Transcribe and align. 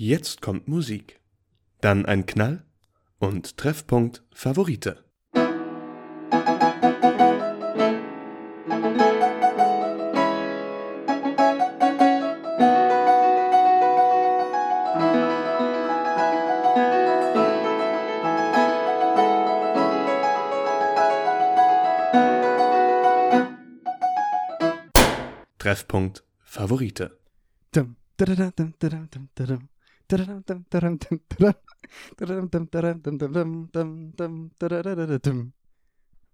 Jetzt 0.00 0.40
kommt 0.40 0.68
Musik. 0.68 1.18
Dann 1.80 2.06
ein 2.06 2.24
Knall 2.24 2.64
und 3.18 3.56
Treffpunkt 3.56 4.22
Favorite. 4.32 5.04
Treffpunkt 25.58 26.22
Favorite. 26.44 27.18
Dum, 27.72 27.96
dadadam, 28.16 28.52
dum, 28.54 28.74
dadam, 29.34 29.68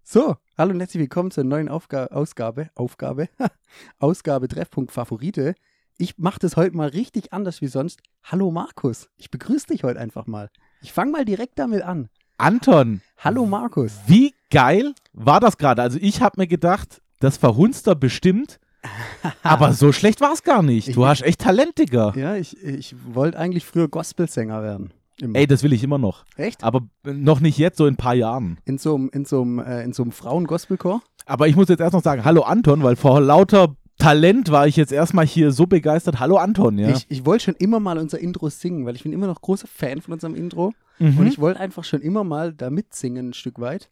So, 0.03 0.37
hallo 0.57 0.71
und 0.71 0.79
herzlich 0.79 1.01
willkommen 1.01 1.29
zur 1.31 1.43
neuen 1.43 1.67
Aufga 1.67 2.05
Ausgabe, 2.05 2.69
Aufgabe, 2.75 3.27
Ausgabe 3.99 4.47
Treffpunkt 4.47 4.93
Favorite. 4.93 5.55
Ich 5.97 6.17
mache 6.17 6.39
das 6.39 6.55
heute 6.55 6.77
mal 6.77 6.87
richtig 6.87 7.33
anders 7.33 7.61
wie 7.61 7.67
sonst. 7.67 7.99
Hallo 8.23 8.49
Markus, 8.49 9.09
ich 9.17 9.29
begrüße 9.29 9.67
dich 9.67 9.83
heute 9.83 9.99
einfach 9.99 10.25
mal. 10.25 10.49
Ich 10.81 10.93
fange 10.93 11.11
mal 11.11 11.25
direkt 11.25 11.59
damit 11.59 11.81
an. 11.81 12.07
Anton, 12.37 13.01
Hallo 13.17 13.45
Markus. 13.45 13.97
wie 14.07 14.33
geil 14.51 14.93
war 15.11 15.41
das 15.41 15.57
gerade? 15.57 15.81
Also 15.81 15.97
ich 16.01 16.21
habe 16.21 16.39
mir 16.39 16.47
gedacht, 16.47 17.01
das 17.19 17.35
verhunzt 17.35 17.87
er 17.87 17.95
bestimmt, 17.95 18.57
aber 19.43 19.73
so 19.73 19.91
schlecht 19.91 20.21
war 20.21 20.33
es 20.33 20.43
gar 20.43 20.61
nicht. 20.63 20.95
Du 20.95 21.01
Ich- 21.01 21.07
hast 21.07 21.21
echt 21.23 21.41
Talent, 21.41 21.77
Digga. 21.77 22.13
Ja, 22.15 22.35
ich, 22.35 22.61
ich 22.63 22.95
wollte 23.13 23.37
eigentlich 23.39 23.65
früher 23.65 23.87
Gospelsänger 23.87 24.61
werden. 24.63 24.91
Immer. 25.21 25.39
Ey, 25.39 25.47
das 25.47 25.63
will 25.63 25.71
ich 25.71 25.83
immer 25.83 25.97
noch. 25.97 26.25
Echt? 26.35 26.63
Aber 26.63 26.81
noch 27.03 27.39
nicht 27.39 27.57
jetzt, 27.57 27.77
so 27.77 27.85
in 27.87 27.93
ein 27.93 27.97
paar 27.97 28.15
Jahren. 28.15 28.57
In 28.65 28.77
so 28.77 28.95
einem 28.95 29.09
in 29.13 29.23
so 29.25 29.41
einem, 29.41 29.59
äh, 29.59 29.81
in 29.83 29.93
so 29.93 30.03
einem 30.03 30.11
Frauen-Gospelchor? 30.11 31.01
Aber 31.25 31.47
ich 31.47 31.55
muss 31.55 31.69
jetzt 31.69 31.79
erst 31.79 31.93
noch 31.93 32.03
sagen, 32.03 32.25
hallo 32.25 32.41
Anton, 32.41 32.83
weil 32.83 32.95
vor 32.97 33.21
lauter 33.21 33.75
Talent 33.97 34.51
war 34.51 34.67
ich 34.67 34.75
jetzt 34.75 34.91
erstmal 34.91 35.25
hier 35.25 35.53
so 35.53 35.67
begeistert. 35.67 36.19
Hallo 36.19 36.35
Anton, 36.35 36.77
ja. 36.77 36.89
Ich, 36.89 37.05
ich 37.07 37.25
wollte 37.25 37.45
schon 37.45 37.55
immer 37.55 37.79
mal 37.79 37.97
unser 37.97 38.19
Intro 38.19 38.49
singen, 38.49 38.85
weil 38.85 38.95
ich 38.97 39.03
bin 39.03 39.13
immer 39.13 39.27
noch 39.27 39.41
großer 39.41 39.67
Fan 39.67 40.01
von 40.01 40.13
unserem 40.13 40.35
Intro. 40.35 40.73
Mhm. 40.99 41.17
Und 41.17 41.27
ich 41.27 41.39
wollte 41.39 41.61
einfach 41.61 41.85
schon 41.85 42.01
immer 42.01 42.25
mal 42.25 42.51
da 42.53 42.69
mitsingen, 42.69 43.29
ein 43.29 43.33
Stück 43.33 43.59
weit. 43.61 43.87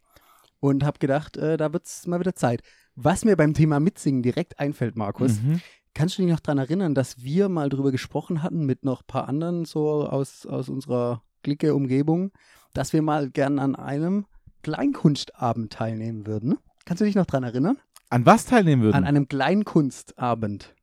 Und 0.59 0.83
habe 0.83 0.99
gedacht, 0.99 1.37
äh, 1.37 1.55
da 1.55 1.71
wird 1.71 1.85
es 1.85 2.05
mal 2.05 2.19
wieder 2.19 2.35
Zeit. 2.35 2.61
Was 2.95 3.25
mir 3.25 3.35
beim 3.35 3.53
Thema 3.53 3.79
Mitsingen 3.79 4.21
direkt 4.21 4.59
einfällt, 4.59 4.95
Markus, 4.95 5.41
Mhm. 5.41 5.61
kannst 5.93 6.17
du 6.17 6.21
dich 6.21 6.31
noch 6.31 6.39
daran 6.39 6.59
erinnern, 6.59 6.93
dass 6.93 7.23
wir 7.23 7.49
mal 7.49 7.69
drüber 7.69 7.91
gesprochen 7.91 8.43
hatten 8.43 8.65
mit 8.65 8.83
noch 8.85 9.01
ein 9.01 9.07
paar 9.07 9.27
anderen 9.27 9.65
so 9.65 10.07
aus, 10.07 10.45
aus 10.45 10.69
unserer 10.69 11.23
Clique, 11.43 11.73
Umgebung, 11.73 12.31
dass 12.73 12.93
wir 12.93 13.01
mal 13.01 13.29
gern 13.29 13.59
an 13.59 13.75
einem 13.75 14.25
Kleinkunstabend 14.61 15.73
teilnehmen 15.73 16.25
würden? 16.27 16.57
Kannst 16.85 17.01
du 17.01 17.05
dich 17.05 17.15
noch 17.15 17.25
daran 17.25 17.43
erinnern? 17.43 17.77
An 18.09 18.25
was 18.25 18.45
teilnehmen 18.45 18.81
An 18.83 18.85
würden? 18.93 19.03
einem 19.05 19.27
Kleinkunstabend. 19.27 20.73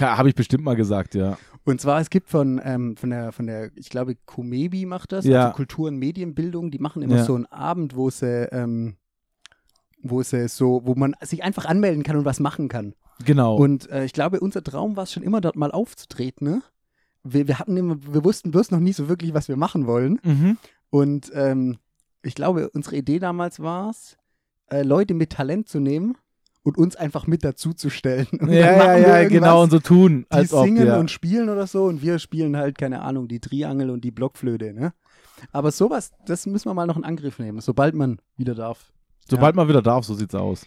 Habe 0.00 0.28
ich 0.28 0.34
bestimmt 0.34 0.64
mal 0.64 0.76
gesagt, 0.76 1.14
ja. 1.14 1.38
Und 1.64 1.80
zwar, 1.80 2.00
es 2.00 2.10
gibt 2.10 2.28
von, 2.28 2.60
ähm, 2.62 2.96
von, 2.96 3.10
der, 3.10 3.32
von 3.32 3.46
der, 3.46 3.70
ich 3.74 3.88
glaube, 3.88 4.16
Kumebi 4.26 4.84
macht 4.86 5.12
das, 5.12 5.24
Ja. 5.24 5.46
also 5.46 5.56
Kultur- 5.56 5.88
und 5.88 5.96
Medienbildung, 5.96 6.70
die 6.70 6.78
machen 6.78 7.02
immer 7.02 7.16
Ja. 7.18 7.24
so 7.24 7.34
einen 7.34 7.46
Abend, 7.46 7.96
wo 7.96 8.10
sie, 8.10 8.48
ähm, 8.52 8.96
wo 10.02 10.22
sie 10.22 10.48
so, 10.48 10.82
wo 10.84 10.94
man 10.94 11.14
sich 11.20 11.42
einfach 11.42 11.64
anmelden 11.64 12.02
kann 12.02 12.16
und 12.16 12.24
was 12.24 12.40
machen 12.40 12.68
kann. 12.68 12.94
Genau. 13.24 13.56
Und 13.56 13.90
äh, 13.90 14.04
ich 14.04 14.12
glaube, 14.12 14.40
unser 14.40 14.62
Traum 14.62 14.96
war 14.96 15.04
es 15.04 15.12
schon 15.12 15.22
immer, 15.22 15.40
dort 15.40 15.56
mal 15.56 15.72
aufzutreten, 15.72 16.48
ne? 16.48 16.62
Wir, 17.24 17.48
wir 17.48 17.58
hatten 17.58 17.76
immer, 17.76 17.96
wir 18.00 18.24
wussten 18.24 18.52
bloß 18.52 18.70
noch 18.70 18.78
nie 18.78 18.92
so 18.92 19.08
wirklich, 19.08 19.34
was 19.34 19.48
wir 19.48 19.56
machen 19.56 19.86
wollen. 19.86 20.20
mhm. 20.22 20.56
Und 20.90 21.30
ähm, 21.34 21.78
ich 22.22 22.34
glaube, 22.34 22.70
unsere 22.70 22.96
Idee 22.96 23.18
damals 23.18 23.60
war 23.60 23.90
es, 23.90 24.16
äh, 24.70 24.82
Leute 24.82 25.14
mit 25.14 25.30
Talent 25.30 25.68
zu 25.68 25.80
nehmen 25.80 26.16
und 26.62 26.78
uns 26.78 26.96
einfach 26.96 27.26
mit 27.26 27.44
dazuzustellen. 27.44 28.26
Und 28.40 28.50
Ja, 28.50 28.96
ja, 28.96 29.20
ja, 29.22 29.28
genau, 29.28 29.62
und 29.62 29.70
so 29.70 29.78
tun, 29.78 30.26
die 30.30 30.36
als 30.36 30.52
ob, 30.52 30.64
singen 30.64 30.86
ja. 30.86 30.98
und 30.98 31.10
spielen 31.10 31.48
oder 31.48 31.66
so 31.66 31.84
und 31.84 32.02
wir 32.02 32.18
spielen 32.18 32.56
halt, 32.56 32.78
keine 32.78 33.02
Ahnung, 33.02 33.28
die 33.28 33.40
Triangel 33.40 33.90
und 33.90 34.04
die 34.04 34.10
Blockflöte, 34.10 34.72
ne? 34.72 34.92
Aber 35.52 35.70
sowas, 35.70 36.10
das 36.26 36.46
müssen 36.46 36.68
wir 36.68 36.74
mal 36.74 36.86
noch 36.86 36.96
in 36.96 37.04
Angriff 37.04 37.38
nehmen, 37.38 37.60
sobald 37.60 37.94
man 37.94 38.18
wieder 38.36 38.54
darf. 38.54 38.92
Sobald 39.30 39.54
man 39.56 39.68
wieder 39.68 39.82
darf, 39.82 40.04
so 40.04 40.14
sieht's 40.14 40.34
aus. 40.34 40.66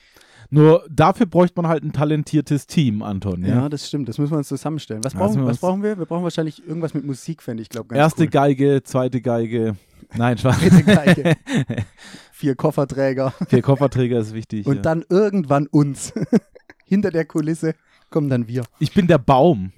Nur 0.54 0.86
dafür 0.90 1.28
bräuchte 1.28 1.62
man 1.62 1.70
halt 1.72 1.84
ein 1.84 1.94
talentiertes 1.94 2.68
Team, 2.68 3.02
Anton. 3.04 3.44
Ja, 3.46 3.56
Ja? 3.56 3.70
das 3.70 3.88
stimmt, 3.88 4.10
das 4.10 4.18
müssen 4.18 4.32
wir 4.34 4.38
uns 4.38 4.50
zusammenstellen. 4.50 5.02
Was 5.04 5.14
Ja, 5.14 5.20
brauchen, 5.20 5.38
wir 5.42 5.46
was 5.48 5.60
brauchen 5.60 5.82
wir? 5.82 5.98
Wir 5.98 6.06
brauchen 6.06 6.24
wahrscheinlich 6.24 6.66
irgendwas 6.68 6.94
mit 6.94 7.06
Musik, 7.06 7.42
fände 7.42 7.64
ich, 7.64 7.70
glaube 7.70 7.96
Erste 7.96 8.24
cool. 8.24 8.30
Geige, 8.30 8.84
zweite 8.84 9.22
Geige. 9.22 9.78
Nein, 10.14 10.38
Spaß. 10.38 10.60
Dritte 10.60 10.84
Geige. 10.84 11.38
Vier 12.34 12.56
Kofferträger 12.56 13.34
Vier 13.48 13.62
Kofferträger 13.62 14.20
ist 14.20 14.34
wichtig. 14.34 14.66
und 14.66 14.78
ja. 14.78 14.82
dann 14.82 15.06
irgendwann 15.10 15.68
uns. 15.68 16.14
Hinter 16.86 17.12
der 17.12 17.24
Kulisse 17.24 17.74
kommen 18.10 18.30
dann 18.30 18.48
wir. 18.50 18.64
ich 18.80 18.94
bin 18.94 19.08
der 19.08 19.20
Baum. 19.20 19.72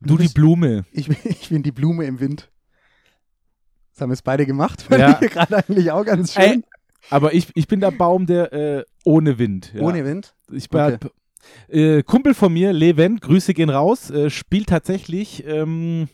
Du, 0.00 0.08
Du 0.08 0.16
die 0.18 0.22
bist- 0.24 0.34
Blume. 0.34 0.84
Ich, 0.92 1.08
bin- 1.08 1.16
ich 1.24 1.48
bin 1.48 1.62
die 1.62 1.72
Blume 1.72 2.04
im 2.04 2.20
Wind. 2.20 2.50
Das 3.94 4.02
haben 4.02 4.10
wir 4.10 4.14
es 4.14 4.22
beide 4.22 4.44
gemacht. 4.44 4.82
Fand 4.82 5.00
Ja. 5.00 5.18
ich 5.22 5.30
gerade 5.30 5.56
eigentlich 5.56 5.90
auch 5.90 6.04
ganz 6.04 6.34
schön. 6.34 6.42
Ey, 6.42 6.62
aber 7.10 7.34
ich, 7.34 7.48
ich 7.54 7.66
bin 7.68 7.80
der 7.80 7.90
Baum, 7.90 8.26
der 8.26 8.52
äh, 8.52 8.84
ohne 9.04 9.38
Wind. 9.38 9.72
Ja. 9.74 9.82
Ohne 9.82 10.04
Wind. 10.04 10.34
Ich 10.52 10.68
bin 10.68 10.98
äh, 11.68 12.02
Kumpel 12.02 12.34
von 12.34 12.52
mir, 12.52 12.72
Levent, 12.72 13.20
Grüße 13.20 13.54
gehen 13.54 13.70
raus, 13.70 14.10
äh, 14.10 14.30
spielt 14.30 14.68
tatsächlich 14.68 15.44
ähm, 15.46 16.08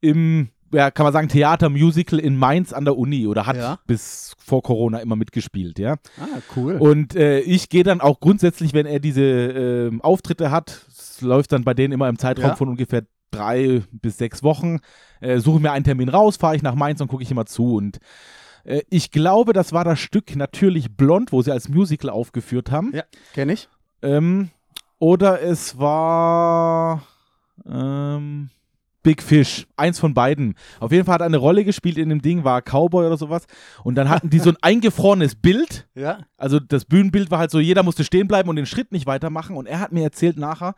im, 0.00 0.48
ja, 0.72 0.90
kann 0.90 1.04
man 1.04 1.12
sagen, 1.12 1.28
Theater-Musical 1.28 2.18
in 2.18 2.36
Mainz 2.36 2.72
an 2.72 2.84
der 2.84 2.96
Uni 2.96 3.26
oder 3.26 3.46
hat 3.46 3.56
Ja. 3.56 3.78
bis 3.86 4.34
vor 4.38 4.62
Corona 4.62 4.98
immer 5.00 5.16
mitgespielt, 5.16 5.78
ja. 5.78 5.94
Ah, 6.18 6.40
cool. 6.56 6.76
Und 6.76 7.14
äh, 7.16 7.40
ich 7.40 7.68
gehe 7.68 7.82
dann 7.84 8.00
auch 8.00 8.20
grundsätzlich, 8.20 8.74
wenn 8.74 8.86
er 8.86 9.00
diese 9.00 9.22
ähm, 9.22 10.00
Auftritte 10.02 10.50
hat, 10.50 10.86
es 10.88 11.20
läuft 11.20 11.52
dann 11.52 11.64
bei 11.64 11.74
denen 11.74 11.92
immer 11.92 12.08
im 12.08 12.18
Zeitraum 12.18 12.50
Ja. 12.50 12.56
von 12.56 12.68
ungefähr 12.68 13.02
drei 13.30 13.82
bis 13.92 14.16
sechs 14.18 14.42
Wochen, 14.42 14.78
äh, 15.20 15.38
suche 15.38 15.60
mir 15.60 15.72
einen 15.72 15.84
Termin 15.84 16.08
raus, 16.08 16.36
fahre 16.36 16.56
ich 16.56 16.62
nach 16.62 16.74
Mainz 16.74 17.00
und 17.00 17.08
gucke 17.08 17.22
ich 17.22 17.30
immer 17.30 17.44
zu. 17.44 17.74
Und 17.76 17.98
äh, 18.68 18.82
ich 18.90 19.10
glaube, 19.10 19.52
das 19.52 19.72
war 19.72 19.84
das 19.84 19.98
Stück 19.98 20.36
natürlich 20.36 20.96
Blond, 20.96 21.32
wo 21.32 21.42
sie 21.42 21.52
als 21.52 21.68
Musical 21.68 22.10
aufgeführt 22.10 22.70
haben. 22.70 22.92
Ja, 22.94 23.04
kenne 23.32 23.54
ich. 23.54 23.68
Ähm, 24.02 24.50
oder 24.98 25.42
es 25.42 25.78
war 25.78 27.02
ähm, 27.66 28.50
Big 29.02 29.22
Fish, 29.22 29.66
eins 29.76 29.98
von 29.98 30.12
beiden. 30.12 30.54
Auf 30.80 30.92
jeden 30.92 31.04
Fall 31.04 31.14
hat 31.14 31.22
er 31.22 31.26
eine 31.26 31.38
Rolle 31.38 31.64
gespielt 31.64 31.98
in 31.98 32.10
dem 32.10 32.20
Ding, 32.20 32.44
war 32.44 32.60
Cowboy 32.60 33.06
oder 33.06 33.16
sowas. 33.16 33.46
Und 33.84 33.94
dann 33.94 34.08
hatten 34.08 34.28
die 34.28 34.38
so 34.38 34.50
ein 34.50 34.56
eingefrorenes 34.62 35.34
Bild. 35.36 35.88
Ja. 35.94 36.20
Also 36.36 36.60
das 36.60 36.84
Bühnenbild 36.84 37.30
war 37.30 37.38
halt 37.38 37.50
so, 37.50 37.60
jeder 37.60 37.82
musste 37.82 38.04
stehen 38.04 38.28
bleiben 38.28 38.48
und 38.48 38.56
den 38.56 38.66
Schritt 38.66 38.92
nicht 38.92 39.06
weitermachen. 39.06 39.56
Und 39.56 39.66
er 39.66 39.80
hat 39.80 39.92
mir 39.92 40.02
erzählt 40.02 40.36
nachher, 40.36 40.74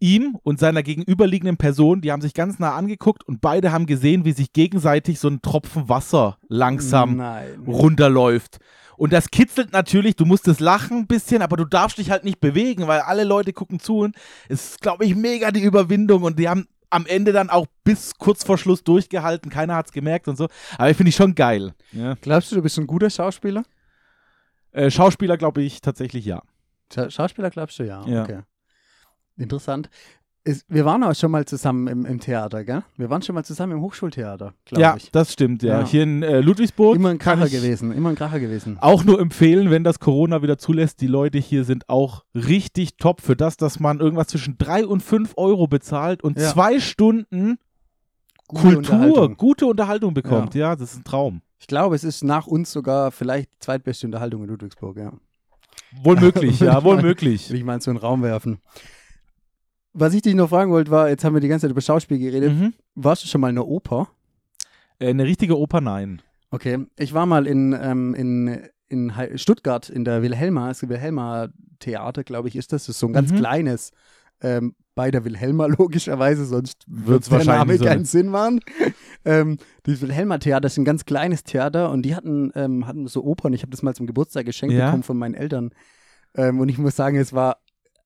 ihm 0.00 0.36
und 0.42 0.58
seiner 0.58 0.82
gegenüberliegenden 0.82 1.56
Person, 1.56 2.00
die 2.00 2.12
haben 2.12 2.22
sich 2.22 2.34
ganz 2.34 2.58
nah 2.58 2.74
angeguckt 2.74 3.26
und 3.26 3.40
beide 3.40 3.72
haben 3.72 3.86
gesehen, 3.86 4.24
wie 4.24 4.32
sich 4.32 4.52
gegenseitig 4.52 5.18
so 5.18 5.28
ein 5.28 5.42
Tropfen 5.42 5.88
Wasser 5.88 6.38
langsam 6.48 7.16
Nein. 7.16 7.64
runterläuft. 7.66 8.58
Und 8.96 9.12
das 9.12 9.30
kitzelt 9.30 9.72
natürlich, 9.72 10.16
du 10.16 10.24
musst 10.24 10.46
es 10.46 10.60
lachen 10.60 10.98
ein 10.98 11.06
bisschen, 11.06 11.42
aber 11.42 11.56
du 11.56 11.64
darfst 11.64 11.98
dich 11.98 12.10
halt 12.10 12.24
nicht 12.24 12.40
bewegen, 12.40 12.86
weil 12.86 13.00
alle 13.00 13.24
Leute 13.24 13.52
gucken 13.52 13.80
zu 13.80 13.98
und 14.00 14.16
es 14.48 14.70
ist, 14.70 14.80
glaube 14.80 15.04
ich, 15.04 15.16
mega 15.16 15.50
die 15.50 15.62
Überwindung 15.62 16.22
und 16.22 16.38
die 16.38 16.48
haben 16.48 16.66
am 16.90 17.06
Ende 17.06 17.32
dann 17.32 17.50
auch 17.50 17.66
bis 17.82 18.14
kurz 18.18 18.44
vor 18.44 18.56
Schluss 18.56 18.84
durchgehalten, 18.84 19.50
keiner 19.50 19.74
hat 19.74 19.86
es 19.86 19.92
gemerkt 19.92 20.28
und 20.28 20.36
so. 20.36 20.48
Aber 20.78 20.90
ich 20.90 20.96
finde 20.96 21.08
ich 21.08 21.16
schon 21.16 21.34
geil. 21.34 21.74
Ja. 21.90 22.14
Glaubst 22.20 22.52
du, 22.52 22.56
du 22.56 22.62
bist 22.62 22.78
ein 22.78 22.86
guter 22.86 23.10
Schauspieler? 23.10 23.64
Äh, 24.70 24.90
Schauspieler 24.90 25.36
glaube 25.36 25.62
ich 25.62 25.80
tatsächlich 25.80 26.24
ja. 26.24 26.42
Scha 26.92 27.10
Schauspieler 27.10 27.50
glaubst 27.50 27.78
du, 27.80 27.84
ja. 27.84 28.06
Ja. 28.06 28.22
Okay. 28.22 28.40
Interessant. 29.36 29.88
Es, 30.46 30.62
wir 30.68 30.84
waren 30.84 31.02
auch 31.04 31.14
schon 31.14 31.30
mal 31.30 31.46
zusammen 31.46 31.86
im, 31.88 32.04
im 32.04 32.20
Theater, 32.20 32.64
gell? 32.64 32.82
Wir 32.98 33.08
waren 33.08 33.22
schon 33.22 33.34
mal 33.34 33.44
zusammen 33.44 33.72
im 33.72 33.80
Hochschultheater, 33.80 34.52
glaube 34.66 34.82
Ja, 34.82 34.94
ich. 34.94 35.10
das 35.10 35.32
stimmt, 35.32 35.62
ja. 35.62 35.80
Ja. 35.80 35.86
Hier 35.86 36.02
in 36.02 36.22
äh, 36.22 36.40
Ludwigsburg. 36.40 36.96
Immer 36.96 37.08
ein 37.08 37.18
Kracher 37.18 37.48
gewesen, 37.48 37.92
immer 37.92 38.10
ein 38.10 38.14
Kracher 38.14 38.38
gewesen. 38.40 38.76
Auch 38.80 39.04
nur 39.04 39.18
empfehlen, 39.20 39.70
wenn 39.70 39.84
das 39.84 40.00
Corona 40.00 40.42
wieder 40.42 40.58
zulässt. 40.58 41.00
Die 41.00 41.06
Leute 41.06 41.38
hier 41.38 41.64
sind 41.64 41.88
auch 41.88 42.24
richtig 42.34 42.98
top 42.98 43.22
für 43.22 43.36
das, 43.36 43.56
dass 43.56 43.80
man 43.80 44.00
irgendwas 44.00 44.26
zwischen 44.26 44.58
drei 44.58 44.86
und 44.86 45.02
fünf 45.02 45.32
Euro 45.38 45.66
bezahlt 45.66 46.22
und 46.22 46.38
Ja. 46.38 46.52
zwei 46.52 46.78
Stunden 46.78 47.56
Gute 48.46 48.62
Kultur, 48.74 48.76
Unterhaltung. 48.76 49.36
gute 49.38 49.66
Unterhaltung 49.66 50.12
bekommt. 50.12 50.54
Ja. 50.54 50.76
das 50.76 50.92
ist 50.92 50.98
ein 50.98 51.04
Traum. 51.04 51.40
Ich 51.58 51.66
glaube, 51.68 51.96
es 51.96 52.04
ist 52.04 52.22
nach 52.22 52.46
uns 52.46 52.70
sogar 52.70 53.10
vielleicht 53.12 53.50
die 53.54 53.58
zweitbeste 53.60 54.06
Unterhaltung 54.06 54.42
in 54.42 54.50
Ludwigsburg, 54.50 54.98
ja. 54.98 55.10
Wohl 56.02 56.16
möglich, 56.20 56.60
ja, 56.60 56.84
wohl 56.84 56.96
möglich. 57.02 57.48
Will 57.48 57.56
ich 57.56 57.64
mal 57.64 57.76
in 57.76 57.80
so 57.80 57.90
einen 57.90 57.98
Raum 57.98 58.22
werfen. 58.22 58.58
Was 59.94 60.12
ich 60.12 60.22
dich 60.22 60.34
noch 60.34 60.48
fragen 60.48 60.70
wollte, 60.72 60.90
war, 60.90 61.08
jetzt 61.08 61.24
haben 61.24 61.34
wir 61.34 61.40
die 61.40 61.48
ganze 61.48 61.64
Zeit 61.66 61.70
über 61.70 61.80
Schauspiel 61.80 62.18
geredet. 62.18 62.52
Mhm. 62.52 62.74
Warst 62.96 63.22
du 63.24 63.28
schon 63.28 63.40
mal 63.40 63.48
in 63.50 63.54
der 63.54 63.66
Oper? 63.66 64.08
Äh, 64.98 65.08
eine 65.10 65.24
richtige 65.24 65.56
Oper, 65.58 65.80
nein. 65.80 66.20
Okay, 66.50 66.86
ich 66.98 67.14
war 67.14 67.26
mal 67.26 67.46
in, 67.46 67.76
ähm, 67.80 68.14
in, 68.14 68.60
in 68.88 69.12
Stuttgart 69.36 69.88
in 69.88 70.04
der 70.04 70.22
Wilhelma, 70.22 70.68
das 70.68 70.86
Wilhelma 70.88 71.48
Theater, 71.78 72.24
glaube 72.24 72.48
ich, 72.48 72.56
ist 72.56 72.72
das. 72.72 72.82
Das 72.86 72.96
ist 72.96 72.98
so 73.00 73.06
ein 73.06 73.12
ganz 73.12 73.32
Mhm. 73.32 73.36
kleines 73.36 73.90
Ähm, 74.40 74.74
bei 74.96 75.10
der 75.12 75.24
Wilhelma 75.24 75.66
logischerweise, 75.78 76.44
sonst 76.44 76.84
Wird's 76.88 77.30
wird 77.30 77.40
der 77.42 77.46
wahrscheinlich 77.52 77.66
Name 77.68 77.78
so 77.78 77.84
keinen. 77.84 78.04
Sinn 78.04 78.28
machen. 78.28 78.60
ähm, 79.24 79.58
das 79.84 80.00
Wilhelma 80.02 80.38
Theater 80.38 80.66
ist 80.66 80.76
ein 80.76 80.84
ganz 80.84 81.04
kleines 81.04 81.44
Theater 81.44 81.90
und 81.90 82.02
die 82.02 82.14
hatten, 82.16 82.50
ähm, 82.56 82.86
hatten 82.86 83.06
so 83.06 83.22
Opern. 83.24 83.52
Ich 83.52 83.62
habe 83.62 83.70
das 83.70 83.82
mal 83.82 83.94
zum 83.94 84.06
Geburtstag 84.06 84.44
geschenkt 84.44 84.74
Ja. 84.74 84.86
bekommen 84.86 85.02
von 85.04 85.16
meinen 85.16 85.34
Eltern. 85.34 85.70
Ähm, 86.36 86.58
und 86.58 86.68
ich 86.68 86.78
muss 86.78 86.96
sagen, 86.96 87.16
es 87.16 87.32
war, 87.32 87.58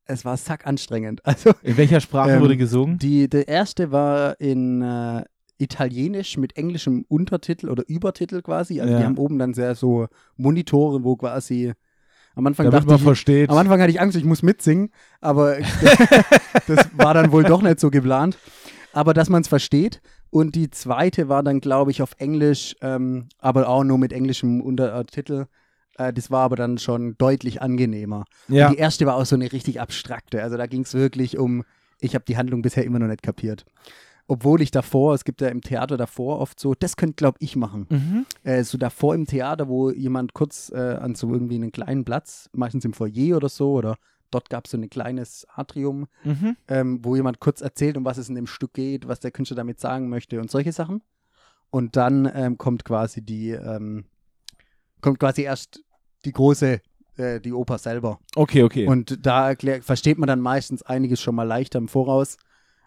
es 0.08 0.24
war 0.24 0.36
sack 0.36 0.66
anstrengend. 0.66 1.20
Also 1.24 1.50
In 1.62 1.76
welcher 1.76 2.00
Sprache 2.00 2.32
Ähm, 2.32 2.40
wurde 2.40 2.56
gesungen? 2.56 2.98
die, 2.98 3.28
der 3.28 3.46
erste 3.48 3.92
war 3.92 4.40
in 4.40 4.82
äh, 4.82 5.22
Italienisch 5.58 6.36
mit 6.36 6.56
englischem 6.56 7.04
Untertitel 7.08 7.68
oder 7.68 7.84
Übertitel 7.88 8.42
quasi. 8.42 8.80
Also 8.80 8.92
Ja. 8.92 8.98
die 9.00 9.04
haben 9.04 9.18
oben 9.18 9.38
dann 9.38 9.54
sehr 9.54 9.74
so 9.74 10.06
Monitore, 10.36 11.04
wo 11.04 11.16
quasi 11.16 11.72
am 12.34 12.46
Anfang 12.46 12.66
Damit 12.66 12.80
dachte 12.80 12.86
man 12.88 12.96
ich, 12.96 13.02
versteht. 13.02 13.50
am 13.50 13.56
Anfang 13.58 13.80
hatte 13.80 13.90
ich 13.90 14.00
Angst, 14.00 14.16
ich 14.16 14.24
muss 14.24 14.42
mitsingen, 14.42 14.90
aber 15.20 15.56
das 16.68 16.88
war 16.96 17.14
dann 17.14 17.32
wohl 17.32 17.42
doch 17.44 17.62
nicht 17.62 17.80
so 17.80 17.90
geplant. 17.90 18.38
Aber 18.92 19.12
dass 19.14 19.28
man 19.28 19.42
es 19.42 19.48
versteht. 19.48 20.00
Und 20.30 20.54
die 20.54 20.70
zweite 20.70 21.28
war 21.28 21.42
dann, 21.42 21.60
glaube 21.60 21.90
ich, 21.90 22.02
auf 22.02 22.10
Englisch, 22.18 22.76
ähm, 22.82 23.28
aber 23.38 23.68
auch 23.68 23.82
nur 23.82 23.98
mit 23.98 24.12
englischem 24.12 24.60
Untertitel. 24.60 25.46
Äh, 25.98 26.12
das 26.12 26.30
war 26.30 26.40
aber 26.44 26.56
dann 26.56 26.78
schon 26.78 27.16
deutlich 27.18 27.60
angenehmer. 27.60 28.24
ja. 28.48 28.68
Und 28.68 28.74
die 28.76 28.78
erste 28.80 29.04
war 29.06 29.16
auch 29.16 29.26
so 29.26 29.36
eine 29.36 29.52
richtig 29.52 29.80
abstrakte. 29.80 30.42
Also 30.42 30.56
da 30.56 30.66
ging 30.66 30.82
es 30.82 30.94
wirklich 30.94 31.36
um, 31.38 31.64
ich 32.00 32.14
habe 32.14 32.24
die 32.26 32.36
Handlung 32.36 32.62
bisher 32.62 32.84
immer 32.84 32.98
noch 32.98 33.08
nicht 33.08 33.22
kapiert. 33.22 33.64
Obwohl 34.30 34.60
ich 34.60 34.70
davor, 34.70 35.14
es 35.14 35.24
gibt 35.24 35.40
ja 35.40 35.48
im 35.48 35.62
Theater 35.62 35.96
davor 35.96 36.38
oft 36.40 36.60
so, 36.60 36.74
das 36.74 36.96
könnte, 36.96 37.14
glaube 37.14 37.38
ich, 37.40 37.56
machen. 37.56 37.86
Mhm. 37.88 38.26
Äh, 38.44 38.62
so 38.62 38.76
davor 38.76 39.14
im 39.14 39.26
Theater, 39.26 39.68
wo 39.68 39.90
jemand 39.90 40.34
kurz 40.34 40.70
äh, 40.70 40.76
an 41.00 41.14
so 41.14 41.32
irgendwie 41.32 41.54
einen 41.54 41.72
kleinen 41.72 42.04
Platz, 42.04 42.50
meistens 42.52 42.84
im 42.84 42.92
Foyer 42.92 43.36
oder 43.38 43.48
so, 43.48 43.72
oder 43.72 43.96
dort 44.30 44.50
gab 44.50 44.66
es 44.66 44.72
so 44.72 44.76
ein 44.76 44.90
kleines 44.90 45.46
Atrium, 45.54 46.08
Mhm. 46.24 46.56
ähm, 46.68 46.98
wo 47.02 47.16
jemand 47.16 47.40
kurz 47.40 47.62
erzählt, 47.62 47.96
um 47.96 48.04
was 48.04 48.18
es 48.18 48.28
in 48.28 48.34
dem 48.34 48.46
Stück 48.46 48.74
geht, 48.74 49.08
was 49.08 49.20
der 49.20 49.30
Künstler 49.30 49.56
damit 49.56 49.80
sagen 49.80 50.10
möchte 50.10 50.38
und 50.40 50.50
solche 50.50 50.72
Sachen. 50.72 51.00
Und 51.70 51.96
dann 51.96 52.30
ähm, 52.34 52.58
kommt 52.58 52.84
quasi 52.84 53.22
die, 53.22 53.50
ähm, 53.52 54.04
kommt 55.00 55.18
quasi 55.20 55.42
erst 55.42 55.82
die 56.24 56.32
große, 56.32 56.80
äh, 57.16 57.40
die 57.40 57.52
Oper 57.52 57.78
selber. 57.78 58.20
Okay, 58.34 58.62
okay. 58.62 58.86
Und 58.86 59.24
da 59.26 59.48
erklär, 59.48 59.82
versteht 59.82 60.18
man 60.18 60.26
dann 60.26 60.40
meistens 60.40 60.82
einiges 60.82 61.20
schon 61.20 61.34
mal 61.34 61.44
leichter 61.44 61.78
im 61.78 61.88
Voraus. 61.88 62.36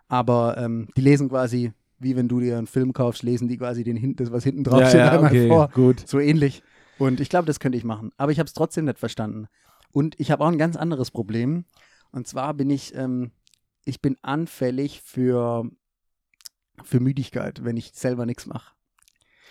Aber 0.08 0.58
ähm, 0.58 0.90
die 0.98 1.02
lesen 1.02 1.30
quasi, 1.30 1.72
wie 2.00 2.16
wenn 2.16 2.28
du 2.28 2.40
dir 2.40 2.58
einen 2.58 2.68
Film 2.68 2.94
kaufst, 2.94 3.24
lesen 3.24 3.48
die 3.48 3.58
quasi 3.58 3.84
den, 3.84 4.16
das, 4.16 4.32
was 4.32 4.44
hinten 4.44 4.64
drauf 4.64 4.82
ja, 4.82 4.90
steht, 4.90 5.00
ja, 5.00 5.12
einmal 5.12 5.30
okay, 5.30 5.48
vor. 5.48 5.70
gut. 5.70 6.08
So 6.08 6.20
ähnlich. 6.20 6.64
Und 6.98 7.20
ich 7.20 7.30
glaube, 7.30 7.46
das 7.46 7.60
könnte 7.60 7.78
ich 7.78 7.84
machen. 7.84 8.12
Aber 8.18 8.32
ich 8.32 8.40
habe 8.40 8.48
es 8.48 8.54
trotzdem 8.54 8.86
nicht 8.86 9.00
verstanden. 9.00 9.48
Und 9.92 10.20
ich 10.20 10.32
habe 10.32 10.44
auch 10.44 10.50
ein 10.50 10.58
ganz 10.58 10.76
anderes 10.76 11.12
Problem. 11.12 11.66
Und 12.12 12.28
zwar 12.28 12.54
bin 12.54 12.70
ich, 12.70 12.96
ähm, 12.96 13.32
ich 13.86 14.02
bin 14.02 14.18
anfällig 14.22 15.02
für, 15.02 15.70
für 16.84 17.00
Müdigkeit, 17.00 17.64
wenn 17.64 17.78
ich 17.78 17.92
selber 17.94 18.26
nichts 18.26 18.46
mache. 18.46 18.74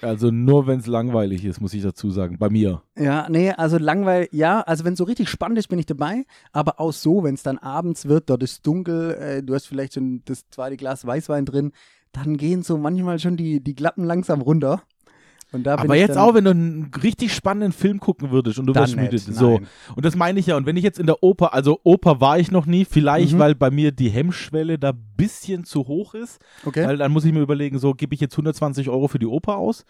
Also 0.02 0.31
nur 0.31 0.67
wenn 0.67 0.81
es 0.81 0.87
langweilig 0.87 1.44
ist, 1.44 1.61
muss 1.61 1.75
ich 1.75 1.82
dazu 1.82 2.11
sagen. 2.11 2.38
Bei 2.38 2.49
mir. 2.49 2.82
Ja, 2.97 3.29
nee, 3.29 3.50
also 3.50 3.79
langweilig, 3.79 4.31
ja, 4.32 4.61
also 4.61 4.85
wenn 4.85 4.94
es 4.94 4.99
so 4.99 5.05
richtig 5.05 5.29
spannend 5.29 5.58
ist, 5.58 5.69
bin 5.69 5.79
ich 5.79 5.87
dabei, 5.87 6.25
aber 6.52 6.81
auch 6.81 6.93
so, 6.93 7.25
wenn 7.25 7.35
es 7.35 7.43
dann 7.43 7.58
abends 7.58 8.06
wird, 8.06 8.31
dort 8.31 8.43
ist 8.43 8.67
dunkel, 8.67 9.12
äh, 9.14 9.43
du 9.43 9.55
hast 9.55 9.67
vielleicht 9.67 9.94
schon 9.94 10.23
das 10.25 10.49
zweite 10.50 10.76
Glas 10.76 11.06
Weißwein 11.06 11.44
drin, 11.44 11.73
dann 12.12 12.37
gehen 12.37 12.62
so 12.62 12.76
manchmal 12.76 13.19
schon 13.19 13.37
die, 13.37 13.62
die 13.62 13.75
Klappen 13.75 14.05
langsam 14.05 14.41
runter. 14.41 14.82
Und 15.52 15.67
Aber 15.67 15.97
jetzt 15.97 16.17
auch, 16.17 16.35
wenn 16.35 16.44
du 16.44 16.50
einen 16.50 16.91
richtig 17.02 17.35
spannenden 17.35 17.73
Film 17.73 17.99
gucken 17.99 18.31
würdest 18.31 18.58
und 18.61 18.67
du 18.67 18.75
wirst 18.75 18.94
müde. 18.97 19.19
So. 19.19 19.61
Und 19.97 20.05
das 20.05 20.14
meine 20.14 20.38
ich 20.38 20.47
ja. 20.47 20.56
Und 20.56 20.64
wenn 20.67 20.76
ich 20.76 20.85
jetzt 20.85 20.99
in 21.00 21.06
der 21.06 21.23
Oper, 21.23 21.52
also 21.55 21.81
Oper 21.82 22.20
war 22.20 22.38
ich 22.38 22.50
noch 22.52 22.67
nie, 22.67 22.85
vielleicht 22.85 23.35
Mhm. 23.35 23.38
weil 23.41 23.55
bei 23.56 23.70
mir 23.70 23.91
die 23.91 24.11
Hemmschwelle 24.11 24.79
da 24.79 24.91
ein 24.91 25.05
bisschen 25.17 25.64
zu 25.64 25.88
hoch 25.88 26.14
ist. 26.14 26.41
Okay. 26.64 26.87
Weil 26.87 26.97
dann 26.99 27.11
muss 27.12 27.25
ich 27.25 27.32
mir 27.32 27.41
überlegen, 27.41 27.79
so 27.79 27.94
gebe 27.94 28.14
ich 28.14 28.20
jetzt 28.20 28.37
120 28.37 28.88
Euro 28.88 29.08
für 29.08 29.19
die 29.19 29.26
Oper 29.26 29.56
aus 29.56 29.85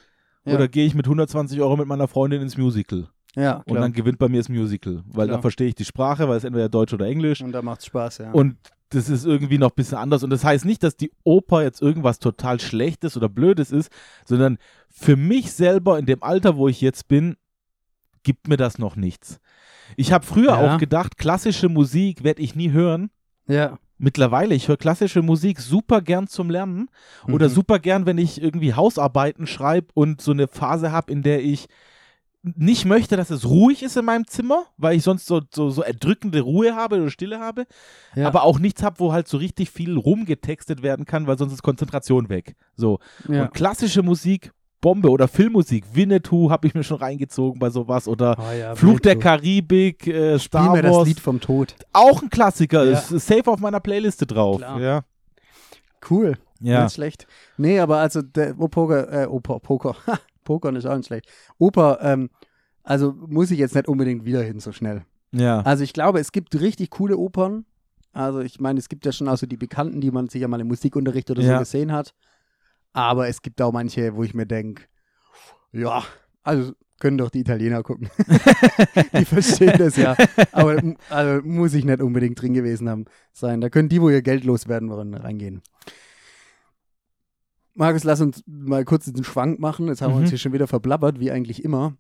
Ja. 0.47 0.55
oder 0.55 0.67
gehe 0.69 0.87
ich 0.87 0.95
mit 0.95 1.07
120 1.07 1.61
Euro 1.61 1.77
mit 1.77 1.87
meiner 1.87 2.09
Freundin 2.09 2.41
ins 2.41 2.57
Musical? 2.57 3.09
ja, 3.37 3.57
Und 3.59 3.65
klar. 3.67 3.81
dann 3.83 3.93
gewinnt 3.93 4.19
bei 4.19 4.29
mir 4.29 4.39
das 4.39 4.49
Musical, 4.49 5.03
weil 5.07 5.27
Klar. 5.27 5.37
da 5.39 5.43
verstehe 5.43 5.69
ich 5.69 5.75
die 5.75 5.85
Sprache, 5.85 6.29
weil 6.29 6.37
es 6.39 6.45
entweder 6.45 6.69
Deutsch 6.71 6.95
oder 6.95 7.07
Englisch. 7.07 7.43
und 7.43 7.53
da 7.53 7.61
macht's 7.63 7.87
Spaß, 7.87 8.19
ja. 8.19 8.31
Und 8.33 8.57
das 8.91 9.09
ist 9.09 9.25
irgendwie 9.25 9.59
noch 9.59 9.71
ein 9.71 9.75
bisschen 9.77 9.99
anders. 9.99 10.23
Und 10.23 10.31
das 10.31 10.45
heißt 10.45 10.65
nicht, 10.65 10.83
dass 10.83 10.97
die 10.97 11.13
Oper 11.25 11.63
jetzt 11.63 11.81
irgendwas 11.81 12.19
total 12.19 12.61
Schlechtes 12.61 13.17
oder 13.17 13.29
Blödes 13.29 13.71
ist, 13.73 13.91
sondern 14.25 14.59
für 14.89 15.17
mich 15.17 15.53
selber 15.53 15.99
in 15.99 16.07
dem 16.07 16.23
Alter, 16.23 16.57
wo 16.57 16.69
ich 16.69 16.81
jetzt 16.81 17.09
bin, 17.09 17.37
gibt 18.23 18.49
mir 18.49 18.57
das 18.57 18.79
noch 18.79 18.97
nichts. 18.97 19.41
Ich 19.97 20.13
habe 20.13 20.27
früher 20.27 20.51
Ja. 20.61 20.75
auch 20.75 20.79
gedacht, 20.79 21.19
klassische 21.19 21.69
Musik 21.69 22.23
werde 22.25 22.43
ich 22.43 22.55
nie 22.55 22.71
hören. 22.73 23.11
ja. 23.47 23.79
Mittlerweile, 24.03 24.55
ich 24.55 24.67
höre 24.69 24.79
klassische 24.79 25.21
Musik 25.21 25.61
super 25.61 26.01
gern 26.01 26.27
zum 26.27 26.49
Lernen 26.49 26.89
oder 27.29 27.49
Mhm. 27.51 27.53
super 27.53 27.79
gern, 27.79 28.07
wenn 28.07 28.17
ich 28.17 28.41
irgendwie 28.41 28.73
Hausarbeiten 28.73 29.47
schreibe 29.47 29.89
und 29.93 30.23
so 30.23 30.31
eine 30.31 30.49
Phase 30.49 30.91
habe, 30.91 31.13
in 31.13 31.23
der 31.23 31.45
ich 31.45 31.67
nicht 32.43 32.87
möchte, 32.87 33.17
dass 33.17 33.29
es 33.31 33.45
ruhig 33.47 33.83
ist 33.83 33.97
in 33.97 34.05
meinem 34.07 34.27
Zimmer, 34.27 34.65
weil 34.79 34.97
ich 34.97 35.03
sonst 35.03 35.27
so, 35.27 35.43
so, 35.53 35.69
so 35.69 35.83
erdrückende 35.83 36.41
Ruhe 36.41 36.75
habe 36.75 36.97
oder 36.97 37.11
Stille 37.11 37.39
habe, 37.39 37.67
Ja. 38.15 38.27
aber 38.27 38.45
auch 38.45 38.59
nichts 38.59 38.83
habe, 38.83 38.99
wo 38.99 39.13
halt 39.13 39.29
so 39.29 39.37
richtig 39.37 39.71
viel 39.71 39.97
rumgetextet 39.97 40.83
werden 40.83 41.05
kann, 41.05 41.27
weil 41.27 41.37
sonst 41.37 41.53
ist 41.53 41.63
Konzentration 41.63 42.29
weg. 42.31 42.57
So. 42.77 42.99
ja. 43.29 43.43
Und 43.43 43.53
klassische 43.55 44.03
Musik, 44.03 44.53
Bombe 44.81 45.11
oder 45.11 45.29
Filmmusik, 45.29 45.85
Winnetou 45.93 46.51
habe 46.51 46.67
ich 46.67 46.73
mir 46.75 46.83
schon 46.83 46.97
reingezogen 46.97 47.59
bei 47.59 47.69
sowas 47.69 48.09
oder 48.09 48.37
Oh 48.39 48.53
ja, 48.59 48.75
Fluch 48.75 49.01
der. 49.01 49.19
Karibik, 49.19 50.07
äh, 50.07 50.39
Spiel 50.39 50.61
Star 50.61 50.73
mir 50.73 50.81
das 50.81 50.97
Wars, 50.97 51.07
Lied 51.09 51.21
vom 51.21 51.39
Tod. 51.41 51.75
auch 51.93 52.23
ein 52.23 52.31
Klassiker, 52.31 52.85
ist 52.85 53.09
safe 53.09 53.51
auf 53.51 53.61
meiner 53.61 53.81
Playliste 53.81 54.27
drauf. 54.27 54.57
Klar. 54.57 54.81
Ja. 54.81 55.01
Cool. 56.09 56.39
Ja. 56.61 56.85
Nicht 56.85 56.95
schlecht. 56.95 57.27
Nee, 57.59 57.79
aber 57.79 57.99
also 57.99 58.23
der 58.23 58.55
oh, 58.59 58.69
Poker, 58.69 59.25
äh, 59.25 59.27
Oper, 59.27 59.61
Poker. 59.61 59.95
Poker 60.51 60.75
ist 60.75 60.85
auch 60.87 60.97
nicht 60.97 61.07
schlecht. 61.07 61.27
Oper, 61.59 61.99
ähm, 62.03 62.29
also 62.83 63.13
muss 63.13 63.53
ich 63.53 63.59
jetzt 63.61 63.77
nicht 63.77 63.87
unbedingt 63.87 64.25
wieder 64.25 64.43
hin 64.43 64.59
so 64.59 64.73
schnell. 64.73 65.03
ja. 65.31 65.61
Also 65.61 65.85
ich 65.85 65.93
glaube, 65.93 66.19
es 66.19 66.33
gibt 66.33 66.59
richtig 66.61 66.91
coole 66.91 67.17
Opern. 67.17 67.65
Also 68.13 68.41
ich 68.41 68.59
meine, 68.59 68.81
es 68.81 68.89
gibt 68.89 69.07
ja 69.07 69.13
schon 69.13 69.29
auch 69.29 69.37
so 69.37 69.47
die 69.47 69.57
Bekannten, 69.57 70.01
die 70.01 70.11
man 70.11 70.29
sicher 70.29 70.49
mal 70.49 70.61
im 70.61 70.67
Musikunterricht 70.67 71.31
oder 71.31 71.43
Ja. 71.43 71.53
so 71.55 71.59
gesehen 71.61 71.93
hat. 71.93 72.15
Aber 72.93 73.29
es 73.29 73.43
gibt 73.43 73.63
auch 73.63 73.71
manche, 73.73 74.17
wo 74.17 74.25
ich 74.25 74.35
mir 74.35 74.47
denke, 74.47 74.83
ja, 75.71 76.03
also 76.43 76.73
können 76.99 77.17
doch 77.19 77.31
die 77.31 77.41
Italiener 77.41 77.85
gucken. 77.85 78.11
die 79.17 79.25
verstehen 79.25 79.79
das 79.79 79.97
ja. 79.97 80.17
Aber 80.51 80.83
also, 81.11 81.47
muss 81.47 81.75
ich 81.75 81.85
nicht 81.85 82.03
unbedingt 82.03 82.43
drin 82.43 82.55
gewesen 82.55 82.89
haben 82.91 83.05
sein. 83.33 83.61
Da 83.61 83.69
können 83.71 83.89
die, 83.89 84.03
wo 84.03 84.11
ihr 84.11 84.23
Geld 84.23 84.43
loswerden 84.45 84.91
wollen, 84.91 85.15
reingehen. 85.15 85.63
Markus, 87.75 88.05
lass 88.05 88.21
uns 88.21 88.43
mal 88.47 88.85
kurz 88.85 89.05
den 89.07 89.25
Schwank 89.25 89.59
machen. 89.61 89.89
Jetzt 89.89 90.03
haben 90.03 90.11
wir 90.13 90.17
Mhm. 90.17 90.23
uns 90.23 90.31
hier 90.31 90.39
schon 90.39 90.53
wieder 90.53 90.67
verblabbert, 90.67 91.21
wie 91.21 91.31
eigentlich 91.31 91.65
immer. 91.65 91.95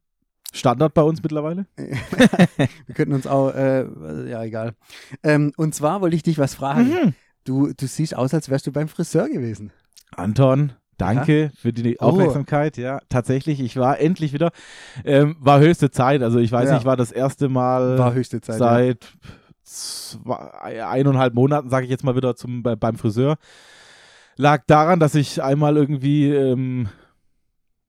Standard 0.53 0.95
bei 0.95 1.03
uns 1.03 1.23
mittlerweile? 1.23 1.67
Wir 2.87 2.95
könnten 2.97 3.15
uns 3.15 3.27
auch, 3.29 3.55
äh, 3.55 3.85
ja, 4.29 4.43
egal. 4.43 4.75
Ähm, 5.23 5.53
und 5.57 5.77
zwar 5.77 6.01
wollte 6.01 6.17
ich 6.17 6.25
dich 6.25 6.39
was 6.39 6.55
fragen. 6.55 6.89
Mhm. 6.89 7.15
Du, 7.45 7.73
du 7.73 7.87
siehst 7.87 8.17
aus, 8.17 8.35
als 8.35 8.51
wärst 8.51 8.67
du 8.67 8.73
beim 8.73 8.89
Friseur 8.89 9.29
gewesen. 9.29 9.71
Anton, 10.17 10.73
danke 10.99 11.53
für 11.57 11.73
die 11.73 11.99
Oh. 12.01 12.07
Aufmerksamkeit. 12.07 12.77
Ja, 12.79 12.99
tatsächlich, 13.09 13.61
ich 13.61 13.77
war 13.77 14.01
endlich 14.01 14.33
wieder. 14.33 14.51
Ähm, 15.05 15.37
war 15.39 15.61
höchste 15.61 15.93
Zeit. 15.93 16.21
Also 16.23 16.39
ich 16.41 16.51
weiß 16.51 16.69
Ja. 16.69 16.75
nicht, 16.75 16.85
war 16.85 16.97
das 16.97 17.13
erste 17.13 17.49
Mal 17.49 17.97
War 17.97 18.13
höchste 18.13 18.41
Zeit. 18.41 18.59
ja. 18.59 18.75
seit 18.75 19.07
zwei, 19.63 20.85
eineinhalb 20.85 21.35
Monaten, 21.35 21.71
sage 21.71 21.85
ich 21.85 21.91
jetzt 21.91 22.03
mal 22.03 22.17
wieder 22.17 22.35
zum, 22.35 22.65
bei, 22.65 22.75
beim 22.75 22.97
Friseur. 22.97 23.37
Lag 24.41 24.63
daran, 24.67 25.01
dass 25.01 25.15
ich 25.15 25.43
einmal 25.43 25.77
irgendwie 25.77 26.29
ähm, 26.31 26.89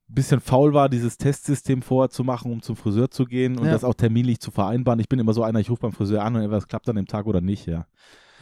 ein 0.10 0.14
bisschen 0.14 0.42
faul 0.42 0.74
war, 0.74 0.90
dieses 0.90 1.18
Testsystem 1.18 1.82
vorher 1.82 2.10
zu 2.10 2.24
machen, 2.24 2.52
um 2.52 2.62
zum 2.62 2.76
Friseur 2.76 3.10
zu 3.10 3.26
gehen 3.26 3.58
und 3.58 3.66
Ja. 3.66 3.72
das 3.72 3.84
auch 3.86 3.94
terminlich 3.94 4.40
zu 4.40 4.52
vereinbaren. 4.52 5.00
Ich 5.00 5.08
bin 5.08 5.20
immer 5.20 5.34
so 5.34 5.44
einer, 5.44 5.60
ich 5.60 5.70
rufe 5.70 5.82
beim 5.84 5.94
Friseur 5.94 6.24
an 6.24 6.36
und 6.36 6.52
es 6.52 6.68
klappt 6.68 6.90
an 6.90 6.98
dem 6.98 7.08
Tag 7.08 7.26
oder 7.26 7.40
nicht, 7.40 7.68
ja. 7.68 7.86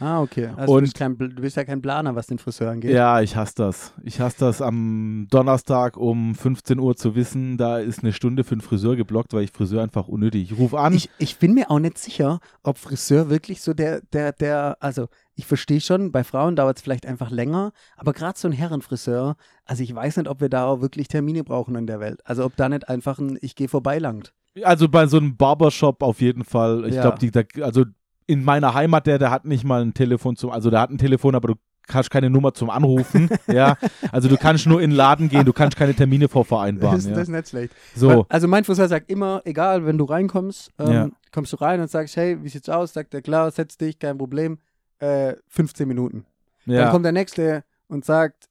Ah, 0.00 0.20
okay. 0.22 0.48
Also 0.56 0.72
Und- 0.74 0.78
du, 0.80 0.82
bist 0.84 0.96
kein, 0.96 1.16
du 1.18 1.28
bist 1.42 1.56
ja 1.56 1.64
kein 1.64 1.82
Planer, 1.82 2.16
was 2.16 2.26
den 2.26 2.38
Friseur 2.38 2.70
angeht. 2.70 2.90
Ja, 2.92 3.20
ich 3.20 3.36
hasse 3.36 3.52
das. 3.56 3.92
Ich 4.02 4.18
hasse 4.20 4.36
das 4.40 4.62
am 4.62 5.26
Donnerstag 5.30 5.96
um 5.96 6.34
15 6.34 6.78
Uhr 6.78 6.96
zu 6.96 7.14
wissen, 7.14 7.58
da 7.58 7.78
ist 7.78 8.02
eine 8.02 8.12
Stunde 8.12 8.42
für 8.42 8.56
den 8.56 8.62
Friseur 8.62 8.96
geblockt, 8.96 9.34
weil 9.34 9.44
ich 9.44 9.52
Friseur 9.52 9.82
einfach 9.82 10.08
unnötig. 10.08 10.50
Ich 10.50 10.58
rufe 10.58 10.78
an. 10.78 10.94
Ich, 10.94 11.10
ich 11.18 11.38
bin 11.38 11.52
mir 11.54 11.70
auch 11.70 11.78
nicht 11.78 11.98
sicher, 11.98 12.40
ob 12.62 12.78
Friseur 12.78 13.28
wirklich 13.30 13.60
so 13.60 13.74
der, 13.74 14.00
der, 14.12 14.32
der, 14.32 14.76
also 14.80 15.08
ich 15.36 15.46
verstehe 15.46 15.80
schon, 15.80 16.12
bei 16.12 16.24
Frauen 16.24 16.56
dauert 16.56 16.78
es 16.78 16.82
vielleicht 16.82 17.06
einfach 17.06 17.30
länger, 17.30 17.72
aber 17.96 18.12
gerade 18.12 18.38
so 18.38 18.48
ein 18.48 18.52
Herrenfriseur, 18.52 19.36
also 19.64 19.82
ich 19.82 19.94
weiß 19.94 20.16
nicht, 20.16 20.28
ob 20.28 20.40
wir 20.40 20.48
da 20.48 20.66
auch 20.66 20.80
wirklich 20.80 21.08
Termine 21.08 21.44
brauchen 21.44 21.74
in 21.76 21.86
der 21.86 22.00
Welt. 22.00 22.20
Also 22.24 22.44
ob 22.44 22.56
da 22.56 22.68
nicht 22.68 22.88
einfach 22.88 23.18
ein 23.18 23.38
Ich 23.40 23.54
gehe 23.54 23.68
vorbei 23.68 23.98
langt. 23.98 24.32
Also 24.64 24.88
bei 24.88 25.06
so 25.06 25.16
einem 25.18 25.36
Barbershop 25.36 26.02
auf 26.02 26.20
jeden 26.20 26.44
Fall. 26.44 26.84
Ich 26.86 26.94
Ja. 26.96 27.02
glaube, 27.02 27.18
die, 27.20 27.30
da, 27.30 27.42
also 27.62 27.84
in 28.30 28.44
meiner 28.44 28.74
Heimat, 28.74 29.06
der, 29.06 29.18
der 29.18 29.30
hat 29.30 29.44
nicht 29.44 29.64
mal 29.64 29.82
ein 29.82 29.94
Telefon 29.94 30.36
zum, 30.36 30.50
also 30.50 30.70
der 30.70 30.80
hat 30.80 30.90
ein 30.90 30.98
Telefon, 30.98 31.34
aber 31.34 31.48
du 31.48 31.54
hast 31.92 32.10
keine 32.10 32.30
Nummer 32.30 32.54
zum 32.54 32.70
Anrufen. 32.70 33.28
ja, 33.48 33.76
also 34.12 34.28
du 34.28 34.36
kannst 34.36 34.66
nur 34.66 34.80
in 34.80 34.90
den 34.90 34.96
Laden 34.96 35.28
gehen, 35.28 35.44
du 35.44 35.52
kannst 35.52 35.76
keine 35.76 35.94
Termine 35.94 36.28
vorvereinbaren. 36.28 36.96
Das, 36.96 37.04
ja. 37.06 37.10
das 37.12 37.22
ist 37.22 37.28
nicht 37.30 37.48
schlecht. 37.48 37.74
so, 37.96 38.26
Also 38.28 38.46
mein 38.46 38.62
Friseur 38.64 38.86
sagt 38.88 39.10
immer, 39.10 39.42
egal, 39.44 39.84
wenn 39.86 39.98
du 39.98 40.04
reinkommst, 40.04 40.70
ähm, 40.78 40.92
Ja. 40.92 41.08
kommst 41.32 41.52
du 41.52 41.56
rein 41.56 41.80
und 41.80 41.90
sagst, 41.90 42.16
hey, 42.16 42.38
wie 42.44 42.48
sieht's 42.48 42.68
aus? 42.68 42.92
Sagt 42.92 43.12
er, 43.14 43.22
klar, 43.22 43.50
setz 43.50 43.76
dich, 43.76 43.98
kein 43.98 44.16
Problem. 44.18 44.58
äh, 45.00 45.34
15 45.48 45.88
Minuten. 45.88 46.26
Dann 46.66 46.74
Ja. 46.76 46.90
kommt 46.90 47.06
der 47.06 47.12
Nächste 47.12 47.64
und 47.88 48.04
sagt, 48.04 48.49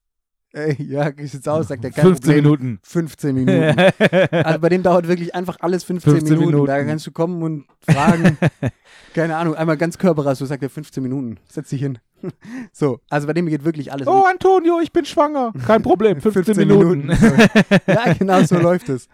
ey, 0.54 0.76
ja, 0.80 1.12
wie 1.18 1.28
sieht's 1.28 1.48
aus? 1.48 1.68
Sagt 1.68 1.84
er, 1.84 1.92
kein 1.92 2.04
15 2.06 2.24
Problem. 2.24 2.44
Minuten. 2.44 2.80
15 2.84 3.36
Minuten. 3.36 3.80
Also 4.32 4.60
bei 4.60 4.70
dem 4.70 4.84
dauert 4.84 5.08
wirklich 5.08 5.34
einfach 5.36 5.58
alles 5.60 5.84
15, 5.84 6.12
15 6.12 6.38
Minuten. 6.40 6.66
Da 6.66 6.74
Minuten. 6.74 6.90
kannst 6.90 7.08
du 7.08 7.12
kommen 7.12 7.42
und 7.44 7.66
fragen, 7.82 8.38
keine 9.14 9.36
Ahnung, 9.38 9.56
einmal 9.56 9.78
ganz 9.78 9.98
körperrass, 9.98 10.40
so 10.40 10.46
sagt 10.46 10.64
er 10.64 10.70
15 10.70 11.02
Minuten. 11.04 11.38
Setz 11.48 11.70
dich 11.70 11.82
hin. 11.82 12.00
So, 12.74 13.00
also 13.10 13.28
bei 13.28 13.34
dem 13.34 13.46
geht 13.48 13.64
wirklich 13.64 13.94
alles. 13.94 14.06
Oh, 14.08 14.26
Antonio, 14.30 14.82
ich 14.82 14.92
bin 14.92 15.06
schwanger. 15.06 15.54
Kein 15.66 15.82
Problem, 15.82 16.20
15, 16.20 16.44
15 16.54 16.68
Minuten. 16.68 17.10
ja, 17.88 18.14
genau 18.14 18.44
so 18.44 18.58
läuft 18.58 18.90
es. 18.90 19.08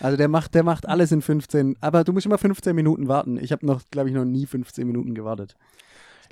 Also 0.00 0.16
der 0.16 0.28
macht, 0.28 0.54
der 0.54 0.62
macht 0.62 0.88
alles 0.88 1.12
in 1.12 1.20
15, 1.22 1.76
aber 1.80 2.02
du 2.04 2.12
musst 2.12 2.24
immer 2.26 2.38
15 2.38 2.74
Minuten 2.74 3.08
warten. 3.08 3.38
Ich 3.38 3.52
habe 3.52 3.64
noch, 3.66 3.82
glaube 3.90 4.08
ich, 4.08 4.14
noch 4.14 4.24
nie 4.24 4.46
15 4.46 4.86
Minuten 4.86 5.14
gewartet. 5.14 5.54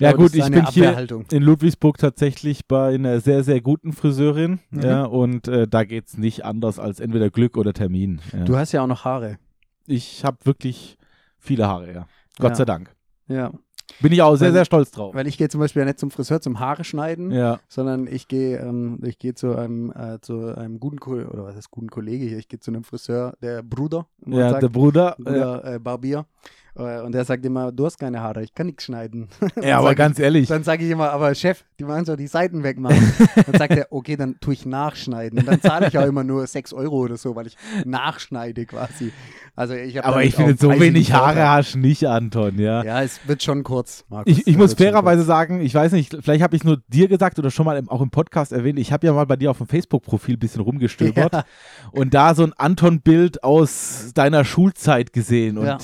Ja 0.00 0.10
glaube, 0.12 0.24
gut, 0.30 0.34
ich 0.34 0.50
bin 0.50 0.66
hier 0.66 1.06
in 1.30 1.42
Ludwigsburg 1.42 1.98
tatsächlich 1.98 2.66
bei 2.66 2.94
einer 2.94 3.20
sehr, 3.20 3.44
sehr 3.44 3.60
guten 3.60 3.92
Friseurin. 3.92 4.60
Mhm. 4.70 4.80
Ja, 4.82 5.04
und 5.04 5.46
äh, 5.48 5.66
da 5.68 5.84
geht 5.84 6.08
es 6.08 6.18
nicht 6.18 6.44
anders 6.44 6.78
als 6.78 7.00
entweder 7.00 7.30
Glück 7.30 7.56
oder 7.56 7.72
Termin. 7.72 8.20
Ja. 8.32 8.44
Du 8.44 8.56
hast 8.56 8.72
ja 8.72 8.82
auch 8.82 8.86
noch 8.88 9.04
Haare. 9.04 9.38
ich 9.86 10.24
habe 10.24 10.38
wirklich 10.44 10.96
viele 11.38 11.66
Haare, 11.68 11.92
ja. 11.92 12.06
Gott 12.38 12.50
Ja. 12.50 12.54
sei 12.56 12.64
Dank. 12.64 12.94
Ja, 13.28 13.52
Bin 14.00 14.12
ich 14.12 14.22
auch 14.22 14.34
sehr, 14.36 14.48
Weil- 14.48 14.54
sehr 14.54 14.64
stolz 14.64 14.90
drauf. 14.90 15.14
weil 15.14 15.26
ich 15.26 15.36
gehe 15.36 15.48
zum 15.50 15.60
Beispiel 15.60 15.80
ja 15.80 15.86
nicht 15.86 15.98
zum 15.98 16.10
Friseur 16.10 16.40
zum 16.40 16.58
Haare 16.58 16.84
schneiden, 16.84 17.30
Ja. 17.30 17.60
sondern 17.68 18.06
ich 18.06 18.28
gehe 18.28 18.58
ähm, 18.58 18.98
ich 19.04 19.18
gehe 19.18 19.34
zu 19.34 19.54
einem 19.54 19.92
äh, 19.92 20.18
zu 20.22 20.56
einem 20.56 20.80
guten 20.80 20.98
Kollege 20.98 21.28
oder 21.30 21.44
was 21.44 21.54
ist 21.54 21.70
guten 21.70 21.90
Kollege 21.90 22.24
hier, 22.24 22.38
ich 22.38 22.48
gehe 22.48 22.58
zu 22.58 22.70
einem 22.70 22.82
Friseur, 22.82 23.34
der 23.42 23.62
Bruder, 23.62 24.06
Ja, 24.26 24.50
sagt, 24.50 24.62
der 24.62 24.68
Bruder. 24.70 25.14
Bruder 25.18 25.74
äh, 25.74 25.78
Barbier. 25.78 26.24
Äh, 26.76 27.00
und 27.02 27.12
der 27.12 27.24
sagt 27.24 27.44
immer, 27.46 27.70
du 27.70 27.86
hast 27.86 27.98
keine 27.98 28.20
Haare, 28.20 28.42
ich 28.42 28.54
kann 28.54 28.66
nichts 28.66 28.84
schneiden. 28.84 29.28
Ja, 29.62 29.78
aber 29.78 29.94
ganz 29.94 30.18
ehrlich. 30.18 30.48
Dann 30.48 30.64
sage 30.64 30.84
ich 30.84 30.90
immer, 30.90 31.10
aber 31.10 31.34
Chef, 31.34 31.64
die 31.78 31.86
wollen 31.86 32.04
so 32.04 32.16
die 32.16 32.26
Seiten 32.26 32.62
wegmachen. 32.62 33.12
dann 33.46 33.54
sagt 33.54 33.76
er, 33.76 33.86
okay, 33.90 34.16
dann 34.16 34.38
tue 34.40 34.54
ich 34.54 34.66
nachschneiden. 34.66 35.38
Und 35.38 35.46
dann 35.46 35.60
zahle 35.62 35.88
ich 35.88 35.96
auch 35.96 36.04
immer 36.06 36.24
nur 36.24 36.46
6 36.46 36.72
Euro 36.72 36.96
oder 36.96 37.16
so, 37.16 37.34
weil 37.36 37.46
ich 37.46 37.56
nachschneide 37.84 38.66
quasi. 38.66 39.12
Also 39.56 39.74
ich 39.74 40.04
Aber 40.04 40.24
ich 40.24 40.34
finde, 40.34 40.56
so 40.58 40.68
wenig 40.80 41.12
Haare 41.12 41.26
Vorteil. 41.34 41.48
hast 41.48 41.74
du 41.74 41.78
nicht, 41.78 42.04
Anton, 42.06 42.58
ja. 42.58 42.82
Ja, 42.84 43.02
es 43.02 43.20
wird 43.28 43.42
schon 43.42 43.62
kurz, 43.62 44.04
Markus. 44.08 44.32
Ich, 44.32 44.46
ich 44.46 44.56
muss 44.56 44.74
fairerweise 44.74 45.22
sagen, 45.22 45.60
ich 45.60 45.74
weiß 45.74 45.92
nicht, 45.92 46.16
vielleicht 46.20 46.42
habe 46.42 46.56
ich 46.56 46.64
nur 46.64 46.82
dir 46.88 47.08
gesagt 47.08 47.38
oder 47.38 47.50
schon 47.50 47.64
mal 47.64 47.76
im, 47.78 47.88
auch 47.88 48.00
im 48.00 48.10
Podcast 48.10 48.52
erwähnt, 48.52 48.78
ich 48.78 48.92
habe 48.92 49.06
ja 49.06 49.12
mal 49.12 49.26
bei 49.26 49.36
dir 49.36 49.50
auf 49.50 49.58
dem 49.58 49.68
Facebook-Profil 49.68 50.34
ein 50.34 50.40
bisschen 50.40 50.60
rumgestöbert 50.62 51.32
Ja. 51.32 51.44
und 51.92 52.14
da 52.14 52.34
so 52.34 52.42
ein 52.42 52.52
Anton-Bild 52.52 53.44
aus 53.44 54.10
deiner 54.14 54.44
Schulzeit 54.44 55.12
gesehen 55.12 55.56
und 55.58 55.66
Ja. 55.66 55.78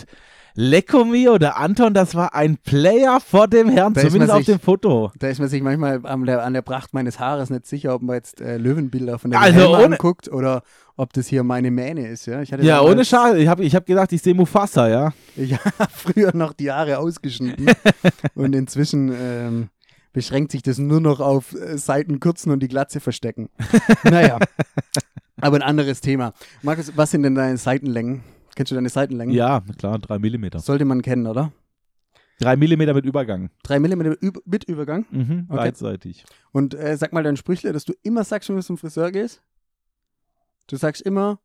Lecco 0.55 1.05
mio, 1.05 1.39
der 1.39 1.57
Anton, 1.59 1.95
das 1.95 2.15
war 2.15 2.35
ein 2.35 2.57
Player 2.59 3.21
vor 3.21 3.47
dem 3.49 3.69
Herrn, 3.69 3.95
Da 3.95 4.01
zumindest 4.03 4.33
auf 4.33 4.39
sich- 4.39 4.47
dem 4.47 4.61
Foto. 4.61 5.13
Da 5.19 5.29
ist 5.29 5.39
man 5.39 5.49
sich 5.49 5.63
manchmal 5.63 6.01
an 6.05 6.25
der, 6.27 6.45
an 6.45 6.53
der 6.55 6.63
Pracht 6.63 6.93
meines 6.93 7.19
Haares 7.21 7.51
nicht 7.51 7.67
sicher, 7.67 7.95
ob 7.95 8.03
man 8.03 8.17
jetzt 8.17 8.41
äh, 8.41 8.57
Löwenbilder 8.59 9.19
von 9.19 9.31
der 9.31 9.41
Also 9.41 9.59
Helme 9.77 9.85
anguckt 9.95 10.29
oder 10.29 10.63
ob 10.97 11.13
das 11.13 11.29
hier 11.29 11.43
meine 11.45 11.71
Mähne 11.71 12.09
ist. 12.09 12.27
Ja, 12.27 12.43
Ja, 12.43 12.83
ohne 12.83 13.05
Schade. 13.05 13.39
Ich 13.39 13.49
habe 13.49 13.63
ich 13.65 13.75
hab 13.75 13.87
gedacht, 13.87 14.13
ich 14.13 14.21
sehe 14.23 14.35
Mufasa, 14.35 14.89
ja. 14.89 15.13
Ich 15.37 15.53
habe 15.79 15.91
früher 15.93 16.35
noch 16.37 16.53
die 16.53 16.71
Haare 16.71 16.99
ausgeschnitten 16.99 17.71
und 18.35 18.55
inzwischen 18.55 19.13
ähm, 19.19 19.69
beschränkt 20.13 20.51
sich 20.53 20.63
das 20.63 20.79
nur 20.79 21.01
noch 21.01 21.21
auf 21.21 21.55
äh, 21.55 21.79
Seiten 21.79 22.19
kürzen 22.21 22.51
und 22.53 22.61
die 22.61 22.69
Glatze 22.69 22.99
verstecken. 23.01 23.49
naja, 24.05 24.39
aber 25.41 25.57
ein 25.57 25.63
anderes 25.63 26.01
Thema. 26.01 26.33
Markus, 26.63 26.93
was 26.97 27.13
sind 27.13 27.23
denn 27.23 27.35
deine 27.37 27.57
Seitenlängen? 27.57 28.23
Kennst 28.55 28.71
du 28.73 28.75
deine 28.75 28.89
Seitenlängen? 28.89 29.35
Ja, 29.35 29.63
klar, 29.79 29.99
drei 29.99 30.19
Millimeter. 30.19 30.59
Sollte 30.61 30.85
man 30.85 31.03
kennen, 31.03 31.27
oder? 31.27 31.53
Drei 32.39 32.57
Millimeter 32.57 32.95
mit 32.95 33.05
Übergang. 33.05 33.51
Drei 33.63 33.79
Millimeter 33.79 34.17
mit 34.47 34.65
Übergang. 34.65 35.05
Mhm, 35.11 35.47
Okay. 35.49 35.57
beidseitig. 35.57 36.25
Und 36.53 36.75
äh, 36.75 36.97
sag 36.97 37.13
mal 37.13 37.23
dein 37.23 37.37
Sprüchle, 37.37 37.73
dass 37.73 37.85
du 37.85 37.93
immer 38.03 38.25
sagst, 38.25 38.49
wenn 38.49 38.57
du 38.57 38.63
zum 38.63 38.79
Friseur 38.79 39.11
gehst. 39.13 39.43
Du 40.67 40.77
sagst 40.77 41.03
immer, 41.03 41.39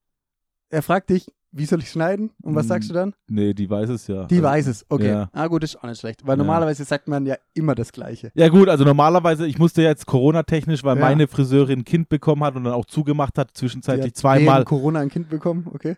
er 0.70 0.82
fragt 0.82 1.10
dich, 1.10 1.32
wie 1.52 1.66
soll 1.66 1.80
ich 1.80 1.90
schneiden? 1.90 2.32
Und 2.42 2.54
was 2.56 2.66
Mm, 2.66 2.70
sagst 2.70 2.90
du 2.90 2.94
dann? 2.94 3.14
Nee, 3.28 3.54
die 3.54 3.70
weiß 3.70 3.90
es 3.90 4.08
ja. 4.08 4.26
Die 4.26 4.36
Also- 4.36 4.44
weiß 4.48 4.68
es. 4.68 4.86
Okay. 4.90 5.08
ja. 5.08 5.30
Ah, 5.32 5.48
gut, 5.48 5.64
ist 5.64 5.78
auch 5.78 5.84
nicht 5.88 6.00
schlecht. 6.00 6.26
Weil 6.26 6.34
Ja. 6.38 6.44
normalerweise 6.44 6.84
sagt 6.84 7.08
man 7.08 7.26
ja 7.26 7.36
immer 7.54 7.76
das 7.76 7.92
Gleiche. 7.94 8.32
Ja 8.36 8.50
gut, 8.50 8.68
also 8.68 8.84
normalerweise, 8.84 9.48
ich 9.48 9.58
musste 9.58 9.82
jetzt 9.82 10.06
Corona-technisch, 10.06 10.84
weil 10.84 10.98
Ja. 10.98 11.02
meine 11.02 11.28
Friseurin 11.28 11.80
ein 11.80 11.86
Kind 11.86 12.10
bekommen 12.10 12.44
hat 12.44 12.56
und 12.56 12.66
dann 12.66 12.74
auch 12.74 12.86
zugemacht 12.86 13.38
hat, 13.38 13.52
zwischenzeitlich 13.54 14.14
zweimal. 14.16 14.64
Corona 14.66 15.00
ein 15.00 15.10
Kind 15.10 15.30
bekommen, 15.30 15.68
okay. 15.74 15.96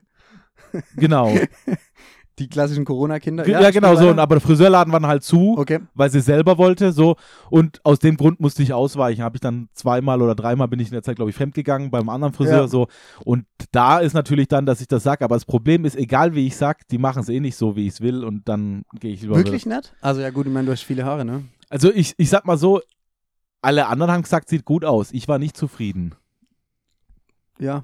Genau. 0.96 1.34
Die 2.40 2.48
klassischen 2.48 2.86
Corona-Kinder. 2.86 3.48
ja, 3.48 3.72
genau 3.72 3.96
so. 3.96 4.10
Und, 4.10 4.20
aber 4.20 4.36
der 4.36 4.42
Friseurladen 4.42 4.94
war 4.94 5.00
dann 5.00 5.10
halt 5.10 5.24
zu, 5.24 5.56
Okay. 5.58 5.80
weil 5.96 6.12
sie 6.12 6.22
selber 6.22 6.60
wollte. 6.60 6.92
So. 6.92 7.16
Und 7.50 7.84
aus 7.84 7.98
dem 7.98 8.16
Grund 8.16 8.40
musste 8.40 8.62
ich 8.62 8.74
ausweichen. 8.74 9.24
Habe 9.24 9.38
ich 9.38 9.42
dann 9.42 9.70
zweimal 9.74 10.22
oder 10.22 10.36
dreimal 10.36 10.68
bin 10.68 10.80
ich 10.80 10.90
in 10.90 10.94
der 10.94 11.02
Zeit, 11.02 11.16
glaube 11.16 11.32
ich, 11.32 11.36
fremdgegangen 11.36 11.90
beim 11.90 12.10
anderen 12.10 12.34
Friseur. 12.36 12.62
Ja. 12.62 12.68
So. 12.68 12.90
Und 13.26 13.46
da 13.72 13.98
ist 13.98 14.14
natürlich 14.14 14.48
dann, 14.48 14.68
dass 14.68 14.82
ich 14.82 14.88
das 14.88 15.02
sage. 15.02 15.26
Aber 15.26 15.36
das 15.36 15.46
Problem 15.46 15.84
ist, 15.84 15.96
egal 15.96 16.36
wie 16.36 16.46
ich 16.46 16.56
sag, 16.56 16.88
die 16.90 17.00
machen 17.00 17.24
es 17.24 17.30
eh 17.30 17.40
nicht 17.40 17.56
so, 17.56 17.76
wie 17.76 17.88
ich 17.88 17.94
es 17.94 18.02
will. 18.02 18.24
Und 18.24 18.48
dann 18.48 18.84
gehe 19.00 19.14
ich 19.14 19.22
lieber 19.24 19.36
Wirklich 19.36 19.66
nett? 19.66 19.96
Also 20.02 20.22
ja 20.22 20.30
gut, 20.30 20.46
ich 20.46 20.54
meine, 20.54 20.68
du 20.68 20.74
hast 20.74 20.84
viele 20.84 21.06
Haare, 21.06 21.26
ne? 21.26 21.44
Also 21.70 21.92
ich, 21.92 22.14
ich 22.18 22.30
sag 22.30 22.46
mal 22.46 22.60
so, 22.60 22.82
alle 23.64 23.88
anderen 23.88 24.12
haben 24.12 24.22
gesagt, 24.22 24.48
sieht 24.48 24.64
gut 24.64 24.86
aus. 24.86 25.12
Ich 25.12 25.28
war 25.28 25.40
nicht 25.40 25.58
zufrieden. 25.58 26.14
Ja. 27.58 27.84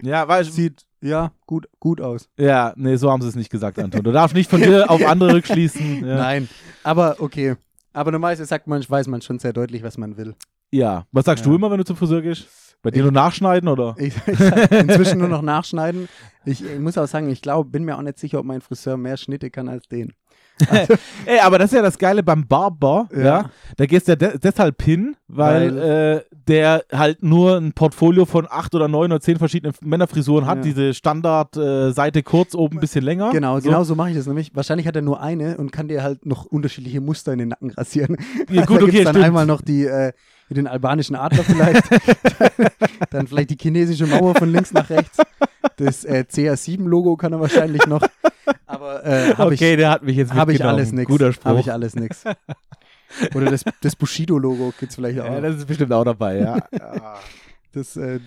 Ja, 0.00 0.28
weil 0.28 0.44
Sieht, 0.44 0.86
ja, 1.02 1.32
gut, 1.46 1.68
gut 1.78 2.00
aus. 2.00 2.28
Ja, 2.38 2.72
nee, 2.76 2.96
so 2.96 3.10
haben 3.10 3.22
sie 3.22 3.28
es 3.28 3.34
nicht 3.36 3.50
gesagt, 3.50 3.78
Anton. 3.78 4.02
Du 4.02 4.12
darfst 4.12 4.34
nicht 4.36 4.50
von 4.50 4.60
dir 4.60 4.90
auf 4.90 5.04
andere 5.06 5.34
rückschließen. 5.34 6.04
Ja. 6.06 6.16
Nein. 6.16 6.48
Aber 6.82 7.16
okay. 7.20 7.56
Aber 7.92 8.12
normalerweise 8.12 8.44
sagt 8.46 8.66
man, 8.66 8.84
weiß 8.88 9.08
man 9.08 9.20
schon 9.22 9.38
sehr 9.38 9.52
deutlich, 9.52 9.82
was 9.82 9.98
man 9.98 10.16
will. 10.16 10.34
ja. 10.70 11.06
Was 11.12 11.24
sagst 11.24 11.44
Ja. 11.44 11.50
du 11.50 11.56
immer, 11.56 11.70
wenn 11.70 11.78
du 11.78 11.84
zum 11.84 11.96
Friseur 11.96 12.22
gehst? 12.22 12.46
Bei 12.82 12.90
dir 12.90 13.02
nur 13.02 13.12
nachschneiden 13.12 13.68
oder? 13.68 13.94
Ich, 13.98 14.14
ich 14.26 14.38
sag 14.38 14.70
inzwischen 14.72 15.18
nur 15.18 15.28
noch 15.28 15.42
nachschneiden. 15.54 16.08
Ich, 16.46 16.64
ich 16.64 16.78
muss 16.78 16.96
auch 16.96 17.06
sagen, 17.06 17.28
ich 17.28 17.42
glaube, 17.42 17.68
bin 17.68 17.84
mir 17.84 17.98
auch 17.98 18.02
nicht 18.02 18.18
sicher, 18.18 18.38
ob 18.38 18.46
mein 18.46 18.60
Friseur 18.62 18.96
mehr 18.96 19.16
Schnitte 19.18 19.50
kann 19.50 19.68
als 19.68 19.86
den. 19.88 20.14
Ey, 21.26 21.38
aber 21.40 21.58
das 21.58 21.70
ist 21.72 21.76
ja 21.76 21.82
das 21.82 21.98
Geile 21.98 22.22
beim 22.22 22.46
Barber, 22.46 23.08
ja. 23.14 23.20
Ja. 23.20 23.50
Da 23.76 23.86
gehst 23.86 24.08
du 24.08 24.12
ja 24.12 24.16
de 24.16 24.38
deshalb 24.38 24.82
hin, 24.82 25.16
weil, 25.28 25.78
äh, 25.78 26.20
der 26.48 26.84
halt 26.92 27.22
nur 27.22 27.56
ein 27.56 27.72
Portfolio 27.72 28.24
von 28.24 28.46
acht 28.50 28.74
oder 28.74 28.88
neun 28.88 29.12
oder 29.12 29.20
zehn 29.20 29.38
verschiedenen 29.38 29.74
Männerfrisuren 29.82 30.46
hat. 30.46 30.58
Ja. 30.58 30.62
Diese 30.62 30.94
Standard 30.94 31.56
äh, 31.56 32.22
kurz, 32.22 32.54
oben 32.54 32.78
ein 32.78 32.80
bisschen 32.80 33.04
länger. 33.04 33.30
Genau, 33.30 33.60
so. 33.60 33.68
genau 33.68 33.84
so 33.84 33.94
mache 33.94 34.10
ich 34.10 34.16
das 34.16 34.26
nämlich. 34.26 34.54
Wahrscheinlich 34.54 34.86
hat 34.86 34.96
er 34.96 35.02
nur 35.02 35.20
eine 35.20 35.56
und 35.58 35.70
kann 35.70 35.88
dir 35.88 36.02
halt 36.02 36.26
noch 36.26 36.44
unterschiedliche 36.46 37.00
Muster 37.00 37.32
in 37.32 37.38
den 37.38 37.48
Nacken 37.48 37.70
rasieren. 37.70 38.16
Ja, 38.50 38.64
gut, 38.64 38.78
da 38.80 38.84
okay, 38.84 39.04
dann 39.04 39.14
stimmt. 39.14 39.24
einmal 39.24 39.46
noch 39.46 39.60
die, 39.60 39.84
äh, 39.84 40.12
den 40.48 40.66
albanischen 40.66 41.14
Adler 41.14 41.44
vielleicht. 41.44 41.84
dann 43.10 43.26
vielleicht 43.28 43.50
die 43.50 43.58
chinesische 43.60 44.06
Mauer 44.06 44.34
von 44.34 44.50
links 44.50 44.72
nach 44.72 44.90
rechts. 44.90 45.18
Das 45.76 46.04
äh, 46.04 46.24
CR7-Logo 46.30 47.16
kann 47.16 47.32
er 47.32 47.40
wahrscheinlich 47.40 47.86
noch. 47.86 48.02
Aber 48.66 49.04
äh, 49.04 49.34
habe 49.34 49.54
okay, 49.54 49.72
ich, 49.72 49.76
der 49.78 49.90
hat 49.90 50.02
mich 50.02 50.16
jetzt 50.16 50.34
hab 50.34 50.48
ich 50.48 50.64
alles 50.64 50.92
nix. 50.92 51.08
Guter 51.10 51.32
Spruch. 51.32 51.44
Habe 51.44 51.60
ich 51.60 51.72
alles 51.72 51.94
nix. 51.94 52.24
Oder 53.34 53.50
das, 53.50 53.64
das 53.80 53.96
Bushido-Logo 53.96 54.72
gibt 54.78 54.90
es 54.90 54.96
vielleicht 54.96 55.20
auch. 55.20 55.26
ja, 55.26 55.40
das 55.40 55.56
ist 55.56 55.66
bestimmt 55.66 55.92
auch 55.92 56.04
dabei, 56.04 56.38
ja. 56.38 56.58
das, 57.72 57.96
äh, 57.96 58.18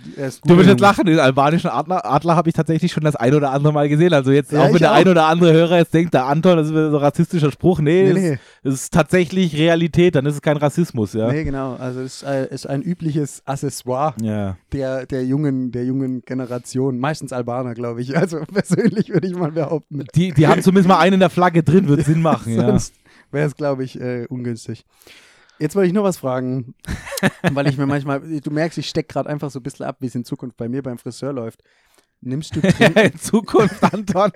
Du 0.46 0.58
wirst 0.58 0.70
jetzt 0.70 0.80
lachen, 0.80 1.06
den 1.06 1.20
albanischen 1.20 1.70
Adler, 1.70 2.06
Adler 2.06 2.36
habe 2.36 2.48
ich 2.50 2.56
tatsächlich 2.56 2.92
schon 2.92 3.04
das 3.04 3.16
ein 3.16 3.34
oder 3.36 3.52
andere 3.52 3.74
Mal 3.74 3.90
gesehen. 3.90 4.14
Also 4.14 4.32
jetzt, 4.32 4.52
Ja, 4.52 4.64
auch 4.64 4.70
wenn 4.72 4.78
der 4.80 4.92
auch. 4.92 4.96
ein 4.96 5.08
oder 5.08 5.26
andere 5.28 5.52
Hörer 5.52 5.78
jetzt 5.80 5.94
denkt, 5.94 6.14
der 6.14 6.26
Anton, 6.26 6.58
das 6.58 6.68
ist 6.68 6.74
so 6.74 6.80
ein 6.80 6.96
rassistischer 6.96 7.52
Spruch. 7.52 7.80
Nee, 7.80 8.04
Nee, 8.04 8.10
es 8.10 8.16
nee. 8.16 8.40
es 8.64 8.74
ist 8.76 8.94
tatsächlich 8.94 9.58
Realität, 9.58 10.16
dann 10.16 10.26
ist 10.26 10.36
es 10.36 10.42
kein 10.42 10.58
Rassismus, 10.58 11.14
ja. 11.14 11.32
Nee, 11.32 11.44
genau. 11.44 11.76
Also 11.76 12.00
es 12.02 12.22
ist, 12.22 12.24
äh, 12.24 12.48
ist 12.54 12.68
ein 12.68 12.82
übliches 12.82 13.42
Accessoire 13.46 14.14
Ja. 14.22 14.58
der, 14.72 15.06
der, 15.06 15.26
jungen, 15.26 15.72
der 15.72 15.84
jungen 15.86 16.22
Generation. 16.26 16.98
Meistens 17.00 17.34
Albaner, 17.34 17.74
glaube 17.74 18.02
ich. 18.02 18.18
Also 18.18 18.40
persönlich 18.54 19.10
würde 19.10 19.28
ich 19.28 19.36
mal 19.36 19.52
behaupten. 19.52 20.06
Die, 20.16 20.32
die 20.32 20.48
haben 20.48 20.62
zumindest 20.62 20.88
mal 20.88 21.00
einen 21.00 21.16
in 21.16 21.20
der 21.20 21.30
Flagge 21.30 21.64
drin, 21.64 21.88
wird 21.88 22.06
Sinn 22.06 22.22
machen, 22.22 22.54
ja. 22.56 22.66
Sonst 22.68 22.94
wäre 23.32 23.48
es, 23.48 23.56
glaube 23.56 23.84
ich, 23.84 24.00
äh, 24.00 24.26
ungünstig. 24.30 24.86
Jetzt 25.63 25.77
wollte 25.77 25.88
ich 25.88 25.93
noch 25.93 26.03
was 26.03 26.17
fragen, 26.17 26.75
weil 27.53 27.67
ich 27.67 27.77
mir 27.77 27.86
manchmal, 27.86 28.20
du 28.20 28.51
merkst, 28.51 28.77
ich 28.77 28.89
stecke 28.89 29.13
gerade 29.13 29.29
einfach 29.29 29.50
so 29.50 29.60
ein 29.60 29.63
bisschen 29.63 29.86
ab, 29.86 29.96
wie 30.01 30.08
es 30.08 30.15
in 30.15 30.25
Zukunft 30.25 30.58
bei 30.58 30.67
mir 30.67 30.84
beim 30.84 30.98
Friseur 30.98 31.32
läuft. 31.32 31.63
Nimmst 32.20 32.53
du 32.53 32.60
Trinken? 32.62 33.00
In 33.00 33.17
Zukunft, 33.17 33.82
Anton, 33.82 34.32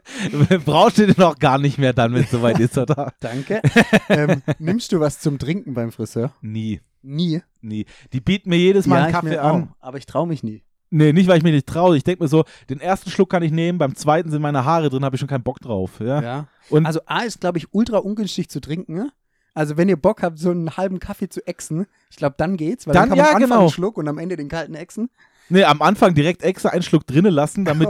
brauchst 0.64 1.00
du 1.00 1.06
den 1.06 1.16
noch 1.18 1.38
gar 1.38 1.58
nicht 1.58 1.78
mehr 1.78 1.92
dann, 1.92 2.14
wenn 2.14 2.24
es 2.24 2.32
soweit 2.32 2.60
ist, 2.62 2.78
oder? 2.78 3.12
Danke. 3.20 3.62
ähm, 4.08 4.42
nimmst 4.58 4.94
du 4.94 5.02
was 5.02 5.20
zum 5.20 5.38
Trinken 5.38 5.74
beim 5.74 5.92
Friseur? 5.92 6.32
Nie, 6.42 6.80
Nie. 7.02 7.42
nie. 7.60 7.86
Die 8.14 8.22
bieten 8.22 8.50
mir 8.50 8.58
jedes 8.58 8.88
Mal 8.88 9.00
einen 9.00 9.08
ich 9.08 9.14
Kaffee 9.14 9.38
an. 9.38 9.64
auch, 9.64 9.68
aber 9.86 9.98
ich 9.98 10.06
traue 10.06 10.28
mich 10.28 10.44
nie. 10.44 10.64
Nee, 10.92 11.12
nicht, 11.12 11.28
weil 11.28 11.40
ich 11.40 11.44
mich 11.44 11.54
nicht 11.54 11.68
traue. 11.68 11.98
Ich 11.98 12.06
denke 12.06 12.24
mir 12.24 12.30
so, 12.30 12.46
den 12.70 12.80
ersten 12.80 13.10
Schluck 13.10 13.30
kann 13.30 13.44
ich 13.44 13.52
nehmen, 13.52 13.78
beim 13.80 13.96
zweiten 13.96 14.32
sind 14.32 14.42
meine 14.42 14.64
Haare 14.64 14.90
drin, 14.90 15.04
habe 15.04 15.18
ich 15.18 15.20
schon 15.20 15.28
keinen 15.28 15.44
Bock 15.44 15.60
drauf. 15.60 16.00
Ja. 16.00 16.22
Ja. 16.22 16.48
Und 16.70 16.86
Also 16.86 17.02
A 17.06 17.24
ist, 17.24 17.42
glaube 17.42 17.58
ich, 17.58 17.68
ultra 17.74 17.98
ungünstig 17.98 18.48
zu 18.50 18.62
trinken. 18.62 19.12
Also 19.58 19.76
wenn 19.76 19.90
ihr 19.90 19.98
Bock 19.98 20.22
habt, 20.22 20.38
so 20.38 20.52
einen 20.52 20.78
halben 20.78 21.00
Kaffee 21.00 21.30
zu 21.30 21.46
exen, 21.48 21.88
ich 22.12 22.18
glaube, 22.18 22.36
dann 22.38 22.58
geht's, 22.58 22.86
weil 22.86 22.94
dann, 22.94 23.10
Dann- 23.10 23.10
kann 23.10 23.18
man 23.18 23.26
ja, 23.26 23.32
am 23.32 23.36
Anfang 23.38 23.50
genau. 23.50 23.62
einen 23.62 23.70
Schluck 23.72 23.98
und 23.98 24.08
am 24.08 24.20
Ende 24.20 24.36
den 24.38 24.50
kalten 24.50 24.76
exen. 24.76 25.10
Nee, 25.50 25.64
am 25.64 25.82
Anfang 25.82 26.14
direkt 26.14 26.44
extra 26.44 26.70
einen 26.70 26.84
Schluck 26.84 27.08
drinnen 27.08 27.34
lassen, 27.34 27.66
damit. 27.66 27.90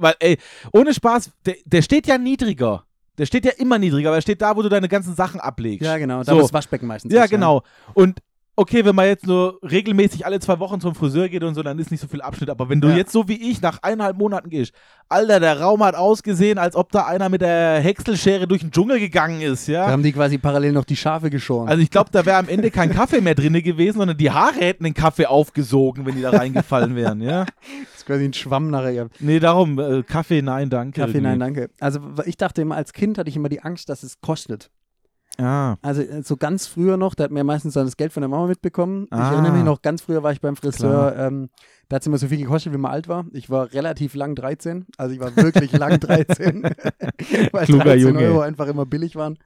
Weil, 0.00 0.14
ey, 0.20 0.38
ohne 0.72 0.94
Spaß, 0.94 1.30
der, 1.44 1.56
der 1.66 1.82
steht 1.82 2.06
ja 2.06 2.16
niedriger. 2.16 2.84
Der 3.18 3.26
steht 3.26 3.44
ja 3.44 3.50
immer 3.58 3.78
niedriger, 3.78 4.08
aber 4.08 4.16
er 4.16 4.22
steht 4.22 4.40
da, 4.40 4.56
wo 4.56 4.62
du 4.62 4.70
deine 4.70 4.88
ganzen 4.88 5.14
Sachen 5.14 5.38
ablegst. 5.38 5.84
Ja, 5.84 5.98
genau. 5.98 6.22
Da 6.24 6.32
So. 6.32 6.40
das 6.40 6.52
Waschbecken 6.54 6.86
meistens 6.86 7.12
Ja, 7.12 7.24
ist, 7.24 7.30
genau. 7.30 7.62
Und 7.92 8.20
okay, 8.54 8.84
wenn 8.84 8.94
man 8.94 9.06
jetzt 9.06 9.26
nur 9.26 9.58
regelmäßig 9.62 10.26
alle 10.26 10.38
zwei 10.40 10.58
Wochen 10.58 10.80
zum 10.80 10.94
Friseur 10.94 11.28
geht 11.28 11.42
und 11.42 11.54
so, 11.54 11.62
dann 11.62 11.78
ist 11.78 11.90
nicht 11.90 12.00
so 12.00 12.06
viel 12.06 12.20
Abschnitt. 12.20 12.50
Aber 12.50 12.68
wenn 12.68 12.80
du 12.80 12.88
Ja. 12.88 12.96
jetzt 12.96 13.12
so 13.12 13.26
wie 13.28 13.50
ich 13.50 13.62
nach 13.62 13.78
eineinhalb 13.82 14.16
Monaten 14.18 14.50
gehst, 14.50 14.72
Alter, 15.08 15.40
der 15.40 15.60
Raum 15.60 15.82
hat 15.82 15.94
ausgesehen, 15.94 16.58
als 16.58 16.76
ob 16.76 16.90
da 16.92 17.06
einer 17.06 17.28
mit 17.28 17.40
der 17.40 17.80
Häckselschere 17.80 18.46
durch 18.46 18.60
den 18.60 18.70
Dschungel 18.70 19.00
gegangen 19.00 19.40
ist, 19.40 19.68
Da 19.68 19.72
ja. 19.72 19.86
haben 19.88 20.02
die 20.02 20.12
quasi 20.12 20.38
parallel 20.38 20.72
noch 20.72 20.84
die 20.84 20.96
Schafe 20.96 21.30
geschoren. 21.30 21.68
Also 21.68 21.82
ich 21.82 21.90
glaube, 21.90 22.10
da 22.12 22.24
wäre 22.26 22.36
am 22.38 22.48
Ende 22.48 22.70
kein 22.70 22.90
Kaffee 22.90 23.20
mehr 23.20 23.34
drinne 23.34 23.62
gewesen, 23.62 23.98
sondern 23.98 24.16
die 24.16 24.30
Haare 24.30 24.56
hätten 24.60 24.84
den 24.84 24.94
Kaffee 24.94 25.26
aufgesogen, 25.26 26.04
wenn 26.06 26.14
die 26.14 26.22
da 26.22 26.30
reingefallen 26.30 26.94
wären, 26.94 27.20
ja. 27.22 27.44
das 27.92 27.96
ist 27.98 28.06
quasi 28.06 28.24
ein 28.24 28.32
Schwamm 28.34 28.70
nachher 28.70 28.92
gehabt. 28.94 29.16
Nee, 29.20 29.40
darum, 29.40 29.78
äh, 29.78 30.02
Kaffee, 30.02 30.42
nein, 30.42 30.68
danke. 30.70 31.00
Kaffee, 31.00 31.20
nein, 31.20 31.38
danke. 31.40 31.70
Also 31.80 32.00
ich 32.26 32.36
dachte 32.36 32.62
immer, 32.62 32.76
als 32.76 32.92
Kind 32.92 33.16
hatte 33.18 33.30
ich 33.30 33.36
immer 33.36 33.48
die 33.48 33.62
Angst, 33.62 33.88
dass 33.88 34.02
es 34.02 34.20
kostet. 34.20 34.70
Ah, 35.38 35.76
Also 35.82 36.02
äh, 36.02 36.22
so 36.22 36.36
ganz 36.36 36.66
früher 36.66 36.96
noch, 36.96 37.14
da 37.14 37.24
hat 37.24 37.30
mir 37.30 37.42
meistens 37.44 37.74
dann 37.74 37.86
das 37.86 37.96
Geld 37.96 38.12
von 38.12 38.20
der 38.20 38.28
Mama 38.28 38.46
mitbekommen. 38.46 39.06
Ah. 39.10 39.16
Ich 39.28 39.32
erinnere 39.32 39.52
mich 39.52 39.64
noch, 39.64 39.80
ganz 39.82 40.02
früher 40.02 40.22
war 40.22 40.32
ich 40.32 40.40
beim 40.40 40.56
Friseur, 40.56 41.16
ähm, 41.16 41.48
da 41.88 41.96
hat 41.96 42.02
es 42.02 42.06
immer 42.06 42.18
so 42.18 42.28
viel 42.28 42.38
gekostet, 42.38 42.72
wie 42.72 42.78
man 42.78 42.90
alt 42.92 43.08
war. 43.08 43.24
Ich 43.32 43.48
war 43.50 43.72
relativ 43.72 44.14
lang 44.14 44.34
13, 44.34 44.86
also 44.98 45.14
ich 45.14 45.20
war 45.20 45.34
wirklich 45.36 45.72
lang 45.72 45.98
13, 46.00 46.62
weil 47.52 47.64
Kluger 47.66 47.84
13 47.84 48.00
Junge. 48.00 48.20
Euro 48.26 48.40
einfach 48.40 48.66
immer 48.66 48.84
billig 48.86 49.16
waren. 49.16 49.38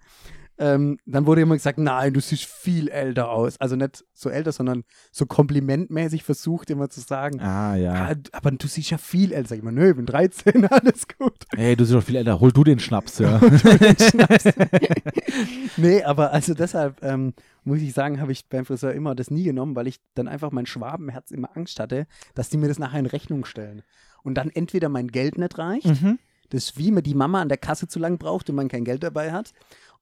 Ähm, 0.59 0.99
dann 1.05 1.27
wurde 1.27 1.43
immer 1.43 1.55
gesagt, 1.55 1.79
nein, 1.79 2.15
du 2.15 2.21
siehst 2.21 2.45
viel 2.45 2.89
älter 2.89 3.31
aus. 3.31 3.61
Also 3.61 3.77
nicht 3.77 4.05
so 4.15 4.31
älter, 4.31 4.53
sondern 4.53 4.85
so 5.13 5.27
komplimentmäßig 5.27 6.23
versucht 6.23 6.71
immer 6.71 6.89
zu 6.89 7.01
sagen, 7.01 7.41
ah 7.41 7.77
ja. 7.77 8.11
ah, 8.11 8.15
aber 8.33 8.51
du 8.53 8.67
siehst 8.67 8.91
ja 8.91 8.99
viel 8.99 9.33
älter. 9.33 9.51
Sag 9.51 9.59
ich 9.59 9.65
mal, 9.65 9.73
nö, 9.73 9.91
ich 9.91 9.97
bin 9.97 10.07
13, 10.07 10.67
alles 10.67 11.07
gut. 11.09 11.45
Hey, 11.55 11.77
du 11.77 11.85
bist 11.85 11.93
doch 11.93 12.03
viel 12.03 12.17
älter. 12.17 12.41
Hol 12.41 12.53
du 12.53 12.65
den 12.65 12.79
Schnaps, 12.79 13.19
ja. 13.19 13.41
nee, 15.77 16.03
aber 16.03 16.33
also 16.33 16.55
deshalb 16.55 17.03
ähm, 17.03 17.35
muss 17.65 17.81
ich 17.81 17.93
sagen, 17.93 18.21
habe 18.21 18.33
ich 18.33 18.49
beim 18.49 18.65
Friseur 18.65 18.93
immer 18.93 19.15
das 19.15 19.31
nie 19.31 19.45
genommen, 19.45 19.77
weil 19.77 19.87
ich 19.87 20.01
dann 20.15 20.29
einfach 20.29 20.53
mein 20.53 20.67
Schwabenherz 20.67 21.31
immer 21.31 21.51
Angst 21.55 21.81
hatte, 21.81 22.07
dass 22.35 22.49
die 22.49 22.57
mir 22.57 22.69
das 22.69 22.79
nachher 22.79 23.01
in 23.01 23.07
Rechnung 23.07 23.45
stellen. 23.45 23.83
Und 24.23 24.35
dann 24.35 24.51
entweder 24.51 24.89
mein 24.89 25.09
Geld 25.09 25.39
nicht 25.39 25.59
reicht, 25.59 26.03
mhm. 26.03 26.19
das 26.51 26.65
ist 26.65 26.79
wie 26.79 26.91
man 26.91 27.03
die 27.03 27.15
Mama 27.15 27.41
an 27.41 27.49
der 27.49 27.59
Kasse 27.59 27.89
zu 27.89 27.99
lang 27.99 28.19
braucht 28.19 28.49
und 28.49 28.57
man 28.57 28.69
kein 28.69 28.85
Geld 28.85 29.03
dabei 29.03 29.33
hat, 29.33 29.53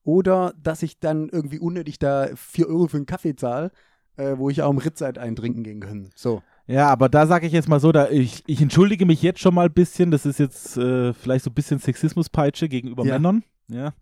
oder 0.05 0.53
dass 0.61 0.83
ich 0.83 0.99
dann 0.99 1.27
irgendwie 1.29 1.59
unnötig 1.59 1.99
da 1.99 2.29
4 2.35 2.69
Euro 2.69 2.87
für 2.87 2.97
einen 2.97 3.05
Kaffee 3.05 3.35
zahle, 3.35 3.71
äh, 4.15 4.37
wo 4.37 4.49
ich 4.49 4.61
auch 4.61 4.69
um 4.69 4.77
Ritzeit 4.77 5.17
eintrinken 5.17 5.63
gehen 5.63 5.81
kann. 5.81 6.11
So. 6.15 6.41
Ja, 6.67 6.87
aber 6.87 7.09
da 7.09 7.27
sage 7.27 7.45
ich 7.47 7.53
jetzt 7.53 7.67
mal 7.67 7.79
so, 7.79 7.91
da 7.91 8.09
ich, 8.09 8.43
ich 8.47 8.61
entschuldige 8.61 9.05
mich 9.05 9.21
jetzt 9.21 9.39
schon 9.39 9.53
mal 9.53 9.65
ein 9.65 9.73
bisschen, 9.73 10.11
das 10.11 10.25
ist 10.25 10.39
jetzt 10.39 10.77
äh, 10.77 11.13
vielleicht 11.13 11.43
so 11.43 11.51
ein 11.51 11.53
bisschen 11.53 11.79
Sexismuspeitsche 11.79 12.69
gegenüber 12.69 13.03
Ja. 13.03 13.15
Männern. 13.15 13.43
Ja. 13.67 13.93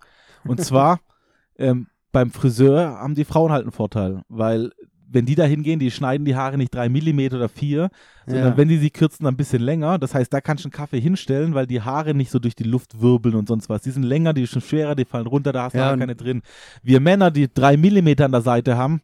Und 0.45 0.61
zwar, 0.61 0.99
ähm, 1.57 1.87
beim 2.11 2.31
Friseur 2.31 2.99
haben 2.99 3.15
die 3.15 3.25
Frauen 3.25 3.51
halt 3.51 3.63
einen 3.63 3.71
Vorteil, 3.71 4.21
weil 4.27 4.71
wenn 5.13 5.25
die 5.25 5.35
da 5.35 5.43
hingehen, 5.45 5.79
die 5.79 5.91
schneiden 5.91 6.25
die 6.25 6.35
Haare 6.35 6.57
nicht 6.57 6.73
drei 6.73 6.89
Millimeter 6.89 7.37
oder 7.37 7.49
vier, 7.49 7.89
sondern 8.25 8.51
Ja. 8.51 8.57
wenn 8.57 8.67
die 8.67 8.77
sie 8.77 8.89
kürzen, 8.89 9.23
dann 9.25 9.33
ein 9.33 9.37
bisschen 9.37 9.61
länger. 9.61 9.99
Das 9.99 10.13
heißt, 10.15 10.33
da 10.33 10.41
kannst 10.41 10.63
du 10.63 10.67
einen 10.67 10.73
Kaffee 10.73 10.99
hinstellen, 10.99 11.53
weil 11.53 11.67
die 11.67 11.81
Haare 11.81 12.13
nicht 12.13 12.31
so 12.31 12.39
durch 12.39 12.55
die 12.55 12.63
Luft 12.63 13.01
wirbeln 13.01 13.35
und 13.35 13.47
sonst 13.47 13.69
was. 13.69 13.81
Die 13.83 13.91
sind 13.91 14.03
länger, 14.03 14.33
die 14.33 14.45
sind 14.45 14.63
schwerer, 14.63 14.95
die 14.95 15.05
fallen 15.05 15.27
runter, 15.27 15.51
da 15.53 15.63
hast 15.63 15.73
du 15.73 15.77
Ja, 15.77 15.95
keine 15.95 16.15
drin. 16.15 16.41
Wir 16.81 16.99
Männer, 16.99 17.31
die 17.31 17.47
drei 17.53 17.77
Millimeter 17.77 18.25
an 18.25 18.31
der 18.31 18.41
Seite 18.41 18.77
haben, 18.77 19.01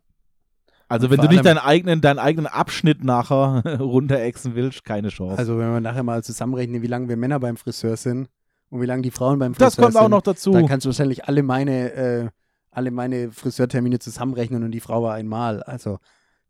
also 0.92 1.12
wenn 1.12 1.20
du 1.22 1.28
nicht 1.28 1.46
deinen 1.46 1.60
eigenen, 1.60 2.01
deinen 2.01 2.18
eigenen 2.18 2.48
Abschnitt 2.48 3.04
nachher 3.04 3.62
runterexen 3.80 4.56
willst, 4.56 4.84
keine 4.84 5.10
Chance. 5.10 5.38
Also 5.38 5.60
wenn 5.60 5.72
wir 5.72 5.80
nachher 5.82 6.01
mal 6.04 6.24
zusammenrechnen, 6.24 6.82
wie 6.82 6.88
lange 6.88 7.08
wir 7.10 7.16
Männer 7.18 7.39
beim 7.39 7.58
Friseur 7.58 7.96
sind 7.96 8.28
und 8.70 8.82
wie 8.82 8.88
lange 8.88 9.04
die 9.04 9.12
Frauen 9.12 9.38
beim 9.38 9.54
Friseur 9.54 9.68
das 9.68 9.75
kommt 9.78 9.94
sind. 9.94 10.01
auch 10.01 10.10
noch 10.10 10.22
dazu. 10.24 10.51
Da 10.51 10.63
kannst 10.63 10.86
du 10.86 10.89
wahrscheinlich 10.89 11.25
alle 11.25 11.44
meine, 11.44 11.92
äh, 11.94 12.30
alle 12.72 12.92
meine 12.92 13.32
Friseurtermine 13.32 14.00
zusammenrechnen 14.00 14.64
und 14.64 14.72
die 14.72 14.80
Frau 14.80 15.04
war 15.04 15.16
einmal. 15.16 15.64
Also 15.64 16.00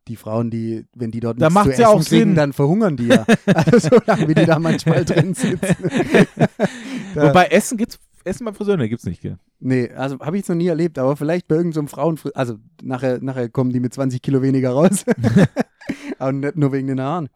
die 0.07 0.15
Frauen, 0.15 0.49
die, 0.49 0.85
wenn 0.93 1.11
die 1.11 1.19
dort 1.19 1.39
Da 1.41 1.49
nichts 1.49 1.63
zu 1.63 1.69
ja 1.69 1.73
essen 1.75 1.85
auch 1.85 2.05
kriegen, 2.05 2.29
Sinn. 2.29 2.35
dann 2.35 2.53
verhungern 2.53 2.97
die 2.97 3.07
ja. 3.07 3.25
also 3.45 3.89
so 3.89 4.01
lange, 4.05 4.27
wie 4.27 4.33
die 4.33 4.45
da 4.45 4.59
manchmal 4.59 5.05
drin 5.05 5.33
sitzen. 5.33 5.59
Wobei 7.13 7.45
Essen 7.45 7.77
gibt's, 7.77 7.99
Essen 8.23 8.45
beim 8.45 8.55
Friseur, 8.55 8.77
ne, 8.77 8.89
gibt's 8.89 9.05
nicht, 9.05 9.21
gell? 9.21 9.37
nee, 9.59 9.89
also 9.91 10.19
habe 10.19 10.35
ich 10.35 10.41
jetzt 10.41 10.49
noch 10.49 10.55
nie 10.55 10.67
erlebt, 10.67 10.97
aber 10.97 11.15
vielleicht 11.15 11.47
bei 11.47 11.55
irgendeinem 11.55 11.87
so 11.87 11.95
Frauenfriseur, 11.95 12.37
also 12.37 12.55
nachher, 12.81 13.19
nachher 13.21 13.49
kommen 13.49 13.71
die 13.71 13.79
mit 13.79 13.93
20 13.93 14.21
Kilo 14.21 14.41
weniger 14.41 14.71
raus. 14.71 15.05
aber 16.21 16.31
nicht 16.31 16.55
nur 16.55 16.71
wegen 16.71 16.87
den 16.87 17.01
Haaren. 17.01 17.29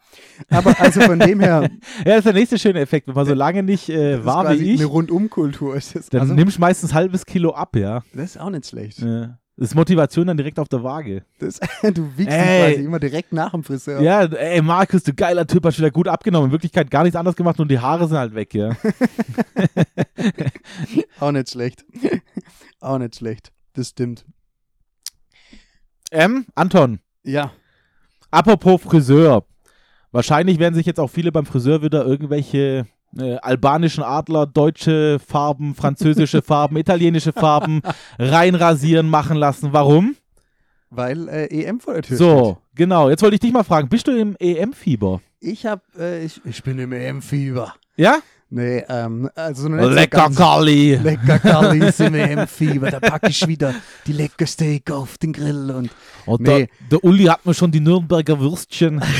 Aber 0.49 0.79
also 0.79 1.01
von 1.01 1.19
dem 1.19 1.39
her, 1.39 1.69
Ja, 1.99 2.03
das 2.05 2.17
ist 2.19 2.25
der 2.25 2.33
nächste 2.33 2.59
schöne 2.59 2.79
Effekt. 2.79 3.07
Wenn 3.07 3.15
man 3.15 3.25
so 3.25 3.33
lange 3.33 3.63
nicht 3.63 3.89
äh, 3.89 4.23
war 4.25 4.49
wie 4.51 4.73
ich, 4.73 4.79
eine 4.79 4.85
Rundumkultur. 4.89 5.75
Ist 5.75 5.95
das. 5.95 6.09
dann 6.09 6.21
Also, 6.21 6.33
nimmst 6.33 6.57
du 6.57 6.61
meistens 6.61 6.91
ein 6.91 6.95
halbes 6.95 7.25
Kilo 7.25 7.53
ab, 7.53 7.75
ja. 7.75 8.03
das 8.13 8.31
ist 8.31 8.39
auch 8.39 8.49
nicht 8.49 8.67
schlecht. 8.67 8.99
ja. 8.99 9.39
Das 9.55 9.69
ist 9.69 9.75
Motivation 9.75 10.25
dann 10.25 10.35
direkt 10.35 10.57
auf 10.57 10.67
der 10.67 10.81
Waage. 10.83 11.25
Das, 11.37 11.59
du 11.83 12.09
wiegst 12.17 12.35
quasi 12.35 12.83
immer 12.83 12.99
direkt 12.99 13.33
nach 13.33 13.51
dem 13.51 13.63
Friseur. 13.63 14.01
Ja, 14.01 14.23
ey, 14.23 14.63
Markus, 14.63 15.03
du 15.03 15.13
geiler 15.13 15.45
Typ, 15.45 15.63
hast 15.63 15.77
wieder 15.77 15.91
gut 15.91 16.07
abgenommen. 16.07 16.47
In 16.47 16.51
Wirklichkeit 16.51 16.89
gar 16.89 17.03
nichts 17.03 17.15
anderes 17.15 17.35
gemacht 17.35 17.59
und 17.59 17.69
die 17.69 17.77
Haare 17.77 18.07
sind 18.07 18.17
halt 18.17 18.33
weg, 18.33 18.55
ja. 18.55 18.71
Auch 21.19 21.31
nicht 21.31 21.51
schlecht. 21.51 21.85
Auch 22.79 22.97
nicht 22.97 23.15
schlecht. 23.15 23.51
Das 23.73 23.89
stimmt. 23.89 24.25
ähm, 26.11 26.45
Anton, 26.55 26.99
Ja. 27.23 27.51
Apropos 28.33 28.81
Friseur. 28.81 29.43
Wahrscheinlich 30.11 30.59
werden 30.59 30.75
sich 30.75 30.85
jetzt 30.85 30.99
auch 30.99 31.09
viele 31.09 31.31
beim 31.31 31.45
Friseur 31.45 31.81
wieder 31.81 32.05
irgendwelche 32.05 32.85
äh, 33.17 33.35
albanischen 33.37 34.03
Adler, 34.03 34.45
deutsche 34.45 35.19
Farben, 35.19 35.75
französische 35.75 36.41
Farben, 36.43 36.77
italienische 36.77 37.33
Farben 37.33 37.81
reinrasieren 38.19 39.09
machen 39.09 39.37
lassen. 39.37 39.69
Warum? 39.71 40.15
Weil 40.89 41.27
äh, 41.27 41.45
EM 41.47 41.79
vor 41.79 41.95
der 41.95 42.03
Tür 42.03 42.17
So, 42.17 42.57
genau. 42.75 43.09
Jetzt 43.09 43.23
wollte 43.23 43.35
ich 43.35 43.39
dich 43.39 43.51
mal 43.51 43.63
fragen, 43.63 43.89
bist 43.89 44.07
du 44.07 44.11
im 44.15 44.35
EM-Fieber? 44.39 45.21
steht. 45.39 45.51
Ich 45.53 45.65
hab, 45.65 45.81
äh, 45.97 46.23
ich, 46.23 46.39
ich 46.45 46.63
bin 46.63 46.77
im 46.79 46.91
EM-Fieber. 46.91 47.73
Ja? 47.95 48.19
Nee, 48.55 48.83
ähm, 48.87 49.29
also 49.33 49.67
noch 49.67 49.77
nicht 49.77 49.85
so 49.85 49.89
Lecker 49.89 50.17
ganz- 50.17 50.35
Kali. 50.37 50.95
Lecker 50.95 51.39
Kallis 51.39 51.99
im 52.01 52.13
EM-Fieber. 52.13 52.91
Da 52.91 52.99
packe 52.99 53.29
ich 53.29 53.47
wieder 53.47 53.73
die 54.05 54.13
lecker 54.13 54.45
Steak 54.45 54.91
auf 54.91 55.17
den 55.17 55.33
Grill 55.33 55.71
und 55.71 55.89
Und 56.27 56.41
Nee. 56.41 56.67
der, 56.67 56.67
der 56.91 57.03
Uli 57.03 57.23
hat 57.25 57.43
mir 57.47 57.55
schon 57.55 57.71
die 57.71 57.79
Nürnberger 57.79 58.39
Würstchen. 58.39 59.01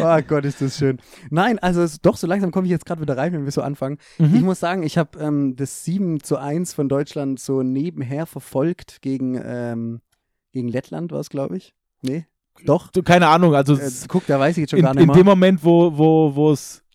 Oh 0.00 0.18
Gott, 0.26 0.44
ist 0.44 0.60
das 0.60 0.76
schön. 0.78 0.98
Nein, 1.30 1.58
also 1.58 1.82
es, 1.82 2.00
doch, 2.00 2.16
so 2.16 2.26
langsam 2.26 2.50
komme 2.50 2.66
ich 2.66 2.70
jetzt 2.70 2.86
gerade 2.86 3.00
wieder 3.00 3.16
rein, 3.16 3.32
wenn 3.32 3.44
wir 3.44 3.52
so 3.52 3.62
anfangen. 3.62 3.98
Mhm. 4.18 4.34
Ich 4.34 4.42
muss 4.42 4.60
sagen, 4.60 4.82
ich 4.82 4.98
habe 4.98 5.18
ähm, 5.18 5.56
das 5.56 5.84
7 5.84 6.22
zu 6.22 6.38
1 6.38 6.74
von 6.74 6.88
Deutschland 6.88 7.40
so 7.40 7.62
nebenher 7.62 8.26
verfolgt 8.26 8.98
gegen, 9.02 9.40
ähm, 9.44 10.00
gegen 10.52 10.68
Lettland, 10.68 11.12
war 11.12 11.20
es, 11.20 11.30
glaube 11.30 11.56
ich. 11.56 11.74
Nee, 12.02 12.26
doch. 12.64 12.90
Keine 13.04 13.28
Ahnung, 13.28 13.54
also 13.54 13.74
Äh, 13.76 13.80
es- 13.82 14.06
guck, 14.08 14.26
da 14.26 14.38
weiß 14.38 14.56
ich 14.56 14.62
jetzt 14.62 14.70
schon 14.70 14.78
in, 14.80 14.84
gar 14.84 14.94
nicht 14.94 15.02
in 15.02 15.08
mehr. 15.08 15.16
dem 15.16 15.26
Moment, 15.26 15.64
wo, 15.64 15.96
wo, 15.96 16.34
wo 16.34 16.52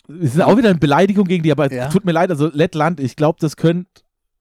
es. 0.10 0.36
Ist 0.36 0.42
auch 0.42 0.58
wieder 0.58 0.70
eine 0.70 0.80
Beleidigung 0.80 1.26
gegen 1.26 1.44
die, 1.44 1.52
aber 1.52 1.72
Ja. 1.72 1.88
tut 1.90 2.06
mir 2.06 2.12
leid, 2.12 2.30
also 2.30 2.50
Lettland, 2.52 3.00
ich 3.00 3.16
glaube, 3.16 3.38
das 3.40 3.56
könnte 3.56 3.90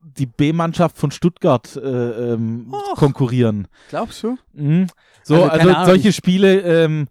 die 0.01 0.27
B-Mannschaft 0.27 0.97
von 0.97 1.11
Stuttgart 1.11 1.77
äh, 1.77 1.81
ähm, 2.35 2.73
Och. 2.73 2.97
konkurrieren. 2.97 3.69
Glaubst 3.91 4.23
du? 4.23 4.37
Mhm. 4.53 4.87
So, 5.23 5.45
Also, 5.45 5.69
also, 5.71 5.85
solche 5.87 6.13
Spiele, 6.13 6.61
ähm, 6.61 7.09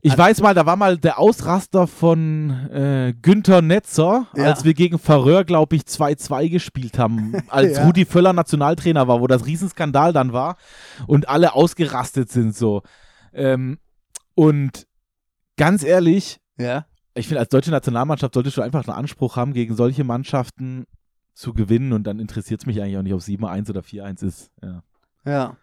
ich 0.00 0.12
Also- 0.12 0.22
weiß 0.22 0.40
mal, 0.42 0.54
da 0.54 0.64
war 0.64 0.76
mal 0.76 0.96
der 0.96 1.18
Ausraster 1.18 1.86
von 1.88 2.50
äh, 2.70 3.14
Günther 3.20 3.62
Netzer, 3.62 4.28
Ja. 4.36 4.44
als 4.44 4.64
wir 4.64 4.72
gegen 4.74 4.98
Faröer, 4.98 5.44
glaube 5.44 5.74
ich, 5.76 5.82
2-2 5.86 6.48
gespielt 6.48 6.98
haben, 6.98 7.32
als 7.48 7.76
Ja. 7.78 7.84
Rudi 7.84 8.04
Völler 8.04 8.32
Nationaltrainer 8.32 9.08
war, 9.08 9.20
wo 9.20 9.26
das 9.26 9.44
Riesenskandal 9.44 10.12
dann 10.12 10.32
war 10.32 10.56
und 11.08 11.28
alle 11.28 11.52
ausgerastet 11.54 12.30
sind 12.30 12.54
so. 12.56 12.82
Ähm, 13.34 13.78
und 14.34 14.86
ganz 15.56 15.82
ehrlich, 15.82 16.38
Ja. 16.56 16.86
Ich 17.18 17.28
finde, 17.28 17.40
als 17.40 17.48
deutsche 17.48 17.70
Nationalmannschaft 17.70 18.34
solltest 18.34 18.56
du 18.56 18.62
einfach 18.62 18.86
einen 18.86 18.96
Anspruch 18.96 19.36
haben, 19.36 19.52
gegen 19.52 19.74
solche 19.74 20.04
Mannschaften 20.04 20.86
zu 21.34 21.52
gewinnen 21.52 21.92
und 21.92 22.04
dann 22.04 22.18
interessiert 22.18 22.60
es 22.60 22.66
mich 22.66 22.80
eigentlich 22.80 22.96
auch 22.98 23.02
nicht, 23.02 23.14
ob 23.14 23.20
7-1 23.20 23.70
oder 23.70 23.80
4-1 23.80 24.24
ist. 24.26 24.50
Ja. 24.62 24.82
Ja. 25.24 25.56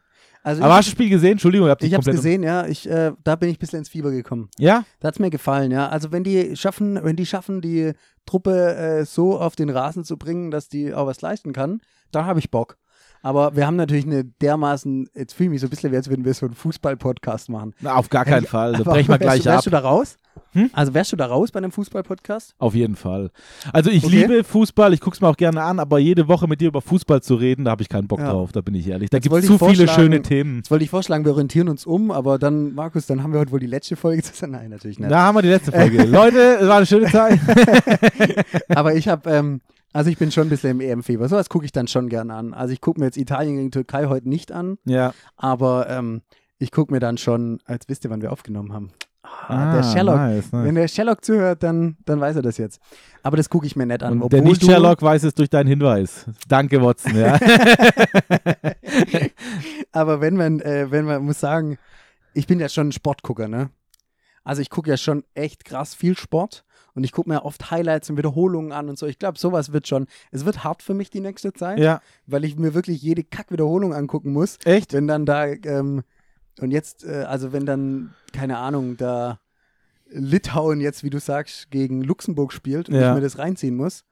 Also 0.44 0.62
Aber 0.62 0.74
ich, 0.74 0.78
hast 0.78 0.86
du 0.88 0.92
das 0.92 0.96
Spiel 0.96 1.10
gesehen? 1.10 1.32
Entschuldigung, 1.34 1.68
ich 1.82 1.94
habe 1.94 2.00
es 2.00 2.06
gesehen, 2.06 2.44
ja. 2.44 2.68
Ich, 2.68 2.88
äh, 2.88 3.14
da 3.24 3.36
bin 3.36 3.50
ich 3.50 3.56
ein 3.58 3.60
bisschen 3.60 3.80
ins 3.80 3.90
Fieber 3.90 4.12
gekommen. 4.12 4.50
Ja? 4.60 4.86
Da 5.00 5.08
hat 5.08 5.16
es 5.16 5.20
mir 5.20 5.32
gefallen, 5.32 5.72
ja. 5.72 5.90
Also 5.90 6.12
wenn 6.12 6.24
die 6.24 6.56
schaffen, 6.56 7.04
wenn 7.04 7.16
die 7.16 7.26
schaffen, 7.26 7.62
die 7.62 7.94
Truppe 8.28 8.76
äh, 8.76 9.06
so 9.06 9.40
auf 9.40 9.56
den 9.56 9.72
Rasen 9.72 10.04
zu 10.04 10.18
bringen, 10.18 10.52
dass 10.52 10.70
die 10.70 10.94
auch 10.94 11.08
was 11.08 11.22
leisten 11.22 11.52
kann, 11.52 11.82
dann 12.12 12.26
habe 12.26 12.40
ich 12.40 12.52
Bock. 12.52 12.78
Aber 13.24 13.56
wir 13.56 13.66
haben 13.66 13.76
natürlich 13.76 14.06
eine 14.06 14.24
dermaßen, 14.24 15.10
jetzt 15.16 15.34
fühle 15.34 15.48
ich 15.48 15.52
mich 15.54 15.62
so 15.62 15.68
ein 15.68 15.72
bisschen, 15.72 15.92
wie 15.92 15.96
als 15.98 16.10
würden 16.10 16.24
wir 16.26 16.34
so 16.36 16.46
einen 16.46 16.54
Fußball-Podcast 16.54 17.50
machen. 17.50 17.74
Na, 17.82 17.96
auf 17.96 18.10
gar 18.10 18.24
keinen 18.24 18.42
Hey, 18.42 18.48
Fall. 18.50 18.74
Brechen 18.74 19.08
wir 19.08 19.20
wärst 19.20 19.22
gleich 19.22 19.46
wärst 19.46 19.58
ab. 19.58 19.64
du 19.64 19.70
da 19.72 19.80
raus? 19.80 20.18
Hm? 20.56 20.70
Also 20.74 20.94
wärst 20.94 21.12
du 21.12 21.16
da 21.16 21.26
raus 21.28 21.52
bei 21.52 21.58
einem 21.60 21.72
Fußball-Podcast? 21.72 22.56
Auf 22.58 22.74
jeden 22.74 22.96
Fall. 22.96 23.30
Also 23.74 23.90
ich 23.92 24.04
Okay. 24.06 24.22
liebe 24.22 24.44
Fußball, 24.44 24.94
ich 24.94 25.02
gucke 25.02 25.16
es 25.16 25.22
mir 25.22 25.28
auch 25.28 25.38
gerne 25.38 25.62
an, 25.62 25.80
aber 25.80 26.00
jede 26.00 26.28
Woche 26.28 26.48
mit 26.48 26.62
dir 26.62 26.70
über 26.70 26.82
Fußball 26.82 27.22
zu 27.22 27.36
reden, 27.36 27.66
da 27.66 27.72
habe 27.72 27.82
ich 27.84 27.90
keinen 27.90 28.08
Bock 28.08 28.20
Ja. 28.20 28.32
drauf, 28.32 28.52
da 28.52 28.62
bin 28.62 28.74
ich 28.74 28.88
ehrlich. 28.88 29.10
Da 29.10 29.20
gibt 29.20 29.36
es 29.36 29.46
zu 29.46 29.58
viele 29.60 29.88
schöne 29.88 30.22
Themen. 30.22 30.58
Jetzt 30.58 30.72
wollte 30.72 30.84
ich 30.86 30.90
vorschlagen, 30.90 31.26
wir 31.26 31.34
orientieren 31.34 31.68
uns 31.70 31.86
um, 31.86 32.10
aber 32.10 32.40
dann, 32.40 32.74
Markus, 32.74 33.06
dann 33.06 33.22
haben 33.22 33.34
wir 33.34 33.40
heute 33.42 33.52
wohl 33.52 33.60
die 33.60 33.68
letzte 33.68 33.96
Folge 33.96 34.24
zusammen. 34.24 34.54
Nein, 34.54 34.70
natürlich 34.72 34.98
nicht. 34.98 35.12
Da 35.12 35.20
haben 35.24 35.36
wir 35.36 35.42
die 35.42 35.50
letzte 35.50 35.72
Folge. 35.72 36.04
Leute, 36.06 36.58
es 36.62 36.68
war 36.68 36.78
eine 36.78 36.86
schöne 36.86 37.08
Zeit. 37.12 37.40
Aber 38.70 38.96
ich 38.96 39.08
habe, 39.08 39.30
ähm, 39.30 39.62
Also 39.94 40.10
ich 40.10 40.18
bin 40.18 40.30
schon 40.32 40.48
ein 40.48 40.50
bisschen 40.50 40.72
im 40.72 40.82
EM-Fieber. 40.82 41.30
Sowas 41.30 41.48
gucke 41.48 41.64
ich 41.66 41.72
dann 41.72 41.88
schon 41.88 42.10
gerne 42.10 42.34
an. 42.34 42.54
Also 42.54 42.74
ich 42.74 42.82
gucke 42.82 43.00
mir 43.00 43.06
jetzt 43.06 43.18
Italien 43.18 43.56
gegen 43.56 43.72
Türkei 43.72 44.08
heute 44.08 44.28
nicht 44.28 44.52
an, 44.52 44.78
Ja. 44.86 45.14
aber 45.38 45.90
ähm, 45.90 46.22
ich 46.58 46.72
gucke 46.72 46.94
mir 46.94 47.00
dann 47.00 47.18
schon, 47.18 47.60
als 47.66 47.88
wisst 47.88 48.04
ihr, 48.06 48.10
wann 48.10 48.22
wir 48.22 48.32
aufgenommen 48.34 48.74
haben. 48.74 48.90
Ah, 49.48 49.76
der 49.76 49.84
Sherlock. 49.84 50.16
Nice, 50.16 50.52
nice. 50.52 50.66
Wenn 50.66 50.76
der 50.76 50.88
Sherlock 50.88 51.24
zuhört, 51.24 51.64
dann, 51.64 51.98
dann 52.06 52.20
weiß 52.20 52.38
er 52.38 52.42
das 52.42 52.58
jetzt. 52.58 52.80
Aber 53.24 53.38
das 53.38 53.50
gucke 53.50 53.66
ich 53.66 53.76
mir 53.76 53.86
nicht 53.86 54.04
an. 54.04 54.22
Und 54.22 54.34
der 54.34 54.42
Nicht-Sherlock 54.42 55.02
weiß 55.02 55.24
es 55.24 55.34
durch 55.34 55.50
deinen 55.50 55.68
Hinweis. 55.68 56.26
Danke, 56.48 56.82
Watson. 56.82 57.16
Ja. 57.16 57.40
Aber 59.92 60.22
wenn 60.22 60.36
man, 60.36 60.60
äh, 60.62 60.92
wenn 60.92 61.06
man 61.06 61.24
muss 61.24 61.40
sagen, 61.40 61.78
ich 62.34 62.48
bin 62.48 62.60
ja 62.60 62.70
schon 62.70 62.90
ein 62.90 62.92
Sportgucker, 62.92 63.48
ne? 63.48 63.70
Also 64.44 64.62
ich 64.62 64.70
gucke 64.70 64.90
ja 64.90 64.98
schon 64.98 65.24
echt 65.34 65.66
krass 65.66 65.96
viel 65.96 66.16
Sport 66.16 66.66
und 66.94 67.04
ich 67.04 67.12
gucke 67.12 67.30
mir 67.30 67.44
oft 67.46 67.72
Highlights 67.72 68.10
und 68.10 68.18
Wiederholungen 68.18 68.72
an 68.72 68.90
und 68.90 68.98
so. 68.98 69.06
Ich 69.08 69.20
glaube, 69.20 69.38
sowas 69.40 69.74
wird 69.74 69.88
schon, 69.88 70.08
es 70.32 70.46
wird 70.46 70.64
hart 70.64 70.84
für 70.84 70.94
mich 70.94 71.10
die 71.10 71.20
nächste 71.20 71.52
Zeit, 71.52 71.80
ja. 71.80 72.02
weil 72.26 72.46
ich 72.46 72.58
mir 72.58 72.74
wirklich 72.74 73.02
jede 73.02 73.24
Kack-Wiederholung 73.24 73.94
angucken 73.94 74.32
muss. 74.32 74.58
Echt? 74.66 74.94
Wenn 74.94 75.08
dann 75.08 75.26
da, 75.26 75.48
ähm, 75.48 76.04
und 76.60 76.72
jetzt, 76.72 77.04
äh, 77.06 77.24
also 77.28 77.52
wenn 77.54 77.66
dann, 77.66 78.14
keine 78.34 78.58
Ahnung, 78.58 78.98
da 78.98 79.40
Litauen 80.10 80.82
jetzt, 80.82 81.04
wie 81.04 81.10
du 81.10 81.20
sagst, 81.20 81.72
gegen 81.72 82.02
Luxemburg 82.04 82.54
spielt 82.54 82.90
und 82.90 82.96
Ja. 82.96 83.10
ich 83.10 83.16
mir 83.16 83.22
das 83.22 83.38
reinziehen 83.38 83.76
muss. 83.76 84.06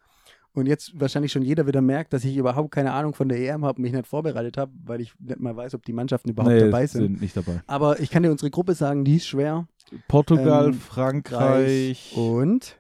Und 0.56 0.68
jetzt 0.68 1.00
wahrscheinlich 1.00 1.32
schon 1.32 1.42
jeder 1.42 1.66
wieder 1.66 1.82
merkt, 1.82 2.14
dass 2.14 2.24
ich 2.24 2.36
überhaupt 2.38 2.70
keine 2.72 2.94
Ahnung 2.94 3.16
von 3.16 3.28
der 3.28 3.40
EM 3.40 3.66
habe 3.66 3.78
und 3.78 3.82
mich 3.84 3.92
nicht 3.92 4.06
vorbereitet 4.08 4.56
habe, 4.58 4.72
weil 4.86 5.02
ich 5.02 5.14
nicht 5.20 5.40
mal 5.40 5.56
weiß, 5.56 5.74
ob 5.74 5.84
die 5.84 5.94
Mannschaften 5.94 6.30
überhaupt 6.30 6.54
Nee, 6.54 6.60
dabei 6.60 6.86
sind. 6.86 7.02
sind 7.02 7.22
nicht 7.22 7.36
dabei. 7.36 7.62
Aber 7.66 8.00
ich 8.00 8.12
kann 8.12 8.22
dir 8.22 8.30
unsere 8.32 8.52
Gruppe 8.52 8.76
sagen, 8.76 9.04
die 9.04 9.16
ist 9.16 9.26
schwer. 9.28 9.68
Portugal, 10.08 10.68
Ähm, 10.68 10.74
Frankreich, 10.74 12.14
und 12.16 12.80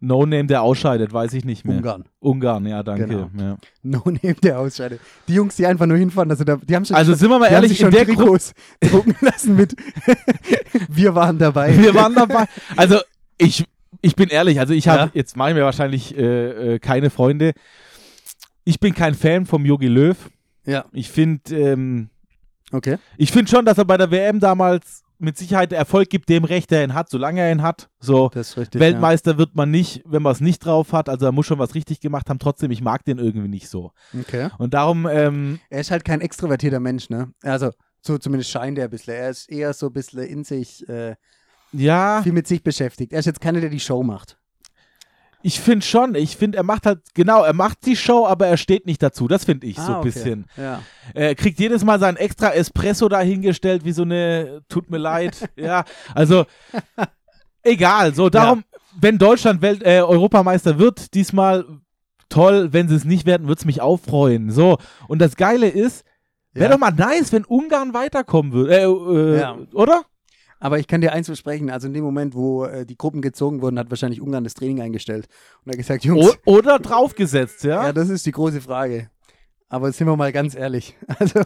No 0.00 0.24
Name, 0.26 0.46
der 0.46 0.62
ausscheidet, 0.62 1.12
weiß 1.12 1.32
ich 1.32 1.44
nicht 1.44 1.64
mehr. 1.64 1.78
Ungarn. 1.78 2.04
Ungarn, 2.20 2.66
ja, 2.66 2.82
danke. 2.84 3.06
Genau. 3.06 3.30
Ja. 3.36 3.56
No 3.82 4.02
Name, 4.04 4.34
der 4.34 4.60
ausscheidet. 4.60 5.00
Die 5.26 5.34
Jungs, 5.34 5.56
die 5.56 5.66
einfach 5.66 5.86
nur 5.86 5.96
hinfahren, 5.96 6.30
also 6.30 6.44
da, 6.44 6.56
die 6.56 6.76
haben 6.76 6.84
schon, 6.84 6.94
Also 6.96 7.14
sind 7.14 7.28
wir 7.28 7.38
mal 7.38 7.48
ehrlich, 7.50 7.70
sich 7.70 7.80
in 7.80 7.86
schon 7.86 7.92
der 7.94 8.04
Trikots 8.06 8.54
drucken 8.80 9.16
lassen 9.20 9.56
mit 9.56 9.74
Wir 10.88 11.14
waren 11.14 11.38
dabei. 11.38 11.76
wir 11.76 11.94
waren 11.94 12.14
dabei. 12.14 12.44
Also 12.76 12.98
ich, 13.38 13.64
ich 14.00 14.14
bin 14.14 14.28
ehrlich, 14.28 14.60
also 14.60 14.72
ich 14.72 14.86
habe, 14.86 15.02
Ja. 15.04 15.10
jetzt 15.14 15.36
mache 15.36 15.50
ich 15.50 15.54
mir 15.56 15.64
wahrscheinlich 15.64 16.16
äh, 16.16 16.74
äh, 16.74 16.78
keine 16.78 17.10
Freunde. 17.10 17.52
Ich 18.64 18.78
bin 18.80 18.94
kein 18.94 19.14
Fan 19.14 19.46
vom 19.46 19.64
Yogi 19.66 19.88
Löw. 19.88 20.16
Ja, 20.64 20.84
Ich 20.92 21.10
finde, 21.10 21.56
ähm, 21.56 22.10
okay. 22.72 22.98
ich 23.16 23.32
finde 23.32 23.50
schon, 23.50 23.64
dass 23.64 23.78
er 23.78 23.84
bei 23.84 23.96
der 23.96 24.10
WM 24.10 24.38
damals 24.38 25.02
mit 25.18 25.36
Sicherheit 25.36 25.72
Erfolg 25.72 26.10
gibt, 26.10 26.28
dem 26.28 26.44
Recht, 26.44 26.70
der 26.70 26.84
ihn 26.84 26.94
hat, 26.94 27.10
solange 27.10 27.40
er 27.40 27.50
ihn 27.50 27.62
hat. 27.62 27.88
So. 28.00 28.30
Das 28.32 28.50
ist 28.50 28.56
richtig. 28.56 28.80
Weltmeister 28.80 29.38
wird 29.38 29.54
man 29.54 29.70
nicht, 29.70 30.02
wenn 30.04 30.22
man 30.22 30.32
es 30.32 30.40
nicht 30.40 30.64
drauf 30.64 30.92
hat. 30.92 31.08
Also 31.08 31.26
er 31.26 31.32
muss 31.32 31.46
schon 31.46 31.58
was 31.58 31.74
richtig 31.74 32.00
gemacht 32.00 32.30
haben. 32.30 32.38
Trotzdem, 32.38 32.70
ich 32.70 32.80
mag 32.80 33.04
den 33.04 33.18
irgendwie 33.18 33.48
nicht 33.48 33.68
so. 33.68 33.92
Ja. 34.12 34.20
Okay. 34.20 34.48
Und 34.58 34.74
darum, 34.74 35.06
ähm, 35.10 35.60
Er 35.70 35.80
ist 35.80 35.90
halt 35.90 36.04
kein 36.04 36.20
extrovertierter 36.20 36.80
Mensch, 36.80 37.10
ne? 37.10 37.32
Also, 37.42 37.70
so 38.00 38.18
zumindest 38.18 38.50
scheint 38.50 38.78
er 38.78 38.84
ein 38.84 38.90
bisschen. 38.90 39.14
Er 39.14 39.30
ist 39.30 39.50
eher 39.50 39.72
so 39.72 39.86
ein 39.86 39.92
bisschen 39.92 40.22
in 40.22 40.44
sich, 40.44 40.88
äh, 40.88 41.16
ja, 41.72 42.22
viel 42.22 42.32
mit 42.32 42.46
sich 42.46 42.62
beschäftigt. 42.62 43.12
Er 43.12 43.18
ist 43.18 43.26
jetzt 43.26 43.40
keiner, 43.40 43.60
der 43.60 43.70
die 43.70 43.80
Show 43.80 44.02
macht. 44.02 44.38
Ich 45.42 45.60
finde 45.60 45.84
schon. 45.86 46.14
Ich 46.14 46.36
finde, 46.36 46.58
er 46.58 46.64
macht 46.64 46.84
halt, 46.86 47.00
genau, 47.14 47.44
er 47.44 47.52
macht 47.52 47.86
die 47.86 47.96
Show, 47.96 48.26
aber 48.26 48.46
er 48.48 48.56
steht 48.56 48.86
nicht 48.86 49.02
dazu. 49.02 49.28
Das 49.28 49.44
finde 49.44 49.66
ich 49.66 49.76
so 49.76 49.82
ein 49.82 49.88
Ah, 49.88 49.98
okay. 49.98 50.04
bisschen. 50.08 50.46
Ja. 50.56 50.82
Er 51.14 51.34
kriegt 51.34 51.58
jedes 51.60 51.84
Mal 51.84 51.98
seinen 52.00 52.16
extra 52.16 52.50
Espresso 52.52 53.08
dahingestellt, 53.08 53.84
wie 53.84 53.92
so 53.92 54.02
eine, 54.02 54.62
tut 54.68 54.90
mir 54.90 54.98
leid. 54.98 55.48
ja, 55.56 55.84
also, 56.14 56.44
egal. 57.62 58.14
So, 58.14 58.28
darum, 58.28 58.64
wenn 59.00 59.18
Deutschland 59.18 59.62
Welt, 59.62 59.82
äh, 59.84 60.00
Europameister 60.00 60.78
wird, 60.78 61.14
diesmal 61.14 61.64
toll. 62.28 62.72
Wenn 62.72 62.88
sie 62.88 62.94
es 62.96 63.04
nicht 63.04 63.26
werden, 63.26 63.48
wird 63.48 63.58
es 63.60 63.64
mich 63.64 63.80
auch 63.80 63.98
freuen. 63.98 64.50
So, 64.50 64.78
und 65.06 65.20
das 65.20 65.36
Geile 65.36 65.68
ist, 65.68 66.04
wäre 66.52 66.66
Ja. 66.66 66.72
doch 66.72 66.78
mal 66.78 66.90
nice, 66.90 67.32
wenn 67.32 67.44
Ungarn 67.44 67.94
weiterkommen 67.94 68.52
würde. 68.52 68.76
Äh, 68.76 68.84
äh, 68.84 69.40
Ja. 69.40 69.56
Oder? 69.72 70.02
Aber 70.60 70.78
ich 70.78 70.86
kann 70.88 71.00
dir 71.00 71.12
eins 71.12 71.26
versprechen, 71.26 71.70
also 71.70 71.86
in 71.86 71.94
dem 71.94 72.04
Moment, 72.04 72.34
wo 72.34 72.64
äh, 72.64 72.84
die 72.84 72.96
Gruppen 72.96 73.22
gezogen 73.22 73.62
wurden, 73.62 73.78
hat 73.78 73.90
wahrscheinlich 73.90 74.20
Ungarn 74.20 74.44
das 74.44 74.54
Training 74.54 74.80
eingestellt 74.80 75.28
und 75.64 75.70
hat 75.70 75.78
gesagt, 75.78 76.04
Jungs, 76.04 76.36
O 76.44 76.56
oder 76.56 76.78
draufgesetzt, 76.78 77.64
ja? 77.64 77.84
ja, 77.84 77.92
das 77.92 78.08
ist 78.08 78.26
die 78.26 78.32
große 78.32 78.60
Frage. 78.60 79.10
Aber 79.70 79.92
sind 79.92 80.06
wir 80.06 80.16
mal 80.16 80.32
ganz 80.32 80.54
ehrlich, 80.54 80.96
also, 81.18 81.40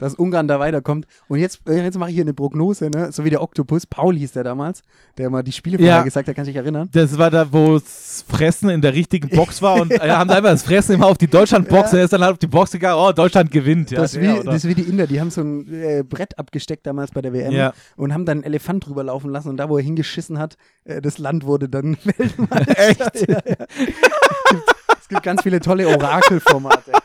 dass 0.00 0.14
Ungarn 0.16 0.48
da 0.48 0.58
weiterkommt. 0.58 1.06
Und 1.28 1.38
jetzt, 1.38 1.60
äh, 1.68 1.80
jetzt 1.82 1.96
mache 1.96 2.10
ich 2.10 2.16
hier 2.16 2.24
eine 2.24 2.34
Prognose, 2.34 2.90
ne? 2.90 3.12
so 3.12 3.24
wie 3.24 3.30
der 3.30 3.40
Oktopus, 3.40 3.86
Paul 3.86 4.16
hieß 4.16 4.32
der 4.32 4.42
damals, 4.42 4.82
der 5.16 5.30
mal 5.30 5.44
die 5.44 5.52
Spiele 5.52 5.78
vorher 5.78 5.96
Ja. 5.98 6.02
gesagt 6.02 6.26
hat, 6.26 6.34
kannst 6.34 6.48
du 6.48 6.52
dich 6.52 6.56
erinnern? 6.60 6.88
Das 6.92 7.16
war 7.18 7.30
da, 7.30 7.52
wo 7.52 7.74
das 7.78 8.24
Fressen 8.28 8.68
in 8.68 8.80
der 8.82 8.94
richtigen 8.94 9.28
Box 9.28 9.62
war 9.62 9.80
und 9.80 9.92
äh, 9.92 9.98
haben 10.10 10.28
einfach 10.28 10.50
das 10.50 10.64
Fressen 10.64 10.94
immer 10.96 11.06
auf 11.06 11.18
die 11.18 11.28
Deutschland-Box 11.28 11.90
Ja. 11.92 11.92
und 11.92 11.98
er 11.98 12.04
ist 12.04 12.12
dann 12.12 12.22
halt 12.22 12.32
auf 12.32 12.38
die 12.38 12.48
Box 12.48 12.72
gegangen, 12.72 12.98
oh, 13.00 13.12
Deutschland 13.12 13.52
gewinnt. 13.52 13.92
Ja, 13.92 14.00
das, 14.00 14.14
ist 14.14 14.20
wie, 14.22 14.44
das 14.44 14.56
ist 14.56 14.68
wie 14.68 14.74
die 14.74 14.82
Inder, 14.82 15.06
die 15.06 15.20
haben 15.20 15.30
so 15.30 15.42
ein 15.42 15.72
äh, 15.72 16.02
Brett 16.02 16.36
abgesteckt 16.36 16.84
damals 16.84 17.12
bei 17.12 17.22
der 17.22 17.32
WM 17.32 17.52
Ja. 17.52 17.72
und 17.96 18.12
haben 18.12 18.24
dann 18.24 18.38
einen 18.38 18.44
Elefant 18.44 18.86
drüber 18.86 19.04
laufen 19.04 19.30
lassen 19.30 19.50
und 19.50 19.56
da, 19.56 19.68
wo 19.68 19.76
er 19.78 19.84
hingeschissen 19.84 20.40
hat, 20.40 20.56
äh, 20.84 21.00
das 21.00 21.18
Land 21.18 21.44
wurde 21.44 21.68
dann 21.68 21.96
Weltmeister. 22.04 22.76
Echt? 22.76 23.28
Ja, 23.28 23.38
ja. 23.46 23.66
Es 25.08 25.14
gibt 25.14 25.22
ganz 25.22 25.42
viele 25.42 25.58
tolle 25.60 25.88
Orakelformate. 25.88 26.92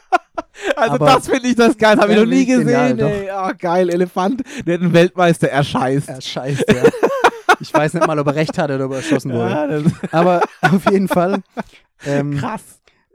Also 0.76 0.96
Aber- 0.96 1.06
das 1.08 1.28
finde 1.28 1.48
ich 1.50 1.56
das 1.56 1.78
geil, 1.78 1.98
habe 1.98 2.14
ich 2.14 2.18
noch 2.20 2.26
nie 2.26 2.46
genial, 2.46 2.96
gesehen. 2.96 3.24
Ey. 3.24 3.30
Ah, 3.30 3.52
geil, 3.54 3.90
Elefant, 3.90 4.44
der 4.66 4.78
den 4.78 4.94
Weltmeister 4.94 5.50
erscheißt. 5.50 6.08
Ja, 6.08 6.22
scheiße. 6.22 6.66
Ja. 6.68 6.84
Ich 7.60 7.74
weiß 7.74 7.94
nicht 7.96 8.06
mal, 8.08 8.18
ob 8.20 8.28
er 8.28 8.36
recht 8.36 8.58
hatte 8.58 8.76
oder 8.76 8.86
ob 8.86 8.92
er 8.92 8.98
erschossen 8.98 9.34
wurde. 9.34 9.84
Ja, 9.86 9.92
Aber 10.20 10.42
auf 10.62 10.86
jeden 10.92 11.08
Fall, 11.08 11.42
ähm, 12.06 12.38
krass. 12.38 12.62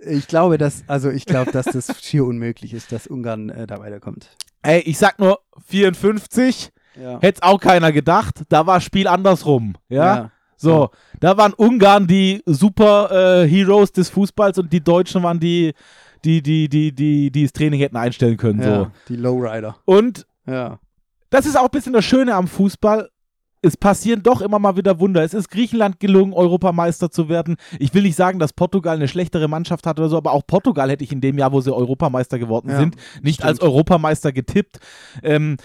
ich 0.01 0.27
glaube, 0.27 0.59
dass, 0.59 0.83
also 0.89 1.11
ich 1.11 1.27
glaube, 1.27 1.51
dass 1.53 1.67
das 1.67 1.95
schier 2.03 2.25
unmöglich 2.25 2.75
ist, 2.75 2.93
dass 2.93 3.07
Ungarn 3.07 3.49
äh, 3.51 3.67
da 3.67 3.79
weiterkommt. 3.79 4.29
Ey, 4.63 4.81
ich 4.81 4.99
sag 4.99 5.19
nur 5.19 5.41
54, 5.69 6.71
Ja. 7.01 7.19
hätte 7.21 7.43
auch 7.45 7.61
keiner 7.61 7.93
gedacht. 7.93 8.43
Da 8.49 8.67
war 8.67 8.81
Spiel 8.81 9.07
andersrum. 9.07 9.75
Ja. 9.89 10.17
Ja. 10.17 10.31
So, 10.61 10.91
da 11.21 11.37
waren 11.37 11.53
Ungarn 11.55 12.07
die 12.07 12.43
Super 12.45 13.43
äh, 13.45 13.49
Heroes 13.49 13.93
des 13.93 14.11
Fußballs 14.11 14.59
und 14.59 14.73
die 14.73 14.81
Deutschen 14.83 15.23
waren 15.23 15.39
die, 15.41 15.73
die, 16.25 16.43
die, 16.43 16.69
die, 16.69 16.93
die, 16.93 17.31
die 17.31 17.43
das 17.45 17.53
Training 17.53 17.81
hätten 17.81 17.97
einstellen 17.97 18.37
können. 18.37 18.61
So. 18.63 18.69
ja. 18.69 18.91
Die 19.09 19.17
Lowrider. 19.17 19.77
Und 19.85 20.27
Ja. 20.47 20.81
das 21.31 21.47
ist 21.47 21.57
auch 21.57 21.65
ein 21.65 21.71
bisschen 21.71 21.93
das 21.93 22.05
Schöne 22.05 22.35
am 22.35 22.49
Fußball. 22.49 23.09
Es 23.61 23.77
passieren 23.77 24.23
doch 24.23 24.41
immer 24.41 24.59
mal 24.61 24.77
wieder 24.77 25.01
Wunder. 25.01 25.23
Es 25.25 25.35
ist 25.35 25.49
Griechenland 25.51 25.99
gelungen, 25.99 26.33
Europameister 26.33 27.11
zu 27.11 27.29
werden. 27.29 27.57
Ich 27.81 27.93
will 27.93 28.03
nicht 28.05 28.15
sagen, 28.15 28.39
dass 28.39 28.53
Portugal 28.53 28.95
eine 28.97 29.09
schlechtere 29.09 29.49
Mannschaft 29.49 29.85
hat 29.87 29.99
oder 29.99 30.09
so, 30.09 30.17
aber 30.17 30.31
auch 30.33 30.47
Portugal 30.47 30.91
hätte 30.91 31.03
ich 31.03 31.11
in 31.11 31.21
dem 31.21 31.39
Jahr, 31.39 31.51
wo 31.53 31.61
sie 31.61 31.75
Europameister 31.75 32.39
geworden 32.39 32.71
Ja, 32.71 32.79
sind, 32.79 32.95
nicht 33.23 33.37
stimmt. 33.37 33.49
als 33.49 33.61
Europameister 33.61 34.31
getippt. 34.33 34.79
Ähm, 35.25 35.57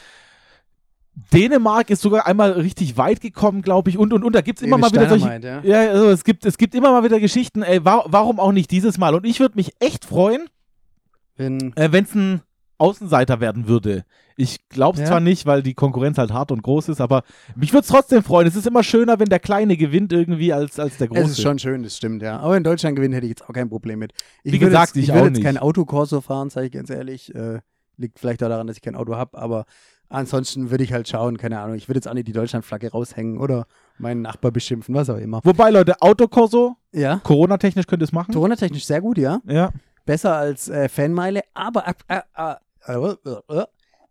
Dänemark 1.32 1.89
ist 1.89 2.02
sogar 2.02 2.26
einmal 2.26 2.52
richtig 2.54 2.97
weit 2.97 3.21
gekommen, 3.21 3.62
glaube 3.62 3.89
ich. 3.89 3.97
Und, 3.97 4.13
und, 4.13 4.23
und 4.23 4.34
da 4.34 4.41
gibt 4.41 4.60
es 4.60 4.63
immer 4.65 4.78
Ewig 4.78 4.82
mal 4.82 4.91
wieder 4.91 5.10
solche. 5.10 5.26
Dynamite, 5.39 5.67
ja. 5.67 5.84
Ja, 5.84 5.91
also 5.91 6.10
es 6.10 6.23
gibt, 6.23 6.45
es 6.45 6.58
gibt 6.58 6.73
immer 6.73 6.91
mal 6.91 7.04
wieder 7.04 7.19
Geschichten, 7.19 7.62
ey, 7.62 7.84
wa 7.86 8.04
warum 8.08 8.39
auch 8.39 8.52
nicht 8.52 8.71
dieses 8.71 8.97
Mal? 8.97 9.13
Und 9.13 9.26
ich 9.26 9.39
würde 9.39 9.56
mich 9.56 9.73
echt 9.80 10.06
freuen, 10.06 10.47
Wenn, 11.36 11.76
äh, 11.76 11.91
wenn 11.91 12.04
es 12.06 12.15
ein 12.15 12.41
Außenseiter 12.80 13.39
werden 13.39 13.67
würde. 13.67 14.04
Ich 14.36 14.67
glaube 14.67 14.95
es 14.97 15.02
Ja. 15.02 15.08
zwar 15.10 15.19
nicht, 15.19 15.45
weil 15.45 15.62
die 15.62 15.76
Konkurrenz 15.76 16.17
halt 16.17 16.34
hart 16.34 16.52
und 16.52 16.63
groß 16.63 16.89
ist, 16.89 16.99
aber 16.99 17.21
mich 17.56 17.71
würde 17.71 17.84
es 17.84 17.88
trotzdem 17.88 18.23
freuen. 18.23 18.47
Es 18.47 18.56
ist 18.56 18.65
immer 18.65 18.84
schöner, 18.84 19.19
wenn 19.19 19.30
der 19.30 19.39
Kleine 19.39 19.78
gewinnt 19.78 20.12
irgendwie 20.12 20.52
als, 20.52 20.80
als 20.80 20.97
der 20.97 21.08
Große. 21.08 21.21
es 21.21 21.32
ist 21.34 21.41
schon 21.41 21.60
schön, 21.60 21.84
das 21.84 21.95
stimmt, 21.95 22.23
ja. 22.23 22.39
Aber 22.39 22.58
in 22.58 22.63
Deutschland 22.63 22.95
gewinnen 22.95 23.13
hätte 23.13 23.28
ich 23.28 23.30
jetzt 23.32 23.47
auch 23.47 23.54
kein 23.54 23.69
Problem 23.69 23.99
mit. 23.99 24.13
Ich 24.43 24.52
Wie 24.54 24.58
gesagt, 24.60 24.95
jetzt, 24.95 25.04
ich 25.04 25.10
ich 25.10 25.13
würde 25.13 25.28
jetzt 25.28 25.36
nicht. 25.38 25.43
kein 25.45 25.60
Autokorso 25.60 26.19
fahren, 26.21 26.49
sage 26.49 26.65
ich 26.65 26.71
ganz 26.73 26.89
ehrlich. 26.89 27.34
Äh, 27.36 27.60
liegt 27.97 28.17
vielleicht 28.19 28.43
auch 28.43 28.49
daran, 28.49 28.65
dass 28.65 28.76
ich 28.76 28.82
kein 28.82 28.95
Auto 28.95 29.15
habe, 29.15 29.38
aber 29.38 29.65
ansonsten 30.13 30.71
würde 30.71 30.84
ich 30.84 30.93
halt 30.93 31.08
schauen, 31.08 31.38
keine 31.38 31.60
Ahnung, 31.60 31.76
ich 31.76 31.89
würde 31.89 31.97
jetzt 31.97 32.08
auch 32.08 32.13
nicht 32.13 32.28
die 32.28 32.34
Deutschlandflagge 32.34 32.91
raushängen 32.91 33.38
oder 33.38 33.65
meinen 33.97 34.21
Nachbar 34.21 34.52
beschimpfen, 34.52 34.95
was 34.95 35.10
auch 35.10 35.17
immer. 35.17 35.41
Wobei, 35.43 35.69
Leute, 35.69 36.02
Autokorso, 36.02 36.76
Ja, 36.91 37.19
Corona-technisch 37.23 37.88
könnt 37.88 38.02
ihr 38.02 38.06
es 38.06 38.12
machen. 38.12 38.34
Corona-technisch 38.34 38.86
sehr 38.86 39.02
gut, 39.02 39.17
ja. 39.17 39.41
ja. 39.45 39.71
Besser 40.06 40.36
als 40.36 40.69
äh, 40.69 40.89
Fanmeile, 40.89 41.41
aber 41.54 41.88
äh, 41.88 41.93
äh, 42.36 42.54
äh, 42.88 42.93
äh, 42.93 43.60
äh, 43.60 43.65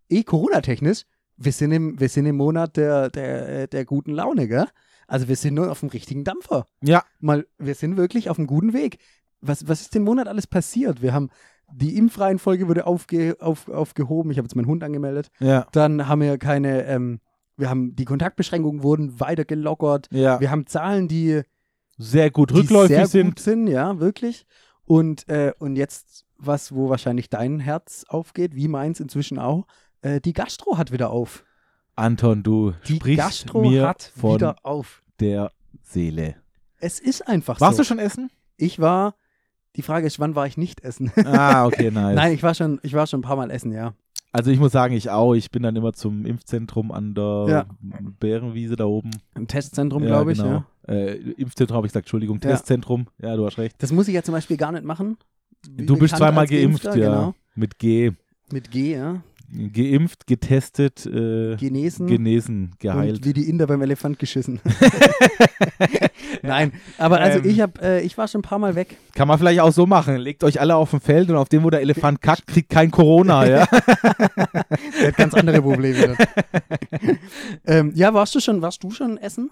eh 0.09 0.23
Corona-technisch, 0.25 1.05
wir 1.37 1.53
sind 1.53 1.73
im, 1.73 1.99
wir 1.99 2.09
sind 2.09 2.27
im 2.27 2.37
Monat 2.37 2.77
der, 2.77 3.11
der, 3.11 3.67
der 3.67 3.85
guten 3.85 4.13
Laune, 4.13 4.49
gell? 4.49 4.67
Also 5.07 5.29
wir 5.29 5.37
sind 5.37 5.55
nur 5.55 5.71
auf 5.71 5.81
dem 5.81 5.89
richtigen 5.91 6.25
Dampfer. 6.25 6.67
Ja, 6.83 7.05
Mal, 7.21 7.47
wir 7.59 7.75
sind 7.75 7.97
wirklich 7.97 8.31
auf 8.31 8.39
einem 8.39 8.47
guten 8.47 8.73
Weg. 8.73 8.99
Was, 9.41 9.69
was 9.69 9.81
ist 9.83 9.95
den 9.95 10.05
Monat 10.05 10.29
alles 10.29 10.47
passiert? 10.47 11.03
Wir 11.03 11.13
haben 11.13 11.31
die 11.75 11.97
Impfreihenfolge 11.97 12.69
wurde 12.69 12.87
aufge, 12.87 13.37
auf, 13.41 13.69
aufgehoben. 13.69 14.31
Ich 14.31 14.39
habe 14.39 14.47
jetzt 14.47 14.55
meinen 14.57 14.67
Hund 14.67 14.85
angemeldet. 14.85 15.31
ja, 15.41 15.67
Dann 15.73 16.07
haben 16.09 16.21
wir 16.21 16.39
keine, 16.39 16.85
ähm, 16.87 17.21
wir 17.57 17.69
haben 17.71 17.95
die 17.97 18.05
Kontaktbeschränkungen 18.05 18.83
wurden 18.83 19.21
weiter 19.21 19.45
gelockert. 19.45 20.09
ja. 20.11 20.41
Wir 20.41 20.51
haben 20.51 20.67
Zahlen, 20.67 21.09
die, 21.09 21.43
Sehr 21.99 22.31
gut 22.31 22.51
die 22.51 22.55
rückläufig 22.55 22.97
sehr 22.97 23.07
sind. 23.07 23.27
gut 23.27 23.39
sind, 23.41 23.67
ja, 23.69 23.99
wirklich. 24.01 24.47
Und, 24.85 25.29
äh, 25.29 25.53
und 25.59 25.77
jetzt, 25.77 26.25
was, 26.39 26.75
wo 26.75 26.89
wahrscheinlich 26.89 27.31
dein 27.31 27.61
Herz 27.61 28.05
aufgeht, 28.09 28.55
wie 28.57 28.69
meins 28.69 29.01
inzwischen 29.01 29.39
auch, 29.39 29.67
äh, 30.01 30.21
die 30.21 30.33
Gastro 30.33 30.77
hat 30.79 30.91
wieder 30.93 31.11
auf. 31.11 31.45
Anton, 31.95 32.43
du 32.43 32.73
Die 32.89 32.97
sprichst 32.97 33.19
Gastro 33.19 33.61
mir 33.61 33.87
hat 33.87 34.13
von 34.17 34.37
wieder 34.37 34.57
auf. 34.63 35.03
der 35.21 35.53
Seele. 35.83 36.37
Es 36.79 36.99
ist 36.99 37.29
einfach 37.29 37.61
Warst 37.61 37.77
so. 37.77 37.83
du 37.83 37.87
schon 37.87 37.99
essen? 37.99 38.31
Ich 38.57 38.81
war 38.81 39.15
die 39.77 39.83
Frage 39.83 40.07
ist, 40.07 40.21
wann 40.21 40.35
war 40.35 40.47
ich 40.47 40.57
nicht 40.57 40.81
essen? 40.85 41.11
Ah, 41.25 41.67
okay, 41.67 41.91
nice. 41.93 42.15
Nein, 42.15 42.33
ich 42.33 42.43
war, 42.43 42.55
schon, 42.55 42.79
ich 42.83 42.93
war 42.95 43.07
schon 43.07 43.21
ein 43.21 43.25
paar 43.25 43.37
Mal 43.37 43.51
essen, 43.51 43.73
ja. 43.73 43.95
Also 44.35 44.51
ich 44.51 44.59
muss 44.59 44.73
sagen, 44.73 44.95
ich 44.95 45.11
auch. 45.11 45.35
Ich 45.35 45.51
bin 45.51 45.63
dann 45.63 45.77
immer 45.77 45.93
zum 45.93 46.25
Impfzentrum 46.25 46.91
an 46.91 47.15
der 47.15 47.45
Ja. 47.49 47.67
Bärenwiese 48.19 48.77
da 48.77 48.87
oben. 48.87 49.11
Im 49.35 49.47
Testzentrum, 49.47 50.03
Ja, 50.05 50.09
glaube 50.09 50.33
ich, 50.33 50.39
genau. 50.39 50.65
ja. 50.89 50.95
Äh, 50.95 51.17
Impfzentrum 51.33 51.77
habe 51.77 51.87
ich 51.87 51.93
gesagt, 51.93 52.07
Entschuldigung, 52.07 52.39
Ja. 52.43 52.51
Testzentrum. 52.51 53.07
Ja, 53.21 53.37
du 53.37 53.45
hast 53.45 53.59
recht. 53.59 53.77
Das 53.83 53.93
muss 53.93 54.09
ich 54.09 54.15
ja 54.15 54.23
zum 54.23 54.33
Beispiel 54.33 54.57
gar 54.57 54.73
nicht 54.73 54.85
machen. 54.85 55.19
Du 55.69 55.97
bist 55.99 56.17
zweimal 56.17 56.47
geimpft, 56.47 56.85
Geimpfter, 56.85 56.97
ja. 56.97 57.11
Genau. 57.11 57.35
Mit 57.55 57.79
G. 57.79 58.13
Mit 58.51 58.71
G, 58.71 58.93
ja. 58.95 59.23
Geimpft, 59.73 60.27
getestet, 60.27 61.05
äh, 61.07 61.57
Genesen. 61.57 62.07
genesen, 62.07 62.71
geheilt. 62.79 63.17
Und 63.17 63.25
wie 63.27 63.33
die 63.35 63.49
Inder 63.49 63.67
beim 63.67 63.83
Elefant 63.83 64.19
geschissen. 64.19 64.61
Nein, 66.43 66.73
aber 66.99 67.21
also 67.21 67.39
Ähm. 67.39 67.45
ich 67.49 67.61
hab, 67.61 67.81
äh, 67.83 68.01
ich 68.01 68.17
war 68.19 68.29
schon 68.29 68.41
ein 68.41 68.43
paar 68.43 68.59
Mal 68.59 68.75
weg. 68.75 68.97
Kann 69.15 69.29
man 69.29 69.39
vielleicht 69.39 69.61
auch 69.61 69.73
so 69.73 69.87
machen. 69.87 70.17
Legt 70.17 70.43
euch 70.45 70.61
alle 70.61 70.77
auf 70.77 70.91
dem 70.91 71.01
Feld 71.01 71.29
und 71.31 71.37
auf 71.37 71.49
dem, 71.49 71.63
wo 71.65 71.71
der 71.71 71.81
Elefant 71.81 72.21
kackt, 72.23 72.47
kriegt 72.47 72.71
kein 72.71 72.91
Corona, 72.91 73.47
ja. 73.47 73.67
Der 75.01 75.09
hat 75.09 75.17
ganz 75.17 75.35
andere 75.35 75.61
Probleme. 75.63 76.17
ähm, 77.67 77.93
ja, 77.95 78.13
warst 78.15 78.35
du 78.35 78.41
schon, 78.41 78.63
warst 78.63 78.83
du 78.83 78.91
schon 78.91 79.19
essen? 79.19 79.51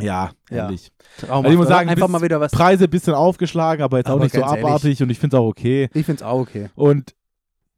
ja, 0.00 0.30
Ja. 0.50 0.64
ehrlich. 0.64 0.90
Traumhaft, 1.18 1.44
Also 1.44 1.50
ich 1.52 1.56
muss 1.58 1.68
sagen, 1.68 1.88
einfach 1.90 2.06
bis- 2.06 2.12
mal 2.12 2.22
wieder 2.22 2.40
was. 2.40 2.52
Preise 2.52 2.84
ein 2.84 2.90
bisschen 2.90 3.14
aufgeschlagen, 3.14 3.82
aber 3.84 3.98
jetzt 3.98 4.08
auch 4.08 4.14
Aber 4.14 4.24
nicht 4.24 4.34
so 4.34 4.40
ganz 4.40 4.52
ehrlich. 4.52 4.64
abartig 4.64 5.02
und 5.02 5.10
ich 5.10 5.18
finde 5.18 5.36
es 5.36 5.40
auch 5.40 5.46
okay. 5.46 5.90
Ich 5.94 6.06
find's 6.06 6.22
auch 6.22 6.40
okay. 6.40 6.68
Und 6.74 7.14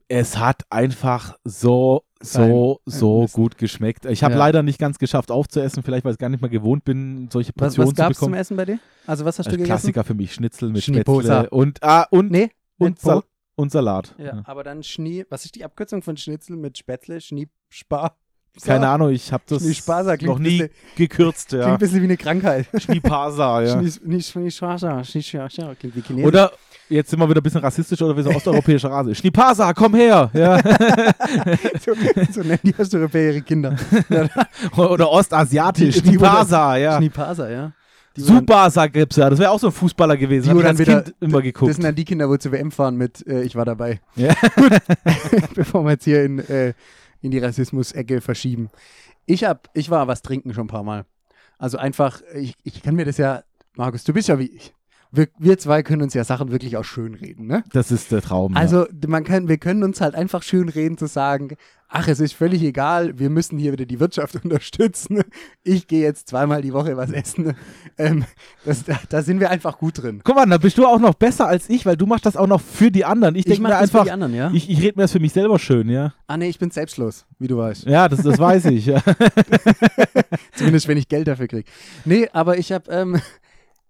es 0.09 0.39
hat 0.39 0.63
einfach 0.71 1.37
so, 1.45 2.03
so, 2.21 2.81
Sein- 2.87 2.93
so 3.01 3.23
Mist. 3.23 3.35
gut 3.35 3.59
geschmeckt. 3.59 4.07
Ich 4.07 4.23
habe 4.23 4.35
Ja. 4.35 4.39
leider 4.39 4.63
nicht 4.63 4.79
ganz 4.79 4.99
geschafft 4.99 5.31
aufzuessen, 5.31 5.83
vielleicht 5.83 6.05
weil 6.05 6.13
ich 6.13 6.15
es 6.17 6.19
gar 6.19 6.29
nicht 6.29 6.41
mehr 6.41 6.51
gewohnt 6.51 6.85
bin, 6.85 7.29
solche 7.33 7.53
Was, 7.57 7.75
Portionen 7.75 7.91
was 7.91 7.95
gab's 7.97 8.15
zu 8.17 8.21
zum 8.21 8.27
bekommen. 8.33 8.41
Essen 8.41 8.57
bei 8.57 8.65
dir? 8.65 8.79
Also 9.07 9.25
was 9.25 9.39
hast 9.39 9.47
du 9.47 9.51
gegessen? 9.53 9.67
Klassiker 9.67 10.05
für 10.05 10.15
mich, 10.15 10.33
Schnitzel 10.35 10.71
mit. 10.71 10.83
Spätzle 10.83 11.51
und, 11.51 11.83
ah, 11.83 12.07
und, 12.11 12.31
Nee, 12.31 12.51
und, 12.79 12.99
Sal 12.99 13.23
und 13.57 13.71
Salat. 13.73 14.15
Ja, 14.19 14.25
Ja. 14.25 14.43
aber 14.47 14.65
dann 14.65 14.83
Schnie, 14.83 15.25
was 15.31 15.45
ist 15.45 15.55
die 15.55 15.65
Abkürzung 15.65 16.03
von 16.03 16.17
Schnitzel 16.17 16.57
mit 16.57 16.77
Spätzle? 16.79 17.21
Schniepspar? 17.21 18.17
Keine 18.65 18.89
Ahnung, 18.89 19.11
ich 19.11 19.33
habe 19.33 19.43
das 19.49 19.63
klingt 19.65 20.23
noch 20.23 20.39
nie 20.39 20.63
ein 20.65 20.71
gekürzt. 20.97 21.49
Klingt 21.49 21.65
Ja. 21.65 21.73
ein 21.73 21.79
bisschen 21.79 22.01
wie 22.01 22.05
eine 22.05 22.17
Krankheit. 22.17 22.69
Schniepasa, 22.81 23.63
ja. 23.63 23.81
Schniespasa, 23.83 25.03
Schniespasa, 25.05 25.75
klingt 25.75 25.97
wie 25.97 26.03
Chinesisch. 26.03 26.27
Oder 26.29 26.53
jetzt 26.95 27.11
sind 27.11 27.19
wir 27.19 27.29
wieder 27.29 27.41
ein 27.41 27.43
bisschen 27.43 27.61
rassistisch 27.61 28.01
oder 28.03 28.17
wie 28.17 28.23
so 28.23 28.31
osteuropäischer 28.31 28.91
Rase. 28.91 29.15
Schniepasa, 29.15 29.73
komm 29.73 29.95
her! 29.95 30.31
Ja. 30.33 30.59
so, 31.85 31.93
so 32.33 32.41
nennen 32.41 32.61
die 32.63 32.75
Osteuropäer 32.79 33.33
ihre 33.33 33.43
Kinder. 33.43 33.77
oder 34.77 35.11
ostasiatisch. 35.11 35.97
Schniepasa, 35.97 36.77
ja. 36.77 36.97
Schniepasa, 36.97 37.51
ja. 37.51 37.73
Supasa 38.17 38.87
gibt's 38.87 39.17
ja. 39.17 39.29
Das 39.29 39.39
wäre 39.39 39.51
auch 39.51 39.59
so 39.59 39.69
ein 39.69 39.73
Fußballer 39.73 40.17
gewesen. 40.17 40.55
Die, 40.55 40.61
ich 40.61 40.67
als 40.67 40.79
wieder- 40.79 41.03
Kind 41.03 41.17
immer 41.21 41.43
geguckt. 41.43 41.69
Das 41.69 41.77
sind 41.77 41.85
dann 41.85 41.95
die 41.95 42.05
Kinder, 42.05 42.29
wo 42.29 42.37
zur 42.37 42.53
WM 42.53 42.71
fahren 42.71 42.97
mit 42.97 43.27
äh, 43.27 43.43
Ich 43.43 43.57
war 43.57 43.65
dabei. 43.65 44.01
Ja. 44.15 44.35
Gut, 44.55 45.55
bevor 45.55 45.85
wir 45.85 45.93
jetzt 45.93 46.05
hier 46.05 46.23
in, 46.25 46.39
äh, 46.39 46.75
in 47.23 47.31
die 47.31 47.39
Rassismus-Ecke 47.39 48.21
verschieben. 48.21 48.71
Ich, 49.27 49.45
hab, 49.45 49.69
ich 49.75 49.91
war 49.91 50.07
was 50.07 50.23
trinken 50.23 50.55
schon 50.55 50.65
ein 50.65 50.69
paar 50.69 50.85
Mal. 50.85 51.07
Also 51.59 51.79
einfach, 51.79 52.21
ich, 52.35 52.55
ich 52.63 52.83
kann 52.83 52.95
mir 52.95 53.05
das 53.05 53.17
ja, 53.17 53.43
Markus, 53.75 54.05
du 54.05 54.13
bist 54.13 54.29
ja 54.29 54.39
wie 54.39 54.47
ich. 54.47 54.75
Wir, 55.15 55.29
wir 55.39 55.59
zwei 55.59 55.83
können 55.83 56.03
uns 56.03 56.15
ja 56.15 56.25
Sachen 56.25 56.51
wirklich 56.51 56.77
auch 56.77 56.85
schön 56.85 57.15
reden, 57.15 57.47
ne? 57.47 57.63
Das 57.73 57.91
ist 57.93 58.11
der 58.11 58.21
Traum. 58.21 58.57
Also 58.57 58.87
man 59.07 59.23
kann, 59.23 59.49
wir 59.49 59.59
können 59.59 59.85
uns 59.85 60.01
halt 60.01 60.15
einfach 60.15 60.43
schön 60.43 60.69
reden 60.69 60.99
zu 60.99 61.07
sagen, 61.07 61.57
ach, 61.89 62.09
es 62.09 62.19
ist 62.19 62.35
völlig 62.35 62.63
egal, 62.63 63.19
wir 63.19 63.31
müssen 63.31 63.57
hier 63.57 63.73
wieder 63.73 63.87
die 63.87 64.01
Wirtschaft 64.01 64.35
unterstützen. 64.45 65.23
Ich 65.63 65.87
gehe 65.87 66.03
jetzt 66.03 66.29
zweimal 66.29 66.63
die 66.63 66.73
Woche 66.73 66.97
was 66.97 67.13
essen. 67.13 67.55
Ähm, 67.97 68.25
das, 68.65 68.85
da, 68.85 68.99
da 69.09 69.23
sind 69.23 69.39
wir 69.39 69.51
einfach 69.51 69.79
gut 69.79 70.03
drin. 70.03 70.21
Guck 70.25 70.35
mal, 70.35 70.47
da 70.47 70.59
bist 70.59 70.77
du 70.79 70.87
auch 70.87 70.99
noch 70.99 71.15
besser 71.15 71.47
als 71.47 71.71
ich, 71.71 71.87
weil 71.87 71.97
du 71.97 72.07
machst 72.07 72.27
das 72.27 72.37
auch 72.37 72.49
noch 72.49 72.61
für 72.61 72.91
die 72.91 73.05
anderen. 73.05 73.37
Ich 73.37 73.41
Ich 73.41 73.45
denke 73.47 73.63
mir 73.63 73.69
das 73.69 73.83
einfach, 73.83 74.01
für 74.01 74.07
die 74.07 74.11
anderen, 74.11 74.35
ja? 74.35 74.51
ich, 74.53 74.69
ich 74.69 74.79
rede 74.83 74.97
mir 74.97 75.03
das 75.05 75.13
für 75.13 75.21
mich 75.21 75.33
selber 75.33 75.61
schön, 75.61 75.89
ja. 75.89 76.13
ah 76.27 76.37
nee, 76.37 76.49
ich 76.49 76.59
bin 76.59 76.73
selbstlos, 76.73 77.27
wie 77.39 77.47
du 77.47 77.57
weißt. 77.57 77.85
Ja, 77.87 78.09
das, 78.09 78.23
das 78.23 78.39
weiß 78.39 78.65
ich. 78.67 78.87
Ja. 78.87 79.01
Zumindest 80.57 80.89
wenn 80.89 80.99
ich 80.99 81.09
Geld 81.09 81.29
dafür 81.29 81.47
kriege. 81.47 81.71
Nee, 82.05 82.29
aber 82.33 82.59
ich 82.59 82.73
habe, 82.73 82.91
ähm, 82.91 83.21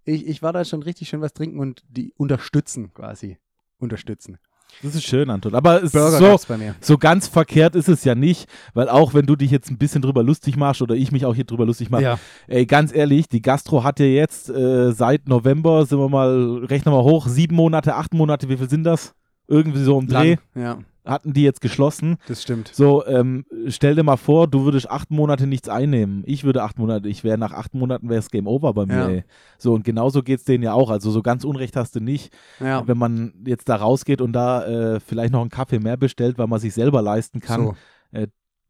ich, 0.05 0.25
ich 0.27 0.41
war 0.41 0.53
da 0.53 0.63
schon 0.65 0.83
richtig 0.83 1.09
schön 1.09 1.21
was 1.21 1.33
trinken 1.33 1.59
und 1.59 1.83
die 1.89 2.13
unterstützen 2.17 2.93
quasi. 2.93 3.37
Unterstützen. 3.77 4.37
Das 4.81 4.95
ist 4.95 5.03
schön, 5.03 5.29
Anton. 5.29 5.53
Aber 5.55 5.85
so, 5.87 5.99
gab's 5.99 6.45
bei 6.47 6.57
mir. 6.57 6.75
so 6.81 6.97
ganz 6.97 7.27
verkehrt 7.27 7.75
ist 7.75 7.87
es 7.87 8.03
ja 8.03 8.15
nicht, 8.15 8.49
weil 8.73 8.89
auch 8.89 9.13
wenn 9.13 9.25
du 9.25 9.35
dich 9.35 9.51
jetzt 9.51 9.69
ein 9.69 9.77
bisschen 9.77 10.01
drüber 10.01 10.23
lustig 10.23 10.57
machst 10.57 10.81
oder 10.81 10.95
ich 10.95 11.11
mich 11.11 11.25
auch 11.25 11.35
hier 11.35 11.45
drüber 11.45 11.65
lustig 11.65 11.89
mache, 11.89 12.01
Ja. 12.03 12.19
ey, 12.47 12.65
ganz 12.65 12.93
ehrlich, 12.93 13.27
die 13.29 13.41
Gastro 13.41 13.83
hat 13.83 13.99
ja 13.99 14.05
jetzt 14.05 14.49
äh, 14.49 14.91
seit 14.91 15.27
November, 15.29 15.85
sind 15.85 15.99
wir 15.99 16.09
mal, 16.09 16.65
rechnen 16.65 16.93
wir 16.93 16.97
mal 16.97 17.09
hoch, 17.09 17.27
sieben 17.27 17.55
Monate, 17.55 17.95
acht 17.95 18.13
Monate, 18.13 18.49
wie 18.49 18.57
viel 18.57 18.69
sind 18.69 18.83
das? 18.83 19.13
Irgendwie 19.47 19.81
so 19.83 19.99
im 19.99 20.07
Dreh, 20.07 20.37
Lang. 20.55 20.63
Ja, 20.63 20.79
hatten 21.05 21.33
die 21.33 21.43
jetzt 21.43 21.61
geschlossen. 21.61 22.17
das 22.27 22.41
stimmt. 22.43 22.69
So, 22.73 23.05
ähm, 23.05 23.45
stell 23.67 23.95
dir 23.95 24.03
mal 24.03 24.17
vor, 24.17 24.47
du 24.47 24.63
würdest 24.65 24.89
acht 24.89 25.11
Monate 25.11 25.47
nichts 25.47 25.69
einnehmen. 25.69 26.23
Ich 26.25 26.43
würde 26.43 26.63
acht 26.63 26.79
Monate, 26.79 27.07
ich 27.09 27.23
wäre 27.23 27.37
nach 27.37 27.53
acht 27.53 27.73
Monaten 27.73 28.09
wäre 28.09 28.19
es 28.19 28.29
Game 28.31 28.47
Over 28.47 28.73
bei 28.73 28.85
mir. 28.85 28.95
Ja. 28.95 29.09
Ey. 29.09 29.23
So, 29.57 29.73
und 29.73 29.83
genauso 29.83 30.23
geht 30.23 30.39
es 30.39 30.45
denen 30.45 30.63
ja 30.63 30.73
auch. 30.73 30.89
Also 30.89 31.11
so 31.11 31.21
ganz 31.21 31.43
Unrecht 31.43 31.75
hast 31.75 31.95
du 31.95 31.99
nicht. 31.99 32.33
Ja. 32.59 32.87
Wenn 32.87 32.97
man 32.97 33.33
jetzt 33.45 33.69
da 33.69 33.75
rausgeht 33.75 34.21
und 34.21 34.33
da 34.33 34.65
äh, 34.95 34.99
vielleicht 34.99 35.31
noch 35.31 35.41
einen 35.41 35.49
Kaffee 35.49 35.79
mehr 35.79 35.97
bestellt, 35.97 36.37
weil 36.37 36.47
man 36.47 36.59
sich 36.59 36.73
selber 36.73 37.01
leisten 37.01 37.39
kann, 37.39 37.61
So. 38.13 38.25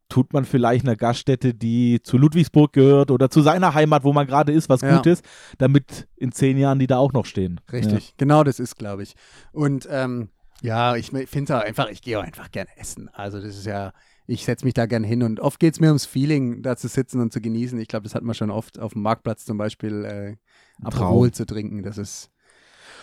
tut 0.08 0.32
man 0.32 0.44
vielleicht 0.44 0.84
einer 0.84 0.94
Gaststätte, 0.96 1.52
die 1.52 2.00
zu 2.00 2.16
Ludwigsburg 2.16 2.72
gehört 2.72 3.10
oder 3.10 3.28
zu 3.28 3.40
seiner 3.40 3.74
Heimat, 3.74 4.04
wo 4.04 4.12
man 4.12 4.26
gerade 4.26 4.52
ist, 4.52 4.68
was 4.68 4.80
Ja. 4.82 4.96
gut 4.96 5.06
ist, 5.06 5.24
damit 5.58 6.06
in 6.16 6.30
zehn 6.30 6.56
Jahren 6.58 6.78
die 6.78 6.86
da 6.86 6.98
auch 6.98 7.12
noch 7.12 7.26
stehen. 7.26 7.60
Richtig, 7.72 8.14
genau 8.16 8.44
das 8.44 8.60
ist, 8.60 8.76
glaube 8.76 9.02
ich. 9.02 9.14
Und 9.52 9.88
ähm, 9.90 10.28
ja, 10.62 10.96
ich 10.96 11.10
finde 11.10 11.42
es 11.44 11.50
auch 11.50 11.64
einfach, 11.64 11.88
ich 11.90 12.02
gehe 12.02 12.18
auch 12.18 12.22
einfach 12.24 12.50
gerne 12.50 12.70
essen. 12.76 13.08
Also 13.12 13.40
das 13.40 13.56
ist 13.56 13.66
ja, 13.66 13.92
ich 14.26 14.44
setze 14.44 14.64
mich 14.64 14.74
da 14.74 14.86
gerne 14.86 15.06
hin 15.06 15.22
und 15.22 15.40
oft 15.40 15.60
geht 15.60 15.74
es 15.74 15.80
mir 15.80 15.88
ums 15.88 16.06
Feeling, 16.06 16.62
da 16.62 16.76
zu 16.76 16.88
sitzen 16.88 17.20
und 17.20 17.32
zu 17.32 17.40
genießen. 17.40 17.78
Ich 17.78 17.88
glaube, 17.88 18.04
das 18.04 18.14
hat 18.14 18.22
man 18.22 18.34
schon 18.34 18.50
oft 18.50 18.78
auf 18.78 18.92
dem 18.94 19.02
Marktplatz 19.02 19.44
zum 19.44 19.58
Beispiel 19.58 20.04
äh, 20.04 20.36
Aperol 20.84 21.30
zu 21.32 21.46
trinken. 21.46 21.82
Das 21.82 21.98
ist, 21.98 22.30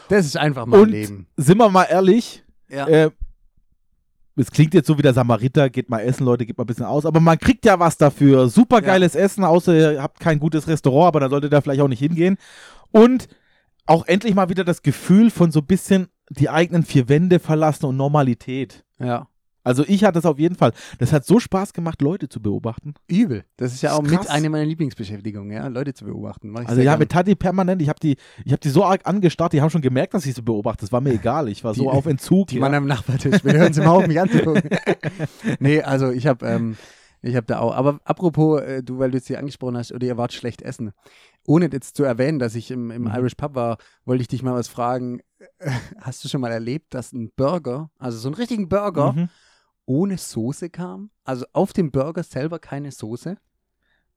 das 0.10 0.26
ist 0.26 0.38
einfach 0.38 0.66
mein 0.66 0.80
Und 0.82 0.90
Leben. 0.90 1.28
Sind 1.38 1.58
wir 1.58 1.70
mal 1.70 1.86
ehrlich, 1.86 2.44
Ja. 2.70 2.88
äh, 2.88 3.12
es 4.36 4.50
klingt 4.50 4.74
jetzt 4.74 4.88
so 4.88 4.98
wie 4.98 5.04
der 5.04 5.14
Samariter, 5.14 5.70
geht 5.70 5.90
mal 5.90 6.00
essen, 6.00 6.26
Leute, 6.26 6.46
geht 6.48 6.58
mal 6.58 6.64
ein 6.64 6.68
bisschen 6.68 6.86
aus, 6.86 7.06
aber 7.06 7.20
man 7.20 7.38
kriegt 7.38 7.66
ja 7.66 7.80
was 7.80 7.98
dafür. 7.98 8.50
Super 8.50 8.82
geiles 8.82 9.14
Essen, 9.14 9.44
außer 9.44 9.94
ihr 9.94 10.02
habt 10.02 10.20
kein 10.20 10.40
gutes 10.40 10.68
Restaurant, 10.68 11.10
aber 11.10 11.20
da 11.20 11.30
solltet 11.30 11.54
ihr 11.54 11.62
vielleicht 11.62 11.82
auch 11.82 11.88
nicht 11.88 12.00
hingehen. 12.00 12.38
Und 12.92 13.28
auch 13.86 14.08
endlich 14.08 14.34
mal 14.34 14.50
wieder 14.50 14.64
das 14.64 14.82
Gefühl 14.82 15.30
von 15.30 15.52
so 15.52 15.60
ein 15.60 15.68
bisschen 15.68 16.08
die 16.30 16.50
eigenen 16.50 16.84
vier 16.84 17.10
Wände 17.10 17.40
verlassen 17.40 17.86
und 17.88 17.98
Normalität. 17.98 18.84
ja. 19.00 19.28
Also 19.66 19.86
ich 19.88 20.04
hatte 20.04 20.20
es 20.20 20.26
auf 20.26 20.40
jeden 20.40 20.56
Fall. 20.56 20.74
Das 21.00 21.14
hat 21.14 21.24
so 21.26 21.40
Spaß 21.40 21.72
gemacht, 21.72 22.02
Leute 22.02 22.28
zu 22.28 22.42
beobachten. 22.42 22.96
Übel. 23.08 23.46
Das 23.56 23.74
ist 23.74 23.82
ja 23.82 23.92
Das 23.92 23.98
auch 24.00 24.04
ist 24.04 24.12
mit 24.12 24.20
krass. 24.20 24.30
eine 24.30 24.50
meiner 24.50 24.66
Lieblingsbeschäftigungen, 24.66 25.54
ja, 25.56 25.68
Leute 25.68 25.94
zu 25.94 26.04
beobachten. 26.04 26.54
Also 26.58 26.82
ja, 26.82 26.92
gern. 26.92 27.00
mit 27.00 27.14
Tati 27.14 27.34
permanent. 27.34 27.82
Ich 27.82 27.88
habe 27.88 27.98
die, 28.02 28.18
ich 28.44 28.52
habe 28.52 28.60
die 28.60 28.68
so 28.68 28.84
arg 28.84 29.04
angestarrt. 29.06 29.54
Die 29.54 29.62
haben 29.62 29.70
schon 29.70 29.80
gemerkt, 29.82 30.16
dass 30.16 30.26
ich 30.26 30.36
sie 30.36 30.42
beobachte. 30.42 30.82
Das 30.82 30.92
war 30.92 31.00
mir 31.00 31.14
egal. 31.14 31.48
Ich 31.48 31.64
war 31.64 31.72
Die- 31.72 31.80
so 31.80 31.90
auf 31.90 32.08
Entzug. 32.08 32.48
Die 32.50 32.56
ja. 32.56 32.60
Mann 32.60 32.74
am 32.74 32.88
Nachbartisch. 32.88 33.42
Wir 33.46 33.54
hören 33.54 33.72
sie 33.72 33.80
mal 33.80 33.92
auf, 33.92 34.06
mich 34.06 34.20
anzugucken. 34.20 34.64
nee, 35.60 35.82
also 35.82 36.12
ich 36.12 36.28
habe 36.28 36.46
ähm, 36.46 36.76
ich 37.24 37.36
hab 37.36 37.48
da 37.48 37.60
auch. 37.60 37.74
Aber 37.74 38.00
apropos, 38.04 38.62
äh, 38.62 38.84
du, 38.84 39.00
weil 39.00 39.10
du 39.12 39.18
es 39.18 39.26
hier 39.28 39.40
angesprochen 39.40 39.78
hast, 39.78 39.92
oder 39.92 40.06
ihr 40.06 40.18
wart 40.18 40.34
schlecht 40.34 40.62
essen. 40.62 40.92
Ohne 41.48 41.70
jetzt 41.72 41.96
zu 41.98 42.04
erwähnen, 42.04 42.38
dass 42.40 42.54
ich 42.56 42.70
im, 42.72 42.92
im 42.92 43.04
Mhm. 43.04 43.12
Irish 43.16 43.36
Pub 43.36 43.56
war, 43.56 43.78
wollte 44.06 44.22
ich 44.22 44.28
dich 44.28 44.44
mal 44.44 44.54
was 44.54 44.68
fragen. 44.68 45.22
Hast 46.02 46.24
du 46.24 46.30
schon 46.30 46.42
mal 46.42 46.52
erlebt, 46.52 46.94
dass 46.94 47.12
ein 47.14 47.32
Burger, 47.36 47.90
also 47.98 48.18
so 48.18 48.28
einen 48.28 48.36
richtigen 48.36 48.70
Burger, 48.70 49.14
Mhm. 49.14 49.30
ohne 49.86 50.18
Soße 50.18 50.70
kam? 50.70 51.10
Also 51.24 51.46
auf 51.54 51.74
dem 51.74 51.92
Burger 51.92 52.24
selber 52.24 52.60
keine 52.60 52.92
Soße? 52.92 53.38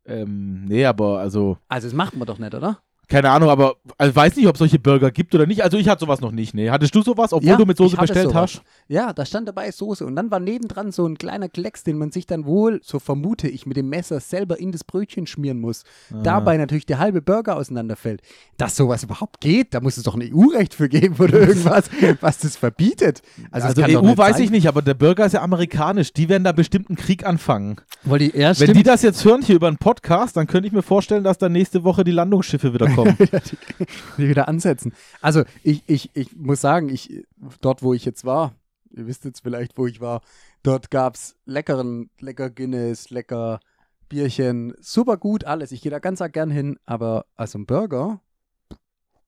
Ähm, 0.04 0.64
nee, 0.66 0.84
aber 0.84 1.18
also 1.18 1.58
Also 1.68 1.88
das 1.88 1.94
macht 1.94 2.14
man 2.16 2.26
doch 2.26 2.38
nicht, 2.38 2.54
oder? 2.54 2.80
keine 3.08 3.30
Ahnung, 3.30 3.50
aber 3.50 3.76
also, 3.98 4.16
weiß 4.16 4.34
nicht, 4.34 4.48
ob 4.48 4.56
es 4.56 4.58
solche 4.58 4.80
Burger 4.80 5.12
gibt 5.12 5.32
oder 5.32 5.46
nicht. 5.46 5.62
Also 5.62 5.78
ich 5.78 5.88
hatte 5.88 6.00
sowas 6.00 6.20
noch 6.20 6.32
nicht. 6.32 6.54
Nee, 6.54 6.70
hattest 6.70 6.92
du 6.92 7.02
sowas, 7.02 7.32
obwohl 7.32 7.50
Ja, 7.50 7.56
du 7.56 7.64
mit 7.64 7.76
Soße 7.76 7.96
bestellt 7.96 8.30
sowas. 8.30 8.54
hast? 8.56 8.62
Ja, 8.88 9.12
da 9.12 9.27
stand 9.27 9.49
dabei 9.49 9.70
Soße 9.70 10.07
und 10.07 10.14
dann 10.14 10.31
war 10.31 10.38
nebendran 10.38 10.92
so 10.92 11.07
ein 11.07 11.18
kleiner 11.18 11.49
Klecks, 11.49 11.83
den 11.83 11.99
man 11.99 12.12
sich 12.12 12.27
dann 12.27 12.44
wohl, 12.44 12.81
so 12.85 13.01
vermute 13.01 13.49
ich, 13.49 13.66
mit 13.66 13.77
dem 13.77 13.88
Messer 13.88 14.20
selber 14.20 14.61
in 14.61 14.70
das 14.70 14.85
Brötchen 14.85 15.27
schmieren 15.27 15.61
muss. 15.61 15.83
Ah. 16.12 16.20
Dabei 16.22 16.57
natürlich 16.57 16.87
der 16.87 16.99
halbe 16.99 17.20
Burger 17.20 17.57
auseinanderfällt. 17.57 18.22
Dass 18.59 18.77
sowas 18.77 19.03
überhaupt 19.03 19.40
geht, 19.40 19.75
da 19.75 19.81
muss 19.81 19.96
es 19.96 20.05
doch 20.05 20.14
ein 20.14 20.22
EU-Recht 20.22 20.75
für 20.75 20.88
geben 20.88 21.16
oder 21.18 21.40
irgendwas, 21.40 21.90
was 22.20 22.38
das 22.38 22.57
verbietet. 22.57 23.22
Also, 23.51 23.68
Also, 23.68 23.83
das 23.83 23.90
EU 23.90 24.16
weiß 24.16 24.37
sein. 24.37 24.44
ich 24.44 24.51
nicht, 24.51 24.68
aber 24.68 24.83
der 24.83 24.94
Burger 24.94 25.27
ist 25.27 25.33
ja 25.33 25.42
amerikanisch. 25.42 26.12
Die 26.12 26.29
werden 26.29 26.44
da 26.44 26.53
bestimmt 26.53 26.88
einen 26.88 26.96
Krieg 26.96 27.27
anfangen. 27.27 27.81
Weil 28.05 28.20
die, 28.20 28.37
ja, 28.37 28.49
Wenn 28.51 28.55
stimmt. 28.55 28.77
die 28.77 28.83
das 28.85 29.03
jetzt 29.03 29.25
hören 29.25 29.42
hier 29.42 29.57
über 29.57 29.66
einen 29.66 29.79
Podcast, 29.79 30.37
dann 30.37 30.46
könnte 30.46 30.68
ich 30.68 30.72
mir 30.72 30.83
vorstellen, 30.83 31.25
dass 31.25 31.38
da 31.38 31.49
nächste 31.49 31.83
Woche 31.83 32.05
die 32.05 32.12
Landungsschiffe 32.12 32.72
wieder 32.72 32.88
kommen. 32.90 33.16
die 34.18 34.29
wieder 34.29 34.46
ansetzen. 34.46 34.92
Also 35.20 35.42
ich, 35.64 35.83
ich, 35.87 36.11
ich 36.14 36.37
muss 36.37 36.61
sagen, 36.61 36.88
ich, 36.88 37.25
dort 37.61 37.83
wo 37.83 37.92
ich 37.92 38.05
jetzt 38.05 38.25
war, 38.25 38.55
ihr 38.96 39.06
wisst 39.06 39.24
jetzt 39.24 39.40
vielleicht, 39.40 39.76
wo 39.78 39.87
ich 39.87 40.00
war, 40.00 40.22
dort 40.62 40.90
gab 40.90 41.14
es 41.14 41.37
leckeren, 41.44 42.11
lecker 42.20 42.50
Guinness, 42.50 43.11
lecker 43.11 43.61
Bierchen, 44.09 44.74
super 44.80 45.16
gut 45.16 45.44
alles. 45.44 45.72
Ich 45.72 45.82
gehe 45.82 45.90
da 45.90 45.98
ganz 45.98 46.22
gern 46.32 46.50
hin, 46.50 46.78
aber 46.87 47.26
also 47.35 47.59
ein 47.59 47.66
Burger, 47.66 48.20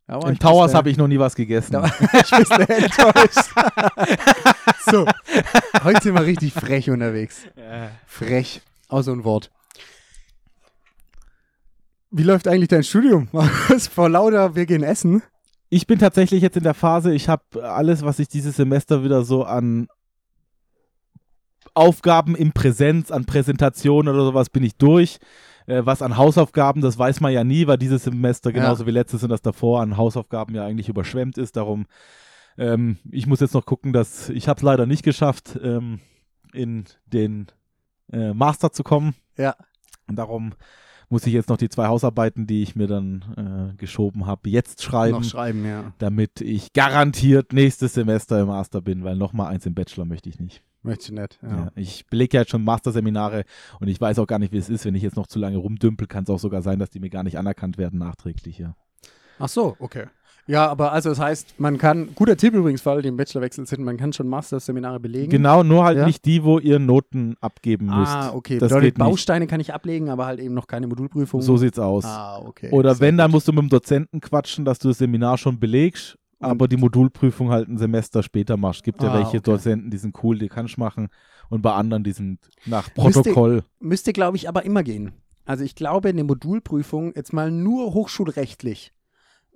Im 0.07 0.33
ich 0.33 0.39
Towers 0.39 0.73
habe 0.75 0.89
ich 0.89 0.97
noch 0.97 1.09
nie 1.09 1.19
was 1.19 1.35
gegessen. 1.35 1.73
Da 1.73 1.85
ich 1.87 2.31
bin 2.31 2.61
enttäuscht. 2.69 3.51
so, 4.91 5.07
heute 5.85 6.03
sind 6.03 6.15
wir 6.15 6.25
richtig 6.25 6.55
frech 6.55 6.89
unterwegs. 6.89 7.43
Frech, 8.07 8.63
auch 8.89 9.03
so 9.03 9.13
ein 9.13 9.25
Wort. 9.25 9.51
Wie 12.11 12.23
läuft 12.23 12.49
eigentlich 12.49 12.69
dein 12.69 12.85
Studium? 12.85 13.29
Vor 13.93 14.09
lauter, 14.09 14.55
wir 14.55 14.65
gehen 14.65 14.83
essen? 14.83 15.23
Ich 15.71 15.87
bin 15.87 15.99
tatsächlich 15.99 16.43
jetzt 16.43 16.57
in 16.57 16.63
der 16.63 16.75
Phase, 16.75 17.13
ich 17.13 17.29
habe 17.29 17.63
alles, 17.63 18.03
was 18.03 18.19
ich 18.19 18.29
dieses 18.29 18.57
Semester 18.57 19.05
wieder 19.05 19.23
so 19.23 19.45
an 19.45 19.89
Aufgaben 21.75 22.35
in 22.35 22.53
Präsenz, 22.53 23.11
an 23.11 23.27
Präsentationen 23.27 24.13
oder 24.13 24.25
sowas 24.25 24.51
bin 24.51 24.65
ich 24.65 24.77
durch. 24.77 25.19
Äh, 25.67 25.85
was 25.85 26.01
an 26.01 26.17
Hausaufgaben, 26.17 26.81
das 26.81 26.99
weiß 26.99 27.21
man 27.21 27.33
ja 27.33 27.45
nie, 27.45 27.67
weil 27.67 27.77
dieses 27.77 28.05
Semester 28.05 28.53
genauso 28.53 28.87
wie 28.87 28.91
letztes 28.91 29.23
und 29.23 29.29
das 29.29 29.43
davor 29.43 29.83
an 29.83 29.99
Hausaufgaben 29.99 30.55
ja 30.55 30.65
eigentlich 30.65 30.89
überschwemmt 30.89 31.37
ist. 31.37 31.57
Darum, 31.57 31.87
ähm, 32.57 32.97
ich 33.11 33.27
muss 33.27 33.41
jetzt 33.41 33.55
noch 33.55 33.67
gucken, 33.67 33.93
dass 33.93 34.31
ich 34.31 34.49
habe 34.49 34.57
es 34.57 34.63
leider 34.63 34.87
nicht 34.87 35.03
geschafft, 35.03 35.59
ähm, 35.63 36.01
in 36.55 36.85
den 37.07 37.49
äh, 38.11 38.33
Master 38.33 38.73
zu 38.73 38.83
kommen. 38.83 39.15
Ja. 39.37 39.55
Und 40.09 40.17
darum 40.17 40.55
muss 41.09 41.27
ich 41.27 41.33
jetzt 41.33 41.49
noch 41.49 41.57
die 41.57 41.69
zwei 41.69 41.87
Hausarbeiten, 41.87 42.47
die 42.47 42.63
ich 42.63 42.77
mir 42.77 42.87
dann 42.87 43.73
äh, 43.73 43.77
geschoben 43.77 44.27
habe, 44.27 44.51
jetzt 44.51 44.83
schreiben 44.83 45.19
Noch 45.19 45.25
schreiben, 45.25 45.65
ja. 45.65 45.93
damit 45.99 46.41
ich 46.41 46.73
garantiert 46.73 47.53
nächstes 47.53 47.95
Semester 47.95 48.41
im 48.41 48.49
Master 48.49 48.81
bin, 48.81 49.05
weil 49.05 49.17
nochmal 49.17 49.53
eins 49.53 49.67
im 49.67 49.75
Bachelor 49.75 50.05
möchte 50.05 50.29
ich 50.29 50.39
nicht. 50.39 50.63
Möchte 50.83 51.07
ich 51.07 51.19
nicht. 51.19 51.39
Ja. 51.43 51.49
Ja. 51.49 51.73
ich 51.75 52.07
belege 52.07 52.37
ja 52.37 52.43
jetzt 52.43 52.51
schon 52.51 52.65
Masterseminare 52.65 53.45
und 53.81 53.89
ich 53.89 54.01
weiß 54.01 54.19
auch 54.19 54.27
gar 54.27 54.39
nicht, 54.39 54.53
wie 54.53 54.59
es 54.59 54.69
ist, 54.69 54.85
wenn 54.85 54.95
ich 54.95 55.03
jetzt 55.03 55.17
noch 55.17 55.27
zu 55.27 55.39
lange 55.39 55.57
rumdümpel, 55.57 56.07
kann 56.07 56.25
es 56.25 56.31
auch 56.31 56.39
sogar 56.39 56.63
sein, 56.63 56.79
dass 56.79 56.91
die 56.91 57.01
mir 57.01 57.11
gar 57.11 57.25
nicht 57.25 57.39
anerkannt 57.39 57.79
werden 57.79 57.99
nachträglich. 57.99 58.59
Ja. 58.59 58.77
Ach 59.39 59.49
so, 59.49 59.77
okay. 59.79 60.07
Ja, 60.49 60.67
aber 60.67 60.93
also 60.93 61.11
das 61.11 61.21
heißt, 61.21 61.61
man 61.61 61.77
kann, 61.77 62.09
guter 62.15 62.37
Tipp 62.37 62.55
übrigens, 62.55 62.81
für 62.81 62.91
alle, 62.91 63.03
die 63.03 63.09
im 63.09 63.17
Bachelorwechsel 63.19 63.67
sind, 63.67 63.85
man 63.85 63.99
kann 63.99 64.13
schon 64.15 64.27
Masterseminare 64.29 64.99
belegen. 64.99 65.31
Genau, 65.31 65.63
nur 65.63 65.85
halt 65.85 65.99
Ja. 65.99 66.07
nicht 66.07 66.25
die, 66.25 66.43
wo 66.43 66.59
ihr 66.59 66.79
Noten 66.79 67.37
abgeben 67.43 67.87
müsst. 67.87 68.13
Ah, 68.13 68.33
okay. 68.35 68.59
Das 68.59 68.71
Bedeutet, 68.71 68.95
geht 68.95 68.99
nicht. 68.99 69.07
Bausteine 69.07 69.47
kann 69.47 69.61
ich 69.61 69.75
ablegen, 69.75 70.09
aber 70.09 70.25
halt 70.27 70.41
eben 70.41 70.55
noch 70.55 70.67
keine 70.67 70.87
Modulprüfung. 70.87 71.43
So 71.43 71.59
sieht's 71.59 71.79
aus. 71.79 72.05
Ah, 72.07 72.39
okay. 72.45 72.71
Oder 72.71 72.95
Sehr 72.95 73.07
wenn, 73.07 73.19
dann 73.19 73.29
gut. 73.31 73.35
musst 73.37 73.49
du 73.49 73.53
mit 73.53 73.61
dem 73.63 73.69
Dozenten 73.69 74.21
quatschen, 74.23 74.65
dass 74.65 74.79
du 74.79 74.89
das 74.89 74.99
Seminar 74.99 75.37
schon 75.37 75.61
belegst, 75.61 76.17
aber 76.41 76.67
die 76.67 76.79
Modulprüfung 76.79 77.51
halt 77.51 77.69
ein 77.69 77.77
Semester 77.77 78.23
später 78.23 78.57
machst. 78.57 78.85
Gibt 78.85 79.03
ja 79.03 79.11
Ah, 79.11 79.15
welche 79.17 79.29
okay. 79.39 79.41
Dozenten, 79.43 79.91
die 79.91 79.99
sind 79.99 80.17
cool, 80.23 80.39
die 80.39 80.49
kannst 80.49 80.77
du 80.79 80.81
machen 80.81 81.09
und 81.51 81.61
bei 81.61 81.73
anderen, 81.75 82.05
die 82.05 82.13
sind 82.13 82.39
nach 82.65 82.89
Müsste- 82.97 83.21
Protokoll. 83.23 83.65
Müsste, 83.81 84.15
glaube 84.15 84.39
ich, 84.39 84.49
aber 84.49 84.65
immer 84.65 84.83
gehen. 84.83 85.13
Also 85.45 85.63
ich 85.65 85.75
glaube, 85.75 86.09
eine 86.09 86.25
Modulprüfung, 86.25 87.13
jetzt 87.17 87.33
mal 87.35 87.51
nur 87.51 87.93
hochschulrechtlich, 87.95 88.93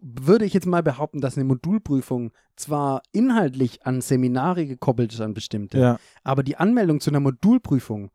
würde 0.02 0.44
ich 0.44 0.52
jetzt 0.52 0.66
mal 0.66 0.82
behaupten, 0.82 1.20
dass 1.20 1.36
eine 1.36 1.44
Modulprüfung 1.44 2.32
zwar 2.56 3.02
inhaltlich 3.12 3.86
an 3.86 4.00
Seminare 4.00 4.66
gekoppelt 4.66 5.12
ist, 5.12 5.20
an 5.20 5.32
bestimmte, 5.32 5.78
Ja. 5.78 5.98
aber 6.24 6.42
die 6.42 6.56
Anmeldung 6.56 7.00
zu 7.00 7.10
einer 7.10 7.20
Modulprüfung, 7.20 8.10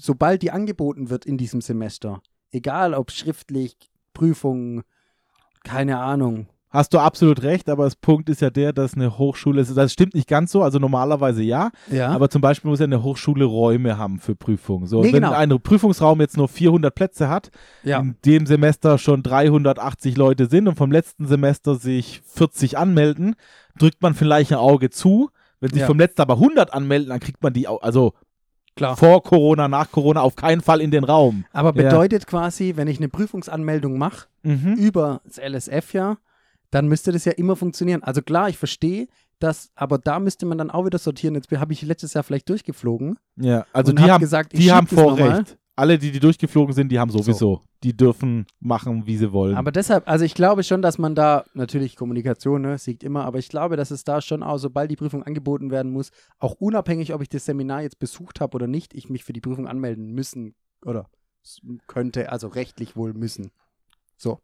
sobald 0.00 0.42
die 0.42 0.50
angeboten 0.50 1.10
wird 1.10 1.24
in 1.24 1.38
diesem 1.38 1.60
Semester, 1.60 2.20
egal 2.50 2.92
ob 2.92 3.12
schriftlich, 3.12 3.76
Prüfung, 4.14 4.82
keine 5.62 5.98
Ahnung. 5.98 6.48
Hast 6.70 6.92
du 6.92 6.98
absolut 6.98 7.42
recht, 7.42 7.70
aber 7.70 7.84
das 7.84 7.96
Punkt 7.96 8.28
ist 8.28 8.42
ja 8.42 8.50
der, 8.50 8.74
dass 8.74 8.92
eine 8.94 9.16
Hochschule, 9.16 9.64
das 9.64 9.92
stimmt 9.92 10.14
nicht 10.14 10.28
ganz 10.28 10.52
so, 10.52 10.62
also 10.62 10.78
normalerweise 10.78 11.42
ja, 11.42 11.70
Ja. 11.90 12.08
aber 12.10 12.28
zum 12.28 12.42
Beispiel 12.42 12.68
muss 12.70 12.78
ja 12.80 12.84
eine 12.84 13.02
Hochschule 13.02 13.46
Räume 13.46 13.96
haben 13.96 14.18
für 14.18 14.34
Prüfungen. 14.34 14.86
So, 14.86 15.00
Nee, 15.00 15.06
wenn 15.14 15.22
genau. 15.22 15.32
ein 15.32 15.48
Prüfungsraum 15.62 16.20
jetzt 16.20 16.36
nur 16.36 16.46
400 16.48 16.94
Plätze 16.94 17.30
hat, 17.30 17.50
ja. 17.84 18.00
in 18.00 18.16
dem 18.26 18.44
Semester 18.44 18.98
schon 18.98 19.22
380 19.22 20.16
Leute 20.18 20.44
sind 20.46 20.68
und 20.68 20.74
vom 20.76 20.92
letzten 20.92 21.26
Semester 21.26 21.74
sich 21.76 22.20
40 22.26 22.76
anmelden, 22.76 23.34
drückt 23.78 24.02
man 24.02 24.12
vielleicht 24.14 24.52
ein 24.52 24.58
Auge 24.58 24.90
zu. 24.90 25.30
Wenn 25.60 25.70
sich 25.70 25.80
Ja. 25.80 25.86
vom 25.86 25.98
letzten 25.98 26.20
aber 26.20 26.34
100 26.38 26.74
anmelden, 26.74 27.08
dann 27.08 27.20
kriegt 27.20 27.42
man 27.42 27.52
die, 27.54 27.66
also 27.66 28.12
Klar. 28.76 28.96
vor 28.96 29.22
Corona, 29.22 29.68
nach 29.68 29.90
Corona 29.90 30.20
auf 30.20 30.36
keinen 30.36 30.60
Fall 30.60 30.80
in 30.82 30.90
den 30.90 31.04
Raum. 31.04 31.44
Aber 31.52 31.68
Ja. 31.68 31.88
bedeutet 31.88 32.26
quasi, 32.26 32.74
wenn 32.76 32.88
ich 32.88 32.98
eine 32.98 33.08
Prüfungsanmeldung 33.08 33.96
mache, 33.98 34.26
Mhm. 34.42 34.74
über 34.74 35.20
das 35.24 35.38
LSF 35.38 35.94
ja, 35.94 36.18
dann 36.70 36.88
müsste 36.88 37.12
das 37.12 37.24
ja 37.24 37.32
immer 37.32 37.56
funktionieren. 37.56 38.02
Also 38.02 38.22
klar, 38.22 38.48
ich 38.48 38.58
verstehe 38.58 39.08
das, 39.38 39.70
aber 39.74 39.98
da 39.98 40.18
müsste 40.18 40.46
man 40.46 40.58
dann 40.58 40.70
auch 40.70 40.84
wieder 40.84 40.98
sortieren. 40.98 41.34
Jetzt 41.34 41.50
habe 41.52 41.72
ich 41.72 41.82
letztes 41.82 42.14
Jahr 42.14 42.24
vielleicht 42.24 42.48
durchgeflogen. 42.48 43.18
Ja, 43.36 43.66
also 43.72 43.92
die 43.92 44.02
hab 44.02 44.10
haben, 44.10 44.20
gesagt, 44.20 44.54
ich 44.54 44.60
die 44.60 44.72
haben. 44.72 44.86
Vorrecht. 44.86 45.58
Alle, 45.76 45.96
die, 45.96 46.10
die 46.10 46.18
durchgeflogen 46.18 46.74
sind, 46.74 46.90
die 46.90 46.98
haben 46.98 47.12
sowieso. 47.12 47.62
Die 47.84 47.96
dürfen 47.96 48.46
machen, 48.58 49.06
wie 49.06 49.16
sie 49.16 49.30
wollen. 49.30 49.54
Aber 49.54 49.70
deshalb, 49.70 50.08
also 50.08 50.24
ich 50.24 50.34
glaube 50.34 50.64
schon, 50.64 50.82
dass 50.82 50.98
man 50.98 51.14
da, 51.14 51.44
natürlich 51.54 51.94
Kommunikation 51.94 52.62
ne, 52.62 52.78
siegt 52.78 53.04
immer, 53.04 53.24
aber 53.24 53.38
ich 53.38 53.48
glaube, 53.48 53.76
dass 53.76 53.92
es 53.92 54.02
da 54.02 54.20
schon 54.20 54.42
auch, 54.42 54.58
sobald 54.58 54.90
die 54.90 54.96
Prüfung 54.96 55.22
angeboten 55.22 55.70
werden 55.70 55.92
muss, 55.92 56.10
auch 56.40 56.54
unabhängig, 56.54 57.14
ob 57.14 57.22
ich 57.22 57.28
das 57.28 57.44
Seminar 57.44 57.82
jetzt 57.82 58.00
besucht 58.00 58.40
habe 58.40 58.56
oder 58.56 58.66
nicht, 58.66 58.92
ich 58.92 59.08
mich 59.08 59.22
für 59.22 59.32
die 59.32 59.40
Prüfung 59.40 59.68
anmelden 59.68 60.10
müssen 60.10 60.56
oder 60.84 61.08
könnte, 61.86 62.32
also 62.32 62.48
rechtlich 62.48 62.96
wohl 62.96 63.14
müssen. 63.14 63.52
So. 64.20 64.40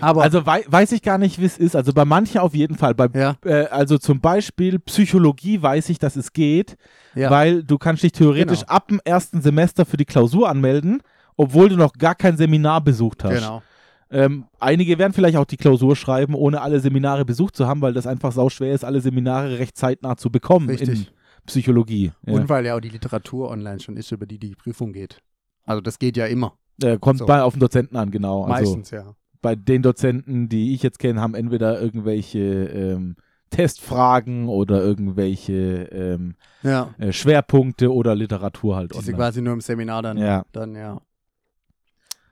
Aber, 0.00 0.22
also 0.22 0.46
wei 0.46 0.64
weiß 0.68 0.92
ich 0.92 1.02
gar 1.02 1.18
nicht, 1.18 1.40
wie 1.40 1.44
es 1.44 1.58
ist. 1.58 1.74
Also 1.74 1.92
bei 1.92 2.04
manchen 2.04 2.38
auf 2.38 2.54
jeden 2.54 2.76
Fall. 2.76 2.94
Bei, 2.94 3.08
ja, 3.12 3.36
äh, 3.44 3.66
also 3.66 3.98
zum 3.98 4.20
Beispiel 4.20 4.78
Psychologie 4.78 5.60
weiß 5.60 5.88
ich, 5.88 5.98
dass 5.98 6.14
es 6.14 6.32
geht, 6.32 6.76
ja. 7.16 7.28
weil 7.28 7.64
du 7.64 7.78
kannst 7.78 8.04
dich 8.04 8.12
theoretisch 8.12 8.60
Genau. 8.60 8.72
ab 8.72 8.88
dem 8.88 9.00
ersten 9.04 9.42
Semester 9.42 9.84
für 9.84 9.96
die 9.96 10.04
Klausur 10.04 10.48
anmelden, 10.48 11.02
obwohl 11.36 11.68
du 11.68 11.76
noch 11.76 11.92
gar 11.94 12.14
kein 12.14 12.36
Seminar 12.36 12.80
besucht 12.80 13.24
hast. 13.24 13.34
genau. 13.34 13.62
Ähm, 14.10 14.46
einige 14.58 14.98
werden 14.98 15.12
vielleicht 15.12 15.36
auch 15.36 15.44
die 15.44 15.58
Klausur 15.58 15.94
schreiben, 15.96 16.34
ohne 16.34 16.62
alle 16.62 16.80
Seminare 16.80 17.24
besucht 17.26 17.56
zu 17.56 17.66
haben, 17.66 17.82
weil 17.82 17.92
das 17.92 18.06
einfach 18.06 18.32
sau 18.32 18.48
schwer 18.48 18.72
ist, 18.72 18.84
alle 18.84 19.00
Seminare 19.00 19.58
recht 19.58 19.76
zeitnah 19.76 20.16
zu 20.16 20.30
bekommen 20.30 20.70
in 20.70 20.76
Richtig. 20.76 21.12
Psychologie. 21.44 22.12
Ja. 22.24 22.34
Und 22.34 22.48
weil 22.48 22.64
ja 22.64 22.76
auch 22.76 22.80
die 22.80 22.88
Literatur 22.88 23.50
online 23.50 23.80
schon 23.80 23.96
ist, 23.96 24.12
über 24.12 24.26
die 24.26 24.38
die 24.38 24.54
Prüfung 24.54 24.92
geht. 24.92 25.18
Also 25.64 25.80
das 25.80 25.98
geht 25.98 26.16
ja 26.16 26.26
immer. 26.26 26.54
Äh, 26.82 26.98
kommt 26.98 27.18
So. 27.18 27.26
bei, 27.26 27.42
auf 27.42 27.54
den 27.54 27.60
Dozenten 27.60 27.96
an, 27.96 28.10
genau. 28.10 28.42
Also 28.44 28.50
Meistens, 28.76 28.90
ja. 28.90 29.14
bei 29.42 29.54
den 29.56 29.82
Dozenten, 29.82 30.48
die 30.48 30.74
ich 30.74 30.82
jetzt 30.82 30.98
kenne, 30.98 31.20
haben 31.20 31.34
entweder 31.34 31.80
irgendwelche 31.80 32.38
ähm, 32.38 33.16
Testfragen 33.50 34.48
oder 34.48 34.82
irgendwelche 34.82 35.84
ähm, 35.90 36.36
Ja. 36.62 36.94
äh, 36.98 37.12
Schwerpunkte 37.12 37.92
oder 37.92 38.14
Literatur 38.14 38.76
halt. 38.76 38.92
Die 38.92 38.98
online. 38.98 39.16
quasi 39.16 39.42
nur 39.42 39.54
im 39.54 39.60
Seminar 39.60 40.02
dann. 40.02 40.18
Ja. 40.18 40.44
Dann, 40.52 40.74
ja. 40.74 41.00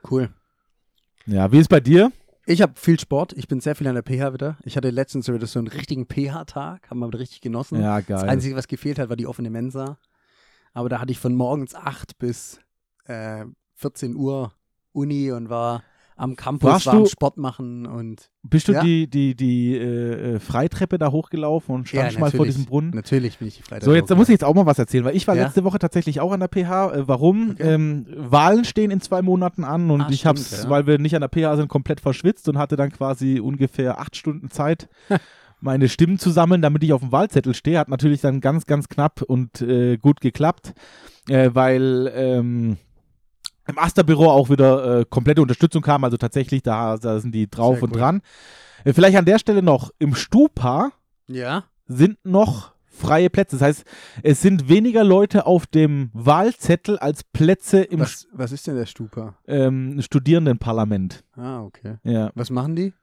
Cool. 0.08 0.28
ja, 1.26 1.50
wie 1.50 1.58
ist 1.58 1.68
bei 1.68 1.80
dir? 1.80 2.12
Ich 2.48 2.62
habe 2.62 2.74
viel 2.76 3.00
Sport. 3.00 3.32
Ich 3.32 3.48
bin 3.48 3.58
sehr 3.60 3.74
viel 3.74 3.88
an 3.88 3.96
der 3.96 4.04
PH 4.04 4.32
wieder. 4.32 4.56
Ich 4.62 4.76
hatte 4.76 4.90
letztens 4.90 5.26
wieder 5.26 5.46
so 5.48 5.58
einen 5.58 5.66
richtigen 5.66 6.06
PH-Tag. 6.06 6.88
Haben 6.90 7.00
wir 7.00 7.12
richtig 7.18 7.40
genossen. 7.40 7.80
Ja, 7.80 7.96
Das 7.98 8.06
geil. 8.06 8.28
Einzige, 8.28 8.54
was 8.54 8.68
gefehlt 8.68 9.00
hat, 9.00 9.08
war 9.08 9.16
die 9.16 9.26
offene 9.26 9.50
Mensa. 9.50 9.98
Aber 10.72 10.88
da 10.88 11.00
hatte 11.00 11.10
ich 11.10 11.18
von 11.18 11.34
morgens 11.34 11.74
8 11.74 12.18
bis 12.18 12.60
äh, 13.06 13.46
14 13.76 14.16
Uhr 14.16 14.52
Uni 14.92 15.30
und 15.32 15.48
war 15.50 15.82
am 16.18 16.34
Campus, 16.34 16.70
Warst 16.70 16.86
war 16.86 16.94
am 16.94 17.04
du- 17.04 17.08
Sport 17.10 17.36
machen 17.36 17.84
und 17.84 18.30
Bist 18.42 18.68
du 18.68 18.72
Ja. 18.72 18.82
die, 18.82 19.06
die, 19.06 19.34
die 19.36 19.76
äh, 19.76 20.36
äh, 20.36 20.38
Freitreppe 20.40 20.96
da 20.96 21.10
hochgelaufen 21.12 21.74
und 21.74 21.88
standst 21.88 22.14
Ja, 22.14 22.20
mal 22.20 22.30
vor 22.30 22.46
diesem 22.46 22.64
Brunnen? 22.64 22.90
natürlich 22.94 23.36
bin 23.36 23.48
ich 23.48 23.56
die 23.58 23.62
Freitag. 23.62 23.84
So, 23.84 23.92
jetzt 23.94 24.10
da 24.10 24.14
muss 24.14 24.28
ich 24.30 24.32
jetzt 24.32 24.44
auch 24.44 24.54
mal 24.54 24.64
was 24.64 24.78
erzählen, 24.78 25.04
weil 25.04 25.14
ich 25.14 25.28
war 25.28 25.36
Ja. 25.36 25.44
letzte 25.44 25.62
Woche 25.64 25.78
tatsächlich 25.78 26.20
auch 26.20 26.32
an 26.32 26.40
der 26.40 26.48
PH. 26.48 26.94
Äh, 26.94 27.06
warum? 27.08 27.50
Okay. 27.50 27.74
Ähm, 27.74 28.06
Wahlen 28.16 28.64
stehen 28.64 28.90
in 28.90 29.02
zwei 29.02 29.20
Monaten 29.20 29.62
an 29.62 29.90
und 29.90 30.00
Ah, 30.00 30.08
ich 30.10 30.24
hab's, 30.24 30.62
ja. 30.62 30.70
weil 30.70 30.86
wir 30.86 30.98
nicht 30.98 31.14
an 31.14 31.20
der 31.20 31.28
PH 31.28 31.56
sind, 31.56 31.68
komplett 31.68 32.00
verschwitzt 32.00 32.48
und 32.48 32.56
hatte 32.56 32.76
dann 32.76 32.90
quasi 32.92 33.38
ungefähr 33.38 34.00
acht 34.00 34.16
Stunden 34.16 34.48
Zeit, 34.50 34.88
meine 35.60 35.90
Stimmen 35.90 36.18
zu 36.18 36.30
sammeln, 36.30 36.62
damit 36.62 36.82
ich 36.82 36.94
auf 36.94 37.02
dem 37.02 37.12
Wahlzettel 37.12 37.52
stehe. 37.52 37.78
Hat 37.78 37.88
natürlich 37.90 38.22
dann 38.22 38.40
ganz, 38.40 38.64
ganz 38.64 38.88
knapp 38.88 39.20
und 39.20 39.60
äh, 39.60 39.98
gut 39.98 40.22
geklappt, 40.22 40.72
äh, 41.28 41.50
weil 41.52 42.10
ähm, 42.14 42.78
im 43.66 43.78
Asterbüro 43.78 44.30
auch 44.30 44.50
wieder 44.50 45.00
äh, 45.00 45.04
komplette 45.08 45.42
Unterstützung 45.42 45.82
kam. 45.82 46.04
Also 46.04 46.16
tatsächlich, 46.16 46.62
da, 46.62 46.96
da 46.96 47.18
sind 47.20 47.34
die 47.34 47.48
drauf 47.50 47.74
Sehr 47.76 47.82
und 47.84 47.92
cool. 47.92 47.98
dran. 47.98 48.22
Äh, 48.84 48.92
vielleicht 48.92 49.16
an 49.16 49.24
der 49.24 49.38
Stelle 49.38 49.62
noch, 49.62 49.90
im 49.98 50.14
Stupa 50.14 50.92
Ja. 51.28 51.64
sind 51.86 52.18
noch 52.24 52.72
freie 52.86 53.28
Plätze. 53.28 53.56
Das 53.56 53.62
heißt, 53.62 53.84
es 54.22 54.40
sind 54.40 54.68
weniger 54.70 55.04
Leute 55.04 55.44
auf 55.46 55.66
dem 55.66 56.08
Wahlzettel 56.14 56.98
als 56.98 57.24
Plätze 57.24 57.82
im 57.82 58.00
Was, 58.00 58.26
was 58.32 58.52
ist 58.52 58.66
denn 58.66 58.76
der 58.76 58.86
Stupa? 58.86 59.34
ähm, 59.46 60.00
Studierendenparlament. 60.00 61.22
Ah, 61.36 61.62
okay. 61.62 61.96
Ja. 62.04 62.30
Was 62.34 62.48
machen 62.50 62.74
die? 62.76 62.94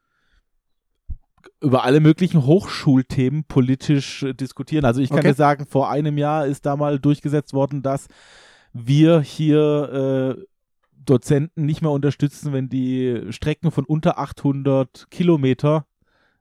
Über 1.62 1.84
alle 1.84 2.00
möglichen 2.00 2.46
Hochschulthemen 2.46 3.44
politisch 3.46 4.24
äh, 4.24 4.34
diskutieren. 4.34 4.86
Also 4.86 5.02
ich 5.02 5.10
kann 5.10 5.20
Okay. 5.20 5.30
dir 5.30 5.34
sagen, 5.36 5.66
vor 5.66 5.90
einem 5.90 6.18
Jahr 6.18 6.46
ist 6.48 6.66
da 6.66 6.76
mal 6.76 7.00
durchgesetzt 7.00 7.54
worden, 7.54 7.82
dass 7.84 8.08
wir 8.74 9.22
hier 9.22 10.38
äh, 10.40 10.44
Dozenten 11.06 11.66
nicht 11.66 11.82
mehr 11.82 11.92
unterstützen, 11.92 12.54
wenn 12.54 12.70
die 12.70 13.22
Strecken 13.30 13.72
von 13.72 13.86
unter 13.86 14.18
800 14.20 15.08
Kilometer 15.12 15.86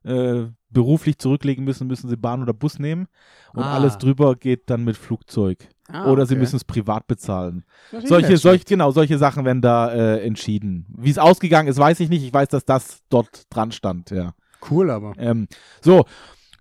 äh, 0.04 0.46
beruflich 0.70 1.18
zurücklegen 1.18 1.64
müssen, 1.64 1.86
müssen 1.86 2.08
sie 2.08 2.16
Bahn 2.16 2.42
oder 2.42 2.52
Bus 2.52 2.78
nehmen. 2.78 3.06
Und 3.52 3.62
Ah. 3.62 3.74
alles 3.74 3.98
drüber 3.98 4.34
geht 4.36 4.68
dann 4.70 4.84
mit 4.84 4.96
Flugzeug. 4.96 5.68
Ah, 5.88 6.10
oder 6.10 6.26
sie 6.26 6.34
okay. 6.34 6.40
müssen 6.40 6.56
es 6.56 6.64
privat 6.64 7.06
bezahlen. 7.06 7.64
Solche, 8.04 8.36
solch, 8.38 8.64
genau, 8.64 8.90
solche 8.92 9.18
Sachen 9.18 9.44
werden 9.44 9.60
da 9.62 9.92
äh, 9.92 10.24
entschieden. 10.24 10.86
Wie 10.96 11.10
es 11.10 11.18
ausgegangen 11.18 11.68
ist, 11.68 11.78
weiß 11.78 12.00
ich 12.00 12.08
nicht. 12.08 12.24
Ich 12.24 12.32
weiß, 12.32 12.48
dass 12.48 12.64
das 12.64 13.02
dort 13.10 13.44
dran 13.54 13.70
stand, 13.72 14.10
ja. 14.10 14.34
Cool, 14.70 14.90
aber. 14.90 15.12
Ähm, 15.18 15.46
so, 15.80 16.04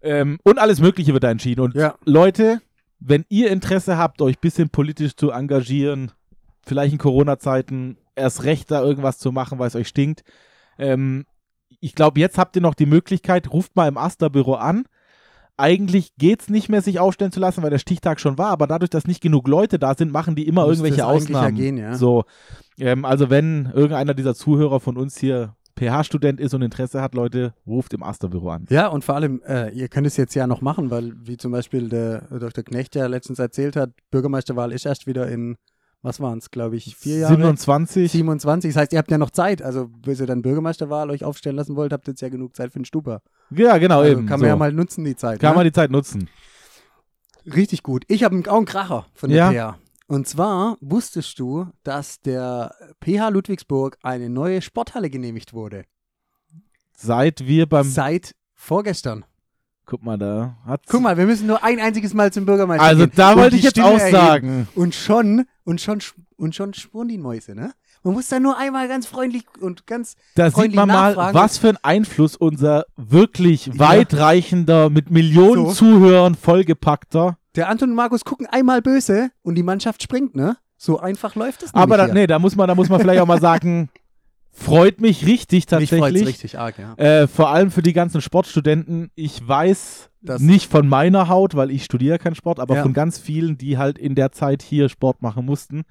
ähm, 0.02 0.38
und 0.44 0.60
alles 0.60 0.82
Mögliche 0.82 1.14
wird 1.14 1.24
da 1.24 1.32
entschieden. 1.32 1.62
Und 1.62 1.76
Ja. 1.76 1.96
Leute, 2.06 2.62
wenn 3.00 3.26
ihr 3.30 3.50
Interesse 3.52 3.98
habt, 3.98 4.22
euch 4.22 4.36
ein 4.38 4.42
bisschen 4.42 4.70
politisch 4.70 5.16
zu 5.16 5.32
engagieren, 5.32 6.12
vielleicht 6.66 6.94
in 6.94 7.00
Corona-Zeiten 7.00 7.98
erst 8.16 8.44
recht 8.44 8.70
da 8.72 8.82
irgendwas 8.82 9.18
zu 9.18 9.32
machen, 9.32 9.60
weil 9.60 9.68
es 9.68 9.76
euch 9.76 9.88
stinkt, 9.88 10.24
ähm, 10.78 11.26
ich 11.80 11.96
glaube, 11.96 12.20
jetzt 12.20 12.38
habt 12.38 12.56
ihr 12.56 12.62
noch 12.62 12.76
die 12.76 12.86
Möglichkeit, 12.86 13.52
ruft 13.52 13.76
mal 13.76 13.88
im 13.88 13.98
Aster-Büro 13.98 14.54
an. 14.54 14.86
Eigentlich 15.58 16.16
geht 16.18 16.42
es 16.42 16.50
nicht 16.50 16.70
mehr, 16.70 16.82
sich 16.82 17.00
aufstellen 17.00 17.32
zu 17.32 17.40
lassen, 17.40 17.62
weil 17.62 17.70
der 17.70 17.78
Stichtag 17.78 18.20
schon 18.20 18.38
war, 18.38 18.50
aber 18.50 18.68
dadurch, 18.68 18.90
dass 18.90 19.06
nicht 19.06 19.22
genug 19.22 19.48
Leute 19.48 19.80
da 19.80 19.96
sind, 19.96 20.12
machen 20.12 20.36
die 20.36 20.48
immer 20.48 20.66
Müsste 20.68 20.84
irgendwelche 20.84 21.08
eigentlich 21.08 21.30
ja 21.30 21.36
Ausnahmen. 21.36 21.56
gehen, 21.56 21.78
ja. 21.78 21.96
So, 21.96 22.24
ähm, 22.78 23.06
also 23.06 23.30
wenn 23.30 23.68
irgendeiner 23.68 24.14
dieser 24.14 24.34
Zuhörer 24.34 24.80
von 24.80 24.98
uns 24.98 25.18
hier 25.18 25.56
PH-Student 25.76 26.40
ist 26.40 26.54
und 26.54 26.62
Interesse 26.62 27.02
hat, 27.02 27.16
Leute, 27.16 27.54
ruft 27.66 27.94
im 27.94 28.04
Aster-Büro 28.04 28.50
an. 28.50 28.66
Ja, 28.70 28.88
und 28.88 29.04
vor 29.04 29.16
allem, 29.16 29.42
äh, 29.48 29.70
ihr 29.72 29.88
könnt 29.88 30.08
es 30.08 30.18
jetzt 30.18 30.36
ja 30.36 30.48
noch 30.48 30.62
machen, 30.62 30.92
weil, 30.92 31.14
wie 31.24 31.38
zum 31.38 31.52
Beispiel 31.52 31.90
der 31.90 32.22
Dr. 32.40 32.64
Knecht 32.64 32.96
ja 32.96 33.08
letztens 33.08 33.40
erzählt 33.40 33.76
hat, 33.76 33.92
Bürgermeisterwahl 34.10 34.72
ist 34.72 34.86
erst 34.86 35.08
wieder 35.08 35.28
in, 35.28 35.58
was 36.02 36.20
waren 36.20 36.40
es, 36.40 36.50
glaube 36.52 36.76
ich, 36.78 36.96
vier 36.96 37.20
Jahre? 37.20 37.36
27. 37.36 38.12
27. 38.12 38.74
Das 38.74 38.82
heißt, 38.82 38.94
ihr 38.94 39.00
habt 39.00 39.12
ja 39.12 39.18
noch 39.18 39.30
Zeit. 39.30 39.62
Also, 39.62 39.88
bis 39.88 40.20
ihr 40.20 40.26
dann 40.28 40.42
Bürgermeisterwahl 40.42 41.10
euch 41.12 41.24
aufstellen 41.24 41.56
lassen 41.56 41.76
wollt, 41.76 41.94
habt 41.94 42.08
ihr 42.08 42.12
jetzt 42.12 42.22
ja 42.22 42.30
genug 42.30 42.56
Zeit 42.56 42.72
für 42.74 42.80
den 42.80 42.86
Stuber. 42.86 43.22
Ja, 43.52 43.78
genau, 43.78 44.00
Also 44.00 44.12
eben. 44.14 44.26
kann 44.26 44.40
so. 44.40 44.44
man 44.44 44.50
ja 44.50 44.56
mal 44.56 44.74
nutzen, 44.74 45.04
die 45.04 45.16
Zeit. 45.16 45.40
kann 45.40 45.52
ne? 45.52 45.56
man 45.58 45.66
die 45.66 45.72
Zeit 45.72 45.92
nutzen. 45.92 46.30
Richtig 47.46 47.84
gut. 47.84 48.04
Ich 48.08 48.24
habe 48.24 48.42
auch 48.50 48.58
einen 48.58 48.66
Kracher 48.66 49.06
von 49.14 49.30
der 49.30 49.52
Ja. 49.52 49.74
PH. 49.74 49.78
Und 50.08 50.28
zwar 50.28 50.78
wusstest 50.82 51.40
du, 51.40 51.68
dass 51.84 52.20
der 52.20 52.74
PH 53.04 53.30
Ludwigsburg 53.30 53.98
eine 54.04 54.30
neue 54.30 54.62
Sporthalle 54.62 55.10
genehmigt 55.10 55.54
wurde. 55.54 55.86
Seit 56.98 57.48
wir 57.48 57.66
beim. 57.68 57.88
Seit 57.88 58.36
vorgestern. 58.54 59.26
Guck 59.86 60.04
mal, 60.04 60.18
da 60.18 60.56
hat. 60.66 60.82
Guck 60.88 61.02
mal, 61.02 61.18
wir 61.18 61.26
müssen 61.26 61.48
nur 61.48 61.64
ein 61.64 61.80
einziges 61.80 62.14
Mal 62.14 62.32
zum 62.32 62.46
Bürgermeister 62.46 62.84
Also 62.84 63.06
gehen. 63.08 63.14
da 63.16 63.36
wollte 63.36 63.56
ich 63.58 63.64
jetzt 63.64 63.72
Stimme 63.72 63.88
auch 63.88 63.98
erheben. 64.00 64.16
sagen. 64.18 64.68
Und 64.76 64.96
schon, 64.96 65.46
und 65.66 65.82
schon, 65.82 66.00
und 66.38 66.56
schon 66.56 66.74
schwuren 66.74 67.08
die 67.10 67.18
Mäuse, 67.18 67.56
ne? 67.56 67.74
Man 68.04 68.14
muss 68.16 68.30
da 68.30 68.40
nur 68.40 68.58
einmal 68.58 68.88
ganz 68.88 69.06
freundlich 69.06 69.44
und 69.60 69.86
ganz 69.86 70.16
Da 70.36 70.46
sieht 70.46 70.54
freundlich 70.56 70.76
man 70.76 70.88
mal, 70.88 71.10
nachfragen. 71.10 71.38
was 71.38 71.58
für 71.60 71.70
einen 71.70 71.78
Einfluss 71.84 72.36
unser 72.36 72.86
wirklich 72.96 73.68
Ja. 73.68 73.80
weitreichender, 73.80 74.90
mit 74.90 75.12
Millionen 75.12 75.68
So. 75.68 75.74
Zuhörern 75.74 76.36
vollgepackter. 76.36 77.38
Der 77.56 77.68
Anton 77.70 77.90
und 77.90 77.96
Markus 77.96 78.24
gucken 78.24 78.48
einmal 78.48 78.82
böse 78.82 79.30
und 79.44 79.56
die 79.56 79.64
Mannschaft 79.64 80.02
springt, 80.02 80.36
ne? 80.36 80.58
So 80.78 81.00
einfach 81.00 81.36
läuft 81.36 81.62
es 81.64 81.74
Aber 81.76 81.96
da, 81.98 82.08
nämlich 82.08 82.22
nee, 82.24 82.28
da 82.28 82.40
muss 82.40 82.56
man, 82.56 82.68
da 82.68 82.74
muss 82.76 82.90
man 82.90 83.00
vielleicht 83.02 83.22
auch 83.22 83.28
mal 83.28 83.42
sagen, 83.42 83.90
freut 84.52 85.02
mich 85.02 85.26
richtig 85.26 85.66
hier. 85.70 85.80
Mich 85.80 85.90
freut's 85.90 86.02
tatsächlich. 86.02 86.28
richtig 86.28 86.60
arg, 86.60 86.76
ja. 86.78 86.94
Äh, 86.96 87.28
vor 87.28 87.50
allem 87.50 87.72
für 87.72 87.82
die 87.82 87.94
ganzen 87.94 88.22
Sportstudenten. 88.22 89.12
Ich 89.16 89.46
weiß 89.48 90.10
Das- 90.22 90.42
nicht 90.42 90.70
von 90.72 90.88
meiner 90.88 91.30
Haut, 91.30 91.56
weil 91.56 91.72
ich 91.72 91.84
studiere 91.86 92.20
keinen 92.20 92.36
Sport, 92.36 92.60
aber 92.60 92.76
Ja. 92.76 92.84
von 92.84 92.94
ganz 92.94 93.18
vielen, 93.18 93.58
die 93.58 93.78
halt 93.78 93.98
in 93.98 94.16
der 94.16 94.32
Zeit 94.32 94.62
hier 94.62 94.90
Sport 94.90 95.22
machen 95.22 95.46
mussten. 95.46 95.84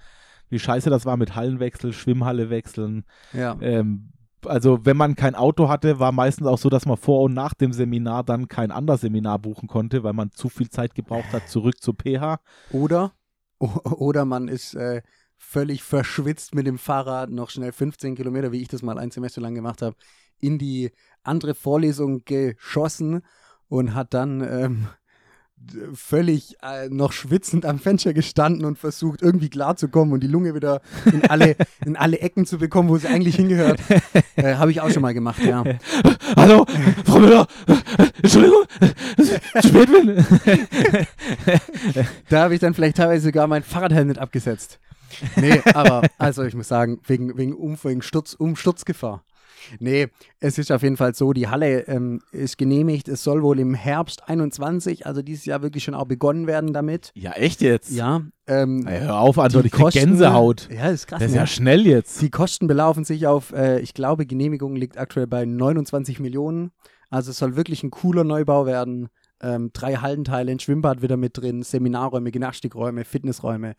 Wie 0.49 0.59
scheiße 0.59 0.91
das 0.91 1.07
war 1.07 1.17
mit 1.17 1.35
Hallenwechsel, 1.37 1.93
Schwimmhalle 1.93 2.51
wechseln. 2.51 3.05
ja. 3.33 3.57
Ähm, 3.61 4.13
also 4.47 4.87
wenn 4.87 4.97
man 4.97 5.17
kein 5.17 5.35
Auto 5.35 5.69
hatte, 5.69 5.99
war 5.99 6.13
meistens 6.13 6.47
auch 6.47 6.57
so, 6.57 6.71
dass 6.71 6.87
man 6.87 6.97
vor 6.97 7.21
und 7.25 7.35
nach 7.35 7.53
dem 7.53 7.75
Seminar 7.75 8.25
dann 8.25 8.49
kein 8.49 8.71
anderes 8.71 9.03
Seminar 9.03 9.39
buchen 9.39 9.69
konnte, 9.69 10.03
weil 10.03 10.15
man 10.15 10.31
zu 10.31 10.49
viel 10.49 10.71
Zeit 10.71 10.95
gebraucht 10.95 11.31
hat, 11.35 11.49
zurück 11.51 11.81
zu 11.83 11.93
PH. 11.93 12.41
Oder, 12.73 13.13
oder 13.59 14.25
man 14.25 14.49
ist 14.49 14.75
äh, 14.75 15.03
völlig 15.41 15.83
verschwitzt 15.83 16.55
mit 16.55 16.67
dem 16.67 16.79
Fahrrad 16.79 17.31
noch 17.31 17.51
schnell 17.51 17.73
15 17.73 18.15
Kilometer, 18.15 18.53
wie 18.53 18.61
ich 18.61 18.69
das 18.69 18.83
mal 18.83 18.99
ein 18.99 19.11
Semester 19.11 19.41
lang 19.41 19.55
gemacht 19.55 19.83
habe, 19.83 19.97
in 20.39 20.59
die 20.59 20.93
andere 21.23 21.55
Vorlesung 21.55 22.23
geschossen 22.25 23.23
und 23.69 23.95
hat 23.95 24.15
dann 24.15 24.43
ähm, 24.43 24.87
völlig 25.93 26.57
äh, 26.63 26.89
noch 26.89 27.13
schwitzend 27.13 27.65
am 27.65 27.79
Fenster 27.79 28.13
gestanden 28.13 28.65
und 28.65 28.79
versucht 28.79 29.23
irgendwie 29.23 29.49
klarzukommen 29.49 30.13
und 30.13 30.23
die 30.23 30.29
Lunge 30.29 30.55
wieder 30.55 30.83
in 31.07 31.25
alle, 31.29 31.57
in 31.85 31.97
alle 31.97 32.19
Ecken 32.21 32.47
zu 32.47 32.59
bekommen, 32.59 32.89
wo 32.89 32.99
sie 32.99 33.09
eigentlich 33.09 33.37
hingehört. 33.37 33.81
Äh, 34.37 34.55
habe 34.55 34.71
ich 34.71 34.81
auch 34.81 34.91
schon 34.91 35.03
mal 35.03 35.15
gemacht, 35.15 35.43
ja. 35.43 35.65
Hallo, 36.37 36.67
Frau 37.05 37.19
Müller, 37.19 37.47
Entschuldigung, 38.23 38.63
zu 39.17 39.69
spät 39.69 39.91
bin. 39.91 40.25
Da 42.29 42.43
habe 42.43 42.55
ich 42.55 42.61
dann 42.61 42.75
vielleicht 42.75 42.99
teilweise 42.99 43.25
sogar 43.25 43.47
mein 43.47 43.63
Fahrradhelm 43.63 44.09
nicht 44.09 44.21
abgesetzt. 44.21 44.79
Nee, 45.37 45.61
aber 45.75 46.03
also 46.19 46.43
ich 46.45 46.55
muss 46.55 46.69
sagen, 46.69 47.01
wegen, 47.07 47.37
wegen, 47.37 47.55
um, 47.55 47.77
wegen 47.83 48.03
Sturz, 48.03 48.35
Umsturzgefahr. 48.35 49.25
Nee, 49.79 50.09
es 50.41 50.59
ist 50.59 50.73
auf 50.73 50.83
jeden 50.83 50.97
Fall 50.97 51.15
so, 51.15 51.33
die 51.33 51.49
Halle 51.49 51.87
ähm, 51.87 52.21
ist 52.33 52.57
genehmigt. 52.57 53.09
Es 53.09 53.23
soll 53.23 53.43
wohl 53.43 53.59
im 53.59 53.75
Herbst 53.75 54.29
21, 54.29 55.07
also 55.07 55.23
dieses 55.23 55.45
Jahr 55.45 55.63
wirklich 55.63 55.85
schon 55.85 55.95
auch 55.95 56.07
begonnen 56.07 56.47
werden 56.47 56.73
damit. 56.73 57.13
Ja, 57.15 57.33
echt 57.33 57.61
jetzt? 57.61 57.91
Ja. 57.91 58.23
Ähm, 58.47 58.87
Ey, 58.87 59.01
hör 59.01 59.21
auf, 59.21 59.39
Anton, 59.39 59.63
die 59.63 59.67
ich 59.67 59.73
Kosten- 59.73 59.99
Gänsehaut. 60.01 60.69
Ja, 60.73 60.89
ist 60.89 61.07
krass. 61.07 61.19
Das 61.19 61.29
ist 61.29 61.35
ne? 61.35 61.41
ja 61.41 61.47
schnell 61.47 61.87
jetzt. 61.87 62.23
Die 62.23 62.31
Kosten 62.31 62.67
belaufen 62.67 63.05
sich 63.05 63.27
auf, 63.27 63.53
äh, 63.53 63.81
ich 63.81 63.93
glaube, 63.95 64.27
Genehmigung 64.27 64.77
liegt 64.77 64.97
aktuell 64.99 65.27
bei 65.27 65.45
29 65.45 66.21
Millionen. 66.21 66.71
Also 67.11 67.31
es 67.31 67.39
soll 67.39 67.57
wirklich 67.57 67.83
ein 67.83 67.91
cooler 67.91 68.25
Neubau 68.25 68.67
werden. 68.67 69.09
Ähm, 69.43 69.71
drei 69.73 69.95
Hallenteile, 69.97 70.53
ein 70.53 70.61
Schwimmbad 70.61 71.03
wieder 71.03 71.17
mit 71.17 71.37
drin, 71.37 71.63
Seminarräume, 71.63 72.31
Gymnastikräume, 72.31 73.05
Fitnessräume. 73.05 73.75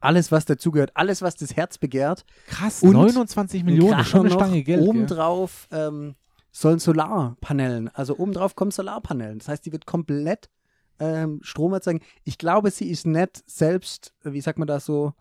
Alles, 0.00 0.30
was 0.30 0.44
dazugehört, 0.44 0.90
alles, 0.94 1.22
was 1.22 1.36
das 1.36 1.56
Herz 1.56 1.78
begehrt. 1.78 2.24
Krass, 2.46 2.82
Und 2.82 2.92
29 2.92 3.64
Millionen, 3.64 4.04
schon 4.04 4.26
eine 4.26 4.30
Stange 4.30 4.62
Geld. 4.62 4.82
Obendrauf 4.82 5.68
ähm, 5.70 6.14
sollen 6.52 6.78
Solarpanelen, 6.78 7.88
also 7.94 8.16
obendrauf 8.18 8.56
kommen 8.56 8.70
Solarpanelen. 8.70 9.38
Das 9.38 9.48
heißt, 9.48 9.64
die 9.66 9.72
wird 9.72 9.86
komplett 9.86 10.48
ähm, 10.98 11.40
Strom 11.42 11.72
erzeugen. 11.72 12.00
Ich 12.24 12.38
glaube, 12.38 12.70
sie 12.70 12.90
ist 12.90 13.06
nicht 13.06 13.42
selbst, 13.46 14.12
wie 14.22 14.40
sagt 14.40 14.58
man 14.58 14.68
das 14.68 14.84
so, 14.86 15.12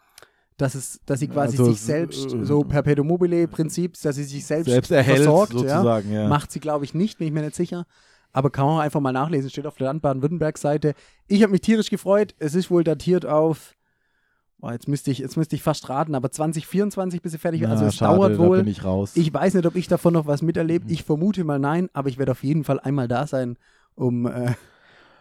dass 0.58 0.76
es, 0.76 1.02
dass 1.06 1.20
sie 1.20 1.28
quasi 1.28 1.58
Also, 1.58 1.72
sich 1.72 1.82
selbst, 1.82 2.34
äh, 2.34 2.46
so 2.46 2.62
Perpetuum 2.62 3.08
mobile 3.08 3.48
Prinzip, 3.48 4.02
dass 4.02 4.16
sie 4.16 4.24
sich 4.24 4.46
selbst, 4.46 4.70
Selbst 4.70 4.92
erhält, 4.92 5.18
versorgt, 5.18 5.54
ja. 5.54 5.60
sozusagen, 5.60 6.12
ja. 6.12 6.28
Macht 6.28 6.52
sie, 6.52 6.60
glaube 6.60 6.86
ich, 6.86 6.94
nicht, 6.94 7.18
bin 7.18 7.28
ich 7.28 7.34
mir 7.34 7.42
nicht 7.42 7.56
sicher. 7.56 7.86
Aber 8.32 8.50
kann 8.50 8.66
man 8.66 8.76
auch 8.76 8.80
einfach 8.82 9.00
mal 9.00 9.14
nachlesen, 9.14 9.50
steht 9.50 9.66
auf 9.66 9.76
der 9.76 9.88
Land 9.88 10.02
Baden-Württemberg-Seite. 10.02 10.94
Ich 11.28 11.42
habe 11.42 11.52
mich 11.52 11.62
tierisch 11.62 11.90
gefreut. 11.90 12.36
Es 12.38 12.54
ist 12.56 12.70
wohl 12.70 12.84
datiert 12.84 13.26
auf, 13.26 13.76
boah, 14.60 14.72
jetzt 14.74 14.88
müsste 14.88 15.12
ich, 15.12 15.20
jetzt 15.20 15.38
müsste 15.38 15.56
ich 15.56 15.64
fast 15.64 15.90
raten, 15.90 16.16
aber 16.16 16.32
2024 16.32 17.22
bis 17.22 17.34
sie 17.34 17.38
fertig 17.38 17.62
wird. 17.62 17.72
Also 17.72 17.86
es 17.86 17.96
schade, 17.96 18.16
dauert 18.16 18.34
Da 18.34 18.38
wohl. 18.38 18.58
bin 18.60 18.68
ich 18.68 18.84
raus. 18.84 19.16
Ich 19.16 19.34
weiß 19.34 19.54
nicht, 19.54 19.66
ob 19.66 19.76
ich 19.76 19.88
davon 19.88 20.14
noch 20.14 20.28
was 20.28 20.42
miterlebe. 20.42 20.92
Ich 20.92 21.04
vermute 21.04 21.44
mal 21.44 21.60
nein, 21.60 21.90
aber 21.94 22.10
ich 22.10 22.18
werde 22.18 22.32
auf 22.32 22.44
jeden 22.44 22.64
Fall 22.64 22.80
einmal 22.80 23.08
da 23.08 23.28
sein, 23.28 23.58
um. 23.96 24.26
Äh, 24.26 24.54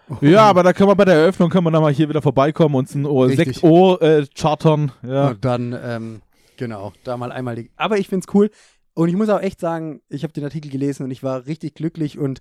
um 0.09 0.19
ja, 0.21 0.43
aber 0.43 0.63
da 0.63 0.73
können 0.73 0.91
wir 0.91 0.97
bei 0.97 1.05
der 1.07 1.15
Eröffnung 1.15 1.51
können 1.51 1.65
wir 1.65 1.71
dann 1.71 1.83
mal 1.83 1.93
hier 1.93 2.09
wieder 2.09 2.23
vorbeikommen 2.23 2.75
und 2.75 2.95
ein 2.95 3.07
Richtig. 3.07 3.47
Sekt 3.47 3.63
Ohr 3.65 4.01
äh, 4.03 4.27
chartern. 4.35 4.93
Ja. 5.03 5.29
Und 5.29 5.45
dann, 5.45 5.79
ähm, 5.83 6.23
genau, 6.57 6.93
da 7.05 7.17
mal 7.17 7.33
einmal. 7.33 7.57
Die, 7.57 7.71
aber 7.77 7.99
ich 7.99 8.09
finde 8.09 8.27
es 8.29 8.35
cool. 8.35 8.51
Und 8.95 9.09
ich 9.09 9.17
muss 9.17 9.29
auch 9.29 9.41
echt 9.41 9.61
sagen, 9.61 10.03
ich 10.09 10.23
habe 10.23 10.33
den 10.33 10.45
Artikel 10.45 10.71
gelesen 10.71 11.03
und 11.05 11.11
ich 11.11 11.23
war 11.23 11.47
richtig 11.47 11.75
glücklich 11.75 12.19
und 12.19 12.41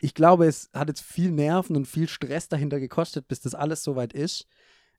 ich 0.00 0.14
glaube, 0.14 0.46
es 0.46 0.70
hat 0.74 0.88
jetzt 0.88 1.02
viel 1.02 1.30
Nerven 1.30 1.76
und 1.76 1.86
viel 1.86 2.08
Stress 2.08 2.48
dahinter 2.48 2.80
gekostet, 2.80 3.28
bis 3.28 3.40
das 3.40 3.54
alles 3.54 3.82
soweit 3.82 4.12
ist. 4.12 4.46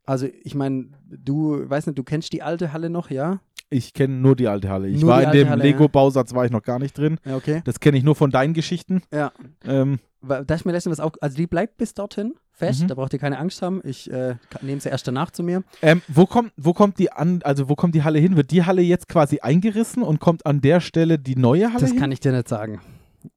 Also, 0.10 0.28
ich 0.44 0.56
meine, 0.56 0.88
du, 1.08 1.70
weiß 1.70 1.86
nicht, 1.88 1.98
du 2.00 2.04
kennst 2.04 2.34
die 2.34 2.42
alte 2.42 2.74
Halle 2.74 2.90
noch, 2.90 3.10
ja? 3.12 3.40
Ich 3.70 3.94
kenne 3.94 4.16
nur 4.16 4.36
die 4.36 4.48
alte 4.48 4.70
Halle. 4.70 4.88
Ich 4.88 5.02
Nur 5.02 5.12
war 5.12 5.22
in 5.22 5.32
dem. 5.32 5.54
Lego-Bausatz 5.60 6.34
war 6.34 6.44
ich 6.46 6.52
noch 6.52 6.64
gar 6.64 6.80
nicht 6.80 6.98
drin. 6.98 7.20
Ja, 7.24 7.36
okay. 7.36 7.62
Das 7.66 7.80
kenne 7.80 7.98
ich 8.00 8.04
nur 8.04 8.16
von 8.16 8.32
deinen 8.32 8.56
Geschichten. 8.56 9.04
Ja. 9.14 9.32
Ähm, 9.64 10.00
Da 10.22 10.40
ist 10.56 10.66
mir 10.66 10.72
letztens 10.72 10.98
was 10.98 11.06
auch, 11.06 11.12
also 11.22 11.38
die 11.38 11.46
bleibt 11.46 11.78
bis 11.78 11.94
dorthin 11.94 12.34
fest, 12.52 12.82
Mhm. 12.82 12.88
da 12.88 12.96
braucht 12.96 13.14
ihr 13.14 13.20
keine 13.20 13.38
Angst 13.38 13.62
haben. 13.62 13.82
Ich 13.86 14.12
äh, 14.12 14.36
nehme 14.64 14.82
sie 14.82 14.90
erst 14.90 15.08
danach 15.08 15.30
zu 15.30 15.44
mir. 15.44 15.64
ähm, 15.84 16.02
wo 16.08 16.26
kommt, 16.26 16.52
wo 16.58 16.74
kommt 16.74 16.98
die 16.98 17.12
an, 17.12 17.42
also 17.44 17.70
wo 17.70 17.76
kommt 17.76 17.94
die 17.94 18.04
Halle 18.04 18.18
hin? 18.20 18.36
Wird 18.36 18.50
die 18.50 18.66
Halle 18.66 18.82
jetzt 18.82 19.08
quasi 19.08 19.40
eingerissen 19.42 20.02
und 20.02 20.20
kommt 20.20 20.46
an 20.48 20.60
der 20.62 20.82
Stelle 20.82 21.20
die 21.20 21.36
neue 21.36 21.70
Halle 21.72 21.80
Das 21.82 21.92
hin? 21.92 22.00
kann 22.00 22.12
ich 22.12 22.20
dir 22.20 22.32
nicht 22.32 22.48
sagen. 22.50 22.82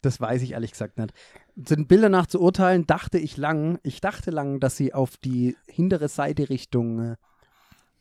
Das 0.00 0.20
weiß 0.20 0.40
ich 0.42 0.52
ehrlich 0.52 0.70
gesagt 0.70 0.96
nicht. 0.98 1.12
Zu 1.62 1.76
den 1.76 1.86
Bildern 1.86 2.12
nach 2.12 2.26
zu 2.26 2.40
urteilen, 2.40 2.86
dachte 2.86 3.18
ich 3.18 3.36
lang, 3.36 3.78
ich 3.82 4.00
dachte 4.00 4.30
lang, 4.30 4.59
dass 4.61 4.76
sie 4.76 4.94
auf 4.94 5.16
die 5.18 5.57
hintere 5.66 6.09
Seite 6.09 6.48
Richtung, 6.48 7.00
äh, 7.12 7.16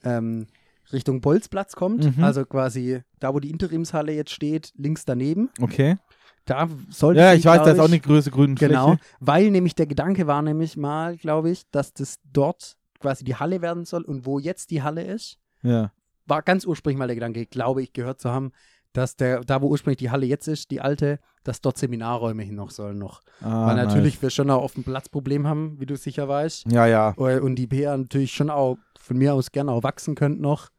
ähm, 0.04 0.48
Richtung 0.94 1.22
Bolzplatz 1.22 1.76
kommt. 1.76 2.18
Mhm. 2.18 2.24
Also 2.24 2.46
quasi 2.46 3.02
da, 3.20 3.34
wo 3.34 3.40
die 3.40 3.50
Interimshalle 3.50 4.14
jetzt 4.14 4.32
steht, 4.32 4.72
links 4.78 5.06
daneben. 5.06 5.50
Okay. 5.62 5.98
Da 6.46 6.68
sollte 6.90 7.20
Ja, 7.22 7.32
sie, 7.34 7.40
ich 7.40 7.46
weiß, 7.46 7.64
da 7.64 7.72
ist 7.72 7.80
auch 7.80 7.86
ich- 7.86 7.92
eine 7.92 8.00
größere 8.00 8.34
grüne 8.34 8.56
Genau, 8.56 8.88
Fläche. 8.96 9.02
weil 9.20 9.52
nämlich 9.52 9.76
der 9.76 9.86
Gedanke 9.86 10.28
war 10.28 10.42
nämlich 10.42 10.76
mal, 10.76 11.18
glaube 11.18 11.52
ich, 11.52 11.70
dass 11.72 11.94
das 11.94 12.20
dort 12.34 12.78
quasi 13.00 13.24
die 13.24 13.36
Halle 13.36 13.62
werden 13.62 13.86
soll 13.86 14.02
und 14.04 14.26
wo 14.26 14.40
jetzt 14.40 14.72
die 14.72 14.82
Halle 14.82 15.04
ist, 15.04 15.38
Ja. 15.62 15.92
war 16.26 16.42
ganz 16.42 16.66
ursprünglich 16.66 16.98
mal 16.98 17.08
der 17.08 17.16
Gedanke, 17.16 17.46
glaube 17.46 17.84
ich, 17.84 17.94
gehört 17.94 18.20
zu 18.22 18.32
haben, 18.32 18.52
dass 18.94 19.16
der, 19.16 19.42
da 19.42 19.62
wo 19.62 19.68
ursprünglich 19.68 19.98
die 20.00 20.10
Halle 20.12 20.26
jetzt 20.26 20.48
ist, 20.48 20.70
die 20.72 20.82
alte, 20.82 21.20
dass 21.44 21.62
dort 21.62 21.78
Seminarräume 21.78 22.44
hin 22.44 22.56
noch 22.56 22.72
sollen 22.72 22.98
noch. 23.00 23.22
Ah, 23.42 23.68
Weil 23.68 23.76
natürlich 23.76 24.22
wir 24.22 24.30
schon 24.30 24.50
auch 24.50 24.62
oft 24.64 24.78
ein 24.78 24.84
Platzproblem 24.84 25.48
haben, 25.48 25.80
wie 25.80 25.86
du 25.86 25.96
sicher 25.96 26.28
weißt. 26.28 26.68
Nice. 26.68 26.76
Ja, 26.76 26.86
ja. 26.88 27.14
Äh, 27.18 27.40
Und 27.40 27.56
die 27.56 27.68
PA 27.68 27.98
natürlich 27.98 28.34
schon 28.34 28.50
auch 28.50 28.78
von 29.00 29.18
mir 29.18 29.34
aus 29.34 29.52
gerne 29.52 29.72
auch 29.72 29.84
wachsen 29.84 30.16
könnte 30.16 30.42
noch. 30.42 30.70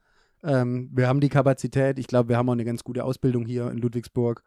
Ähm, 0.45 0.91
wir 0.93 1.09
haben 1.09 1.21
die 1.21 1.29
Kapazität. 1.29 1.99
Ich 1.99 2.07
glaube, 2.07 2.29
wir 2.29 2.37
haben 2.37 2.49
auch 2.49 2.53
eine 2.55 2.65
ganz 2.65 2.85
gute 2.85 3.05
Ausbildung 3.05 3.47
hier 3.47 3.71
in 3.71 3.79
Ludwigsburg. 3.79 4.43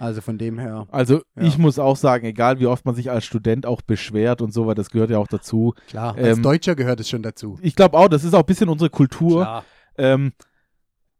Also 0.00 0.20
von 0.20 0.38
dem 0.38 0.58
her. 0.60 0.86
Also 0.92 1.16
Ja. 1.34 1.42
ich 1.42 1.58
muss 1.58 1.78
auch 1.80 1.96
sagen, 1.96 2.24
egal 2.26 2.60
wie 2.60 2.66
oft 2.66 2.84
man 2.86 2.94
sich 2.94 3.10
als 3.10 3.24
Student 3.24 3.66
auch 3.66 3.82
beschwert 3.82 4.40
und 4.40 4.52
so, 4.52 4.66
weil 4.68 4.76
das 4.76 4.90
gehört 4.90 5.10
ja 5.10 5.18
auch 5.18 5.26
dazu. 5.26 5.74
Klar, 5.88 6.14
als 6.16 6.36
Ähm, 6.36 6.42
Deutscher 6.44 6.76
gehört 6.76 7.00
es 7.00 7.08
schon 7.08 7.22
dazu. 7.24 7.58
Ich 7.62 7.74
glaube 7.74 7.98
auch, 7.98 8.06
das 8.08 8.22
ist 8.22 8.32
auch 8.32 8.40
ein 8.40 8.46
bisschen 8.46 8.68
unsere 8.68 8.90
Kultur. 8.90 9.42
Klar. 9.42 9.64
Ähm, 9.96 10.32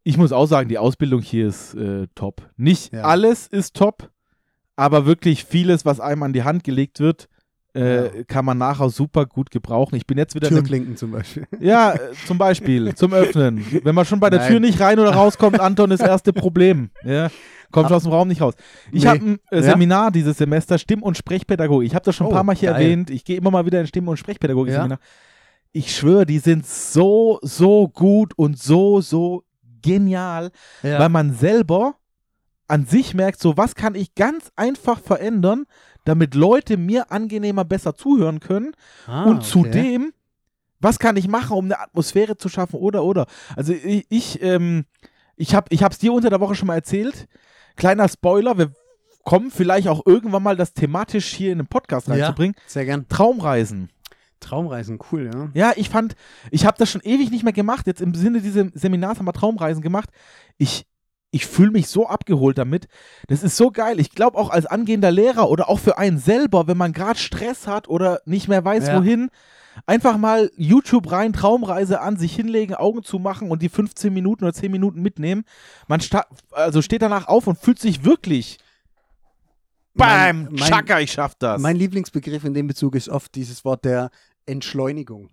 ich 0.08 0.16
muss 0.16 0.32
auch 0.32 0.46
sagen, 0.46 0.68
die 0.70 0.78
Ausbildung 0.78 1.20
hier 1.20 1.48
ist 1.48 1.74
äh, 1.74 2.06
top. 2.14 2.48
Nicht 2.56 2.92
Ja. 2.94 3.02
alles 3.02 3.46
ist 3.46 3.76
top, 3.76 4.10
aber 4.74 5.04
wirklich 5.04 5.44
vieles, 5.44 5.84
was 5.84 6.00
einem 6.00 6.22
an 6.22 6.32
die 6.32 6.44
Hand 6.44 6.64
gelegt 6.64 6.98
wird, 6.98 7.28
äh, 7.74 8.04
Ja. 8.18 8.24
kann 8.26 8.46
man 8.46 8.56
nachher 8.56 8.88
super 8.88 9.26
gut 9.26 9.50
gebrauchen. 9.50 9.96
Ich 9.96 10.06
bin 10.06 10.16
jetzt 10.16 10.34
wieder 10.34 10.46
einem 10.48 10.56
Türklinken 10.58 10.96
zum 10.96 11.10
Beispiel. 11.10 11.46
Ja, 11.60 11.92
äh, 11.92 11.98
zum 12.26 12.38
Beispiel, 12.38 12.94
zum 12.94 13.12
Öffnen. 13.12 13.62
Wenn 13.84 13.94
man 13.94 14.06
schon 14.06 14.18
bei 14.18 14.30
der 14.30 14.40
Nein. 14.40 14.48
Tür 14.50 14.60
nicht 14.60 14.80
rein 14.80 14.98
oder 14.98 15.10
rauskommt, 15.12 15.60
Anton, 15.60 15.90
das 15.90 16.00
erste 16.00 16.32
Problem. 16.32 16.88
Ja, 17.04 17.28
kommt 17.70 17.90
Ah. 17.92 17.96
aus 17.96 18.04
dem 18.04 18.12
Raum 18.12 18.28
nicht 18.28 18.40
raus. 18.40 18.54
Ich 18.90 19.02
Nee. 19.02 19.08
habe 19.10 19.20
ein 19.24 19.38
äh, 19.50 19.56
Ja? 19.56 19.62
Seminar 19.62 20.10
dieses 20.10 20.38
Semester, 20.38 20.78
Stimm- 20.78 21.02
und 21.02 21.18
Sprechpädagogik. 21.18 21.86
Ich 21.86 21.94
habe 21.94 22.04
das 22.06 22.16
schon 22.16 22.28
ein 22.28 22.30
Oh, 22.32 22.34
paar 22.34 22.44
Mal 22.44 22.56
hier 22.56 22.70
geil. 22.70 22.80
erwähnt. 22.82 23.10
Ich 23.10 23.24
gehe 23.26 23.36
immer 23.36 23.50
mal 23.50 23.66
wieder 23.66 23.78
in 23.82 23.86
Stimm- 23.86 24.08
und 24.08 24.16
Sprechpädagogik-Seminar. 24.16 24.98
Ja? 24.98 25.04
Ich 25.72 25.94
schwöre, 25.94 26.24
die 26.24 26.38
sind 26.38 26.66
so, 26.66 27.38
so 27.42 27.88
gut 27.88 28.32
und 28.38 28.58
so, 28.58 29.02
so 29.02 29.44
genial, 29.82 30.50
Ja. 30.82 30.98
weil 30.98 31.08
man 31.08 31.32
selber 31.34 31.94
an 32.66 32.84
sich 32.86 33.14
merkt, 33.14 33.40
so 33.40 33.56
was 33.56 33.74
kann 33.74 33.94
ich 33.94 34.14
ganz 34.14 34.50
einfach 34.56 35.00
verändern, 35.00 35.64
damit 36.04 36.34
Leute 36.34 36.76
mir 36.76 37.10
angenehmer 37.10 37.64
besser 37.64 37.94
zuhören 37.94 38.40
können 38.40 38.72
Ah, 39.06 39.24
und 39.24 39.38
okay. 39.38 39.46
zudem, 39.46 40.12
was 40.80 40.98
kann 40.98 41.16
ich 41.16 41.28
machen, 41.28 41.56
um 41.56 41.64
eine 41.66 41.80
Atmosphäre 41.80 42.36
zu 42.36 42.48
schaffen 42.48 42.76
oder 42.78 43.02
oder. 43.04 43.26
Also 43.56 43.72
ich, 43.72 44.06
ich, 44.10 44.42
ähm, 44.42 44.84
ich 45.36 45.54
habe 45.54 45.66
ich 45.70 45.82
hab's 45.82 45.98
dir 45.98 46.12
unter 46.12 46.30
der 46.30 46.40
Woche 46.40 46.54
schon 46.54 46.66
mal 46.68 46.74
erzählt. 46.76 47.26
Kleiner 47.76 48.08
Spoiler, 48.08 48.58
wir 48.58 48.70
kommen 49.24 49.50
vielleicht 49.50 49.88
auch 49.88 50.02
irgendwann 50.06 50.42
mal 50.42 50.56
das 50.56 50.72
thematisch 50.74 51.26
hier 51.26 51.52
in 51.52 51.58
den 51.58 51.66
Podcast 51.66 52.08
Ja. 52.08 52.14
reinzubringen. 52.14 52.54
Sehr 52.66 52.84
gern. 52.84 53.06
Traumreisen. 53.08 53.90
Traumreisen, 54.40 54.98
cool, 55.12 55.30
ja. 55.32 55.48
Ja, 55.54 55.72
ich 55.76 55.88
fand, 55.88 56.14
ich 56.50 56.66
habe 56.66 56.76
das 56.78 56.90
schon 56.90 57.00
ewig 57.02 57.30
nicht 57.30 57.44
mehr 57.44 57.52
gemacht. 57.52 57.86
Jetzt 57.86 58.00
im 58.00 58.14
Sinne 58.14 58.40
dieses 58.40 58.70
Seminars 58.74 59.18
haben 59.18 59.26
wir 59.26 59.32
Traumreisen 59.32 59.82
gemacht. 59.82 60.10
Ich, 60.56 60.86
ich 61.30 61.46
fühle 61.46 61.70
mich 61.70 61.88
so 61.88 62.06
abgeholt 62.06 62.56
damit. 62.58 62.88
Das 63.28 63.42
ist 63.42 63.56
so 63.56 63.70
geil. 63.70 64.00
Ich 64.00 64.10
glaube 64.10 64.38
auch 64.38 64.50
als 64.50 64.66
angehender 64.66 65.10
Lehrer 65.10 65.50
oder 65.50 65.68
auch 65.68 65.78
für 65.78 65.98
einen 65.98 66.18
selber, 66.18 66.66
wenn 66.66 66.76
man 66.76 66.92
gerade 66.92 67.18
Stress 67.18 67.66
hat 67.66 67.88
oder 67.88 68.20
nicht 68.24 68.48
mehr 68.48 68.64
weiß, 68.64 68.88
Ja. 68.88 68.98
wohin, 68.98 69.30
einfach 69.86 70.16
mal 70.16 70.50
YouTube 70.56 71.10
rein, 71.12 71.32
Traumreise 71.32 72.00
an, 72.00 72.16
sich 72.16 72.34
hinlegen, 72.34 72.74
Augen 72.74 73.02
zu 73.02 73.18
machen 73.18 73.50
und 73.50 73.62
die 73.62 73.68
15 73.68 74.12
Minuten 74.12 74.44
oder 74.44 74.54
10 74.54 74.70
Minuten 74.72 75.02
mitnehmen. 75.02 75.44
Man 75.86 76.00
also 76.52 76.82
steht 76.82 77.02
danach 77.02 77.28
auf 77.28 77.46
und 77.46 77.58
fühlt 77.58 77.78
sich 77.78 78.04
wirklich. 78.04 78.58
Bam! 79.98 80.48
Mein- 80.50 80.56
Chaka, 80.56 81.00
ich 81.00 81.12
schaff 81.12 81.34
das. 81.34 81.60
Mein 81.60 81.76
Lieblingsbegriff 81.76 82.44
in 82.44 82.54
dem 82.54 82.66
Bezug 82.66 82.94
ist 82.94 83.08
oft 83.08 83.34
dieses 83.34 83.64
Wort 83.64 83.84
der 83.84 84.10
Entschleunigung. 84.46 85.30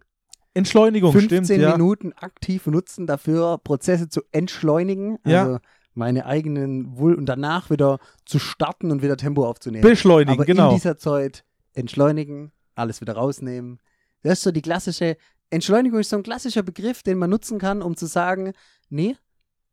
Entschleunigung 0.54 1.12
15 1.12 1.46
stimmt, 1.46 1.62
ja. 1.62 1.72
Minuten 1.78 2.14
aktiv 2.14 2.66
nutzen 2.68 3.08
dafür, 3.08 3.60
Prozesse 3.64 4.08
zu 4.10 4.22
entschleunigen. 4.32 5.18
Ja. 5.26 5.44
Also 5.44 5.60
meine 5.94 6.26
eigenen 6.26 6.98
Wohl 6.98 7.16
und 7.16 7.26
danach 7.26 7.70
wieder 7.70 8.00
zu 8.26 8.40
starten 8.40 8.92
und 8.92 9.02
wieder 9.02 9.18
Tempo 9.18 9.48
aufzunehmen. 9.48 9.82
Beschleunigen, 9.82 10.32
Aber 10.34 10.46
genau. 10.46 10.70
in 10.70 10.76
dieser 10.76 10.98
Zeit 10.98 11.46
entschleunigen, 11.74 12.52
alles 12.76 13.02
wieder 13.02 13.14
rausnehmen. 13.14 13.80
Das 14.22 14.34
ist 14.34 14.44
so 14.44 14.52
die 14.52 14.62
klassische, 14.62 15.18
Entschleunigung 15.50 16.00
ist 16.00 16.10
so 16.10 16.18
ein 16.18 16.24
klassischer 16.24 16.64
Begriff, 16.64 17.04
den 17.04 17.18
man 17.18 17.30
nutzen 17.30 17.60
kann, 17.60 17.82
um 17.82 17.96
zu 17.96 18.06
sagen, 18.08 18.54
nee, 18.90 19.16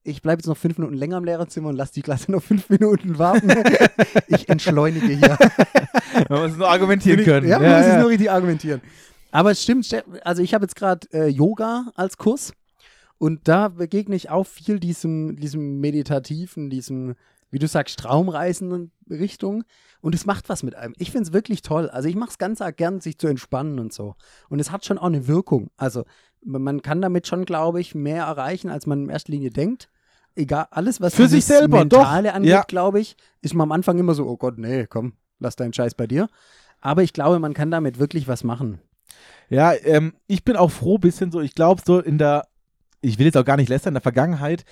ich 0.05 0.23
bleibe 0.23 0.41
jetzt 0.41 0.49
noch 0.49 0.57
fünf 0.57 0.79
Minuten 0.79 0.97
länger 0.97 1.19
im 1.19 1.25
Lehrerzimmer 1.25 1.69
und 1.69 1.77
lasse 1.77 1.95
die 1.95 2.03
Klasse 2.03 2.33
noch 2.33 2.43
fünf 2.43 2.69
Minuten 2.69 3.19
warten. 3.19 3.51
ich 4.27 4.49
entschleunige 4.49 5.07
hier. 5.07 5.39
Man 6.29 6.43
muss 6.43 6.57
nur 6.57 6.69
argumentieren 6.69 7.25
können. 7.25 7.49
Ja, 7.49 7.59
man 7.59 7.71
muss 7.71 7.87
es 7.87 7.97
nur 7.97 8.09
richtig 8.11 8.31
argumentieren. 8.31 8.81
Aber 9.31 9.51
es 9.51 9.63
stimmt, 9.63 9.89
also 10.25 10.43
ich 10.43 10.53
habe 10.53 10.65
jetzt 10.65 10.77
gerade 10.77 11.09
äh, 11.13 11.27
Yoga 11.27 11.87
als 11.95 12.19
Kurs 12.19 12.53
und 13.17 13.49
da 13.49 13.69
begegne 13.69 14.15
ich 14.15 14.29
auch 14.29 14.47
viel 14.47 14.79
diesem, 14.79 15.37
diesem 15.37 15.81
meditativen, 15.81 16.69
diesem, 16.69 17.15
wie 17.51 17.59
du 17.59 17.67
sagst, 17.67 17.99
Traumreisen 17.99 18.93
Richtung 19.09 19.65
und 20.03 20.15
es 20.15 20.27
macht 20.27 20.51
was 20.51 20.63
mit 20.63 20.75
einem. 20.75 20.95
Ich 20.99 21.13
finde 21.13 21.29
es 21.29 21.33
wirklich 21.33 21.63
toll. 21.63 21.89
Also 21.89 22.09
ich 22.09 22.17
mache 22.17 22.31
es 22.31 22.39
ganz 22.39 22.61
arg 22.61 22.77
gern, 22.77 23.01
sich 23.01 23.19
zu 23.19 23.29
entspannen 23.29 23.79
und 23.79 23.93
so. 23.93 24.17
Und 24.51 24.61
es 24.61 24.71
hat 24.71 24.85
schon 24.85 24.99
auch 24.99 25.07
eine 25.07 25.27
Wirkung. 25.27 25.71
Also 25.79 26.05
man 26.45 26.83
kann 26.83 27.01
damit 27.01 27.27
schon, 27.27 27.45
glaube 27.45 27.81
ich, 27.81 27.95
mehr 27.95 28.25
erreichen, 28.25 28.69
als 28.69 28.87
man 28.87 29.05
in 29.05 29.11
erster 29.11 29.33
Linie 29.33 29.51
denkt. 29.51 29.89
Egal, 30.35 30.67
alles, 30.71 31.01
was 31.01 31.15
Für 31.15 31.29
sich 31.29 31.45
selber, 31.45 31.85
doch. 31.85 31.99
Mentale 31.99 32.33
angeht, 32.35 32.51
Ja. 32.51 32.63
glaube 32.63 33.01
ich, 33.01 33.17
ist 33.43 33.55
man 33.55 33.69
am 33.69 33.73
Anfang 33.73 33.99
immer 33.99 34.15
so, 34.15 34.27
oh 34.27 34.37
Gott, 34.37 34.59
nee, 34.59 34.87
komm, 34.87 35.13
lass 35.39 35.57
deinen 35.57 35.73
Scheiß 35.73 35.95
bei 35.95 36.07
dir. 36.07 36.29
Aber 36.81 37.03
ich 37.03 37.13
glaube, 37.13 37.39
man 37.39 37.55
kann 37.55 37.71
damit 37.71 37.99
wirklich 37.99 38.29
was 38.29 38.43
machen. 38.45 38.81
Ja, 39.51 39.73
ähm, 39.85 40.15
ich 40.27 40.45
bin 40.45 40.57
auch 40.57 40.71
froh, 40.71 40.99
bisschen 40.99 41.31
so, 41.31 41.41
ich 41.41 41.55
glaube, 41.55 41.83
so 41.85 42.01
in 42.01 42.17
der, 42.19 42.47
ich 43.03 43.19
will 43.19 43.27
jetzt 43.27 43.37
auch 43.37 43.45
gar 43.45 43.57
nicht 43.59 43.69
lästern, 43.69 43.91
in 43.93 43.97
der 43.97 44.01
Vergangenheit, 44.03 44.65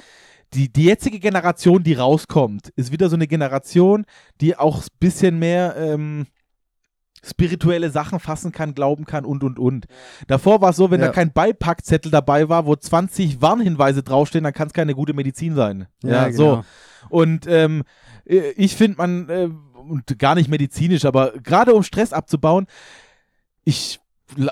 die, 0.55 0.73
die 0.73 0.85
jetzige 0.85 1.21
Generation, 1.21 1.83
die 1.83 1.95
rauskommt, 1.95 2.71
ist 2.77 2.91
wieder 2.91 3.09
so 3.09 3.15
eine 3.17 3.27
Generation, 3.29 4.05
die 4.41 4.57
auch 4.57 4.79
ein 4.83 4.87
bisschen 4.99 5.39
mehr 5.39 5.77
ähm, 5.77 6.27
spirituelle 7.23 7.91
Sachen 7.91 8.19
fassen 8.19 8.51
kann, 8.51 8.75
glauben 8.75 9.05
kann 9.05 9.25
und 9.25 9.45
und 9.45 9.59
und. 9.59 9.87
Davor 10.27 10.63
war 10.63 10.71
es 10.71 10.77
so, 10.77 10.91
wenn 10.91 11.01
Ja. 11.01 11.09
da 11.09 11.13
kein 11.13 11.33
Beipackzettel 11.33 12.11
dabei 12.11 12.49
war, 12.49 12.65
wo 12.67 12.75
20 12.75 13.43
Warnhinweise 13.43 14.03
draufstehen, 14.03 14.45
dann 14.45 14.55
kann 14.55 14.69
es 14.69 14.73
keine 14.73 14.95
gute 14.95 15.13
Medizin 15.13 15.55
sein. 15.55 15.87
Ja, 16.03 16.33
so. 16.33 16.45
genau. 16.45 16.65
Und 17.11 17.47
ähm, 17.47 17.83
äh, 18.25 18.51
ich 18.57 18.75
finde 18.75 18.97
man, 18.99 19.29
äh, 19.29 19.51
und 19.75 20.19
gar 20.19 20.35
nicht 20.35 20.49
medizinisch, 20.49 21.05
aber 21.05 21.33
gerade 21.43 21.75
um 21.75 21.83
Stress 21.83 22.13
abzubauen, 22.13 22.67
ich, 23.65 24.01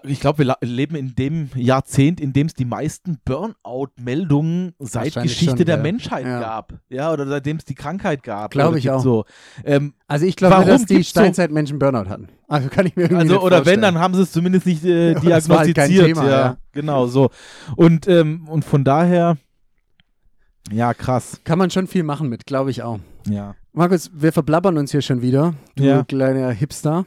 ich 0.05 0.21
glaube, 0.21 0.39
wir 0.45 0.57
leben 0.63 0.95
in 0.97 1.15
dem 1.15 1.51
Jahrzehnt, 1.55 2.21
in 2.21 2.33
dem 2.33 2.47
es 2.47 2.55
die 2.55 2.65
meisten 2.65 3.19
Burnout-Meldungen 3.25 4.75
seit 4.79 5.15
Geschichte 5.15 5.57
schon, 5.57 5.65
der 5.67 5.77
ja. 5.77 5.83
Menschheit 5.83 6.27
Ja. 6.27 6.41
gab. 6.41 6.75
Ja, 6.89 7.13
oder 7.13 7.27
seitdem 7.27 7.57
es 7.59 7.65
die 7.65 7.75
Krankheit 7.75 8.23
gab. 8.23 8.51
Glaub 8.51 8.71
oder 8.71 8.79
ich 8.79 8.91
auch. 8.91 9.01
So. 9.03 9.25
Ähm, 9.65 9.95
Also 10.07 10.27
ich 10.27 10.37
glaube, 10.37 10.65
dass 10.65 10.85
die 10.87 11.05
Steinzeitmenschen 11.05 11.79
Burnout 11.79 12.09
hatten. 12.09 12.29
Also 12.49 12.69
kann 12.69 12.87
ich 12.87 12.97
mir 12.97 13.03
irgendwie 13.03 13.23
also, 13.23 13.41
oder 13.41 13.59
wenn, 13.59 13.65
vorstellen. 13.65 13.83
dann 13.83 13.99
haben 13.99 14.15
sie 14.15 14.23
es 14.23 14.33
zumindest 14.33 14.67
nicht 14.67 14.85
äh, 14.85 15.15
halt 15.15 15.25
diagnostiziert. 15.25 16.07
Thema, 16.07 16.29
ja. 16.29 16.57
Genau, 16.73 17.07
so. 17.07 17.31
Und, 17.77 18.09
ähm, 18.09 18.49
und 18.49 18.65
von 18.65 18.85
daher, 18.85 19.37
ja, 20.73 20.95
krass. 20.95 21.41
Kann 21.45 21.59
man 21.59 21.71
schon 21.71 21.87
viel 21.87 22.03
machen 22.03 22.29
mit, 22.29 22.47
glaube 22.47 22.71
ich 22.71 22.83
auch. 22.83 22.99
Ja. 23.29 23.55
Markus, 23.73 24.11
wir 24.15 24.33
verblabbern 24.33 24.77
uns 24.79 24.91
hier 24.91 25.03
schon 25.03 25.23
wieder. 25.23 25.55
Du 25.77 26.05
kleiner 26.05 26.51
Hipster. 26.51 27.07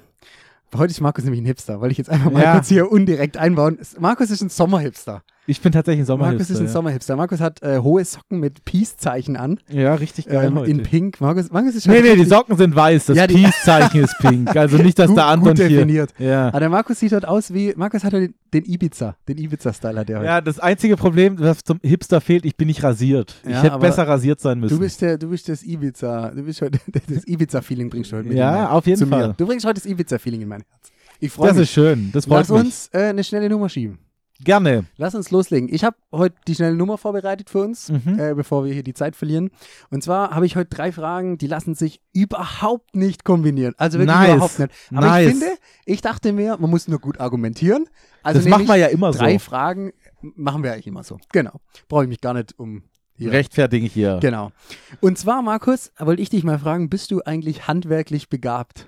Heute 0.74 0.92
ist 0.92 1.02
Markus 1.02 1.24
nämlich 1.26 1.42
ein 1.42 1.46
Hipster, 1.46 1.82
wollte 1.82 1.92
ich 1.92 1.98
jetzt 1.98 2.10
einfach 2.10 2.32
mal 2.32 2.42
Ja. 2.44 2.54
kurz 2.54 2.70
hier 2.70 2.90
undirekt 2.92 3.36
einbauen. 3.38 3.78
Markus 4.00 4.30
ist 4.30 4.42
ein 4.42 4.50
Sommerhipster. 4.50 5.22
Ich 5.52 5.60
bin 5.62 5.74
tatsächlich 5.74 6.04
ein 6.04 6.06
Sommerhipster. 6.06 6.38
Markus 6.38 6.50
ist 6.50 6.60
ein 6.60 6.66
ja. 6.68 6.72
Sommerhipster. 6.72 7.16
Markus 7.18 7.40
hat 7.42 7.62
äh, 7.62 7.80
hohe 7.80 8.06
Socken 8.06 8.40
mit 8.40 8.64
Peace-Zeichen 8.64 9.36
an. 9.36 9.60
Ja, 9.68 9.96
richtig 9.96 10.28
geil 10.28 10.48
Ähm, 10.48 10.64
in 10.64 10.82
Pink. 10.82 11.20
Markus, 11.20 11.52
Markus 11.52 11.76
ist 11.76 11.84
schon 11.84 11.94
Nee, 11.94 12.02
nee, 12.02 12.16
die 12.16 12.24
Socken 12.24 12.56
sind 12.56 12.74
weiß, 12.74 13.08
das 13.08 13.18
Ja, 13.18 13.28
Peace-Zeichen 13.28 14.02
ist 14.06 14.16
pink. 14.20 14.56
Also 14.56 14.78
nicht, 14.78 14.98
dass 14.98 15.08
gut, 15.08 15.18
der 15.18 15.26
Anton 15.26 15.50
gut 15.50 15.58
hier. 15.58 15.68
definiert. 15.70 16.14
Ja. 16.18 16.48
Aber 16.48 16.62
der 16.62 16.70
Markus 16.70 17.00
sieht 17.00 17.12
heute 17.12 17.28
aus 17.28 17.54
wie, 17.54 17.74
Markus 17.76 18.04
hat 18.06 18.14
heute 18.14 18.34
den 18.54 18.64
Ibiza, 18.66 19.18
den 19.28 19.38
Ibiza-Style 19.40 20.00
hat 20.00 20.10
er 20.10 20.20
heute. 20.20 20.26
ja, 20.26 20.40
das 20.40 20.58
einzige 20.60 20.96
Problem, 20.96 21.38
was 21.38 21.64
zum 21.66 21.80
Hipster 21.84 22.22
fehlt, 22.22 22.46
ich 22.46 22.56
bin 22.56 22.68
nicht 22.68 22.82
rasiert. 22.82 23.36
Ja, 23.44 23.58
ich 23.58 23.64
hätte 23.64 23.78
besser 23.80 24.08
rasiert 24.08 24.40
sein 24.40 24.58
müssen. 24.60 24.76
Du 24.76 24.80
bist 24.80 25.02
der, 25.02 25.18
du 25.18 25.30
bist 25.30 25.50
das 25.50 25.64
Ibiza, 25.64 26.32
du 26.34 26.44
bist 26.44 26.62
heute, 26.62 26.80
das 27.10 27.28
Ibiza-Feeling 27.28 27.90
bringst 27.90 28.14
du 28.14 28.18
heute 28.18 28.30
mit. 28.30 28.38
Ja, 28.38 28.70
auf 28.70 28.86
jeden 28.88 29.00
zu 29.00 29.08
Fall. 29.08 29.28
Mir. 29.30 29.34
Du 29.38 29.46
bringst 29.46 29.66
heute 29.66 29.82
das 29.82 29.86
Ibiza-Feeling 29.86 30.42
in 30.44 30.48
mein 30.48 30.62
Herz. 30.62 30.92
Ich 31.20 31.32
freue 31.32 31.50
das 31.50 31.58
mich. 31.58 31.64
ist 31.64 31.74
schön, 31.74 32.10
das 32.14 32.26
freut 32.26 32.40
Lass 32.40 32.50
mich. 32.50 32.60
uns 32.62 32.90
äh, 32.94 33.00
eine 33.10 33.24
schnelle 33.24 33.50
Nummer 33.50 33.68
schieben. 33.70 34.00
Gerne. 34.44 34.86
Lass 34.98 35.14
uns 35.16 35.30
loslegen. 35.32 35.70
Ich 35.72 35.84
habe 35.84 35.96
heute 36.12 36.36
die 36.48 36.56
schnelle 36.56 36.76
Nummer 36.76 36.98
vorbereitet 36.98 37.50
für 37.50 37.60
uns, 37.60 37.90
Mhm. 37.90 38.20
äh, 38.20 38.34
bevor 38.34 38.66
wir 38.66 38.74
hier 38.74 38.84
die 38.84 38.94
Zeit 38.94 39.16
verlieren. 39.16 39.52
Und 39.90 40.04
zwar 40.04 40.32
habe 40.32 40.46
ich 40.46 40.56
heute 40.56 40.70
drei 40.70 40.92
Fragen, 40.92 41.38
die 41.38 41.48
lassen 41.48 41.76
sich 41.76 42.02
überhaupt 42.14 42.96
nicht 42.96 43.24
kombinieren. 43.24 43.74
Also 43.78 44.00
wirklich 44.00 44.16
Nice. 44.18 44.34
überhaupt 44.36 44.60
nicht. 44.60 44.72
Aber 44.92 45.06
Nice. 45.08 45.28
ich 45.28 45.32
finde, 45.40 45.54
ich 45.86 46.02
dachte 46.02 46.34
mir, 46.34 46.58
man 46.60 46.70
muss 46.70 46.88
nur 46.88 47.00
gut 47.00 47.20
argumentieren. 47.20 47.86
Also 48.24 48.40
das 48.40 48.48
machen 48.50 48.68
wir 48.68 48.76
ja 48.78 48.88
immer 48.88 49.12
drei 49.12 49.34
so. 49.34 49.40
Fragen 49.40 49.92
machen 50.22 50.64
wir 50.64 50.74
eigentlich 50.74 50.88
immer 50.88 51.04
so. 51.04 51.18
Genau. 51.32 51.60
Brauche 51.88 52.04
ich 52.04 52.10
mich 52.10 52.22
gar 52.22 52.34
nicht 52.34 52.58
um 52.58 52.84
hier. 53.16 53.32
Rechtfertige 53.32 53.86
ich 53.86 53.94
hier. 53.94 54.18
Genau. 54.22 54.52
Und 55.00 55.18
zwar, 55.18 55.42
Markus, 55.44 55.92
wollte 56.00 56.22
ich 56.22 56.30
dich 56.30 56.44
mal 56.44 56.58
fragen, 56.58 56.90
bist 56.90 57.12
du 57.12 57.22
eigentlich 57.24 57.68
handwerklich 57.68 58.30
begabt? 58.30 58.88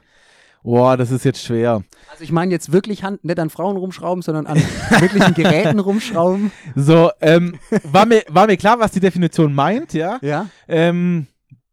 Boah, 0.64 0.96
das 0.96 1.12
ist 1.12 1.26
jetzt 1.26 1.44
schwer. 1.44 1.84
Also 2.10 2.24
ich 2.24 2.32
meine 2.32 2.52
jetzt 2.52 2.72
wirklich 2.72 3.04
Hand, 3.04 3.24
nicht 3.26 3.40
an 3.40 3.50
Frauen 3.50 3.76
rumschrauben, 3.76 4.22
sondern 4.22 4.48
an 4.48 4.58
wirklichen 5.00 5.34
Geräten 5.34 5.80
rumschrauben. 5.80 6.52
So, 6.76 7.12
ähm, 7.20 7.60
war, 7.84 8.06
mir, 8.06 8.24
war 8.30 8.48
mir 8.48 8.58
klar, 8.58 8.80
was 8.80 8.92
die 8.92 9.02
Definition 9.02 9.54
meint, 9.54 9.94
ja? 9.94 10.20
Ja. 10.22 10.48
Ähm, 10.68 11.28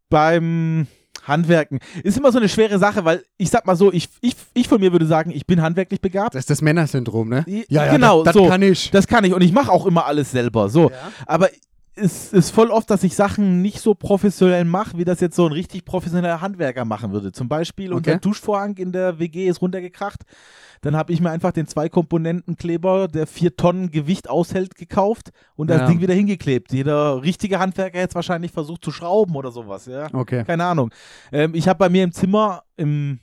beim 0.09 0.89
Handwerken. 1.23 1.79
Ist 2.03 2.19
immer 2.19 2.33
so 2.33 2.39
eine 2.39 2.49
schwere 2.49 2.79
Sache, 2.79 3.05
weil 3.05 3.25
ich 3.37 3.51
sag 3.51 3.67
mal 3.67 3.77
so, 3.77 3.93
ich, 3.93 4.09
ich, 4.21 4.35
ich 4.55 4.69
von 4.69 4.81
mir 4.81 4.91
würde 4.91 5.07
sagen, 5.07 5.31
ich 5.31 5.47
bin 5.47 5.63
handwerklich 5.63 6.01
begabt. 6.01 6.35
Das 6.35 6.41
ist 6.41 6.51
das 6.51 6.63
Männersyndrom, 6.63 7.29
ne? 7.29 7.45
Ja, 7.69 7.93
genau, 7.93 8.25
das, 8.25 8.35
so. 8.35 8.41
das 8.41 8.51
kann 8.51 8.63
ich. 8.63 8.91
Das 8.91 9.07
kann 9.07 9.25
ich 9.25 9.33
und 9.33 9.43
ich 9.43 9.53
mache 9.53 9.71
auch 9.71 9.87
immer 9.87 10.07
alles 10.07 10.31
selber. 10.33 10.69
So. 10.69 10.91
Ja. 10.91 10.97
Aber 11.27 11.49
es 11.97 12.33
ist 12.33 12.51
voll 12.51 12.71
oft, 12.71 12.89
dass 12.91 13.03
ich 13.03 13.15
Sachen 13.17 13.63
nicht 13.63 13.81
so 13.81 13.95
professionell 13.95 14.65
mache, 14.65 14.97
wie 14.97 15.05
das 15.05 15.21
jetzt 15.21 15.37
so 15.37 15.47
ein 15.47 15.53
richtig 15.53 15.85
professioneller 15.85 16.41
Handwerker 16.41 16.85
machen 16.85 17.13
würde. 17.13 17.33
Zum 17.33 17.49
Beispiel, 17.49 17.93
unser 17.93 18.13
Okay. 18.13 18.21
Duschvorhang 18.21 18.77
in 18.77 18.93
der 18.93 19.19
WG 19.19 19.47
ist 19.49 19.61
runtergekracht. 19.61 20.23
Dann 20.83 20.97
habe 20.97 21.13
ich 21.13 21.21
mir 21.21 21.31
einfach 21.31 21.53
den 21.53 21.67
Zwei-Komponenten-Kleber, 21.67 23.09
der 23.09 23.27
vier 23.27 23.55
Tonnen 23.57 23.91
Gewicht 23.91 24.31
aushält, 24.31 24.77
gekauft 24.77 25.31
und 25.57 25.69
das 25.69 25.83
Ja. 25.83 25.87
Ding 25.89 26.01
wieder 26.01 26.15
hingeklebt. 26.15 26.73
Jeder 26.73 27.23
richtige 27.23 27.59
Handwerker 27.59 27.99
hätte 27.99 28.11
es 28.11 28.15
wahrscheinlich 28.15 28.53
versucht 28.53 28.85
zu 28.85 28.91
schrauben 28.91 29.37
oder 29.37 29.51
sowas, 29.51 29.87
ja. 29.87 30.09
Okay. 30.13 30.45
Keine 30.45 30.65
Ahnung. 30.65 30.91
Ähm, 31.33 31.55
ich 31.55 31.69
habe 31.69 31.79
bei 31.79 31.89
mir 31.89 32.05
im 32.05 32.13
Zimmer, 32.13 32.63
im 32.77 33.21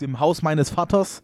dem 0.00 0.20
Haus 0.20 0.42
meines 0.42 0.70
Vaters, 0.70 1.22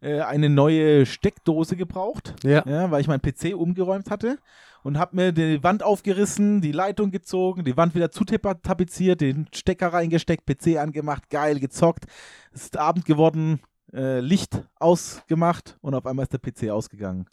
äh, 0.00 0.20
eine 0.20 0.48
neue 0.48 1.04
Steckdose 1.06 1.76
gebraucht 1.76 2.34
Ja. 2.42 2.64
ja, 2.66 2.90
weil 2.90 3.00
ich 3.00 3.08
meinen 3.08 3.20
PC 3.20 3.54
umgeräumt 3.54 4.10
hatte 4.10 4.38
und 4.82 4.98
habe 4.98 5.16
mir 5.16 5.32
die 5.32 5.62
Wand 5.62 5.82
aufgerissen, 5.82 6.60
die 6.60 6.72
Leitung 6.72 7.10
gezogen, 7.10 7.64
die 7.64 7.76
Wand 7.76 7.94
wieder 7.94 8.10
zutapeziert, 8.10 9.20
den 9.20 9.46
Stecker 9.52 9.92
reingesteckt, 9.92 10.46
PC 10.46 10.78
angemacht, 10.78 11.30
geil 11.30 11.60
gezockt. 11.60 12.06
Es 12.52 12.64
ist 12.64 12.76
Abend 12.76 13.04
geworden, 13.04 13.60
äh, 13.92 14.20
Licht 14.20 14.62
ausgemacht 14.78 15.78
und 15.80 15.94
auf 15.94 16.06
einmal 16.06 16.24
ist 16.24 16.32
der 16.32 16.38
PC 16.38 16.70
ausgegangen. 16.70 17.26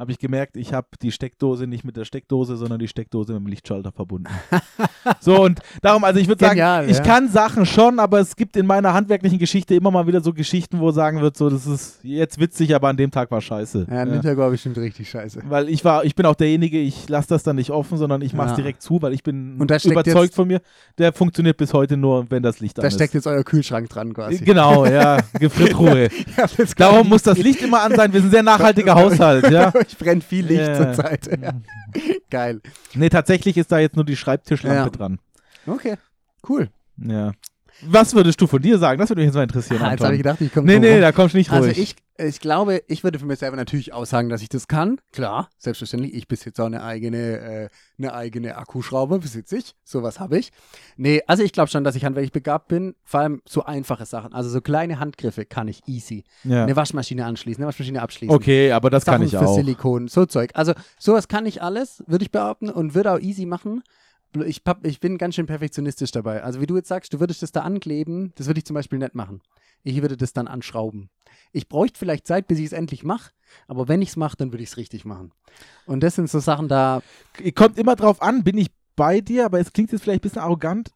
Habe 0.00 0.12
ich 0.12 0.18
gemerkt, 0.18 0.56
ich 0.56 0.72
habe 0.72 0.86
die 1.02 1.12
Steckdose 1.12 1.66
nicht 1.66 1.84
mit 1.84 1.94
der 1.94 2.06
Steckdose, 2.06 2.56
sondern 2.56 2.78
die 2.78 2.88
Steckdose 2.88 3.34
mit 3.34 3.42
dem 3.42 3.46
Lichtschalter 3.48 3.92
verbunden. 3.92 4.30
so 5.20 5.42
und 5.42 5.60
darum, 5.82 6.04
also 6.04 6.18
ich 6.18 6.26
würde 6.26 6.42
sagen, 6.42 6.54
Genial, 6.54 6.88
ich 6.88 6.96
ja. 6.96 7.02
kann 7.02 7.28
Sachen 7.28 7.66
schon, 7.66 7.98
aber 7.98 8.18
es 8.18 8.34
gibt 8.34 8.56
in 8.56 8.64
meiner 8.64 8.94
handwerklichen 8.94 9.38
Geschichte 9.38 9.74
immer 9.74 9.90
mal 9.90 10.06
wieder 10.06 10.22
so 10.22 10.32
Geschichten, 10.32 10.80
wo 10.80 10.90
sagen 10.90 11.20
wird, 11.20 11.36
so 11.36 11.50
das 11.50 11.66
ist 11.66 11.98
jetzt 12.02 12.40
witzig, 12.40 12.74
aber 12.74 12.88
an 12.88 12.96
dem 12.96 13.10
Tag 13.10 13.30
war 13.30 13.42
scheiße. 13.42 13.88
Ja, 13.90 14.06
Nintendo 14.06 14.40
war 14.40 14.48
bestimmt 14.48 14.78
richtig 14.78 15.10
scheiße. 15.10 15.42
Weil 15.46 15.68
ich 15.68 15.84
war, 15.84 16.02
ich 16.02 16.14
bin 16.14 16.24
auch 16.24 16.34
derjenige, 16.34 16.78
ich 16.80 17.06
lasse 17.10 17.28
das 17.28 17.42
dann 17.42 17.56
nicht 17.56 17.70
offen, 17.70 17.98
sondern 17.98 18.22
ich 18.22 18.32
mache 18.32 18.46
es 18.46 18.52
Ja. 18.52 18.56
direkt 18.62 18.80
zu, 18.80 19.02
weil 19.02 19.12
ich 19.12 19.22
bin 19.22 19.58
da 19.66 19.78
steckt 19.78 19.92
überzeugt 19.92 20.34
von 20.34 20.48
mir. 20.48 20.62
Der 20.96 21.12
funktioniert 21.12 21.58
bis 21.58 21.74
heute 21.74 21.98
nur, 21.98 22.24
wenn 22.30 22.42
das 22.42 22.60
Licht 22.60 22.78
Da 22.78 22.82
an 22.84 22.90
steckt 22.90 23.10
ist. 23.10 23.26
jetzt 23.26 23.26
euer 23.26 23.44
Kühlschrank 23.44 23.90
dran 23.90 24.14
quasi. 24.14 24.42
Genau, 24.42 24.86
ja, 24.86 25.18
Gefrittruhe. 25.38 26.08
Ja, 26.38 26.46
Darum 26.78 27.06
muss 27.06 27.22
das 27.22 27.36
Licht 27.36 27.60
immer 27.60 27.82
an 27.82 27.94
sein. 27.94 28.10
Wir 28.14 28.20
sind 28.20 28.28
ein 28.28 28.32
sehr 28.32 28.42
nachhaltiger 28.44 28.94
Haushalt, 28.94 29.50
ja. 29.50 29.70
Ich 29.90 29.98
brennt 29.98 30.22
viel 30.22 30.46
Licht 30.46 30.60
Ja. 30.60 30.76
zur 30.76 30.92
Zeit. 30.94 31.26
Ja. 31.42 31.52
Geil. 32.30 32.60
Nee, 32.94 33.08
tatsächlich 33.08 33.56
ist 33.56 33.72
da 33.72 33.78
jetzt 33.80 33.96
nur 33.96 34.04
die 34.04 34.16
Schreibtischlampe 34.16 34.76
Ja. 34.84 34.88
dran. 34.90 35.18
Okay, 35.66 35.96
cool. 36.48 36.70
Ja. 36.96 37.32
Was 37.82 38.14
würdest 38.14 38.40
du 38.40 38.46
von 38.46 38.60
dir 38.60 38.78
sagen? 38.78 38.98
Das 38.98 39.08
würde 39.08 39.20
mich 39.20 39.28
jetzt 39.28 39.34
mal 39.34 39.42
interessieren. 39.42 39.82
Ah, 39.82 39.92
jetzt 39.92 40.02
habe 40.02 40.14
ich 40.14 40.18
gedacht, 40.20 40.40
ich 40.40 40.52
komme 40.52 40.66
Nee, 40.66 40.78
nee, 40.78 41.00
da 41.00 41.12
kommst 41.12 41.34
du 41.34 41.38
nicht 41.38 41.50
ruhig. 41.50 41.68
Also 41.68 41.80
ich, 41.80 41.96
ich 42.18 42.40
glaube, 42.40 42.82
ich 42.86 43.02
würde 43.04 43.18
für 43.18 43.26
mich 43.26 43.38
selber 43.38 43.56
natürlich 43.56 43.92
aussagen, 43.92 44.28
dass 44.28 44.42
ich 44.42 44.48
das 44.48 44.68
kann. 44.68 45.00
Klar, 45.12 45.48
selbstverständlich. 45.58 46.14
Ich 46.14 46.28
besitze 46.28 46.62
auch 46.62 46.66
eine 46.66 46.82
eigene, 46.82 47.38
äh, 47.38 47.68
eine 47.98 48.14
eigene 48.14 48.56
Akkuschraube, 48.56 49.18
besitze 49.18 49.56
ich. 49.58 49.74
Sowas 49.84 50.20
habe 50.20 50.38
ich. 50.38 50.50
Nee, 50.96 51.22
also 51.26 51.42
ich 51.42 51.52
glaube 51.52 51.70
schon, 51.70 51.84
dass 51.84 51.94
ich 51.94 52.04
handwerklich 52.04 52.32
begabt 52.32 52.68
bin. 52.68 52.94
Vor 53.04 53.20
allem 53.20 53.42
so 53.48 53.64
einfache 53.64 54.04
Sachen. 54.06 54.32
Also 54.32 54.50
so 54.50 54.60
kleine 54.60 54.98
Handgriffe 55.00 55.44
kann 55.46 55.68
ich 55.68 55.82
easy. 55.86 56.24
ja. 56.44 56.64
Eine 56.64 56.76
Waschmaschine 56.76 57.24
anschließen, 57.24 57.62
eine 57.62 57.68
Waschmaschine 57.68 58.02
abschließen. 58.02 58.34
Okay, 58.34 58.72
aber 58.72 58.90
das 58.90 59.04
kann 59.04 59.14
Sachen 59.14 59.26
ich 59.26 59.30
für 59.30 59.48
auch. 59.48 59.56
Silikon, 59.56 60.08
so 60.08 60.26
Zeug. 60.26 60.50
Also 60.54 60.74
sowas 60.98 61.28
kann 61.28 61.46
ich 61.46 61.62
alles, 61.62 62.02
würde 62.06 62.24
ich 62.24 62.30
behaupten, 62.30 62.68
und 62.68 62.94
würde 62.94 63.12
auch 63.12 63.18
easy 63.18 63.46
machen. 63.46 63.82
Ich, 64.44 64.62
hab- 64.66 64.86
ich 64.86 65.00
bin 65.00 65.18
ganz 65.18 65.34
schön 65.34 65.46
perfektionistisch 65.46 66.12
dabei. 66.12 66.42
Also 66.42 66.60
wie 66.60 66.66
du 66.66 66.76
jetzt 66.76 66.88
sagst, 66.88 67.12
du 67.12 67.20
würdest 67.20 67.42
das 67.42 67.52
da 67.52 67.62
ankleben, 67.62 68.32
das 68.36 68.46
würde 68.46 68.58
ich 68.58 68.64
zum 68.64 68.74
Beispiel 68.74 68.98
nicht 68.98 69.14
machen. 69.14 69.40
Ich 69.82 70.00
würde 70.02 70.16
das 70.16 70.32
dann 70.32 70.46
anschrauben. 70.46 71.08
Ich 71.52 71.68
bräuchte 71.68 71.98
vielleicht 71.98 72.26
Zeit, 72.26 72.46
bis 72.46 72.58
ich 72.58 72.66
es 72.66 72.72
endlich 72.72 73.02
mache, 73.02 73.32
aber 73.66 73.88
wenn 73.88 74.02
ich 74.02 74.10
es 74.10 74.16
mache, 74.16 74.36
dann 74.36 74.52
würde 74.52 74.62
ich 74.62 74.70
es 74.70 74.76
richtig 74.76 75.04
machen. 75.04 75.32
Und 75.86 76.00
das 76.02 76.14
sind 76.14 76.30
so 76.30 76.38
Sachen 76.38 76.68
da, 76.68 77.02
Kommt 77.54 77.78
immer 77.78 77.96
drauf 77.96 78.22
an, 78.22 78.44
bin 78.44 78.58
ich 78.58 78.68
bei 78.94 79.20
dir, 79.20 79.46
aber 79.46 79.58
es 79.58 79.72
klingt 79.72 79.90
jetzt 79.92 80.02
vielleicht 80.02 80.20
ein 80.20 80.28
bisschen 80.28 80.42
arrogant. 80.42 80.90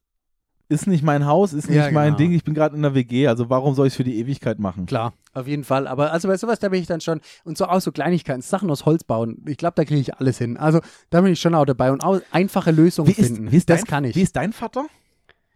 Ist 0.69 0.87
nicht 0.87 1.03
mein 1.03 1.27
Haus, 1.27 1.53
ist 1.53 1.69
nicht 1.69 1.77
Ja, 1.77 1.91
mein 1.91 2.07
genau. 2.07 2.17
Ding, 2.17 2.33
ich 2.33 2.43
bin 2.43 2.55
gerade 2.55 2.75
in 2.75 2.81
der 2.83 2.95
WG, 2.95 3.27
also 3.29 3.51
warum 3.51 3.75
soll 3.75 3.87
ich 3.87 3.93
es 3.93 3.97
für 3.99 4.05
die 4.05 4.19
Ewigkeit 4.19 4.59
machen? 4.59 4.87
klar, 4.87 5.13
auf 5.35 5.47
jeden 5.47 5.63
Fall. 5.65 5.87
Aber 5.87 6.11
also 6.11 6.27
bei 6.27 6.37
sowas, 6.39 6.59
da 6.59 6.71
bin 6.71 6.81
ich 6.81 6.87
dann 6.87 7.03
schon, 7.03 7.21
und 7.45 7.59
so 7.59 7.67
auch 7.67 7.81
so 7.81 7.93
Kleinigkeiten, 7.93 8.41
Sachen 8.41 8.71
aus 8.71 8.87
Holz 8.87 9.05
bauen, 9.05 9.43
ich 9.47 9.59
glaube, 9.59 9.75
da 9.77 9.85
kriege 9.85 10.01
ich 10.01 10.15
alles 10.17 10.39
hin. 10.39 10.57
Also 10.57 10.81
da 11.11 11.21
bin 11.21 11.33
ich 11.35 11.41
schon 11.41 11.55
auch 11.55 11.67
dabei 11.67 11.93
und 11.93 12.03
auch 12.03 12.21
einfache 12.31 12.71
Lösungen 12.71 13.09
Wie 13.09 13.13
ist, 13.21 13.27
finden. 13.35 13.53
wie 13.53 13.57
ist 13.57 13.69
das 13.69 13.81
dein, 13.81 13.87
kann 13.87 14.05
ich. 14.05 14.17
Wie 14.17 14.23
ist 14.23 14.37
dein 14.37 14.53
Vater? 14.55 14.87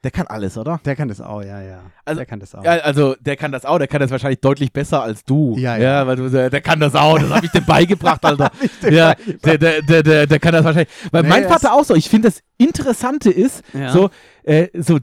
Der 0.04 0.12
kann 0.12 0.28
alles, 0.28 0.56
oder? 0.56 0.80
der 0.84 0.94
kann 0.94 1.08
das 1.08 1.20
auch, 1.20 1.42
ja, 1.42 1.60
ja. 1.60 1.80
Also- 2.04 2.18
der 2.18 2.26
kann 2.26 2.38
das 2.38 2.54
auch. 2.54 2.62
Ja, 2.64 2.70
also 2.78 3.16
der 3.18 3.36
kann 3.36 3.50
das 3.50 3.64
auch, 3.64 3.78
der 3.78 3.88
kann 3.88 4.00
das 4.00 4.10
wahrscheinlich 4.12 4.40
deutlich 4.40 4.72
besser 4.72 5.02
als 5.02 5.24
du. 5.24 5.56
Ja, 5.58 5.76
ja. 5.76 6.06
weil 6.06 6.14
du, 6.16 6.30
der, 6.30 6.60
kann 6.60 6.78
das 6.78 6.94
auch, 6.94 7.18
das 7.18 7.30
habe 7.30 7.46
ich 7.46 7.50
dem 7.52 7.64
beigebracht, 7.64 8.24
Alter. 8.24 8.52
ja, 8.88 9.14
der, 9.44 9.58
der, 9.58 9.82
der, 9.82 10.02
der, 10.04 10.26
der 10.28 10.38
kann 10.38 10.52
das 10.52 10.64
wahrscheinlich. 10.64 10.92
Weil 11.10 11.22
Nee, 11.24 11.28
mein 11.28 11.42
er 11.42 11.48
Vater 11.48 11.72
auch 11.74 11.84
so. 11.84 11.94
Ich 11.96 12.08
finde 12.08 12.28
das 12.28 12.42
Interessante 12.58 13.30
ist, 13.30 13.62
Ja. 13.74 13.90
so, 13.90 14.10
äh, 14.44 14.68
so 14.80 14.98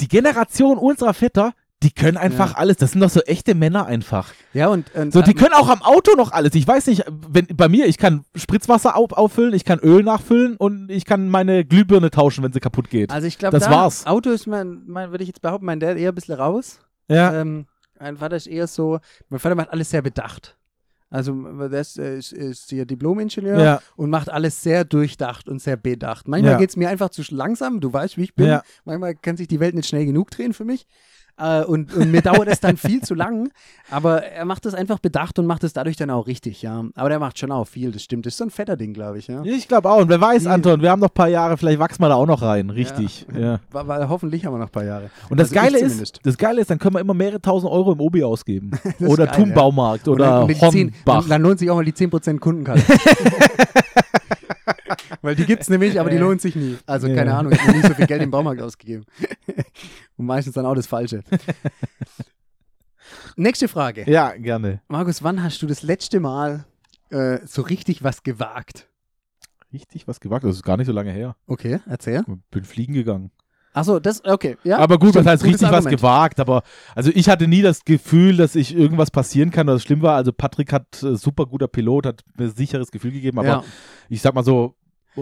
die 0.00 0.06
Generation 0.08 0.78
unserer 0.78 1.12
Väter, 1.14 1.52
die 1.82 1.90
können 1.90 2.16
einfach 2.16 2.52
Ja. 2.52 2.56
alles. 2.58 2.78
Das 2.78 2.92
sind 2.92 3.00
doch 3.02 3.10
so 3.10 3.20
echte 3.20 3.54
Männer 3.54 3.86
einfach. 3.86 4.32
Ja, 4.54 4.68
und, 4.68 4.94
und 4.94 5.12
So, 5.12 5.20
die 5.22 5.32
ähm, 5.32 5.36
können 5.36 5.52
auch 5.54 5.68
am 5.68 5.82
Auto 5.82 6.14
noch 6.16 6.32
alles. 6.32 6.54
Ich 6.54 6.66
weiß 6.66 6.86
nicht, 6.86 7.04
wenn 7.28 7.46
bei 7.54 7.68
mir, 7.68 7.86
ich 7.86 7.98
kann 7.98 8.24
Spritzwasser 8.34 8.96
auf, 8.96 9.12
auffüllen, 9.12 9.52
ich 9.52 9.64
kann 9.64 9.78
Öl 9.80 10.02
nachfüllen 10.02 10.56
und 10.56 10.90
ich 10.90 11.04
kann 11.04 11.28
meine 11.28 11.64
Glühbirne 11.64 12.10
tauschen, 12.10 12.42
wenn 12.42 12.52
sie 12.52 12.60
kaputt 12.60 12.88
geht. 12.88 13.10
also 13.12 13.26
ich 13.26 13.38
glaube, 13.38 13.58
das 13.58 13.68
da, 13.68 13.70
war's. 13.70 14.06
Auto 14.06 14.30
ist 14.30 14.46
mein, 14.46 14.82
mein 14.86 15.10
würde 15.10 15.22
ich 15.22 15.28
jetzt 15.28 15.42
behaupten, 15.42 15.66
mein 15.66 15.80
Dad 15.80 15.98
eher 15.98 16.12
ein 16.12 16.14
bisschen 16.14 16.36
raus. 16.36 16.80
ja. 17.08 17.40
Ähm, 17.40 17.66
mein 17.98 18.18
Vater 18.18 18.36
ist 18.36 18.46
eher 18.46 18.66
so, 18.66 18.98
mein 19.30 19.40
Vater 19.40 19.54
macht 19.54 19.70
alles 19.70 19.88
sehr 19.88 20.02
bedacht. 20.02 20.56
Also 21.08 21.32
der 21.68 21.80
ist, 21.80 21.98
äh, 21.98 22.18
ist, 22.18 22.32
ist 22.32 22.68
hier 22.68 22.84
Diplom-Ingenieur 22.84 23.58
ja. 23.58 23.80
und 23.96 24.10
macht 24.10 24.28
alles 24.28 24.62
sehr 24.62 24.84
durchdacht 24.84 25.48
und 25.48 25.62
sehr 25.62 25.76
bedacht. 25.76 26.28
Manchmal 26.28 26.52
Ja. 26.52 26.58
geht 26.58 26.70
es 26.70 26.76
mir 26.76 26.88
einfach 26.90 27.10
zu 27.10 27.22
langsam, 27.30 27.80
du 27.80 27.90
weißt, 27.92 28.16
wie 28.18 28.24
ich 28.24 28.34
bin. 28.34 28.48
Ja. 28.48 28.62
Manchmal 28.84 29.14
kann 29.14 29.36
sich 29.36 29.48
die 29.48 29.60
Welt 29.60 29.74
nicht 29.74 29.88
schnell 29.88 30.04
genug 30.04 30.30
drehen 30.30 30.52
für 30.52 30.64
mich. 30.64 30.86
Äh, 31.38 31.64
und, 31.64 31.92
und 31.94 32.10
mir 32.10 32.22
dauert 32.22 32.48
es 32.48 32.60
dann 32.60 32.76
viel 32.78 33.02
zu 33.02 33.14
lang. 33.14 33.50
Aber 33.90 34.22
er 34.24 34.44
macht 34.44 34.64
es 34.66 34.74
einfach 34.74 34.98
bedacht 34.98 35.38
und 35.38 35.46
macht 35.46 35.62
es 35.64 35.72
dadurch 35.74 35.96
dann 35.96 36.10
auch 36.10 36.26
richtig, 36.26 36.62
ja. 36.62 36.84
Aber 36.94 37.08
der 37.08 37.18
macht 37.18 37.38
schon 37.38 37.52
auch 37.52 37.66
viel, 37.66 37.92
das 37.92 38.02
stimmt. 38.02 38.24
Das 38.26 38.32
ist 38.34 38.38
so 38.38 38.44
ein 38.44 38.50
fetter 38.50 38.76
Ding, 38.76 38.94
glaube 38.94 39.18
ich, 39.18 39.26
ja. 39.28 39.42
Ich 39.44 39.68
glaube 39.68 39.90
auch. 39.90 39.98
Und 39.98 40.08
wer 40.08 40.20
weiß, 40.20 40.46
Anton, 40.46 40.80
wir 40.82 40.90
haben 40.90 41.00
noch 41.00 41.08
ein 41.10 41.14
paar 41.14 41.28
Jahre, 41.28 41.56
vielleicht 41.58 41.78
wachsen 41.78 42.02
wir 42.02 42.08
da 42.08 42.14
auch 42.14 42.26
noch 42.26 42.42
rein. 42.42 42.70
Richtig. 42.70 43.26
Ja. 43.36 43.60
Weil, 43.70 43.86
weil 43.86 44.08
hoffentlich 44.08 44.46
haben 44.46 44.54
wir 44.54 44.58
noch 44.58 44.66
ein 44.68 44.72
paar 44.72 44.84
Jahre. 44.84 45.10
Und 45.28 45.38
das 45.38 45.50
Also 45.52 45.60
Geile 45.60 45.78
ist, 45.78 46.20
das 46.24 46.38
Geile 46.38 46.60
ist, 46.62 46.70
dann 46.70 46.78
können 46.78 46.94
wir 46.94 47.00
immer 47.00 47.12
mehrere 47.12 47.40
tausend 47.40 47.70
Euro 47.70 47.92
im 47.92 48.00
Obi 48.00 48.24
ausgeben. 48.24 48.70
oder 49.00 49.26
geil, 49.26 49.48
ja. 49.48 49.54
Baumarkt 49.54 50.08
oder 50.08 50.40
und 50.42 50.48
die 50.48 50.54
10 50.54 50.92
Hornbach. 51.06 51.28
Dann, 51.28 51.42
lohnt 51.42 51.58
sich 51.58 51.68
auch 51.70 51.76
mal 51.76 51.84
die 51.84 51.92
10% 51.92 52.38
Kundenkarte. 52.38 52.82
Weil 55.22 55.34
die 55.34 55.44
gibt 55.44 55.62
es 55.62 55.68
nämlich, 55.68 55.98
aber 56.00 56.08
die 56.10 56.16
Ja. 56.16 56.22
lohnt 56.22 56.40
sich 56.40 56.54
nie. 56.56 56.76
Also 56.86 57.08
Ja. 57.08 57.14
keine 57.16 57.34
Ahnung, 57.34 57.52
ich 57.52 57.60
habe 57.60 57.72
nie 57.76 57.82
so 57.86 57.94
viel 57.94 58.06
Geld 58.06 58.22
im 58.22 58.30
Baumarkt 58.30 58.62
ausgegeben. 58.62 59.04
Und 60.16 60.26
meistens 60.26 60.54
dann 60.54 60.66
auch 60.66 60.74
das 60.74 60.86
Falsche. 60.86 61.22
Nächste 63.36 63.68
Frage. 63.68 64.10
Ja, 64.10 64.32
gerne. 64.36 64.80
Markus, 64.88 65.22
wann 65.22 65.42
hast 65.42 65.60
du 65.62 65.66
das 65.66 65.82
letzte 65.82 66.20
Mal 66.20 66.64
äh, 67.10 67.38
so 67.46 67.62
richtig 67.62 68.02
was 68.02 68.22
gewagt? 68.22 68.88
Richtig 69.72 70.08
was 70.08 70.20
gewagt. 70.20 70.44
Das 70.44 70.56
ist 70.56 70.62
gar 70.62 70.76
nicht 70.76 70.86
so 70.86 70.92
lange 70.92 71.12
her. 71.12 71.36
Okay, 71.46 71.80
erzähl. 71.86 72.24
Bin 72.50 72.64
fliegen 72.64 72.94
gegangen. 72.94 73.30
Achso, 73.74 74.00
das, 74.00 74.24
okay. 74.24 74.56
Ja, 74.64 74.78
aber 74.78 74.98
gut, 74.98 75.10
stimmt, 75.10 75.26
was 75.26 75.32
heißt 75.32 75.44
richtig 75.44 75.68
was 75.68 75.84
Argument. 75.84 75.96
gewagt? 75.98 76.40
Aber 76.40 76.62
also 76.94 77.10
ich 77.14 77.28
hatte 77.28 77.46
nie 77.46 77.60
das 77.60 77.84
Gefühl, 77.84 78.38
dass 78.38 78.56
ich 78.56 78.74
irgendwas 78.74 79.10
passieren 79.10 79.50
kann, 79.50 79.68
oder 79.68 79.78
schlimm 79.78 80.00
war. 80.00 80.16
Also 80.16 80.32
Patrick 80.32 80.72
hat 80.72 81.02
äh, 81.02 81.14
super 81.16 81.44
guter 81.44 81.68
Pilot, 81.68 82.06
hat 82.06 82.24
mir 82.38 82.46
ein 82.46 82.54
sicheres 82.54 82.90
Gefühl 82.90 83.12
gegeben. 83.12 83.38
Aber 83.38 83.48
Ja, 83.48 83.64
ich 84.08 84.22
sag 84.22 84.34
mal 84.34 84.44
so, 84.44 84.75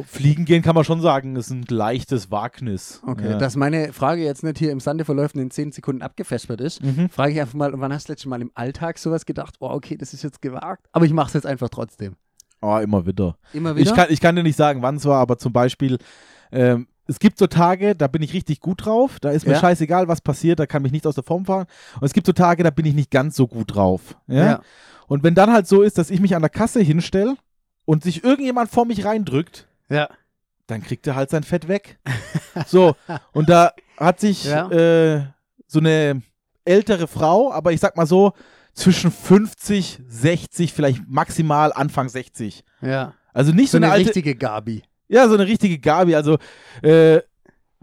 fliegen 0.06 0.44
gehen 0.44 0.62
kann 0.62 0.74
man 0.74 0.84
schon 0.84 1.00
sagen, 1.00 1.36
ist 1.36 1.50
ein 1.50 1.64
leichtes 1.68 2.30
Wagnis. 2.30 3.00
okay. 3.06 3.30
Ja. 3.30 3.38
Dass 3.38 3.56
meine 3.56 3.92
Frage 3.92 4.22
jetzt 4.22 4.42
nicht 4.42 4.58
hier 4.58 4.72
im 4.72 4.80
Sande 4.80 5.04
verläuft 5.04 5.34
und 5.34 5.42
in 5.42 5.50
10 5.50 5.72
Sekunden 5.72 6.02
abgefespert 6.02 6.60
ist, 6.60 6.82
mhm. 6.82 7.08
frage 7.08 7.32
ich 7.32 7.40
einfach 7.40 7.54
mal, 7.54 7.72
wann 7.74 7.92
hast 7.92 8.08
du 8.08 8.12
das 8.12 8.16
letzte 8.18 8.28
Mal 8.28 8.42
im 8.42 8.50
Alltag 8.54 8.98
sowas 8.98 9.26
gedacht? 9.26 9.56
Oh, 9.60 9.68
okay, 9.70 9.96
das 9.96 10.12
ist 10.14 10.22
jetzt 10.22 10.42
gewagt, 10.42 10.86
aber 10.92 11.04
ich 11.04 11.12
mache 11.12 11.28
es 11.28 11.34
jetzt 11.34 11.46
einfach 11.46 11.68
trotzdem. 11.68 12.16
Oh, 12.60 12.78
immer 12.78 13.06
wieder. 13.06 13.36
Immer 13.52 13.76
wieder? 13.76 13.90
Ich 13.90 13.94
kann, 13.94 14.06
ich 14.10 14.20
kann 14.20 14.36
dir 14.36 14.42
nicht 14.42 14.56
sagen, 14.56 14.82
wann 14.82 14.96
es 14.96 15.04
war, 15.04 15.20
aber 15.20 15.38
zum 15.38 15.52
Beispiel, 15.52 15.98
ähm, 16.50 16.86
es 17.06 17.18
gibt 17.18 17.38
so 17.38 17.46
Tage, 17.46 17.94
da 17.94 18.06
bin 18.06 18.22
ich 18.22 18.32
richtig 18.32 18.60
gut 18.60 18.86
drauf, 18.86 19.20
da 19.20 19.30
ist 19.30 19.46
mir 19.46 19.52
Ja. 19.52 19.60
scheißegal, 19.60 20.08
was 20.08 20.20
passiert, 20.22 20.58
da 20.58 20.66
kann 20.66 20.82
mich 20.82 20.92
nicht 20.92 21.06
aus 21.06 21.14
der 21.14 21.24
Form 21.24 21.44
fahren. 21.44 21.66
Und 22.00 22.06
es 22.06 22.14
gibt 22.14 22.26
so 22.26 22.32
Tage, 22.32 22.62
da 22.62 22.70
bin 22.70 22.86
ich 22.86 22.94
nicht 22.94 23.10
ganz 23.10 23.36
so 23.36 23.46
gut 23.46 23.74
drauf. 23.74 24.16
Ja? 24.26 24.44
ja. 24.44 24.60
Und 25.06 25.22
wenn 25.22 25.34
dann 25.34 25.52
halt 25.52 25.66
so 25.66 25.82
ist, 25.82 25.98
dass 25.98 26.10
ich 26.10 26.20
mich 26.20 26.34
an 26.34 26.40
der 26.42 26.48
Kasse 26.48 26.80
hinstelle 26.80 27.36
und 27.84 28.02
sich 28.02 28.24
irgendjemand 28.24 28.70
vor 28.70 28.86
mich 28.86 29.04
reindrückt, 29.04 29.68
ja. 29.88 30.08
dann 30.66 30.82
kriegt 30.82 31.06
er 31.06 31.14
halt 31.14 31.30
sein 31.30 31.42
Fett 31.42 31.68
weg. 31.68 31.98
so, 32.66 32.96
und 33.32 33.48
da 33.48 33.72
hat 33.98 34.20
sich 34.20 34.44
Ja. 34.44 34.70
äh, 34.70 35.24
so 35.66 35.78
eine 35.80 36.22
ältere 36.64 37.06
Frau, 37.06 37.52
aber 37.52 37.72
ich 37.72 37.80
sag 37.80 37.96
mal 37.96 38.06
so, 38.06 38.32
zwischen 38.72 39.10
50, 39.12 40.00
60, 40.08 40.72
vielleicht 40.72 41.02
maximal 41.08 41.72
Anfang 41.72 42.08
60. 42.08 42.64
Ja. 42.80 43.14
Also 43.32 43.52
nicht 43.52 43.70
so, 43.70 43.72
So 43.72 43.76
eine 43.78 43.86
eine 43.86 43.94
alte, 43.94 44.06
richtige 44.08 44.34
Gabi. 44.34 44.82
ja, 45.08 45.28
so 45.28 45.34
eine 45.34 45.46
richtige 45.46 45.78
Gabi. 45.78 46.14
Also, 46.16 46.38
äh, 46.82 47.20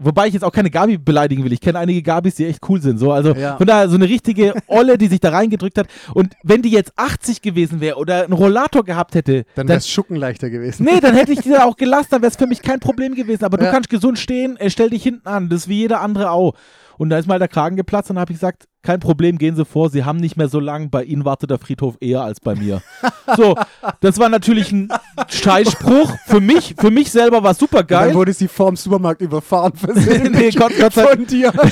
Wobei 0.04 0.26
ich 0.28 0.34
jetzt 0.34 0.42
auch 0.42 0.52
keine 0.52 0.70
Gabi 0.70 0.98
beleidigen 0.98 1.44
will. 1.44 1.52
Ich 1.52 1.60
kenne 1.60 1.78
einige 1.78 2.02
Gabis, 2.02 2.34
die 2.36 2.46
echt 2.46 2.60
cool 2.68 2.80
sind. 2.80 2.98
So, 2.98 3.12
also 3.12 3.34
Ja. 3.34 3.56
von 3.56 3.66
daher 3.66 3.88
so 3.88 3.96
eine 3.96 4.08
richtige 4.08 4.54
Olle, 4.66 4.98
die 4.98 5.06
sich 5.06 5.20
da 5.20 5.30
reingedrückt 5.30 5.78
hat. 5.78 5.86
Und 6.14 6.34
wenn 6.42 6.62
die 6.62 6.70
jetzt 6.70 6.92
80 6.96 7.42
gewesen 7.42 7.80
wäre 7.80 7.96
oder 7.96 8.24
einen 8.24 8.32
Rollator 8.32 8.84
gehabt 8.84 9.14
hätte, 9.14 9.44
Dann 9.54 9.68
wäre 9.68 9.78
es 9.78 9.88
Schucken 9.88 10.16
leichter 10.16 10.50
gewesen. 10.50 10.84
Nee, 10.84 11.00
dann 11.00 11.14
hätte 11.14 11.32
ich 11.32 11.40
die 11.42 11.50
da 11.50 11.64
auch 11.64 11.76
gelassen, 11.76 12.08
dann 12.10 12.22
wäre 12.22 12.30
es 12.30 12.36
für 12.36 12.46
mich 12.46 12.62
kein 12.62 12.80
Problem 12.80 13.14
gewesen. 13.14 13.44
Aber 13.44 13.56
du 13.58 13.64
Ja. 13.64 13.70
kannst 13.70 13.88
gesund 13.90 14.18
stehen, 14.18 14.56
äh, 14.58 14.70
stell 14.70 14.90
dich 14.90 15.02
hinten 15.02 15.26
an, 15.28 15.48
das 15.48 15.60
ist 15.62 15.68
wie 15.68 15.78
jeder 15.78 16.00
andere 16.00 16.30
auch. 16.30 16.54
Und 17.02 17.10
da 17.10 17.18
ist 17.18 17.26
mal 17.26 17.40
der 17.40 17.48
Kragen 17.48 17.74
geplatzt 17.74 18.10
und 18.10 18.14
dann 18.14 18.20
habe 18.20 18.30
ich 18.32 18.38
gesagt, 18.38 18.68
kein 18.84 19.00
Problem, 19.00 19.36
gehen 19.36 19.56
Sie 19.56 19.64
vor, 19.64 19.90
Sie 19.90 20.04
haben 20.04 20.18
nicht 20.18 20.36
mehr 20.36 20.48
so 20.48 20.60
lang, 20.60 20.88
bei 20.88 21.02
Ihnen 21.02 21.24
wartet 21.24 21.50
der 21.50 21.58
Friedhof 21.58 21.96
eher 22.00 22.22
als 22.22 22.38
bei 22.38 22.54
mir. 22.54 22.80
so, 23.36 23.56
das 23.98 24.20
war 24.20 24.28
natürlich 24.28 24.70
ein 24.70 24.88
Scheißspruch. 25.26 26.12
Für 26.26 26.38
mich, 26.40 26.76
für 26.78 26.92
mich 26.92 27.10
selber 27.10 27.42
war 27.42 27.54
super 27.54 27.80
Und 27.80 27.90
Dann 27.90 28.04
geil. 28.06 28.14
wurde 28.14 28.32
sie 28.32 28.46
vorm 28.46 28.76
Supermarkt 28.76 29.20
überfahren 29.20 29.72
versehentlich 29.76 30.54
Nee, 30.54 30.60
Gott- 30.60 30.78
Gott 30.78 30.92
sei- 30.92 31.08
von 31.08 31.26
dir. 31.26 31.52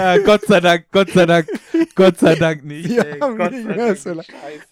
Ja, 0.00 0.18
Gott 0.24 0.42
sei 0.46 0.60
Dank, 0.60 0.86
Gott 0.90 1.10
sei 1.10 1.26
Dank, 1.26 1.46
Gott 1.94 2.18
sei 2.18 2.34
Dank 2.34 2.64
nicht. 2.64 2.90
Ey, 2.90 3.18
Gott 3.18 3.52
sei 3.52 3.74
Dank. 3.74 3.98
so. 3.98 4.14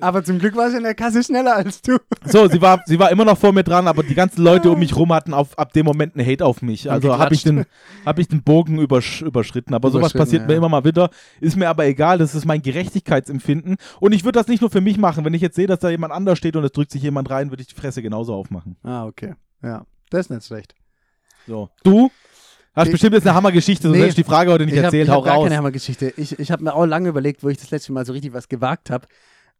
Aber 0.00 0.24
zum 0.24 0.38
Glück 0.38 0.56
war 0.56 0.70
sie 0.70 0.78
in 0.78 0.82
der 0.82 0.94
Kasse 0.94 1.22
schneller 1.22 1.56
als 1.56 1.82
du. 1.82 1.98
So, 2.24 2.48
sie 2.48 2.60
war, 2.60 2.82
sie 2.86 2.98
war 2.98 3.10
immer 3.10 3.24
noch 3.24 3.38
vor 3.38 3.52
mir 3.52 3.64
dran, 3.64 3.86
aber 3.88 4.02
die 4.02 4.14
ganzen 4.14 4.42
Leute 4.42 4.70
um 4.70 4.78
mich 4.78 4.96
rum 4.96 5.12
hatten 5.12 5.34
auf, 5.34 5.58
ab 5.58 5.72
dem 5.72 5.86
Moment 5.86 6.16
einen 6.16 6.26
Hate 6.26 6.44
auf 6.44 6.62
mich. 6.62 6.90
Also 6.90 7.18
habe 7.18 7.34
ich, 7.34 7.42
den, 7.42 7.64
hab 8.06 8.18
ich 8.18 8.28
den 8.28 8.42
Bogen 8.42 8.78
übersch 8.78 9.22
überschritten. 9.22 9.74
Aber 9.74 9.90
sowas 9.90 10.12
passiert 10.12 10.46
mir 10.46 10.54
ja. 10.54 10.58
immer 10.58 10.68
mal 10.68 10.84
wieder. 10.84 11.10
Ist 11.40 11.56
mir 11.56 11.68
aber 11.68 11.86
egal, 11.86 12.18
das 12.18 12.34
ist 12.34 12.46
mein 12.46 12.62
Gerechtigkeitsempfinden. 12.62 13.76
Und 14.00 14.12
ich 14.12 14.24
würde 14.24 14.38
das 14.38 14.48
nicht 14.48 14.60
nur 14.60 14.70
für 14.70 14.80
mich 14.80 14.98
machen. 14.98 15.24
Wenn 15.24 15.34
ich 15.34 15.42
jetzt 15.42 15.56
sehe, 15.56 15.66
dass 15.66 15.80
da 15.80 15.90
jemand 15.90 16.12
anders 16.12 16.38
steht 16.38 16.56
und 16.56 16.64
es 16.64 16.72
drückt 16.72 16.90
sich 16.90 17.02
jemand 17.02 17.30
rein, 17.30 17.50
würde 17.50 17.62
ich 17.62 17.68
die 17.68 17.74
Fresse 17.74 18.02
genauso 18.02 18.34
aufmachen. 18.34 18.76
Ah, 18.82 19.04
okay. 19.04 19.34
Ja, 19.62 19.84
das 20.10 20.26
ist 20.26 20.30
nicht 20.30 20.46
schlecht. 20.46 20.74
So. 21.46 21.70
Du? 21.82 22.10
Hast 22.78 22.86
Ich- 22.86 22.92
bestimmt 22.92 23.14
jetzt 23.14 23.26
eine 23.26 23.34
Hammergeschichte, 23.34 23.82
sonst 23.82 23.94
Nee. 23.96 23.98
hätte 24.02 24.08
ich 24.10 24.14
die 24.14 24.24
Frage 24.24 24.50
heute 24.52 24.64
nicht 24.64 24.72
ich 24.74 24.78
habe 24.78 24.86
erzählt. 24.86 25.08
hab 25.08 25.16
Hau 25.16 25.22
gar 25.22 25.34
raus. 25.34 25.44
keine 25.44 25.56
Hammergeschichte. 25.56 26.12
Ich, 26.16 26.38
ich 26.38 26.50
habe 26.52 26.62
mir 26.62 26.74
auch 26.74 26.86
lange 26.86 27.08
überlegt, 27.08 27.42
wo 27.42 27.48
ich 27.48 27.58
das 27.58 27.70
letzte 27.70 27.92
Mal 27.92 28.06
so 28.06 28.12
richtig 28.12 28.32
was 28.32 28.48
gewagt 28.48 28.90
habe. 28.90 29.06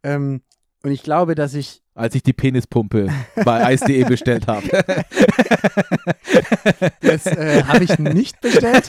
Ähm, 0.03 0.43
und 0.85 0.93
ich 0.93 1.03
glaube, 1.03 1.35
dass 1.35 1.55
ich. 1.55 1.83
Als 1.95 2.15
ich 2.15 2.23
die 2.23 2.33
Penispumpe 2.33 3.09
bei 3.45 3.65
Eis.de 3.67 4.05
bestellt 4.09 4.47
habe. 4.47 4.63
Das 7.01 7.27
äh, 7.27 7.65
habe 7.65 7.85
ich 7.85 7.99
nicht 7.99 8.41
bestellt. 8.41 8.89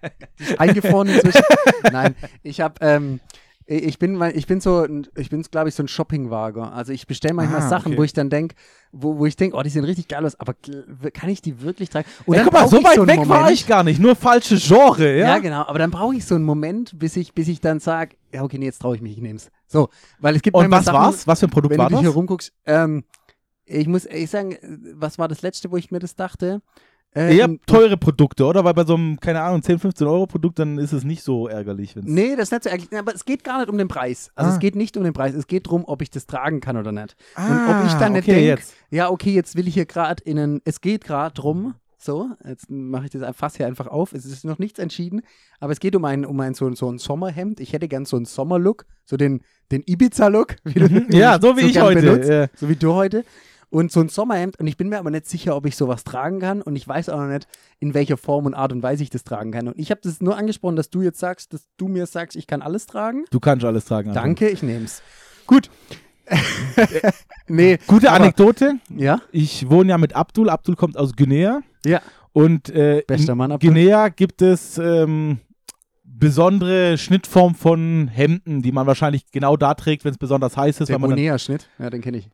Eingefroren 0.58 1.08
inzwischen. 1.08 1.42
Nein, 1.92 2.14
ich 2.42 2.60
habe. 2.60 2.74
Ähm, 2.80 3.20
ich 3.68 3.98
bin, 3.98 4.22
ich 4.34 4.46
bin 4.46 4.60
so, 4.60 4.86
ich 5.16 5.28
bin, 5.28 5.42
glaube 5.42 5.68
ich, 5.68 5.74
so 5.74 5.82
ein 5.82 5.88
Shoppingwagen. 5.88 6.62
Also 6.62 6.92
ich 6.92 7.06
bestelle 7.08 7.34
manchmal 7.34 7.62
Ah, 7.62 7.68
Sachen, 7.68 7.92
okay. 7.92 7.98
wo 7.98 8.04
ich 8.04 8.12
dann 8.12 8.30
denke, 8.30 8.54
wo, 8.92 9.18
wo 9.18 9.26
ich 9.26 9.34
denke, 9.34 9.56
oh, 9.56 9.62
die 9.62 9.70
sehen 9.70 9.84
richtig 9.84 10.06
geil 10.06 10.24
aus, 10.24 10.38
aber 10.38 10.54
kann 11.12 11.28
ich 11.30 11.42
die 11.42 11.60
wirklich 11.62 11.90
tragen? 11.90 12.06
Und 12.26 12.36
dann 12.36 12.44
guck 12.44 12.52
mal, 12.54 12.68
so 12.68 12.82
weit 12.84 12.96
einen 12.98 13.08
weg 13.08 13.18
war 13.28 13.38
Moment. 13.40 13.50
ich 13.52 13.66
gar 13.66 13.82
nicht. 13.82 13.98
Nur 14.00 14.14
falsche 14.14 14.56
Genre, 14.56 15.18
ja? 15.18 15.26
Ja, 15.34 15.38
genau. 15.38 15.62
Aber 15.66 15.80
dann 15.80 15.90
brauche 15.90 16.14
ich 16.14 16.24
so 16.24 16.36
einen 16.36 16.44
Moment, 16.44 16.96
bis 16.98 17.16
ich, 17.16 17.34
bis 17.34 17.48
ich 17.48 17.60
dann 17.60 17.80
sage, 17.80 18.16
ja, 18.32 18.42
okay, 18.44 18.56
nee, 18.58 18.66
jetzt 18.66 18.80
traue 18.82 18.94
ich 18.94 19.02
mich, 19.02 19.12
ich 19.16 19.22
nehme 19.22 19.36
es. 19.36 19.50
So, 19.66 19.88
weil 20.20 20.36
es 20.36 20.42
gibt 20.42 20.56
Und 20.56 20.70
was 20.70 20.84
Sachen, 20.84 20.98
war's? 21.00 21.26
Was 21.26 21.40
für 21.40 21.46
ein 21.46 21.50
Produkt 21.50 21.72
wenn 21.72 21.78
war 21.78 21.88
du 21.88 21.94
dich 21.96 22.00
hier 22.02 22.10
das? 22.10 22.16
rumguckst. 22.16 22.52
Ähm, 22.66 23.02
ich 23.64 23.88
muss 23.88 24.04
ehrlich 24.04 24.30
sagen, 24.30 24.56
was 24.94 25.18
war 25.18 25.26
das 25.26 25.42
letzte, 25.42 25.72
wo 25.72 25.76
ich 25.76 25.90
mir 25.90 25.98
das 25.98 26.14
dachte? 26.14 26.62
Eher 27.14 27.46
Ähm, 27.46 27.60
teure 27.66 27.96
Produkte, 27.96 28.44
oder? 28.44 28.62
Weil 28.64 28.74
bei 28.74 28.84
so 28.84 28.94
einem, 28.94 29.18
keine 29.18 29.40
Ahnung, 29.40 29.62
10, 29.62 29.78
15 29.78 30.06
Euro 30.06 30.26
Produkt, 30.26 30.58
dann 30.58 30.76
ist 30.78 30.92
es 30.92 31.02
nicht 31.02 31.22
so 31.22 31.48
ärgerlich. 31.48 31.96
wenn's- 31.96 32.06
Nee, 32.06 32.36
das 32.36 32.48
ist 32.48 32.52
nicht 32.52 32.64
so 32.64 32.70
eigentlich, 32.70 32.98
aber 32.98 33.14
es 33.14 33.24
geht 33.24 33.42
gar 33.42 33.58
nicht 33.60 33.70
um 33.70 33.78
den 33.78 33.88
Preis. 33.88 34.30
Also 34.34 34.50
Ah. 34.50 34.54
es 34.54 34.58
geht 34.60 34.76
nicht 34.76 34.96
um 34.98 35.04
den 35.04 35.14
Preis, 35.14 35.34
es 35.34 35.46
geht 35.46 35.66
darum, 35.66 35.84
ob 35.86 36.02
ich 36.02 36.10
das 36.10 36.26
tragen 36.26 36.60
kann 36.60 36.76
oder 36.76 36.92
nicht. 36.92 37.16
Ah, 37.34 37.46
Und 37.46 37.74
ob 37.80 37.86
ich 37.86 37.92
dann 37.94 38.12
nicht 38.12 38.28
okay, 38.28 38.46
denke, 38.48 38.62
ja, 38.90 39.08
okay, 39.10 39.32
jetzt 39.32 39.56
will 39.56 39.66
ich 39.66 39.72
hier 39.74 39.86
gerade 39.86 40.22
in 40.24 40.38
einen, 40.38 40.60
es 40.66 40.82
geht 40.82 41.04
gerade 41.04 41.32
drum, 41.34 41.74
so, 41.98 42.28
jetzt 42.46 42.68
mache 42.70 43.06
ich 43.06 43.10
das 43.12 43.34
Fass 43.34 43.56
hier 43.56 43.66
einfach 43.66 43.86
auf, 43.86 44.12
es 44.12 44.26
ist 44.26 44.44
noch 44.44 44.58
nichts 44.58 44.78
entschieden, 44.78 45.22
aber 45.58 45.72
es 45.72 45.80
geht 45.80 45.96
um 45.96 46.04
ein, 46.04 46.26
um 46.26 46.38
ein 46.40 46.52
so, 46.52 46.66
ein- 46.66 46.76
so 46.76 46.90
ein 46.92 46.98
Sommerhemd. 46.98 47.60
Ich 47.60 47.72
hätte 47.72 47.88
gern 47.88 48.04
so 48.04 48.16
einen 48.16 48.26
Sommerlook, 48.26 48.84
so 49.06 49.16
den, 49.16 49.40
den 49.72 49.82
Ibiza-Look, 49.86 50.56
Mhm. 50.64 51.06
Ja, 51.10 51.38
so 51.40 51.56
wie 51.56 51.62
ich 51.62 51.72
gern 51.72 51.84
heute. 51.86 52.02
benutzt, 52.02 52.28
Ja. 52.28 52.46
so 52.54 52.68
wie 52.68 52.76
du 52.76 52.92
heute. 52.92 53.24
Und 53.68 53.90
so 53.90 54.00
ein 54.00 54.08
Sommerhemd, 54.08 54.58
und 54.60 54.66
ich 54.68 54.76
bin 54.76 54.88
mir 54.88 54.98
aber 54.98 55.10
nicht 55.10 55.26
sicher, 55.26 55.56
ob 55.56 55.66
ich 55.66 55.76
sowas 55.76 56.04
tragen 56.04 56.38
kann, 56.38 56.62
und 56.62 56.76
ich 56.76 56.86
weiß 56.86 57.08
auch 57.08 57.18
noch 57.18 57.26
nicht, 57.26 57.48
in 57.80 57.94
welcher 57.94 58.16
Form 58.16 58.46
und 58.46 58.54
Art 58.54 58.72
und 58.72 58.82
Weise 58.82 59.02
ich 59.02 59.10
das 59.10 59.24
tragen 59.24 59.50
kann. 59.50 59.66
Und 59.68 59.78
ich 59.78 59.90
habe 59.90 60.00
das 60.04 60.20
nur 60.20 60.36
angesprochen, 60.36 60.76
dass 60.76 60.88
du 60.88 61.02
jetzt 61.02 61.18
sagst, 61.18 61.52
dass 61.52 61.66
du 61.76 61.88
mir 61.88 62.06
sagst, 62.06 62.36
ich 62.36 62.46
kann 62.46 62.62
alles 62.62 62.86
tragen. 62.86 63.24
Du 63.30 63.40
kannst 63.40 63.64
alles 63.64 63.84
tragen. 63.84 64.10
Anton. 64.10 64.22
Danke, 64.22 64.48
ich 64.48 64.62
nehm's. 64.62 65.02
Gut. 65.46 65.68
nee, 67.48 67.78
Gute 67.86 68.10
aber- 68.10 68.20
Anekdote. 68.24 68.76
Ja? 68.94 69.20
Ich 69.32 69.68
wohne 69.68 69.90
ja 69.90 69.98
mit 69.98 70.14
Abdul. 70.14 70.48
Abdul 70.48 70.76
kommt 70.76 70.96
aus 70.96 71.14
Guinea. 71.14 71.60
Ja. 71.84 72.00
Und 72.32 72.68
äh, 72.70 73.02
Bester 73.06 73.32
in 73.32 73.38
Mann, 73.38 73.52
Abdul. 73.52 73.72
Guinea 73.72 74.08
gibt 74.08 74.42
es 74.42 74.78
ähm, 74.78 75.38
besondere 76.04 76.98
Schnittform 76.98 77.54
von 77.54 78.08
Hemden, 78.08 78.62
die 78.62 78.72
man 78.72 78.86
wahrscheinlich 78.86 79.30
genau 79.30 79.56
da 79.56 79.74
trägt, 79.74 80.04
wenn 80.04 80.12
es 80.12 80.18
besonders 80.18 80.56
heiß 80.56 80.80
ist. 80.80 80.88
Der 80.88 80.98
Monea-Schnitt. 80.98 81.68
Ja, 81.78 81.90
den 81.90 82.00
kenne 82.02 82.18
ich. 82.18 82.28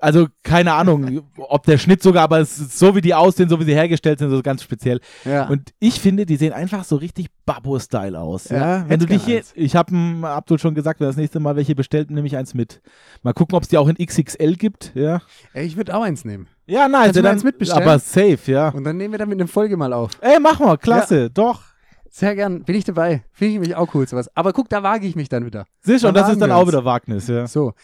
Also 0.00 0.26
keine 0.42 0.74
Ahnung, 0.74 1.22
ob 1.38 1.64
der 1.64 1.78
Schnitt 1.78 2.02
sogar, 2.02 2.24
aber 2.24 2.40
es 2.40 2.58
ist 2.58 2.78
so 2.78 2.94
wie 2.94 3.00
die 3.00 3.14
aussehen, 3.14 3.48
so 3.48 3.58
wie 3.60 3.64
sie 3.64 3.74
hergestellt 3.74 4.18
sind, 4.18 4.30
so 4.30 4.42
ganz 4.42 4.62
speziell. 4.62 5.00
Ja. 5.24 5.46
Und 5.48 5.72
ich 5.78 6.00
finde, 6.00 6.26
die 6.26 6.36
sehen 6.36 6.52
einfach 6.52 6.84
so 6.84 6.96
richtig 6.96 7.28
Babbo-Style 7.46 8.18
aus. 8.20 8.48
Ja, 8.50 8.56
Ja, 8.78 8.84
wenn 8.88 9.00
du 9.00 9.06
dich 9.06 9.24
hier, 9.24 9.38
eins. 9.38 9.52
ich 9.54 9.74
habe 9.76 9.92
Abdul 10.22 10.58
schon 10.58 10.74
gesagt, 10.74 11.00
wenn 11.00 11.06
das 11.06 11.16
nächste 11.16 11.40
Mal 11.40 11.56
welche 11.56 11.74
bestellt, 11.74 12.10
nehme 12.10 12.26
ich 12.26 12.36
eins 12.36 12.54
mit. 12.54 12.80
Mal 13.22 13.32
gucken, 13.32 13.56
ob 13.56 13.62
es 13.62 13.68
die 13.68 13.78
auch 13.78 13.88
in 13.88 13.96
XXL 13.96 14.54
gibt. 14.56 14.92
Ja, 14.94 15.22
Ey, 15.54 15.66
ich 15.66 15.76
würde 15.76 15.94
auch 15.96 16.02
eins 16.02 16.24
nehmen. 16.24 16.48
ja 16.66 16.82
ja, 16.82 16.88
mir 16.88 17.12
dann, 17.12 17.26
eins 17.26 17.44
mitbestellen? 17.44 17.82
aber 17.82 17.98
safe, 17.98 18.38
ja. 18.46 18.68
Und 18.68 18.84
dann 18.84 18.96
nehmen 18.96 19.12
wir 19.12 19.18
damit 19.18 19.38
eine 19.40 19.48
Folge 19.48 19.76
mal 19.76 19.92
auf. 19.92 20.10
Ey, 20.20 20.38
mach 20.40 20.60
mal, 20.60 20.76
klasse, 20.76 21.30
doch. 21.30 21.62
Sehr 22.10 22.34
gern. 22.34 22.64
Bin 22.64 22.74
ich 22.74 22.84
dabei. 22.84 23.22
Finde 23.32 23.54
ich 23.54 23.60
mich 23.60 23.76
auch 23.76 23.94
cool, 23.94 24.08
sowas. 24.08 24.30
Aber 24.34 24.52
guck, 24.54 24.68
da 24.70 24.82
wage 24.82 25.06
ich 25.06 25.14
mich 25.14 25.28
dann 25.28 25.44
wieder. 25.44 25.66
Siehst 25.82 26.04
und 26.06 26.14
Da 26.16 26.22
das 26.22 26.32
ist 26.32 26.40
dann 26.40 26.48
wir 26.50 26.56
auch 26.56 26.60
uns. 26.62 26.68
wieder 26.72 26.84
Wagnis, 26.84 27.28
ja. 27.28 27.46
So. 27.46 27.74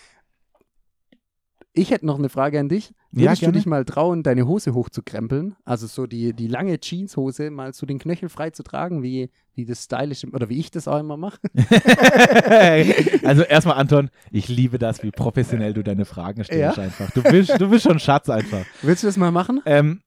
Ich 1.76 1.90
hätte 1.90 2.06
noch 2.06 2.18
eine 2.20 2.28
Frage 2.28 2.60
an 2.60 2.68
dich. 2.68 2.90
Ja, 3.10 3.22
Würdest 3.22 3.42
du 3.42 3.46
gerne. 3.46 3.58
dich 3.58 3.66
mal 3.66 3.84
trauen, 3.84 4.22
deine 4.22 4.46
Hose 4.46 4.74
hochzukrempeln? 4.74 5.56
Also 5.64 5.88
so 5.88 6.06
die, 6.06 6.32
die 6.32 6.46
lange 6.46 6.78
Jeanshose 6.78 7.50
mal 7.50 7.74
so 7.74 7.84
den 7.84 7.98
Knöchel 7.98 8.28
frei 8.28 8.50
zu 8.50 8.62
tragen, 8.62 9.02
wie, 9.02 9.28
wie 9.54 9.64
das 9.64 9.82
stylisch, 9.82 10.24
oder 10.24 10.48
wie 10.48 10.60
ich 10.60 10.70
das 10.70 10.86
auch 10.86 11.00
immer 11.00 11.16
mache? 11.16 11.38
also 13.24 13.42
erstmal, 13.42 13.76
Anton, 13.76 14.10
ich 14.30 14.46
liebe 14.48 14.78
das, 14.78 15.02
wie 15.02 15.10
professionell 15.10 15.72
du 15.74 15.82
deine 15.82 16.04
Fragen 16.04 16.44
stellst 16.44 16.76
Ja? 16.76 16.82
einfach. 16.82 17.10
Du 17.10 17.22
bist, 17.24 17.60
du 17.60 17.68
bist 17.68 17.84
schon 17.84 17.98
Schatz 17.98 18.30
einfach. 18.30 18.64
Willst 18.82 19.02
du 19.02 19.08
das 19.08 19.16
mal 19.16 19.32
machen? 19.32 19.60
Ähm, 19.66 20.00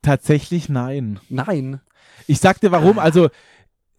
tatsächlich 0.00 0.70
nein. 0.70 1.20
Nein. 1.28 1.80
Ich 2.26 2.40
sag 2.40 2.60
dir 2.60 2.72
warum. 2.72 2.98
Also, 2.98 3.28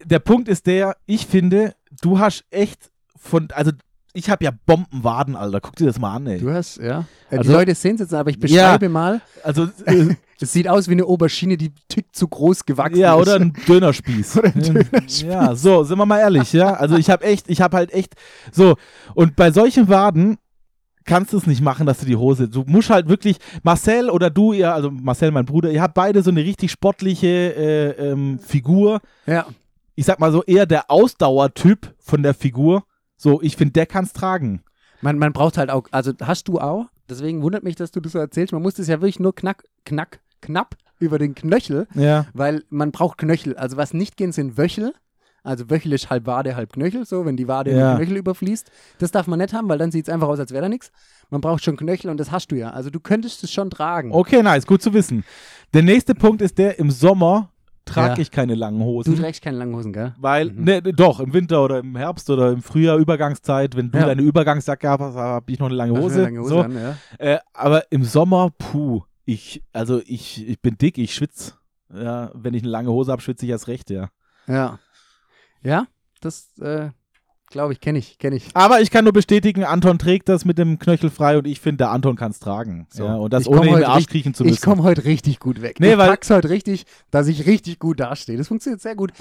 der 0.04 0.18
Punkt 0.18 0.48
ist 0.48 0.66
der, 0.66 0.96
ich 1.06 1.26
finde, 1.26 1.74
du 2.02 2.18
hast 2.18 2.44
echt 2.50 2.90
von, 3.16 3.48
also, 3.52 3.70
ich 4.16 4.30
habe 4.30 4.44
ja 4.44 4.50
Bombenwaden, 4.66 5.36
Alter. 5.36 5.60
Guck 5.60 5.76
dir 5.76 5.86
das 5.86 5.98
mal 5.98 6.14
an, 6.14 6.26
ey. 6.26 6.38
Du 6.38 6.50
hast, 6.52 6.78
ja. 6.78 7.04
Also- 7.30 7.42
die 7.42 7.48
Leute 7.48 7.74
sehen 7.74 7.94
es 7.94 8.00
jetzt, 8.00 8.14
aber 8.14 8.30
ich 8.30 8.38
beschreibe 8.38 8.88
mal. 8.88 9.20
Also, 9.42 9.64
äh, 9.86 10.14
Es 10.40 10.52
sieht 10.52 10.68
aus 10.68 10.88
wie 10.88 10.92
eine 10.92 11.04
Aubergine, 11.04 11.56
die 11.56 11.72
tick 11.88 12.14
zu 12.14 12.28
groß 12.28 12.64
gewachsen 12.66 12.98
ja, 12.98 13.14
ist. 13.14 13.22
oder 13.22 13.36
ein 13.36 13.52
Dönerspieß. 13.66 14.36
Oder 14.38 14.54
ein 14.54 14.62
Dönerspieß. 14.62 15.22
Ja, 15.22 15.54
so, 15.54 15.84
sind 15.84 15.98
wir 15.98 16.06
mal 16.06 16.18
ehrlich, 16.18 16.52
ja. 16.52 16.74
Also, 16.74 16.96
ich 16.96 17.08
habe 17.10 17.24
echt, 17.24 17.48
ich 17.48 17.60
habe 17.60 17.76
halt 17.76 17.92
echt, 17.92 18.14
so, 18.52 18.76
und 19.14 19.36
bei 19.36 19.50
solchen 19.50 19.88
Waden, 19.88 20.38
kannst 21.04 21.32
du 21.32 21.36
es 21.38 21.46
nicht 21.46 21.62
machen, 21.62 21.86
dass 21.86 21.98
du 21.98 22.06
die 22.06 22.16
Hose. 22.16 22.48
Du 22.48 22.64
musst 22.66 22.90
halt 22.90 23.08
wirklich, 23.08 23.36
Marcel 23.62 24.10
oder 24.10 24.28
du, 24.28 24.52
ihr, 24.52 24.74
also 24.74 24.90
Marcel, 24.90 25.30
mein 25.30 25.46
Bruder, 25.46 25.70
ihr 25.70 25.80
habt 25.80 25.94
beide 25.94 26.22
so 26.22 26.30
eine 26.30 26.42
richtig 26.42 26.70
sportliche 26.72 27.26
äh, 27.26 28.10
ähm, 28.10 28.38
Figur. 28.40 29.00
Ja. 29.26 29.46
ich 29.94 30.04
sag 30.04 30.18
mal 30.20 30.32
so, 30.32 30.42
eher 30.42 30.66
der 30.66 30.90
Ausdauertyp 30.90 31.94
von 31.98 32.22
der 32.22 32.34
Figur. 32.34 32.82
So, 33.16 33.40
ich 33.42 33.56
finde, 33.56 33.72
der 33.72 33.86
kann's 33.86 34.12
tragen. 34.12 34.62
Man, 35.00 35.18
man 35.18 35.32
braucht 35.32 35.58
halt 35.58 35.70
auch, 35.70 35.84
also 35.90 36.12
hast 36.22 36.48
du 36.48 36.58
auch, 36.58 36.86
deswegen 37.08 37.42
wundert 37.42 37.62
mich, 37.64 37.76
dass 37.76 37.90
du 37.90 38.00
das 38.00 38.12
so 38.12 38.18
erzählst, 38.18 38.52
man 38.52 38.62
muss 38.62 38.74
das 38.74 38.88
ja 38.88 39.00
wirklich 39.00 39.20
nur 39.20 39.34
knack, 39.34 39.64
knack, 39.84 40.20
knapp 40.40 40.76
über 40.98 41.18
den 41.18 41.34
Knöchel, 41.34 41.86
Ja. 41.94 42.26
weil 42.32 42.64
man 42.70 42.92
braucht 42.92 43.18
Knöchel. 43.18 43.56
Also 43.56 43.76
was 43.76 43.92
nicht 43.94 44.16
gehen, 44.16 44.32
sind 44.32 44.56
Wöchel. 44.56 44.94
Also 45.42 45.70
Wöchel 45.70 45.92
ist 45.92 46.10
halb 46.10 46.26
Wade, 46.26 46.56
halb 46.56 46.72
Knöchel, 46.72 47.04
so, 47.06 47.24
wenn 47.24 47.36
die 47.36 47.46
Wade 47.46 47.70
in 47.70 47.76
Ja. 47.78 47.92
den 47.92 47.98
Knöchel 47.98 48.16
überfließt. 48.16 48.70
Das 48.98 49.10
darf 49.12 49.26
man 49.28 49.38
nicht 49.38 49.52
haben, 49.52 49.68
weil 49.68 49.78
dann 49.78 49.92
sieht 49.92 50.08
es 50.08 50.12
einfach 50.12 50.26
aus, 50.28 50.40
als 50.40 50.50
wäre 50.50 50.62
da 50.62 50.68
nichts. 50.68 50.90
Man 51.30 51.40
braucht 51.40 51.62
schon 51.62 51.76
Knöchel 51.76 52.10
und 52.10 52.18
das 52.18 52.30
hast 52.32 52.50
du 52.50 52.56
ja. 52.56 52.70
Also 52.70 52.90
du 52.90 52.98
könntest 52.98 53.44
es 53.44 53.52
schon 53.52 53.70
tragen. 53.70 54.12
Okay, 54.12 54.42
nice, 54.42 54.66
gut 54.66 54.82
zu 54.82 54.92
wissen. 54.92 55.24
Der 55.74 55.82
nächste 55.82 56.14
Punkt 56.14 56.42
ist 56.42 56.58
der, 56.58 56.78
im 56.78 56.90
Sommer 56.90 57.52
trage 57.86 58.16
Ja. 58.16 58.18
ich 58.18 58.30
keine 58.30 58.54
langen 58.54 58.78
Du 58.80 58.84
Hosen. 58.84 59.16
trägst 59.16 59.40
keine 59.42 59.56
langen 59.56 59.74
Hosen, 59.74 59.92
gell? 59.94 60.14
Weil, 60.18 60.50
Mhm. 60.52 60.64
ne, 60.64 60.82
doch, 60.82 61.20
im 61.20 61.32
Winter 61.32 61.64
oder 61.64 61.78
im 61.78 61.96
Herbst 61.96 62.28
oder 62.28 62.50
im 62.52 62.60
Frühjahr, 62.60 62.98
Übergangszeit, 62.98 63.74
wenn 63.76 63.90
du 63.90 63.98
Ja. 63.98 64.06
deine 64.06 64.20
Übergangsjacke 64.22 64.88
hast, 64.90 65.00
habe 65.14 65.50
ich 65.50 65.58
noch 65.58 65.66
eine 65.68 65.74
lange 65.76 65.94
du 65.94 66.00
Hose. 66.02 66.14
eine 66.16 66.22
lange 66.24 66.40
Hose 66.40 66.48
so. 66.50 66.60
an, 66.60 66.74
ja. 66.76 66.96
äh, 67.18 67.38
aber 67.54 67.90
im 67.90 68.04
Sommer, 68.04 68.50
puh, 68.58 69.02
ich, 69.24 69.62
also 69.72 70.02
ich, 70.04 70.46
ich 70.46 70.60
bin 70.60 70.76
dick, 70.76 70.98
ich 70.98 71.14
schwitze. 71.14 71.54
Ja, 71.94 72.30
wenn 72.34 72.52
ich 72.54 72.62
eine 72.62 72.70
lange 72.72 72.90
Hose 72.90 73.12
habe, 73.12 73.22
schwitze 73.22 73.46
ich 73.46 73.50
erst 73.50 73.68
recht, 73.68 73.88
ja. 73.90 74.10
Ja. 74.46 74.78
Ja, 75.62 75.86
das 76.20 76.50
äh, 76.60 76.90
Glaube 77.50 77.72
ich, 77.72 77.80
kenne 77.80 77.98
ich, 78.00 78.18
kenne 78.18 78.36
ich. 78.36 78.44
Aber 78.54 78.80
ich 78.80 78.90
kann 78.90 79.04
nur 79.04 79.12
bestätigen, 79.12 79.62
Anton 79.64 79.98
trägt 79.98 80.28
das 80.28 80.44
mit 80.44 80.58
dem 80.58 80.78
Knöchel 80.78 81.10
frei 81.10 81.38
und 81.38 81.46
ich 81.46 81.60
finde, 81.60 81.78
der 81.78 81.90
Anton 81.90 82.16
kann 82.16 82.32
es 82.32 82.40
tragen. 82.40 82.86
So. 82.90 83.04
Ja, 83.04 83.14
und 83.14 83.32
das 83.32 83.42
Ich 83.44 83.48
ohne 83.48 83.68
in 83.68 83.74
den 83.76 83.84
Arsch 83.84 84.06
kriechen 84.06 84.34
zu 84.34 84.44
Ich 84.44 84.50
müssen. 84.50 84.62
komme 84.64 84.82
heute 84.82 85.04
richtig 85.04 85.38
gut 85.38 85.62
weg. 85.62 85.78
Nee, 85.78 85.92
du 85.92 85.98
weil- 85.98 86.08
packst 86.08 86.30
heute 86.30 86.48
richtig, 86.50 86.86
dass 87.10 87.28
ich 87.28 87.46
richtig 87.46 87.78
gut 87.78 88.00
dastehe. 88.00 88.36
Das 88.36 88.48
funktioniert 88.48 88.80
sehr 88.82 88.96
gut. 88.96 89.12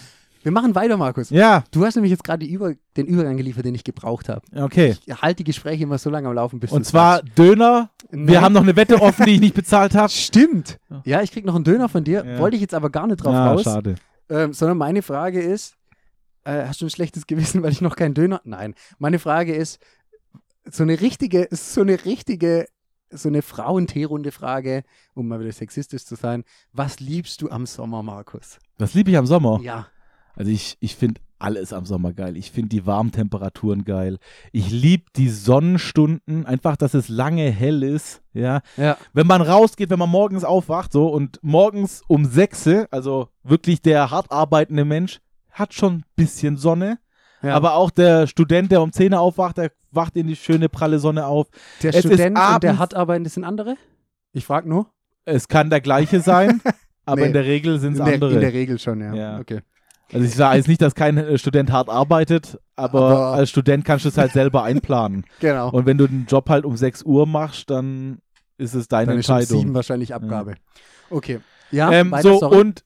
Wir 0.42 0.52
machen 0.52 0.76
weiter, 0.76 0.96
Markus. 0.98 1.32
ja, 1.32 1.64
Du 1.72 1.86
hast 1.86 1.96
nämlich 1.96 2.12
jetzt 2.12 2.24
gerade 2.24 2.46
Über 2.46 2.74
den 2.98 3.08
Übergang 3.08 3.36
geliefert, 3.38 3.66
den 3.66 3.74
ich 3.74 3.84
gebraucht 3.84 4.30
habe. 4.30 4.42
okay. 4.56 4.96
Ich 5.06 5.22
halte 5.22 5.38
die 5.38 5.44
Gespräche 5.44 5.84
immer 5.84 5.98
so 5.98 6.10
lange 6.12 6.28
am 6.28 6.36
Laufen, 6.36 6.60
bis 6.60 6.72
Und 6.72 6.86
zwar 6.86 7.18
sagst. 7.18 7.38
Döner. 7.38 7.90
Nein. 8.12 8.28
Wir 8.28 8.42
haben 8.42 8.54
noch 8.54 8.62
eine 8.62 8.76
Wette 8.76 9.02
offen, 9.02 9.26
die 9.26 9.34
ich 9.36 9.40
nicht 9.40 9.56
bezahlt 9.56 9.96
habe. 9.96 10.10
Stimmt. 10.12 10.78
Ja, 11.04 11.22
ich 11.24 11.32
krieg 11.32 11.46
noch 11.46 11.56
einen 11.56 11.64
Döner 11.64 11.90
von 11.90 12.04
dir. 12.04 12.24
Ja. 12.26 12.38
Wollte 12.40 12.56
ich 12.58 12.62
jetzt 12.62 12.76
aber 12.76 12.90
gar 12.92 13.08
nicht 13.08 13.18
drauf 13.24 13.34
Ah, 13.34 13.52
raus. 13.54 13.64
schade. 13.64 13.96
Ähm, 14.30 14.54
sondern 14.54 14.78
meine 14.78 15.02
Frage 15.02 15.42
ist, 15.42 15.76
äh, 16.46 16.66
hast 16.68 16.82
du 16.82 16.86
ein 16.86 16.90
schlechtes 16.90 17.28
Gewissen, 17.28 17.62
weil 17.64 17.72
ich 17.72 17.82
noch 17.82 17.96
keinen 17.96 18.14
Döner? 18.14 18.42
Nein. 18.46 18.74
Meine 18.98 19.20
Frage 19.20 19.54
ist, 19.54 19.80
so 20.70 20.84
eine 20.84 21.00
richtige, 21.02 21.48
so 21.52 21.82
eine 21.82 22.06
richtige, 22.06 22.66
so 23.12 23.30
eine 23.30 23.42
Frauenteerunde 23.42 24.32
Frage, 24.32 24.84
um 25.14 25.28
mal 25.28 25.40
wieder 25.40 25.52
sexistisch 25.52 26.06
zu 26.06 26.16
sein. 26.16 26.44
Was 26.74 27.00
liebst 27.00 27.42
du 27.42 27.50
am 27.50 27.66
Sommer, 27.66 28.02
Markus? 28.04 28.58
Was 28.78 28.94
liebe 28.94 29.12
ich 29.12 29.18
am 29.18 29.26
Sommer? 29.28 29.60
Ja. 29.62 29.88
Also 30.36 30.52
ich, 30.52 30.76
ich 30.80 30.96
finde 30.96 31.22
alles 31.38 31.72
am 31.74 31.86
Sommer 31.86 32.14
geil. 32.14 32.36
Ich 32.38 32.52
finde 32.52 32.70
die 32.70 32.86
warmen 32.86 33.12
Temperaturen 33.12 33.84
geil. 33.86 34.18
Ich 34.52 34.72
liebe 34.72 35.04
die 35.16 35.30
Sonnenstunden, 35.30 36.46
einfach, 36.46 36.76
dass 36.78 36.94
es 36.94 37.08
lange 37.10 37.50
hell 37.52 37.84
ist. 37.84 38.22
Ja, 38.34 38.62
Ja. 38.78 38.98
wenn 39.14 39.28
man 39.28 39.42
rausgeht, 39.42 39.90
wenn 39.90 40.00
man 40.00 40.10
morgens 40.10 40.44
aufwacht, 40.44 40.92
so 40.92 41.08
und 41.08 41.40
morgens 41.42 42.02
um 42.08 42.26
6, 42.26 42.88
also 42.92 43.30
wirklich 43.44 43.82
der 43.82 44.12
hart 44.12 44.32
arbeitende 44.32 44.86
Mensch, 44.86 45.20
hat 45.56 45.74
schon 45.74 45.94
ein 45.96 46.04
bisschen 46.16 46.58
Sonne. 46.58 47.00
ja. 47.42 47.56
Aber 47.56 47.74
auch 47.76 47.90
der 47.92 48.28
Student, 48.28 48.72
der 48.72 48.82
um 48.82 48.92
10 48.92 49.14
Uhr 49.14 49.20
aufwacht, 49.20 49.58
der 49.58 49.72
wacht 49.92 50.16
in 50.18 50.28
die 50.28 50.36
schöne 50.36 50.70
pralle 50.70 51.00
Sonne 51.00 51.26
auf. 51.26 51.48
der 51.82 51.92
es 51.94 52.00
Student 52.00 52.38
und 52.38 52.64
der 52.64 52.72
abends- 52.72 52.80
hart 52.80 52.94
arbeitende 52.94 53.30
sind 53.30 53.44
andere? 53.44 53.76
Ich 54.34 54.46
frage 54.46 54.68
nur. 54.70 54.88
Es 55.24 55.48
kann 55.48 55.70
der 55.70 55.82
gleiche 55.82 56.20
sein, 56.22 56.62
aber 57.06 57.22
Nee. 57.22 57.28
in 57.28 57.34
der 57.34 57.46
Regel 57.46 57.80
sind 57.80 57.96
In 57.96 58.00
es 58.02 58.06
der, 58.06 58.14
andere. 58.16 58.34
in 58.34 58.42
der 58.42 58.54
Regel 58.54 58.78
schon, 58.80 59.00
ja. 59.02 59.14
Ja. 59.14 59.40
Okay. 59.40 59.62
Also 60.14 60.24
ich 60.26 60.36
sage 60.36 60.58
jetzt 60.58 60.68
nicht, 60.68 60.82
dass 60.84 60.94
kein 60.94 61.18
äh, 61.18 61.38
Student 61.40 61.72
hart 61.72 61.90
arbeitet, 61.90 62.60
aber, 62.76 63.00
Aber- 63.10 63.20
als 63.34 63.50
Student 63.50 63.86
kannst 63.86 64.06
du 64.06 64.10
es 64.10 64.18
halt 64.20 64.34
selber 64.34 64.64
einplanen. 64.64 65.26
Genau. 65.40 65.70
Und 65.72 65.86
wenn 65.88 65.98
du 65.98 66.06
den 66.08 66.26
Job 66.28 66.48
halt 66.50 66.64
um 66.66 66.78
6 66.78 67.02
Uhr 67.04 67.26
machst, 67.26 67.70
dann 67.72 68.20
ist 68.58 68.76
es 68.76 68.88
deine 68.88 69.08
Dann 69.14 69.20
ist 69.20 69.30
um 69.30 69.36
Entscheidung. 69.38 69.60
sieben 69.62 69.74
wahrscheinlich 69.74 70.14
Abgabe. 70.14 70.56
Okay. 71.10 71.40
Ja, 71.72 71.92
ähm, 71.92 72.14
so, 72.22 72.38
sorry. 72.40 72.58
und 72.60 72.84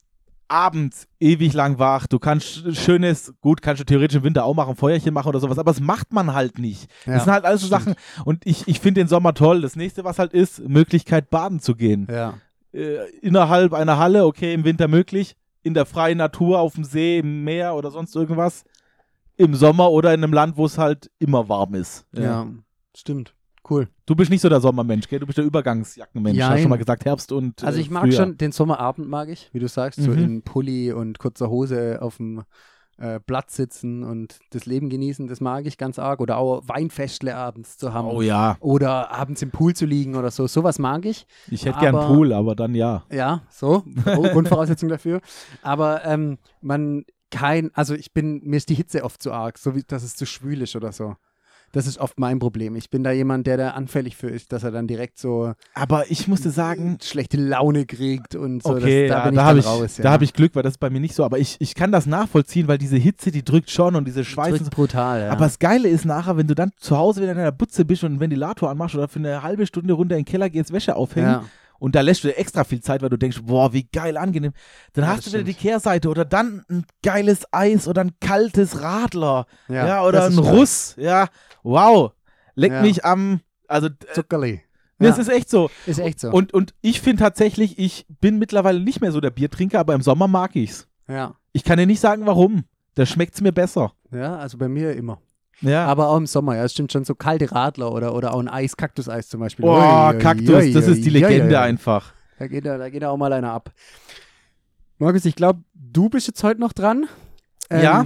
abends 0.50 1.08
ewig 1.20 1.54
lang 1.54 1.80
wach. 1.80 2.08
Du 2.08 2.20
kannst 2.20 2.76
schönes, 2.76 3.34
gut, 3.42 3.62
kannst 3.62 3.80
du 3.80 3.86
theoretisch 3.86 4.18
im 4.18 4.24
Winter 4.24 4.44
auch 4.44 4.56
machen, 4.56 4.76
Feuerchen 4.76 5.14
machen 5.14 5.30
oder 5.30 5.40
sowas, 5.40 5.58
aber 5.58 5.72
das 5.72 5.80
macht 5.80 6.12
man 6.12 6.34
halt 6.34 6.60
nicht. 6.60 6.90
Ja, 7.06 7.14
das 7.14 7.24
sind 7.24 7.34
halt 7.34 7.46
alles 7.46 7.62
so 7.62 7.68
stimmt. 7.68 7.84
Sachen. 7.84 7.96
Und 8.26 8.46
ich, 8.46 8.68
ich 8.68 8.80
finde 8.80 9.02
den 9.02 9.08
Sommer 9.08 9.34
toll. 9.34 9.62
Das 9.62 9.76
nächste, 9.76 10.04
was 10.04 10.20
halt 10.20 10.34
ist, 10.34 10.68
Möglichkeit 10.68 11.30
baden 11.30 11.60
zu 11.60 11.76
gehen. 11.76 12.08
Ja. 12.12 12.34
Äh, 12.74 13.10
innerhalb 13.22 13.74
einer 13.74 13.98
Halle, 13.98 14.26
okay, 14.26 14.54
im 14.54 14.64
Winter 14.64 14.88
möglich. 14.88 15.36
In 15.62 15.74
der 15.74 15.86
freien 15.86 16.18
Natur, 16.18 16.60
auf 16.60 16.76
dem 16.76 16.84
See, 16.84 17.20
im 17.20 17.44
Meer 17.44 17.76
oder 17.76 17.92
sonst 17.92 18.16
irgendwas. 18.16 18.64
Im 19.38 19.56
Sommer 19.56 19.92
oder 19.92 20.14
in 20.14 20.24
einem 20.24 20.34
Land, 20.34 20.58
wo 20.58 20.66
es 20.66 20.78
halt 20.78 21.12
immer 21.20 21.48
warm 21.50 21.76
ist. 21.76 22.06
ja, 22.14 22.48
stimmt. 22.96 23.34
Cool. 23.70 23.88
Du 24.06 24.16
bist 24.16 24.32
nicht 24.32 24.42
so 24.42 24.50
der 24.50 24.62
Sommermensch, 24.62 25.08
gell? 25.08 25.20
Du 25.20 25.26
bist 25.26 25.38
der 25.38 25.46
Übergangsjackenmensch. 25.46 26.38
Jein. 26.38 26.52
Hast 26.52 26.62
schon 26.62 26.70
mal 26.70 26.78
gesagt, 26.78 27.06
Herbst 27.06 27.32
und. 27.32 27.64
Also 27.64 27.78
äh, 27.78 27.82
ich 27.82 27.90
mag 27.90 28.04
Frühjahr. 28.04 28.26
schon 28.26 28.38
den 28.38 28.52
Sommerabend, 28.52 29.08
mag 29.10 29.30
ich, 29.30 29.50
wie 29.54 29.60
du 29.60 29.68
sagst, 29.68 30.02
so 30.02 30.12
Mhm. 30.12 30.18
in 30.24 30.42
Pulli 30.42 30.92
und 30.92 31.20
kurzer 31.20 31.50
Hose 31.50 32.00
auf 32.02 32.18
dem 32.18 32.44
äh, 32.98 33.20
Blatt 33.26 33.50
sitzen 33.52 34.04
und 34.04 34.40
das 34.50 34.66
Leben 34.66 34.90
genießen, 34.90 35.28
das 35.28 35.40
mag 35.40 35.66
ich 35.66 35.78
ganz 35.78 36.00
arg. 36.00 36.20
Oder 36.20 36.38
auch 36.38 36.64
Weinfestle 36.68 37.36
abends 37.36 37.78
zu 37.78 37.94
haben. 37.94 38.08
Oh 38.10 38.22
ja, 38.22 38.58
Oder 38.60 39.12
abends 39.12 39.42
im 39.42 39.52
Pool 39.52 39.74
zu 39.74 39.86
liegen 39.86 40.16
oder 40.16 40.32
so. 40.32 40.48
Sowas 40.48 40.80
mag 40.80 41.06
ich. 41.06 41.26
ich 41.50 41.66
hätte 41.66 41.80
gern 41.80 41.96
Pool, 41.96 42.34
aber 42.34 42.56
dann 42.56 42.76
ja. 42.76 43.04
Ja, 43.12 43.44
so. 43.50 43.84
Oh, 44.06 44.24
Grundvoraussetzung 44.24 44.90
dafür. 44.90 45.22
Aber 45.62 46.04
ähm, 46.06 46.40
man 46.62 47.06
kein, 47.32 47.70
also 47.76 47.94
ich 47.94 48.12
bin, 48.14 48.42
mir 48.44 48.58
ist 48.58 48.70
die 48.70 48.74
Hitze 48.76 49.04
oft 49.04 49.22
zu 49.22 49.32
arg, 49.32 49.58
so 49.60 49.76
wie, 49.76 49.84
dass 49.84 50.04
es 50.04 50.16
zu 50.16 50.26
schwül 50.26 50.62
ist 50.64 50.76
oder 50.76 50.92
so. 50.92 51.16
Das 51.72 51.88
ist 51.88 51.98
oft 51.98 52.20
mein 52.20 52.40
Problem. 52.40 52.76
Ich 52.76 52.90
bin 52.90 53.04
da 53.04 53.12
jemand, 53.12 53.48
der 53.48 53.58
da 53.58 53.70
anfällig 53.72 54.16
für 54.16 54.30
ist, 54.30 54.52
dass 54.52 54.64
er 54.64 54.72
dann 54.72 54.88
direkt 54.88 55.20
so 55.20 55.54
Aber 55.74 56.10
ich 56.10 56.28
musste 56.28 56.50
sagen, 56.50 56.98
schlechte 57.02 57.38
Laune 57.38 57.86
kriegt 57.86 58.36
und 58.36 58.64
so. 58.64 58.72
okay, 58.76 59.08
das, 59.08 59.16
da 59.16 59.24
ja, 59.24 59.26
bin 59.26 59.36
da 59.36 59.42
ich 59.42 59.48
habe 59.48 59.62
dann 59.62 59.76
ich, 59.76 59.82
raus. 59.82 59.98
Ja. 59.98 60.04
da 60.04 60.12
hab 60.12 60.22
ich 60.22 60.34
Glück, 60.34 60.56
weil 60.56 60.64
das 60.64 60.74
ist 60.74 60.80
bei 60.80 60.90
mir 60.90 61.00
nicht 61.00 61.16
so. 61.16 61.24
Aber 61.24 61.40
ich, 61.40 61.58
ich 61.60 61.76
kann 61.76 61.92
das 61.92 62.06
nachvollziehen, 62.06 62.68
weil 62.68 62.78
diese 62.78 62.98
Hitze, 62.98 63.32
die 63.32 63.44
drückt 63.44 63.70
schon 63.70 63.96
und 63.96 64.06
diese 64.08 64.26
Schweiß. 64.26 64.58
Drückt 64.58 64.72
brutal, 64.72 65.22
ja. 65.22 65.32
Aber 65.32 65.46
das 65.46 65.60
Geile 65.60 65.88
ist 65.90 66.06
nachher, 66.06 66.38
wenn 66.38 66.48
du 66.48 66.56
dann 66.56 66.72
zu 66.78 66.98
Hause 66.98 67.22
wieder 67.22 67.32
in 67.32 67.38
deiner 67.38 67.52
Butze 67.52 67.86
bist 67.86 68.04
und 68.04 68.12
einen 68.12 68.20
Ventilator 68.20 68.70
anmachst 68.70 68.96
oder 68.96 69.08
für 69.08 69.20
eine 69.20 69.44
halbe 69.44 69.66
Stunde 69.66 69.94
runter 69.94 70.16
in 70.16 70.24
den 70.24 70.32
Keller 70.32 70.50
gehst, 70.50 70.72
Wäsche 70.72 70.96
aufhängen 70.96 71.30
ja. 71.30 71.44
Und 71.80 71.96
da 71.96 72.02
lässt 72.02 72.24
du 72.24 72.28
dir 72.28 72.38
extra 72.38 72.64
viel 72.64 72.82
Zeit, 72.82 73.02
weil 73.02 73.10
du 73.10 73.18
denkst, 73.18 73.40
boah, 73.44 73.74
wie 73.74 73.84
geil 73.84 74.18
angenehm. 74.18 74.52
Dann 74.94 75.06
Ja, 75.06 75.12
hast 75.18 75.28
du 75.28 75.32
wieder 75.34 75.44
die. 75.44 75.54
Kehrseite 75.54 76.10
oder 76.10 76.26
dann 76.26 76.64
ein 76.70 76.86
geiles 77.04 77.46
Eis 77.52 77.88
oder 77.88 78.02
ein 78.02 78.12
kaltes 78.20 78.82
Radler. 78.82 79.46
Ja, 79.68 79.88
Ja, 79.88 80.04
oder 80.06 80.26
ein 80.26 80.32
ist 80.34 80.42
geil. 80.44 80.56
Russ. 80.56 80.96
Ja, 80.98 81.28
wow. 81.64 82.12
Leck 82.56 82.72
Ja. 82.74 82.82
mich 82.82 83.04
am. 83.06 83.42
Also, 83.68 83.88
äh, 83.88 83.92
Zuckerli. 84.14 84.62
das 85.00 85.18
ist 85.18 85.30
echt 85.30 85.50
so. 85.50 85.70
ist 85.86 86.00
echt 86.00 86.20
so. 86.20 86.30
Und, 86.32 86.54
und 86.54 86.74
ich 86.82 87.00
finde 87.02 87.24
tatsächlich, 87.24 87.80
ich 87.80 88.06
bin 88.20 88.38
mittlerweile 88.40 88.80
nicht 88.80 89.00
mehr 89.02 89.12
so 89.12 89.22
der 89.22 89.30
Biertrinker, 89.30 89.80
aber 89.80 89.94
im 89.94 90.02
Sommer 90.02 90.28
mag 90.28 90.56
ich's. 90.56 90.88
ja. 91.08 91.36
Ich 91.52 91.64
kann 91.64 91.78
dir 91.80 91.88
nicht 91.88 92.00
sagen, 92.00 92.28
warum. 92.28 92.66
Da 92.94 93.06
schmeckt's 93.08 93.42
mir 93.42 93.52
besser. 93.52 93.94
ja, 94.12 94.38
also 94.38 94.58
bei 94.60 94.68
mir 94.68 94.94
immer. 94.96 95.20
Ja. 95.62 95.86
Aber 95.86 96.10
auch 96.10 96.18
im 96.18 96.26
Sommer, 96.28 96.56
ja, 96.56 96.64
es 96.64 96.74
stimmt 96.74 96.92
schon 96.92 97.04
so 97.06 97.16
kalte 97.16 97.52
Radler 97.52 97.92
oder, 97.92 98.16
oder 98.16 98.34
auch 98.34 98.40
ein 98.40 98.48
Eis, 98.48 98.78
Kaktuseis 98.78 99.28
zum 99.28 99.40
Beispiel. 99.42 99.66
Oh, 99.66 99.74
Ui, 99.76 100.14
ui, 100.16 100.20
Kaktus, 100.20 100.50
ui, 100.56 100.74
das 100.74 100.88
ist 100.88 101.04
die 101.06 101.10
Legende 101.10 101.50
ui. 101.56 101.58
einfach. 101.58 102.14
Da 102.38 102.48
geht, 102.48 102.66
da, 102.66 102.78
da 102.78 102.90
geht 102.90 103.04
auch 103.04 103.18
mal 103.18 103.34
einer 103.34 103.52
ab. 103.52 103.72
Markus, 104.98 105.26
ich 105.26 105.36
glaube, 105.36 105.62
du 105.74 106.10
bist 106.10 106.28
jetzt 106.28 106.44
heute 106.44 106.60
noch 106.60 106.74
dran. 106.74 107.06
Ähm, 107.70 107.84
Ja. 107.84 108.06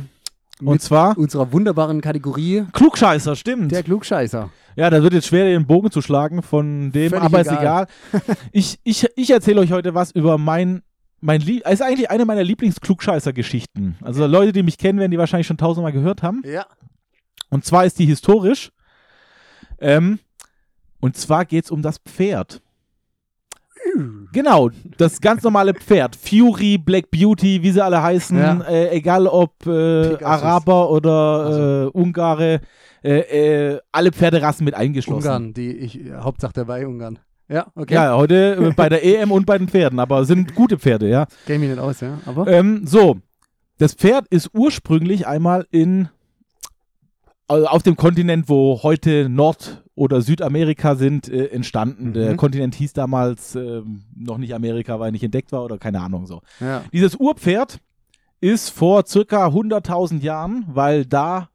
Und 0.62 0.74
mit 0.74 0.82
zwar 0.84 1.18
unserer 1.18 1.52
wunderbaren 1.52 2.00
Kategorie 2.00 2.66
Klugscheißer, 2.74 3.36
stimmt. 3.36 3.72
der 3.72 3.84
Klugscheißer. 3.84 4.50
Ja, 4.76 4.90
da 4.90 5.02
wird 5.04 5.14
jetzt 5.14 5.28
schwer, 5.28 5.46
den 5.46 5.66
Bogen 5.68 5.92
zu 5.92 6.02
schlagen 6.02 6.42
von 6.44 6.92
dem, 6.92 7.10
Völlig 7.10 7.24
aber 7.26 7.42
egal. 7.42 7.54
ist 7.54 7.60
egal. 7.60 7.88
ich 8.52 8.80
ich, 8.84 9.08
ich 9.16 9.30
erzähle 9.32 9.62
euch 9.62 9.72
heute 9.72 9.94
was 9.96 10.12
über 10.12 10.38
mein, 10.38 10.84
mein 11.22 11.42
Lie 11.42 11.62
ist 11.70 11.82
eigentlich 11.82 12.10
eine 12.12 12.26
meiner 12.26 12.44
Lieblings-Klugscheißer-Geschichten. 12.44 13.98
Also 14.02 14.26
Leute, 14.28 14.52
die 14.52 14.64
mich 14.64 14.78
kennen, 14.78 15.00
werden 15.00 15.12
die 15.12 15.18
wahrscheinlich 15.18 15.48
schon 15.48 15.58
tausendmal 15.58 15.92
gehört 15.92 16.24
haben. 16.24 16.42
Ja. 16.46 16.66
Und 17.54 17.64
zwar 17.64 17.86
ist 17.86 18.00
die 18.00 18.06
historisch. 18.06 18.72
Ähm, 19.80 20.20
und 21.00 21.18
zwar 21.18 21.46
geht 21.46 21.66
es 21.66 21.72
um 21.72 21.84
das 21.84 22.00
Pferd. 22.00 22.62
Genau, 24.32 24.72
das 24.98 25.22
ganz 25.22 25.44
normale 25.44 25.76
Pferd. 25.76 26.16
Fury, 26.16 26.80
Black 26.80 27.12
Beauty, 27.12 27.62
wie 27.62 27.72
sie 27.72 27.84
alle 27.84 28.02
heißen. 28.02 28.38
Ja. 28.38 28.62
Äh, 28.62 28.98
egal 28.98 29.28
ob 29.28 29.68
äh. 29.68 30.24
Araber 30.24 30.90
oder 30.90 31.92
äh, 31.94 31.98
Ungare. 31.98 32.62
Äh, 33.04 33.74
äh, 33.74 33.80
alle 33.92 34.12
Pferderassen 34.12 34.66
mit 34.66 34.74
eingeschlossen. 34.74 35.28
Ungarn, 35.28 35.54
die 35.54 35.78
ich, 35.78 36.00
Hauptsache 36.12 36.54
dabei 36.54 36.88
Ungarn. 36.88 37.20
Ja, 37.50 37.68
okay. 37.76 37.94
Ja, 37.94 38.16
heute 38.16 38.56
äh, 38.56 38.72
bei 38.76 38.90
der 38.90 39.04
EM 39.04 39.32
und 39.32 39.46
bei 39.46 39.58
den 39.58 39.68
Pferden, 39.68 40.00
aber 40.00 40.26
sind 40.26 40.56
gute 40.56 40.80
Pferde, 40.80 41.08
ja. 41.10 41.28
Mich 41.48 41.60
nicht 41.60 41.78
aus, 41.78 42.00
ja. 42.00 42.20
Aber 42.26 42.48
Ähm, 42.48 42.88
so, 42.88 43.18
das 43.78 43.94
Pferd 43.94 44.28
ist 44.30 44.52
ursprünglich 44.54 45.28
einmal 45.28 45.68
in 45.70 46.08
also 47.54 47.68
auf 47.68 47.84
dem 47.84 47.96
Kontinent, 47.96 48.50
wo 48.50 48.82
heute 48.84 49.30
Nord- 49.30 49.84
oder 49.96 50.22
Südamerika 50.22 50.96
sind, 50.96 51.30
äh, 51.30 51.46
entstanden. 51.48 52.10
Mhm. 52.10 52.14
Der 52.14 52.36
Kontinent 52.36 52.76
hieß 52.76 52.94
damals 52.94 53.56
ähm, 53.56 54.04
noch 54.16 54.38
nicht 54.38 54.54
Amerika, 54.56 55.00
weil 55.00 55.10
er 55.10 55.12
nicht 55.12 55.24
entdeckt 55.24 55.52
war 55.52 55.64
oder 55.64 55.78
keine 55.78 56.02
Ahnung 56.02 56.26
so. 56.26 56.42
ja. 56.60 56.84
Dieses 56.92 57.16
Urpferd 57.16 57.80
ist 58.42 58.70
vor 58.70 59.06
circa 59.06 59.48
100.000 59.48 60.22
Jahren, 60.22 60.66
weil 60.68 61.06
da 61.06 61.50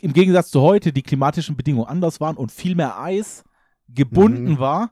im 0.00 0.12
Gegensatz 0.12 0.50
zu 0.50 0.60
heute 0.60 0.92
die 0.92 1.02
klimatischen 1.02 1.56
Bedingungen 1.56 1.86
anders 1.88 2.20
waren 2.20 2.36
und 2.36 2.52
viel 2.52 2.74
mehr 2.74 3.00
Eis 3.00 3.42
gebunden 3.88 4.52
Mhm. 4.52 4.58
war, 4.58 4.90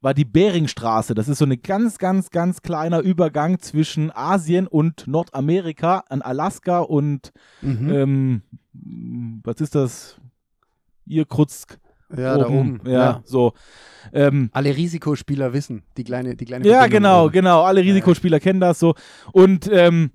war 0.00 0.14
die 0.14 0.24
Beringstraße. 0.24 1.14
Das 1.14 1.28
ist 1.28 1.38
so 1.38 1.44
ein 1.44 1.60
ganz, 1.62 1.98
ganz, 1.98 2.30
ganz 2.30 2.62
kleiner 2.62 3.00
Übergang 3.00 3.58
zwischen 3.58 4.10
Asien 4.14 4.66
und 4.66 5.06
Nordamerika 5.08 6.04
an 6.08 6.22
Alaska 6.22 6.80
und 6.80 7.32
Mhm. 7.62 7.90
ähm, 7.90 8.42
was 9.44 9.60
ist 9.60 9.74
das? 9.74 10.20
Irkutsk. 11.06 11.78
ja, 12.16 12.38
da 12.38 12.48
oben. 12.48 12.80
Ja, 12.86 13.22
so. 13.24 13.52
Ähm, 14.12 14.50
Alle 14.52 14.74
Risikospieler 14.76 15.52
wissen, 15.52 15.82
die 15.96 16.04
kleine, 16.04 16.36
die 16.36 16.44
kleine 16.44 16.66
ja, 16.66 16.86
genau, 16.86 17.24
oben. 17.24 17.32
genau. 17.32 17.62
Alle 17.62 17.82
Risikospieler 17.82 18.40
kennen 18.40 18.60
das 18.60 18.78
so. 18.78 18.94
Und 19.32 19.68
ähm, 19.72 20.12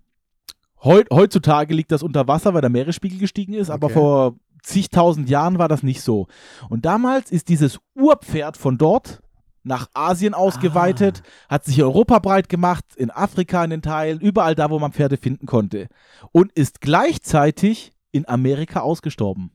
heut, 0.83 1.07
heutzutage 1.11 1.73
liegt 1.73 1.91
das 1.91 2.03
unter 2.03 2.27
Wasser, 2.27 2.53
weil 2.53 2.61
der 2.61 2.69
Meeresspiegel 2.69 3.19
gestiegen 3.19 3.53
ist, 3.53 3.69
aber 3.69 3.87
Okay. 3.87 3.93
vor 3.95 4.35
zigtausend 4.63 5.29
Jahren 5.29 5.57
war 5.59 5.67
das 5.67 5.83
nicht 5.83 6.01
so. 6.01 6.27
Und 6.69 6.85
damals 6.85 7.31
ist 7.31 7.49
dieses 7.49 7.79
Urpferd 7.95 8.55
von 8.55 8.77
dort 8.77 9.21
nach 9.63 9.87
Asien 9.93 10.33
ausgeweitet, 10.33 11.23
Ah. 11.47 11.53
hat 11.55 11.65
sich 11.65 11.81
Europa 11.81 12.19
breit 12.19 12.49
gemacht, 12.49 12.83
in 12.95 13.09
Afrika 13.11 13.63
in 13.63 13.69
den 13.69 13.81
Teilen, 13.81 14.19
überall 14.19 14.55
da, 14.55 14.69
wo 14.69 14.79
man 14.79 14.91
Pferde 14.91 15.17
finden 15.17 15.45
konnte. 15.45 15.87
Und 16.31 16.51
ist 16.51 16.81
gleichzeitig 16.81 17.93
in 18.11 18.27
Amerika 18.27 18.81
ausgestorben. 18.81 19.51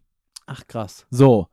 Ach, 0.46 0.66
krass. 0.66 1.06
So, 1.11 1.46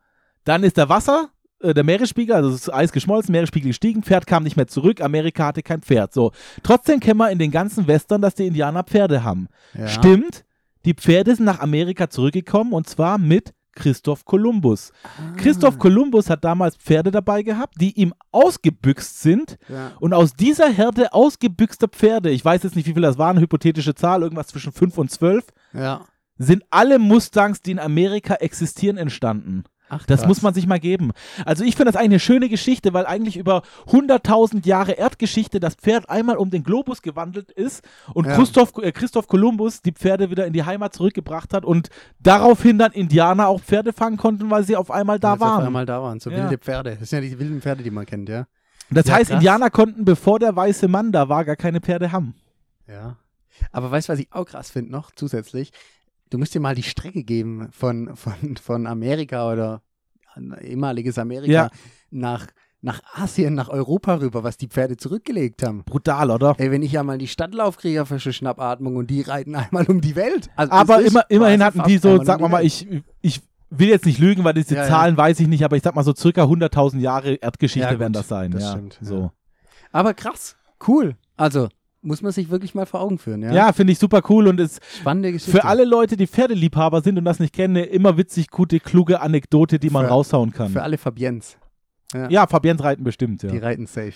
dann 0.46 0.64
ist 0.64 0.78
der 0.78 0.90
Wasser, 0.90 1.30
äh, 1.60 1.74
der 1.74 1.84
Meeresspiegel, 1.84 2.36
also 2.36 2.52
das 2.52 2.72
Eis 2.72 2.92
geschmolzen, 2.92 3.32
Meeresspiegel 3.32 3.70
gestiegen, 3.70 4.04
Pferd 4.04 4.26
kam 4.28 4.44
nicht 4.44 4.56
mehr 4.56 4.68
zurück, 4.68 5.02
Amerika 5.02 5.48
hatte 5.48 5.62
kein 5.64 5.82
Pferd. 5.82 6.14
So, 6.14 6.32
trotzdem 6.64 7.00
kennen 7.00 7.18
wir 7.18 7.30
in 7.32 7.40
den 7.40 7.52
ganzen 7.52 7.88
Western, 7.88 8.22
dass 8.22 8.36
die 8.36 8.48
Indianer 8.48 8.84
Pferde 8.84 9.24
haben. 9.24 9.48
Ja. 9.74 9.88
Stimmt, 9.88 10.46
die 10.86 10.94
Pferde 10.94 11.36
sind 11.36 11.46
nach 11.46 11.60
Amerika 11.60 12.10
zurückgekommen 12.10 12.72
und 12.74 12.88
zwar 12.88 13.18
mit 13.18 13.54
Christoph 13.76 14.26
Kolumbus. 14.26 14.92
Ah. 15.04 15.36
Christoph 15.38 15.78
Kolumbus 15.78 16.30
hat 16.30 16.44
damals 16.44 16.76
Pferde 16.78 17.12
dabei 17.12 17.44
gehabt, 17.44 17.76
die 17.80 17.92
ihm 18.00 18.14
ausgebüxt 18.32 19.22
sind 19.22 19.58
Ja. 19.70 19.92
und 20.00 20.14
aus 20.14 20.34
dieser 20.34 20.70
Herde 20.70 21.14
ausgebüxter 21.14 21.88
Pferde, 21.88 22.30
ich 22.32 22.44
weiß 22.44 22.64
jetzt 22.64 22.76
nicht, 22.76 22.88
wie 22.88 22.94
viel 22.94 23.02
das 23.02 23.18
waren, 23.18 23.38
hypothetische 23.40 23.94
Zahl, 23.96 24.24
irgendwas 24.24 24.48
zwischen 24.48 24.72
5 24.72 24.98
und 24.98 25.12
12, 25.12 25.46
ja. 25.74 26.06
sind 26.38 26.64
alle 26.70 27.00
Mustangs, 27.00 27.62
die 27.62 27.72
in 27.72 27.80
Amerika 27.80 28.36
existieren, 28.36 28.98
entstanden. 28.98 29.66
Ach, 29.88 30.04
Das 30.08 30.22
krass. 30.22 30.28
muss 30.28 30.42
man 30.42 30.54
sich 30.54 30.66
mal 30.66 30.80
geben. 30.80 31.12
Also 31.46 31.64
ich 31.64 31.76
finde 31.76 31.92
das 31.92 31.96
eigentlich 31.96 32.14
eine 32.14 32.20
schöne 32.20 32.50
Geschichte, 32.50 32.94
weil 32.94 33.06
eigentlich 33.06 33.38
über 33.38 33.62
100.000 33.88 34.66
Jahre 34.66 34.94
Erdgeschichte 34.94 35.60
das 35.60 35.76
Pferd 35.76 36.10
einmal 36.10 36.38
um 36.38 36.50
den 36.50 36.64
Globus 36.64 37.02
gewandelt 37.02 37.52
ist 37.52 37.84
und 38.14 38.26
Ja. 38.26 38.36
Christoph, 38.36 38.74
äh, 38.82 38.92
Christoph 38.92 39.28
Kolumbus 39.28 39.82
die 39.82 39.92
Pferde 39.92 40.30
wieder 40.32 40.46
in 40.48 40.54
die 40.54 40.64
Heimat 40.64 40.94
zurückgebracht 40.96 41.54
hat 41.54 41.66
und 41.66 41.90
daraufhin 42.20 42.78
dann 42.80 42.92
Indianer 42.94 43.48
auch 43.48 43.62
Pferde 43.62 43.94
fangen 43.94 44.18
konnten, 44.18 44.50
weil 44.50 44.64
sie 44.64 44.76
auf 44.76 44.90
einmal 44.92 45.20
da 45.20 45.34
Weil 45.34 45.40
waren. 45.42 45.62
Auf 45.62 45.68
einmal 45.68 45.86
da 45.86 46.02
waren, 46.02 46.20
so 46.20 46.30
Ja. 46.32 46.38
wilde 46.44 46.58
Pferde. 46.58 46.98
Das 47.00 47.10
sind 47.10 47.24
ja 47.24 47.30
die 47.30 47.40
wilden 47.40 47.62
Pferde, 47.62 47.84
die 47.84 47.92
man 47.92 48.06
kennt, 48.06 48.28
ja. 48.30 48.48
das 48.90 49.06
Ja, 49.08 49.16
heißt, 49.16 49.30
krass. 49.30 49.36
Indianer 49.38 49.70
konnten, 49.70 50.04
bevor 50.06 50.40
der 50.40 50.56
weiße 50.56 50.88
Mann 50.88 51.12
da 51.12 51.30
war, 51.30 51.46
gar 51.46 51.56
keine 51.56 51.80
Pferde 51.80 52.12
haben. 52.12 52.36
Ja. 52.88 53.18
Aber 53.72 53.90
weißt 53.92 54.10
du, 54.10 54.14
was 54.14 54.20
ich 54.20 54.28
auch 54.32 54.46
krass 54.46 54.70
finde 54.70 54.92
noch 54.92 55.12
zusätzlich? 55.16 55.72
Du 56.30 56.38
musst 56.38 56.54
dir 56.56 56.60
mal 56.60 56.76
die 56.76 56.84
Strecke 56.84 57.24
geben 57.24 57.70
von, 57.72 58.16
von, 58.16 58.58
von 58.62 58.88
Amerika 58.88 59.52
oder 59.52 59.82
ehemaliges 60.62 61.18
Amerika 61.18 61.52
Ja. 61.52 61.70
nach, 62.10 62.48
nach 62.82 63.02
Asien, 63.14 63.54
nach 63.54 63.70
Europa 63.70 64.16
rüber, 64.16 64.44
was 64.44 64.58
die 64.58 64.68
Pferde 64.68 64.98
zurückgelegt 64.98 65.64
haben. 65.64 65.84
Brutal, 65.86 66.32
oder? 66.32 66.56
Ey, 66.58 66.72
wenn 66.72 66.82
ich 66.82 66.92
ja 66.92 67.04
mal 67.04 67.18
die 67.18 67.28
Stadt 67.28 67.54
laufe, 67.54 67.80
kriege 67.80 67.92
ich 67.94 67.96
ja 67.96 68.06
frische 68.06 68.34
Schnappatmung 68.34 68.96
und 68.96 69.10
die 69.10 69.22
reiten 69.22 69.56
einmal 69.56 69.86
um 69.86 70.02
die 70.02 70.16
Welt. 70.16 70.50
Also 70.56 70.72
Aber 70.74 71.02
immer, 71.02 71.24
immerhin 71.30 71.64
hatten 71.64 71.84
die 71.84 71.98
so, 71.98 72.10
einmal 72.10 72.20
um 72.20 72.26
sag 72.26 72.38
die 72.40 72.44
mal 72.44 72.52
Welt. 72.60 72.66
ich, 72.66 72.88
ich 73.22 73.42
will 73.70 73.90
jetzt 73.90 74.06
nicht 74.06 74.20
lügen, 74.20 74.44
weil 74.44 74.54
diese 74.54 74.76
Ja, 74.76 74.82
ja. 74.84 74.88
Zahlen 74.90 75.16
weiß 75.18 75.40
ich 75.40 75.48
nicht, 75.48 75.64
aber 75.64 75.78
ich 75.78 75.84
sag 75.84 75.96
mal 75.96 76.04
so 76.04 76.14
circa 76.14 76.44
100.000 76.44 77.00
Jahre 77.00 77.36
Erdgeschichte 77.36 77.86
Ja, 77.86 77.92
gut, 77.92 78.00
werden 78.00 78.14
das 78.14 78.28
sein. 78.28 78.52
das 78.52 78.64
ja, 78.64 78.72
stimmt, 78.72 78.98
ja. 79.02 79.08
So. 79.08 79.32
Aber 79.92 80.14
krass, 80.14 80.58
cool. 80.88 81.16
Also, 81.38 81.70
muss 82.06 82.22
man 82.22 82.32
sich 82.32 82.50
wirklich 82.50 82.74
mal 82.76 82.86
vor 82.86 83.02
Augen 83.02 83.18
führen, 83.18 83.42
ja? 83.42 83.52
Ja, 83.54 83.74
finde 83.74 83.94
ich 83.94 84.00
super 84.00 84.22
cool 84.30 84.48
und 84.48 84.60
ist 84.60 84.80
Spannende 85.00 85.32
Geschichte. 85.32 85.52
für 85.52 85.66
alle 85.66 85.84
Leute, 85.86 86.16
die 86.18 86.28
Pferdeliebhaber 86.28 87.02
sind 87.02 87.18
und 87.18 87.26
das 87.26 87.40
nicht 87.40 87.54
kennen, 87.54 87.76
immer 87.84 88.18
witzig, 88.18 88.50
gute, 88.50 88.80
kluge 88.80 89.20
Anekdote, 89.22 89.80
die 89.80 89.90
man 89.90 90.06
Für- 90.06 90.12
raushauen 90.12 90.52
kann. 90.52 90.70
Für 90.72 90.84
alle 90.84 90.98
Fabiens. 90.98 91.58
ja, 92.30 92.48
Fabiens 92.48 92.82
reiten 92.84 93.04
bestimmt, 93.04 93.44
ja. 93.44 93.50
Die 93.50 93.58
reiten 93.58 93.88
safe. 93.88 94.14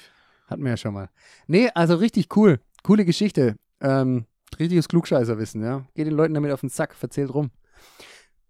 Hatten 0.48 0.64
wir 0.64 0.72
ja 0.72 0.78
schon 0.78 0.94
mal. 0.94 1.10
Nee, 1.48 1.70
also 1.76 1.96
richtig 1.96 2.36
cool. 2.36 2.60
Coole 2.84 3.06
Geschichte. 3.06 3.56
Ähm, 3.82 4.26
richtiges 4.60 4.88
Klugscheißerwissen, 4.88 5.62
ja. 5.64 5.86
Geht 5.96 6.08
den 6.08 6.14
Leuten 6.16 6.34
damit 6.34 6.52
auf 6.52 6.62
den 6.62 6.70
Sack, 6.70 6.96
verzählt 6.96 7.34
rum. 7.34 7.52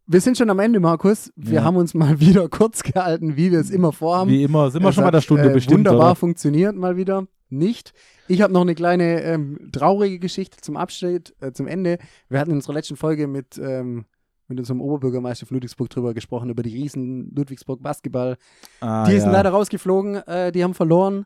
Wir 0.06 0.22
sind 0.22 0.38
schon 0.38 0.50
am 0.50 0.60
Ende, 0.60 0.80
Markus. 0.80 1.32
Wir 1.36 1.56
Ja. 1.56 1.64
haben 1.64 1.76
uns 1.78 1.94
mal 1.94 2.20
wieder 2.20 2.48
kurz 2.50 2.84
gehalten, 2.84 3.36
wie 3.38 3.52
wir 3.52 3.60
es 3.60 3.70
immer 3.70 3.92
vorhaben. 3.92 4.30
Wie 4.32 4.44
immer, 4.44 4.72
sind 4.72 4.82
wir 4.84 4.92
schon 4.92 5.04
bei 5.04 5.12
der 5.12 5.22
Stunde 5.22 5.50
äh, 5.50 5.54
bestimmt, 5.54 5.80
Wunderbar 5.80 6.08
oder? 6.08 6.16
funktioniert 6.16 6.76
mal 6.76 6.96
wieder. 6.98 7.28
Nicht. 7.50 7.94
Ich 8.28 8.42
habe 8.42 8.54
noch 8.54 8.62
eine 8.62 8.76
kleine 8.76 9.22
ähm, 9.24 9.70
traurige 9.72 10.20
Geschichte 10.20 10.58
zum 10.62 10.78
Abschnitt, 10.78 11.36
äh, 11.42 11.52
zum 11.52 11.68
Ende. 11.68 11.98
Wir 12.30 12.40
hatten 12.40 12.52
in 12.52 12.58
unserer 12.58 12.74
letzten 12.74 12.96
Folge 12.96 13.28
mit, 13.28 13.58
ähm, 13.58 14.06
mit 14.48 14.60
unserem 14.60 14.82
Oberbürgermeister 14.82 15.46
von 15.48 15.56
Ludwigsburg 15.56 15.90
drüber 15.90 16.14
gesprochen, 16.14 16.50
über 16.50 16.62
die 16.64 16.70
Riesen 16.76 17.34
Ludwigsburg 17.36 17.82
Basketball. 17.82 18.38
Ah, 18.82 19.06
Die 19.06 19.14
ja. 19.14 19.20
sind 19.22 19.32
leider 19.32 19.50
rausgeflogen, 19.50 20.16
äh, 20.28 20.52
die 20.52 20.64
haben 20.64 20.74
verloren. 20.76 21.26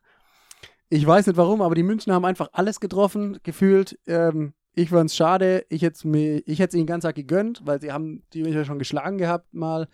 Ich 0.90 1.06
weiß 1.06 1.28
nicht 1.28 1.38
warum, 1.38 1.62
aber 1.62 1.76
die 1.76 1.84
Münchner 1.84 2.14
haben 2.14 2.26
einfach 2.26 2.50
alles 2.54 2.80
getroffen, 2.80 3.40
gefühlt. 3.44 3.98
Ähm, 4.08 4.54
ich 4.76 4.90
fand 4.90 5.10
es 5.10 5.16
schade. 5.16 5.66
Ich 5.70 5.82
hätte 5.82 5.98
es 6.06 6.74
ihnen 6.74 6.86
ganz 6.88 7.04
arg 7.06 7.16
gegönnt, 7.16 7.62
weil 7.66 7.82
sie 7.82 7.92
haben 7.92 8.24
die 8.34 8.44
Münchner 8.44 8.64
schon 8.66 8.80
geschlagen 8.80 9.18
gehabt 9.18 9.54
mal. 9.54 9.88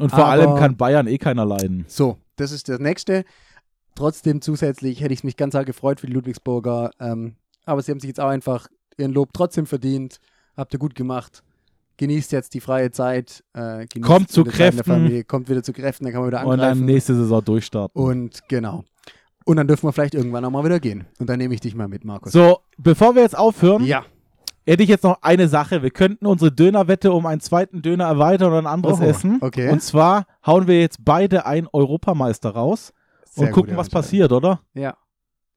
Und 0.00 0.10
vor 0.10 0.20
aber- 0.20 0.28
allem 0.30 0.54
kann 0.56 0.76
Bayern 0.76 1.06
eh 1.06 1.18
keiner 1.18 1.44
leiden. 1.44 1.84
So, 1.88 2.18
das 2.36 2.52
ist 2.52 2.68
das 2.68 2.78
Nächste. 2.80 3.24
Trotzdem 3.94 4.40
zusätzlich 4.40 5.00
hätte 5.00 5.14
ich 5.14 5.24
mich 5.24 5.36
ganz 5.36 5.54
arg 5.54 5.66
gefreut 5.66 6.00
für 6.00 6.06
die 6.06 6.12
Ludwigsburger. 6.12 6.90
Ähm, 7.00 7.36
aber 7.64 7.80
sie 7.82 7.92
haben 7.92 8.00
sich 8.00 8.08
jetzt 8.08 8.20
auch 8.20 8.28
einfach 8.28 8.66
ihren 8.96 9.12
Lob 9.12 9.30
trotzdem 9.32 9.66
verdient. 9.66 10.18
Habt 10.56 10.72
ihr 10.72 10.78
gut 10.78 10.94
gemacht. 10.94 11.42
Genießt 11.96 12.32
jetzt 12.32 12.54
die 12.54 12.60
freie 12.60 12.90
Zeit. 12.90 13.44
Äh, 13.52 13.86
genießt 13.86 14.02
Kommt 14.02 14.30
zu 14.30 14.44
Kräften. 14.44 14.82
Familie, 14.84 15.24
kommt 15.24 15.48
wieder 15.48 15.62
zu 15.62 15.72
Kräften, 15.72 16.04
dann 16.04 16.12
kann 16.12 16.22
man 16.22 16.30
wieder 16.30 16.44
Und 16.44 16.52
angreifen. 16.54 16.78
dann 16.80 16.86
nächste 16.86 17.14
Saison 17.14 17.44
durchstarten. 17.44 18.00
Und 18.02 18.42
genau. 18.48 18.84
Und 19.44 19.56
dann 19.58 19.68
dürfen 19.68 19.86
wir 19.86 19.92
vielleicht 19.92 20.14
irgendwann 20.14 20.44
auch 20.44 20.50
mal 20.50 20.64
wieder 20.64 20.80
gehen. 20.80 21.06
Und 21.18 21.28
dann 21.28 21.38
nehme 21.38 21.54
ich 21.54 21.60
dich 21.60 21.74
mal 21.74 21.86
mit, 21.86 22.04
Markus. 22.04 22.32
So, 22.32 22.60
bevor 22.78 23.14
wir 23.14 23.22
jetzt 23.22 23.36
aufhören, 23.36 23.84
Ja. 23.84 24.04
hätte 24.66 24.82
ich 24.82 24.88
jetzt 24.88 25.04
noch 25.04 25.18
eine 25.22 25.48
Sache. 25.48 25.82
Wir 25.82 25.90
könnten 25.90 26.24
unsere 26.26 26.50
Dönerwette 26.50 27.12
um 27.12 27.26
einen 27.26 27.42
zweiten 27.42 27.82
Döner 27.82 28.06
erweitern 28.06 28.48
oder 28.48 28.58
ein 28.58 28.66
anderes 28.66 28.98
Oho, 29.00 29.04
Essen. 29.04 29.38
okay. 29.42 29.68
Und 29.70 29.82
zwar 29.82 30.26
hauen 30.46 30.66
wir 30.66 30.80
jetzt 30.80 31.04
beide 31.04 31.44
einen 31.44 31.68
Europameister 31.72 32.50
raus 32.50 32.93
Sehr 33.34 33.48
und 33.48 33.52
gucken, 33.52 33.76
was 33.76 33.88
passiert, 33.90 34.32
oder? 34.32 34.60
Ja. 34.74 34.96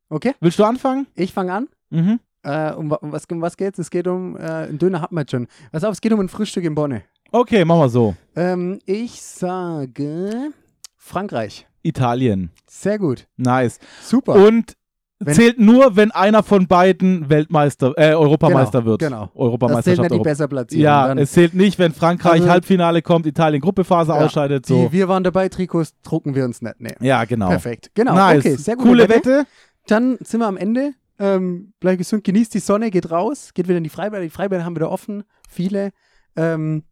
Okay, 0.10 0.34
Willst 0.40 0.58
du 0.58 0.64
anfangen? 0.64 1.08
ich 1.16 1.34
fange 1.34 1.54
an. 1.54 1.68
Mhm. 1.90 2.20
Äh, 2.44 2.72
um, 2.74 2.92
um, 2.92 3.12
was, 3.12 3.26
um 3.26 3.42
was 3.42 3.58
geht's? 3.58 3.78
Es 3.78 3.90
geht 3.90 4.08
um, 4.08 4.38
äh, 4.38 4.40
einen 4.40 4.78
Döner 4.80 5.02
hatten 5.02 5.16
wir 5.16 5.22
jetzt 5.22 5.32
schon. 5.32 5.48
Pass 5.72 5.84
auf, 5.84 5.92
es 5.94 6.02
geht 6.02 6.14
um 6.14 6.20
ein 6.20 6.30
Frühstück 6.30 6.64
in 6.64 6.76
Bonne. 6.76 7.04
Okay, 7.32 7.66
machen 7.66 7.80
wir 7.82 7.90
so. 7.90 8.16
Ähm, 8.36 8.80
ich 8.86 9.22
sage 9.22 10.52
Frankreich. 10.96 11.68
Italien. 11.84 12.52
Sehr 12.68 12.98
gut. 13.00 13.28
Nice. 13.38 13.80
Super. 14.02 14.34
Und 14.36 14.76
Wenn- 15.20 15.34
zählt 15.34 15.60
nur, 15.60 15.96
wenn 15.96 16.12
einer 16.12 16.44
von 16.44 16.68
beiden 16.68 17.28
Weltmeister, 17.30 17.94
äh, 17.98 18.14
Europameister 18.14 18.80
Genau, 18.82 18.92
wird. 18.92 19.00
genau. 19.02 19.20
das 19.22 19.30
zählt 19.32 19.40
Europameisterschaft. 19.42 20.00
nicht 20.02 20.10
die 20.12 20.14
Europa. 20.16 20.30
besser 20.30 20.48
Platzierung. 20.48 20.84
ja, 20.84 21.08
Dann 21.08 21.18
es 21.18 21.32
zählt 21.32 21.54
nicht, 21.56 21.80
wenn 21.80 21.92
Frankreich 21.94 22.34
Also- 22.42 22.50
Halbfinale 22.50 23.02
kommt, 23.02 23.26
Italien 23.26 23.60
Gruppephase 23.62 24.12
Ja, 24.12 24.20
ausscheidet. 24.20 24.70
die, 24.70 24.74
So. 24.74 24.92
wir 24.92 25.08
waren 25.08 25.24
dabei, 25.24 25.50
Trikots 25.50 25.96
drucken 26.04 26.36
wir 26.36 26.46
uns 26.46 26.62
nicht. 26.62 26.76
Nee. 26.80 26.94
Ja, 27.00 27.26
genau. 27.26 27.48
Perfekt. 27.50 27.90
Genau. 27.96 28.14
Nice. 28.14 28.46
Okay, 28.46 28.56
sehr 28.58 28.76
gute 28.76 28.88
Coole 28.90 29.10
Wette. 29.10 29.16
Wette. 29.40 29.48
Dann 29.88 30.18
sind 30.22 30.40
wir 30.42 30.48
am 30.48 30.58
Ende. 30.58 30.92
Ähm, 31.20 31.74
bleib 31.80 31.98
gesund, 31.98 32.24
genießt 32.24 32.54
die 32.54 32.60
Sonne, 32.60 32.92
geht 32.92 33.10
raus, 33.10 33.50
geht 33.56 33.68
wieder 33.68 33.80
in 33.80 33.84
die 33.84 33.90
Freibäder. 33.90 34.22
Die 34.22 34.30
Freibäder 34.30 34.64
haben 34.66 34.76
wieder 34.76 34.92
offen, 34.92 35.24
viele. 35.50 35.90
Ähm, 36.36 36.84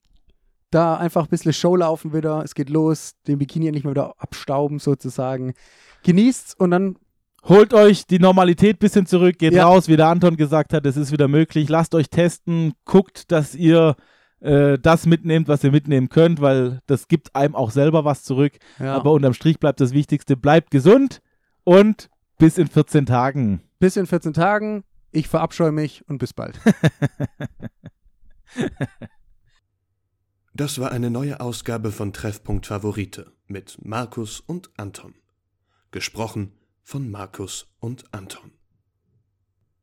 da 0.71 0.95
einfach 0.95 1.25
ein 1.25 1.29
bisschen 1.29 1.53
Show 1.53 1.75
laufen 1.75 2.11
wieder. 2.11 2.41
Es 2.43 2.55
geht 2.55 2.71
los, 2.71 3.11
den 3.27 3.37
Bikini 3.37 3.71
nicht 3.71 3.83
mehr 3.83 3.91
wieder 3.91 4.15
abstauben 4.17 4.79
sozusagen. 4.79 5.53
Genießt's 6.03 6.55
und 6.55 6.71
dann 6.71 6.95
Holt 7.47 7.73
euch 7.73 8.07
die 8.07 8.17
Normalität 8.19 8.77
ein 8.77 8.79
bisschen 8.79 9.05
zurück, 9.05 9.37
geht 9.37 9.53
Ja. 9.53 9.65
raus, 9.67 9.87
wie 9.87 9.97
der 9.97 10.07
Anton 10.07 10.35
gesagt 10.35 10.73
hat, 10.73 10.85
es 10.85 10.97
ist 10.97 11.11
wieder 11.11 11.27
möglich. 11.27 11.69
Lasst 11.69 11.93
euch 11.93 12.09
testen, 12.09 12.73
guckt, 12.85 13.31
dass 13.31 13.53
ihr 13.53 13.95
äh, 14.41 14.77
das 14.79 15.05
mitnehmt, 15.05 15.47
was 15.47 15.63
ihr 15.63 15.71
mitnehmen 15.71 16.09
könnt, 16.09 16.41
weil 16.41 16.81
das 16.87 17.07
gibt 17.07 17.35
einem 17.35 17.55
auch 17.55 17.71
selber 17.71 18.03
was 18.03 18.23
zurück. 18.23 18.53
ja, 18.79 18.95
Aber 18.95 19.11
unterm 19.11 19.33
Strich 19.33 19.59
bleibt 19.59 19.79
das 19.79 19.91
Wichtigste, 19.93 20.35
bleibt 20.37 20.71
gesund 20.71 21.21
und 21.63 22.09
bis 22.37 22.57
in 22.57 22.67
14 22.67 23.05
Tagen. 23.05 23.61
bis 23.79 23.95
in 23.95 24.05
14 24.07 24.33
Tagen. 24.33 24.83
Ich 25.11 25.27
verabscheue 25.29 25.71
mich 25.71 26.03
und 26.09 26.17
bis 26.17 26.33
bald. 26.33 26.59
Das 30.53 30.79
war 30.79 30.91
eine 30.91 31.09
neue 31.11 31.41
Ausgabe 31.41 31.91
von 31.91 32.13
Treffpunkt 32.13 32.67
Favorite 32.67 33.31
mit 33.47 33.77
Markus 33.83 34.39
und 34.39 34.69
Anton. 34.77 35.13
Gesprochen 35.91 36.53
von 36.85 37.09
Markus 37.09 37.67
und 37.79 38.13
Anton. 38.13 38.51